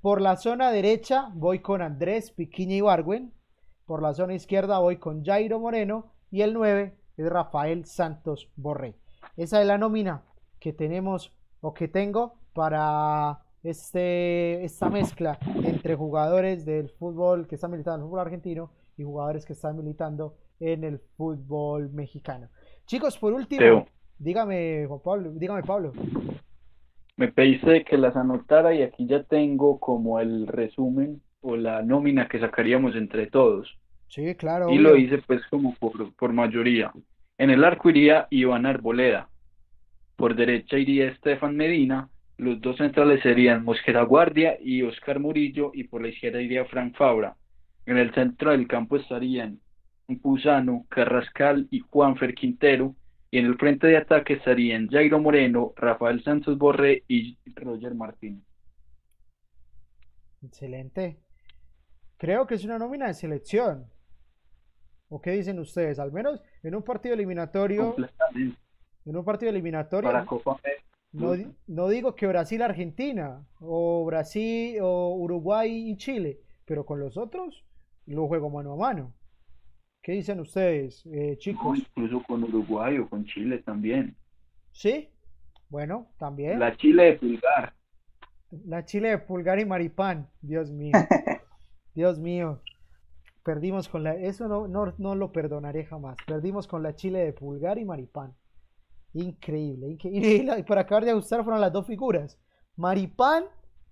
Por 0.00 0.20
la 0.20 0.36
zona 0.36 0.70
derecha 0.70 1.30
voy 1.34 1.60
con 1.60 1.82
Andrés 1.82 2.30
Piquiña 2.30 2.76
Ibargüen. 2.76 3.32
Por 3.86 4.02
la 4.02 4.14
zona 4.14 4.34
izquierda 4.34 4.78
voy 4.78 4.96
con 4.96 5.24
Jairo 5.24 5.58
Moreno. 5.58 6.12
Y 6.30 6.42
el 6.42 6.54
9 6.54 6.94
es 7.16 7.28
Rafael 7.28 7.84
Santos 7.86 8.50
Borré. 8.56 8.94
Esa 9.36 9.60
es 9.60 9.66
la 9.66 9.78
nómina 9.78 10.22
que 10.58 10.72
tenemos 10.72 11.32
o 11.60 11.74
que 11.74 11.88
tengo 11.88 12.34
para 12.52 13.40
este, 13.62 14.64
esta 14.64 14.90
mezcla 14.90 15.38
entre 15.64 15.96
jugadores 15.96 16.64
del 16.64 16.90
fútbol 16.90 17.46
que 17.46 17.54
están 17.56 17.70
militando 17.70 17.96
en 17.96 18.02
el 18.02 18.08
fútbol 18.08 18.20
argentino 18.20 18.70
y 18.96 19.02
jugadores 19.02 19.44
que 19.44 19.54
están 19.54 19.76
militando 19.76 20.36
en 20.60 20.84
el 20.84 20.98
fútbol 21.16 21.90
mexicano. 21.90 22.48
Chicos, 22.86 23.16
por 23.18 23.32
último, 23.32 23.86
dígame 24.18 24.86
Juan 24.86 25.00
Pablo, 25.00 25.30
dígame 25.32 25.62
Pablo. 25.62 25.92
Me 27.20 27.28
pediste 27.28 27.84
que 27.84 27.98
las 27.98 28.16
anotara 28.16 28.74
y 28.74 28.80
aquí 28.80 29.04
ya 29.06 29.22
tengo 29.24 29.78
como 29.78 30.20
el 30.20 30.46
resumen 30.46 31.20
o 31.42 31.54
la 31.54 31.82
nómina 31.82 32.28
que 32.28 32.40
sacaríamos 32.40 32.96
entre 32.96 33.26
todos. 33.26 33.76
Sí, 34.08 34.34
claro. 34.36 34.70
Y 34.70 34.78
lo 34.78 34.96
hice 34.96 35.18
pues 35.18 35.42
como 35.50 35.74
por, 35.74 36.14
por 36.14 36.32
mayoría. 36.32 36.90
En 37.36 37.50
el 37.50 37.62
arco 37.62 37.90
iría 37.90 38.26
Iván 38.30 38.64
Arboleda. 38.64 39.28
Por 40.16 40.34
derecha 40.34 40.78
iría 40.78 41.08
Estefan 41.08 41.58
Medina. 41.58 42.08
Los 42.38 42.58
dos 42.62 42.78
centrales 42.78 43.22
serían 43.22 43.64
Mosquera 43.64 44.02
Guardia 44.04 44.56
y 44.58 44.80
Oscar 44.80 45.20
Murillo. 45.20 45.72
Y 45.74 45.84
por 45.84 46.00
la 46.00 46.08
izquierda 46.08 46.40
iría 46.40 46.64
Frank 46.64 46.96
Fabra. 46.96 47.36
En 47.84 47.98
el 47.98 48.14
centro 48.14 48.52
del 48.52 48.66
campo 48.66 48.96
estarían 48.96 49.60
Pusano, 50.22 50.86
Carrascal 50.88 51.68
y 51.70 51.80
Juanfer 51.80 52.34
Quintero. 52.34 52.94
Y 53.30 53.38
en 53.38 53.46
el 53.46 53.56
frente 53.56 53.86
de 53.86 53.96
ataque 53.96 54.34
estarían 54.34 54.88
Jairo 54.88 55.20
Moreno, 55.20 55.72
Rafael 55.76 56.22
Santos 56.22 56.58
Borré 56.58 57.04
y 57.06 57.38
Roger 57.54 57.94
Martínez. 57.94 58.44
Excelente. 60.42 61.20
Creo 62.16 62.46
que 62.46 62.54
es 62.54 62.64
una 62.64 62.78
nómina 62.78 63.06
de 63.06 63.14
selección. 63.14 63.86
¿O 65.08 65.20
qué 65.20 65.32
dicen 65.32 65.58
ustedes? 65.58 65.98
Al 65.98 66.12
menos 66.12 66.40
en 66.62 66.74
un 66.74 66.82
partido 66.82 67.14
eliminatorio 67.14 67.94
en 69.04 69.16
un 69.16 69.24
partido 69.24 69.50
eliminatorio. 69.50 70.10
No, 71.66 71.88
digo 71.88 72.14
que 72.14 72.26
Brasil-Argentina 72.26 73.44
o 73.60 74.04
Brasil 74.04 74.78
o 74.80 75.14
Uruguay 75.16 75.90
y 75.90 75.96
Chile, 75.96 76.40
pero 76.64 76.86
con 76.86 77.00
los 77.00 77.16
otros 77.16 77.64
lo 78.06 78.28
juego 78.28 78.50
mano 78.50 78.72
a 78.72 78.76
mano. 78.76 79.14
¿Qué 80.02 80.12
dicen 80.12 80.40
ustedes, 80.40 81.04
eh, 81.06 81.36
chicos? 81.38 81.78
incluso 81.78 82.22
con 82.26 82.42
Uruguay 82.42 82.98
o 82.98 83.08
con 83.08 83.24
Chile 83.26 83.58
también. 83.58 84.16
¿Sí? 84.72 85.10
Bueno, 85.68 86.08
también. 86.18 86.58
La 86.58 86.76
Chile 86.76 87.04
de 87.04 87.12
Pulgar. 87.14 87.74
La 88.64 88.84
Chile 88.84 89.10
de 89.10 89.18
Pulgar 89.18 89.60
y 89.60 89.66
Maripán. 89.66 90.28
Dios 90.40 90.70
mío. 90.70 90.92
Dios 91.94 92.18
mío. 92.18 92.60
Perdimos 93.44 93.88
con 93.88 94.02
la... 94.02 94.14
Eso 94.14 94.48
no, 94.48 94.66
no, 94.68 94.94
no 94.98 95.14
lo 95.14 95.32
perdonaré 95.32 95.84
jamás. 95.84 96.16
Perdimos 96.26 96.66
con 96.66 96.82
la 96.82 96.94
Chile 96.94 97.20
de 97.20 97.32
Pulgar 97.32 97.78
y 97.78 97.84
Maripán. 97.84 98.34
Increíble, 99.12 99.88
increíble. 99.88 100.58
Y 100.58 100.62
para 100.62 100.82
acabar 100.82 101.04
de 101.04 101.10
ajustar 101.10 101.42
fueron 101.44 101.60
las 101.60 101.72
dos 101.72 101.86
figuras. 101.86 102.38
Maripán 102.76 103.44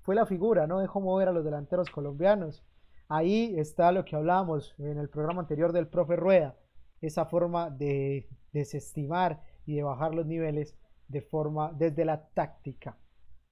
fue 0.02 0.14
la 0.14 0.26
figura, 0.26 0.66
no 0.66 0.78
dejó 0.78 1.00
mover 1.00 1.28
a 1.28 1.32
los 1.32 1.44
delanteros 1.44 1.90
colombianos. 1.90 2.64
Ahí 3.08 3.54
está 3.58 3.92
lo 3.92 4.04
que 4.04 4.16
hablábamos 4.16 4.74
en 4.78 4.98
el 4.98 5.08
programa 5.08 5.40
anterior 5.40 5.72
del 5.72 5.88
profe 5.88 6.16
Rueda, 6.16 6.56
esa 7.00 7.24
forma 7.26 7.70
de 7.70 8.28
desestimar 8.52 9.42
y 9.66 9.76
de 9.76 9.82
bajar 9.82 10.14
los 10.14 10.26
niveles 10.26 10.76
de 11.08 11.22
forma 11.22 11.72
desde 11.72 12.04
la 12.04 12.28
táctica. 12.28 12.98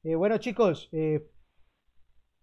Eh, 0.03 0.15
bueno 0.15 0.39
chicos, 0.39 0.89
eh, 0.93 1.31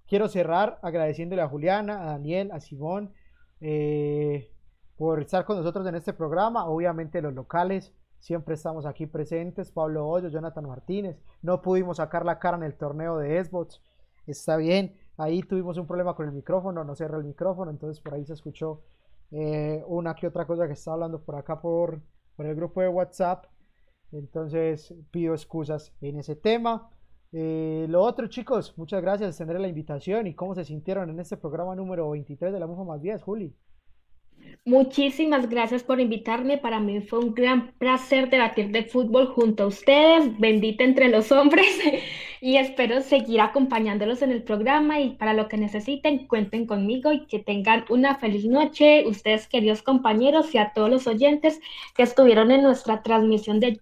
quiero 0.08 0.28
cerrar 0.28 0.80
agradeciéndole 0.82 1.42
a 1.42 1.48
Juliana, 1.48 2.04
a 2.04 2.06
Daniel, 2.08 2.52
a 2.52 2.60
Simón 2.60 3.14
eh, 3.62 4.52
por 4.98 5.22
estar 5.22 5.46
con 5.46 5.58
nosotros 5.58 5.86
en 5.88 5.96
este 5.96 6.14
programa, 6.14 6.66
obviamente 6.66 7.22
los 7.22 7.34
locales 7.34 7.94
Siempre 8.24 8.54
estamos 8.54 8.86
aquí 8.86 9.06
presentes, 9.06 9.70
Pablo 9.70 10.08
Hoyo, 10.08 10.30
Jonathan 10.30 10.66
Martínez. 10.66 11.18
No 11.42 11.62
pudimos 11.62 11.98
sacar 11.98 12.26
la 12.26 12.40
cara 12.40 12.56
en 12.56 12.64
el 12.64 12.74
torneo 12.74 13.18
de 13.18 13.44
Xbox. 13.44 13.82
Está 14.26 14.56
bien, 14.56 14.96
ahí 15.18 15.42
tuvimos 15.44 15.78
un 15.78 15.88
problema 15.88 16.16
con 16.16 16.28
el 16.28 16.34
micrófono, 16.34 16.84
no 16.84 16.96
cerró 16.96 17.18
el 17.18 17.26
micrófono, 17.26 17.72
entonces 17.72 18.02
por 18.02 18.14
ahí 18.14 18.26
se 18.26 18.34
escuchó 18.34 18.82
eh, 19.32 19.84
una 19.88 20.16
que 20.16 20.28
otra 20.28 20.46
cosa 20.46 20.68
que 20.68 20.74
estaba 20.74 20.96
hablando 20.96 21.22
por 21.22 21.36
acá 21.36 21.60
por, 21.60 22.02
por 22.36 22.46
el 22.46 22.56
grupo 22.56 22.82
de 22.82 22.88
WhatsApp. 22.88 23.46
Entonces 24.12 24.94
pido 25.12 25.34
excusas 25.34 25.94
en 26.02 26.18
ese 26.20 26.36
tema. 26.36 26.90
Eh, 27.32 27.88
lo 27.90 28.04
otro, 28.04 28.28
chicos, 28.28 28.78
muchas 28.78 29.02
gracias. 29.02 29.38
Tendré 29.38 29.58
la 29.60 29.68
invitación 29.68 30.28
y 30.28 30.36
cómo 30.36 30.54
se 30.54 30.64
sintieron 30.64 31.10
en 31.10 31.20
este 31.20 31.36
programa 31.36 31.76
número 31.76 32.10
23 32.12 32.54
de 32.54 32.60
la 32.60 32.68
MUFA 32.68 32.84
más 32.84 33.02
10, 33.02 33.24
Juli. 33.24 33.56
Muchísimas 34.66 35.50
gracias 35.50 35.84
por 35.84 36.00
invitarme. 36.00 36.58
Para 36.58 36.80
mí 36.80 37.02
fue 37.02 37.20
un 37.20 37.34
gran 37.34 37.74
placer 37.74 38.30
debatir 38.30 38.72
de 38.72 38.84
fútbol 38.84 39.28
junto 39.28 39.64
a 39.64 39.68
ustedes, 39.68 40.40
bendita 40.40 40.86
entre 40.86 41.10
los 41.10 41.34
hombres, 41.34 41.68
y 42.42 42.56
espero 42.56 43.02
seguir 43.02 43.42
acompañándolos 43.42 44.22
en 44.22 44.32
el 44.32 44.42
programa 44.42 45.02
y 45.02 45.16
para 45.16 45.34
lo 45.34 45.50
que 45.50 45.58
necesiten, 45.58 46.28
cuenten 46.28 46.66
conmigo 46.66 47.12
y 47.12 47.26
que 47.26 47.40
tengan 47.40 47.84
una 47.90 48.16
feliz 48.16 48.46
noche, 48.46 49.06
ustedes 49.06 49.50
queridos 49.50 49.84
compañeros 49.84 50.56
y 50.56 50.58
a 50.60 50.72
todos 50.72 50.90
los 50.90 51.08
oyentes 51.08 51.60
que 51.94 52.04
estuvieron 52.04 52.50
en 52.50 52.64
nuestra 52.64 53.04
transmisión 53.04 53.60
de 53.60 53.82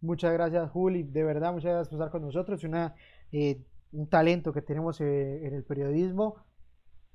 Muchas 0.00 0.32
gracias, 0.32 0.70
Juli. 0.70 1.02
De 1.02 1.24
verdad, 1.24 1.52
muchas 1.52 1.72
gracias 1.72 1.88
por 1.88 1.96
estar 1.96 2.10
con 2.10 2.22
nosotros. 2.22 2.62
Una, 2.64 2.94
eh, 3.32 3.60
un 3.92 4.08
talento 4.08 4.52
que 4.52 4.62
tenemos 4.62 5.00
eh, 5.00 5.46
en 5.46 5.54
el 5.54 5.64
periodismo, 5.64 6.36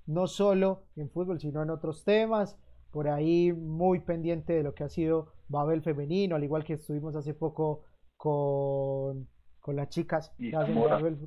no 0.05 0.27
solo 0.27 0.83
en 0.95 1.09
fútbol, 1.09 1.39
sino 1.39 1.61
en 1.61 1.69
otros 1.69 2.03
temas. 2.03 2.57
Por 2.91 3.07
ahí 3.07 3.51
muy 3.51 3.99
pendiente 3.99 4.53
de 4.53 4.63
lo 4.63 4.75
que 4.75 4.83
ha 4.83 4.89
sido 4.89 5.33
Babel 5.47 5.81
femenino, 5.81 6.35
al 6.35 6.43
igual 6.43 6.63
que 6.63 6.73
estuvimos 6.73 7.15
hace 7.15 7.33
poco 7.33 7.83
con, 8.17 9.27
con 9.59 9.75
las 9.75 9.89
chicas, 9.89 10.35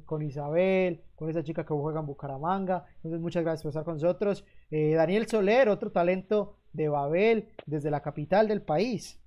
con 0.04 0.22
Isabel, 0.22 1.02
con 1.14 1.30
esa 1.30 1.42
chica 1.42 1.64
que 1.64 1.74
juega 1.74 2.00
en 2.00 2.06
Bucaramanga. 2.06 2.84
Entonces, 2.96 3.20
muchas 3.20 3.42
gracias 3.42 3.62
por 3.62 3.70
estar 3.70 3.84
con 3.84 3.94
nosotros. 3.94 4.44
Eh, 4.70 4.94
Daniel 4.94 5.26
Soler, 5.26 5.68
otro 5.68 5.90
talento 5.90 6.56
de 6.72 6.88
Babel, 6.88 7.48
desde 7.64 7.90
la 7.90 8.00
capital 8.00 8.46
del 8.46 8.62
país. 8.62 9.20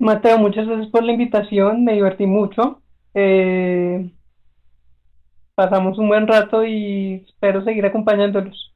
Mateo, 0.00 0.38
muchas 0.38 0.66
gracias 0.66 0.90
por 0.90 1.04
la 1.04 1.12
invitación, 1.12 1.84
me 1.84 1.94
divertí 1.94 2.26
mucho. 2.26 2.82
Eh, 3.14 4.12
pasamos 5.58 5.98
un 5.98 6.06
buen 6.06 6.28
rato 6.28 6.64
y 6.64 7.24
espero 7.26 7.64
seguir 7.64 7.84
acompañándolos. 7.84 8.72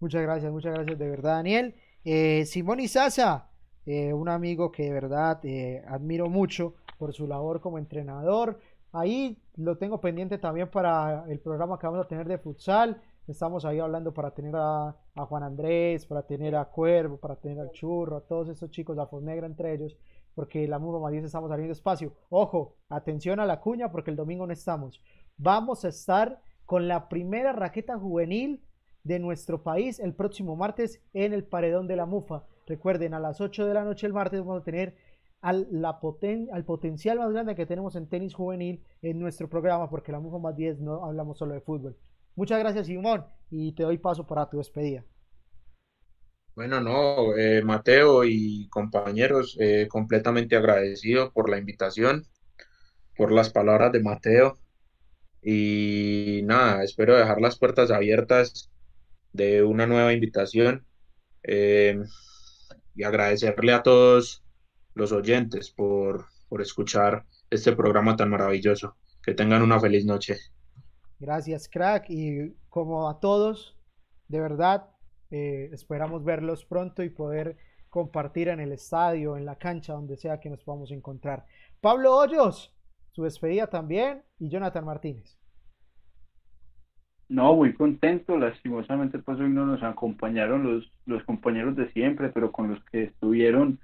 Muchas 0.00 0.22
gracias, 0.22 0.50
muchas 0.50 0.72
gracias 0.72 0.98
de 0.98 1.10
verdad, 1.10 1.36
Daniel. 1.36 1.74
Eh, 2.02 2.46
Simón 2.46 2.80
Isaza, 2.80 3.50
eh, 3.84 4.14
un 4.14 4.30
amigo 4.30 4.72
que 4.72 4.84
de 4.84 4.92
verdad 4.94 5.42
admiro 5.86 6.30
mucho 6.30 6.76
por 6.96 7.12
su 7.12 7.26
labor 7.26 7.60
como 7.60 7.76
entrenador. 7.76 8.58
Ahí 8.90 9.36
lo 9.56 9.76
tengo 9.76 10.00
pendiente 10.00 10.38
también 10.38 10.70
para 10.70 11.26
el 11.28 11.40
programa 11.40 11.78
que 11.78 11.86
vamos 11.86 12.02
a 12.02 12.08
tener 12.08 12.26
de 12.26 12.38
futsal. 12.38 13.02
Estamos 13.26 13.66
ahí 13.66 13.78
hablando 13.80 14.14
para 14.14 14.30
tener 14.30 14.54
a, 14.56 14.96
Juan 15.14 15.42
Andrés, 15.42 16.06
para 16.06 16.22
tener 16.22 16.56
a 16.56 16.64
Cuervo, 16.64 17.18
para 17.18 17.36
tener 17.36 17.60
al 17.60 17.70
Churro, 17.72 18.16
a 18.16 18.22
todos 18.22 18.48
estos 18.48 18.70
chicos, 18.70 18.96
la 18.96 19.06
Negra 19.20 19.46
entre 19.46 19.74
ellos, 19.74 19.94
porque 20.34 20.66
la 20.68 20.78
Mufa 20.78 21.10
10 21.10 21.24
estamos 21.24 21.50
saliendo 21.50 21.72
espacio. 21.72 22.12
Ojo, 22.30 22.76
atención 22.88 23.40
a 23.40 23.46
la 23.46 23.60
cuña 23.60 23.90
porque 23.90 24.10
el 24.10 24.16
domingo 24.16 24.46
no 24.46 24.52
estamos. 24.52 25.02
Vamos 25.36 25.84
a 25.84 25.88
estar 25.88 26.40
con 26.64 26.88
la 26.88 27.08
primera 27.08 27.52
raqueta 27.52 27.98
juvenil 27.98 28.62
de 29.04 29.18
nuestro 29.18 29.62
país 29.62 29.98
el 30.00 30.14
próximo 30.14 30.56
martes 30.56 31.02
en 31.14 31.32
el 31.32 31.44
Paredón 31.44 31.86
de 31.86 31.96
la 31.96 32.06
Mufa. 32.06 32.44
Recuerden, 32.66 33.14
a 33.14 33.20
las 33.20 33.40
8 33.40 33.66
de 33.66 33.74
la 33.74 33.84
noche 33.84 34.06
el 34.06 34.12
martes 34.12 34.40
vamos 34.40 34.60
a 34.60 34.64
tener 34.64 34.94
al, 35.40 35.66
la 35.70 35.98
al 36.52 36.64
potencial 36.64 37.18
más 37.18 37.32
grande 37.32 37.54
que 37.54 37.66
tenemos 37.66 37.96
en 37.96 38.08
tenis 38.08 38.34
juvenil 38.34 38.82
en 39.02 39.18
nuestro 39.18 39.48
programa, 39.48 39.88
porque 39.88 40.12
la 40.12 40.20
Mufa 40.20 40.38
más 40.38 40.56
10 40.56 40.80
no 40.80 41.04
hablamos 41.04 41.38
solo 41.38 41.54
de 41.54 41.60
fútbol. 41.60 41.96
Muchas 42.34 42.58
gracias, 42.58 42.86
Simón, 42.86 43.24
y 43.50 43.72
te 43.72 43.84
doy 43.84 43.98
paso 43.98 44.26
para 44.26 44.48
tu 44.48 44.58
despedida. 44.58 45.04
Bueno, 46.58 46.80
no, 46.80 47.36
eh, 47.36 47.62
Mateo 47.62 48.24
y 48.24 48.66
compañeros, 48.68 49.56
eh, 49.60 49.86
completamente 49.88 50.56
agradecido 50.56 51.32
por 51.32 51.48
la 51.48 51.56
invitación, 51.56 52.26
por 53.16 53.30
las 53.30 53.50
palabras 53.50 53.92
de 53.92 54.02
Mateo. 54.02 54.58
Y 55.40 56.40
nada, 56.46 56.82
espero 56.82 57.16
dejar 57.16 57.40
las 57.40 57.56
puertas 57.60 57.92
abiertas 57.92 58.72
de 59.32 59.62
una 59.62 59.86
nueva 59.86 60.12
invitación 60.12 60.84
eh, 61.44 62.02
y 62.96 63.04
agradecerle 63.04 63.72
a 63.72 63.84
todos 63.84 64.42
los 64.94 65.12
oyentes 65.12 65.70
por, 65.70 66.26
por 66.48 66.60
escuchar 66.60 67.24
este 67.50 67.72
programa 67.76 68.16
tan 68.16 68.30
maravilloso. 68.30 68.96
Que 69.22 69.32
tengan 69.32 69.62
una 69.62 69.78
feliz 69.78 70.04
noche. 70.04 70.38
Gracias, 71.20 71.68
crack. 71.68 72.06
Y 72.10 72.56
como 72.68 73.08
a 73.08 73.20
todos, 73.20 73.76
de 74.26 74.40
verdad, 74.40 74.88
eh, 75.30 75.70
esperamos 75.72 76.24
verlos 76.24 76.64
pronto 76.64 77.02
y 77.02 77.10
poder 77.10 77.56
compartir 77.88 78.48
en 78.48 78.60
el 78.60 78.72
estadio, 78.72 79.36
en 79.36 79.44
la 79.44 79.56
cancha, 79.56 79.94
donde 79.94 80.16
sea 80.16 80.40
que 80.40 80.50
nos 80.50 80.62
podamos 80.62 80.90
encontrar. 80.90 81.46
Pablo 81.80 82.16
Hoyos, 82.16 82.74
su 83.12 83.22
despedida 83.22 83.66
también, 83.66 84.22
y 84.38 84.48
Jonathan 84.48 84.84
Martínez. 84.84 85.38
No, 87.28 87.54
muy 87.54 87.74
contento. 87.74 88.38
Lastimosamente, 88.38 89.18
pues 89.18 89.38
hoy 89.38 89.50
no 89.50 89.66
nos 89.66 89.82
acompañaron 89.82 90.62
los, 90.62 90.90
los 91.06 91.22
compañeros 91.24 91.76
de 91.76 91.90
siempre, 91.92 92.30
pero 92.30 92.52
con 92.52 92.70
los 92.70 92.84
que 92.86 93.04
estuvieron 93.04 93.78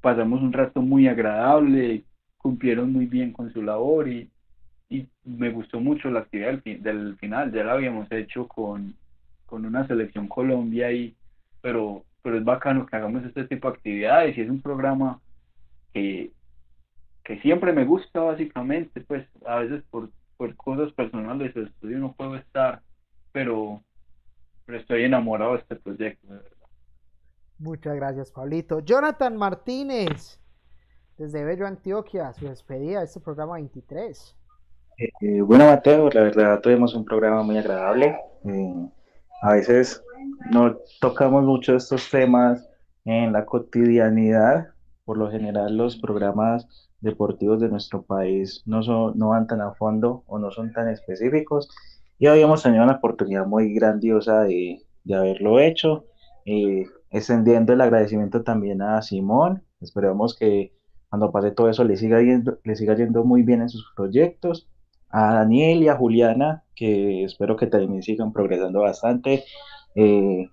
pasamos 0.00 0.40
un 0.40 0.52
rato 0.52 0.80
muy 0.80 1.08
agradable, 1.08 2.04
cumplieron 2.38 2.90
muy 2.90 3.04
bien 3.04 3.32
con 3.32 3.52
su 3.52 3.62
labor 3.62 4.08
y 4.08 4.30
y 4.90 5.08
me 5.24 5.50
gustó 5.50 5.80
mucho 5.80 6.10
la 6.10 6.20
actividad 6.20 6.62
del, 6.64 7.16
final, 7.16 7.52
ya 7.52 7.62
la 7.62 7.72
habíamos 7.72 8.10
hecho 8.10 8.48
con, 8.48 8.94
con 9.50 9.66
una 9.66 9.86
selección 9.86 10.28
Colombia 10.28 10.92
y 10.92 11.16
pero 11.60 12.04
pero 12.22 12.38
es 12.38 12.44
bacano 12.44 12.86
que 12.86 12.96
hagamos 12.96 13.24
este 13.24 13.44
tipo 13.44 13.68
de 13.68 13.76
actividades 13.76 14.36
y 14.36 14.42
es 14.42 14.50
un 14.50 14.60
programa 14.60 15.20
que, 15.92 16.32
que 17.24 17.40
siempre 17.40 17.72
me 17.72 17.84
gusta 17.84 18.20
básicamente, 18.20 19.00
pues 19.00 19.26
a 19.46 19.56
veces 19.60 19.82
por, 19.90 20.10
por 20.36 20.54
cosas 20.56 20.92
personales 20.92 21.54
de 21.54 21.64
estudio 21.64 21.98
no 21.98 22.12
puedo 22.12 22.36
estar, 22.36 22.82
pero, 23.32 23.82
pero 24.66 24.78
estoy 24.78 25.04
enamorado 25.04 25.52
de 25.52 25.58
este 25.60 25.76
proyecto, 25.76 26.26
de 26.28 26.34
verdad. 26.34 26.56
Muchas 27.58 27.96
gracias, 27.96 28.30
Pablito. 28.30 28.80
Jonathan 28.80 29.36
Martínez, 29.36 30.40
desde 31.18 31.44
Bello, 31.44 31.66
Antioquia, 31.66 32.32
su 32.32 32.48
despedida 32.48 33.00
de 33.00 33.04
este 33.06 33.20
programa 33.20 33.54
23. 33.54 34.36
Eh, 34.98 35.40
bueno, 35.42 35.66
Mateo, 35.66 36.08
la 36.10 36.22
verdad 36.22 36.60
tuvimos 36.60 36.94
un 36.94 37.04
programa 37.04 37.42
muy 37.42 37.58
agradable. 37.58 38.18
Eh, 38.44 38.88
a 39.42 39.52
veces 39.52 40.02
no 40.50 40.76
tocamos 41.00 41.44
mucho 41.44 41.74
estos 41.76 42.08
temas 42.10 42.68
en 43.04 43.32
la 43.32 43.46
cotidianidad. 43.46 44.68
Por 45.04 45.18
lo 45.18 45.30
general, 45.30 45.76
los 45.76 45.96
programas 45.96 46.66
deportivos 47.00 47.60
de 47.60 47.68
nuestro 47.68 48.02
país 48.02 48.62
no, 48.66 48.82
son, 48.82 49.18
no 49.18 49.30
van 49.30 49.46
tan 49.46 49.60
a 49.60 49.72
fondo 49.74 50.24
o 50.26 50.38
no 50.38 50.50
son 50.50 50.72
tan 50.72 50.88
específicos. 50.88 51.68
Y 52.18 52.26
hoy 52.26 52.40
hemos 52.40 52.62
tenido 52.62 52.84
una 52.84 52.96
oportunidad 52.96 53.46
muy 53.46 53.72
grandiosa 53.72 54.42
de, 54.42 54.82
de 55.04 55.14
haberlo 55.14 55.58
hecho. 55.58 56.04
Eh, 56.44 56.86
extendiendo 57.10 57.72
el 57.72 57.80
agradecimiento 57.80 58.42
también 58.42 58.82
a 58.82 59.02
Simón. 59.02 59.64
Esperamos 59.80 60.36
que 60.36 60.72
cuando 61.08 61.32
pase 61.32 61.50
todo 61.50 61.68
eso 61.68 61.84
le 61.84 61.96
siga, 61.96 62.20
yendo, 62.22 62.58
le 62.64 62.76
siga 62.76 62.94
yendo 62.94 63.24
muy 63.24 63.42
bien 63.42 63.62
en 63.62 63.68
sus 63.68 63.92
proyectos 63.96 64.68
a 65.10 65.34
Daniel 65.34 65.82
y 65.82 65.88
a 65.88 65.96
Juliana, 65.96 66.64
que 66.74 67.24
espero 67.24 67.56
que 67.56 67.66
también 67.66 68.02
sigan 68.02 68.32
progresando 68.32 68.80
bastante. 68.80 69.44
Eh, 69.94 70.48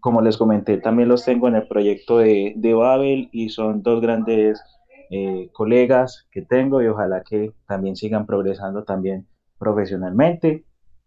como 0.00 0.22
les 0.22 0.36
comenté, 0.36 0.78
también 0.78 1.08
los 1.08 1.24
tengo 1.24 1.48
en 1.48 1.56
el 1.56 1.68
proyecto 1.68 2.18
de, 2.18 2.54
de 2.56 2.74
Babel 2.74 3.28
y 3.32 3.50
son 3.50 3.82
dos 3.82 4.00
grandes 4.00 4.62
eh, 5.10 5.50
colegas 5.52 6.28
que 6.30 6.42
tengo 6.42 6.82
y 6.82 6.86
ojalá 6.86 7.22
que 7.22 7.52
también 7.66 7.96
sigan 7.96 8.26
progresando 8.26 8.84
también 8.84 9.26
profesionalmente. 9.58 10.64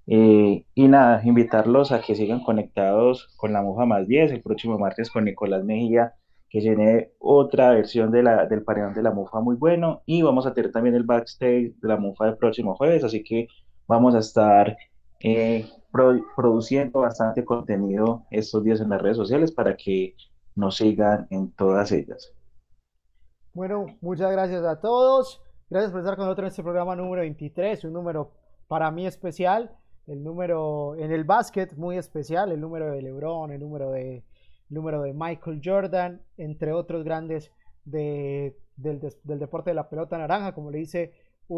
Eh, 0.07 0.65
y 0.75 0.87
nada, 0.89 1.21
invitarlos 1.23 1.93
a 1.93 2.01
que 2.01 2.15
sigan 2.15 2.43
conectados 2.43 3.29
con 3.37 3.53
la 3.53 3.61
Muja 3.61 3.85
Más 3.85 4.07
10 4.07 4.33
el 4.33 4.41
próximo 4.41 4.77
martes 4.77 5.09
con 5.09 5.23
Nicolás 5.23 5.63
Mejía 5.63 6.13
que 6.53 6.59
tiene 6.59 7.09
otra 7.17 7.71
versión 7.71 8.11
de 8.11 8.21
la, 8.21 8.45
del 8.45 8.61
paredón 8.61 8.93
de 8.93 9.01
la 9.01 9.09
mufa 9.09 9.39
muy 9.39 9.55
bueno 9.55 10.03
y 10.05 10.21
vamos 10.21 10.45
a 10.45 10.53
tener 10.53 10.71
también 10.71 10.93
el 10.93 11.01
backstage 11.01 11.73
de 11.81 11.87
la 11.87 11.97
mufa 11.97 12.27
el 12.27 12.37
próximo 12.37 12.75
jueves, 12.75 13.03
así 13.03 13.23
que 13.23 13.47
vamos 13.87 14.13
a 14.13 14.19
estar 14.19 14.77
eh, 15.19 15.65
produciendo 16.35 16.99
bastante 16.99 17.43
contenido 17.43 18.27
estos 18.29 18.63
días 18.63 18.81
en 18.81 18.89
las 18.89 19.01
redes 19.01 19.17
sociales 19.17 19.51
para 19.51 19.75
que 19.75 20.15
nos 20.53 20.77
sigan 20.77 21.25
en 21.31 21.51
todas 21.53 21.91
ellas. 21.91 22.31
Bueno, 23.55 23.87
muchas 23.99 24.31
gracias 24.31 24.63
a 24.63 24.79
todos. 24.79 25.41
Gracias 25.71 25.91
por 25.91 26.01
estar 26.01 26.15
con 26.15 26.25
nosotros 26.25 26.45
en 26.45 26.49
este 26.49 26.61
programa 26.61 26.95
número 26.95 27.23
23, 27.23 27.83
un 27.85 27.93
número 27.93 28.29
para 28.67 28.91
mí 28.91 29.07
especial, 29.07 29.75
el 30.05 30.23
número 30.23 30.93
en 30.97 31.11
el 31.11 31.23
básquet 31.23 31.75
muy 31.77 31.97
especial, 31.97 32.51
el 32.51 32.61
número 32.61 32.91
de 32.91 33.01
LeBron, 33.01 33.51
el 33.51 33.59
número 33.59 33.89
de 33.89 34.23
número 34.73 35.01
de 35.01 35.13
Michael 35.13 35.61
Jordan, 35.63 36.21
entre 36.37 36.71
otros 36.73 37.03
grandes 37.03 37.51
de, 37.85 38.57
del, 38.75 38.99
del 39.23 39.39
deporte 39.39 39.71
de 39.71 39.75
la 39.75 39.89
pelota 39.89 40.17
naranja, 40.17 40.53
como 40.53 40.71
le 40.71 40.79
dice 40.79 41.13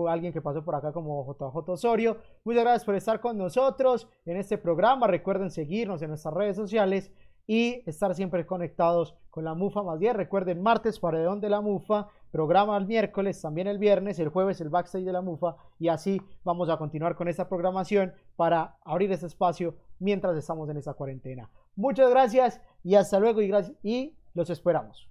alguien 0.09 0.33
que 0.33 0.41
pasó 0.41 0.63
por 0.63 0.75
acá 0.75 0.91
como 0.91 1.25
JJ 1.25 1.69
Osorio. 1.69 2.17
Muchas 2.43 2.63
gracias 2.63 2.85
por 2.85 2.95
estar 2.95 3.19
con 3.19 3.37
nosotros 3.37 4.07
en 4.25 4.37
este 4.37 4.57
programa. 4.57 5.07
Recuerden 5.07 5.49
seguirnos 5.49 6.01
en 6.01 6.09
nuestras 6.09 6.33
redes 6.33 6.55
sociales 6.55 7.11
y 7.47 7.83
estar 7.85 8.13
siempre 8.15 8.45
conectados 8.45 9.15
con 9.29 9.45
la 9.45 9.53
MUFA 9.53 9.83
más 9.83 9.99
10. 9.99 10.15
Recuerden, 10.15 10.61
martes 10.61 10.99
Paredón 10.99 11.39
de 11.39 11.49
la 11.49 11.61
MUFA, 11.61 12.09
programa 12.31 12.75
el 12.77 12.87
miércoles, 12.87 13.39
también 13.39 13.67
el 13.67 13.77
viernes, 13.77 14.19
el 14.19 14.29
jueves 14.29 14.59
el 14.61 14.69
backstage 14.69 15.05
de 15.05 15.13
la 15.13 15.21
MUFA 15.21 15.55
y 15.79 15.89
así 15.89 16.21
vamos 16.43 16.69
a 16.69 16.77
continuar 16.77 17.15
con 17.15 17.27
esta 17.27 17.47
programación 17.47 18.13
para 18.35 18.77
abrir 18.83 19.11
este 19.11 19.27
espacio 19.27 19.75
mientras 19.99 20.35
estamos 20.35 20.69
en 20.69 20.77
esta 20.77 20.93
cuarentena. 20.93 21.49
Muchas 21.75 22.09
gracias 22.09 22.61
y 22.83 22.95
hasta 22.95 23.19
luego 23.19 23.41
y, 23.41 23.51
y 23.83 24.15
los 24.33 24.49
esperamos. 24.49 25.09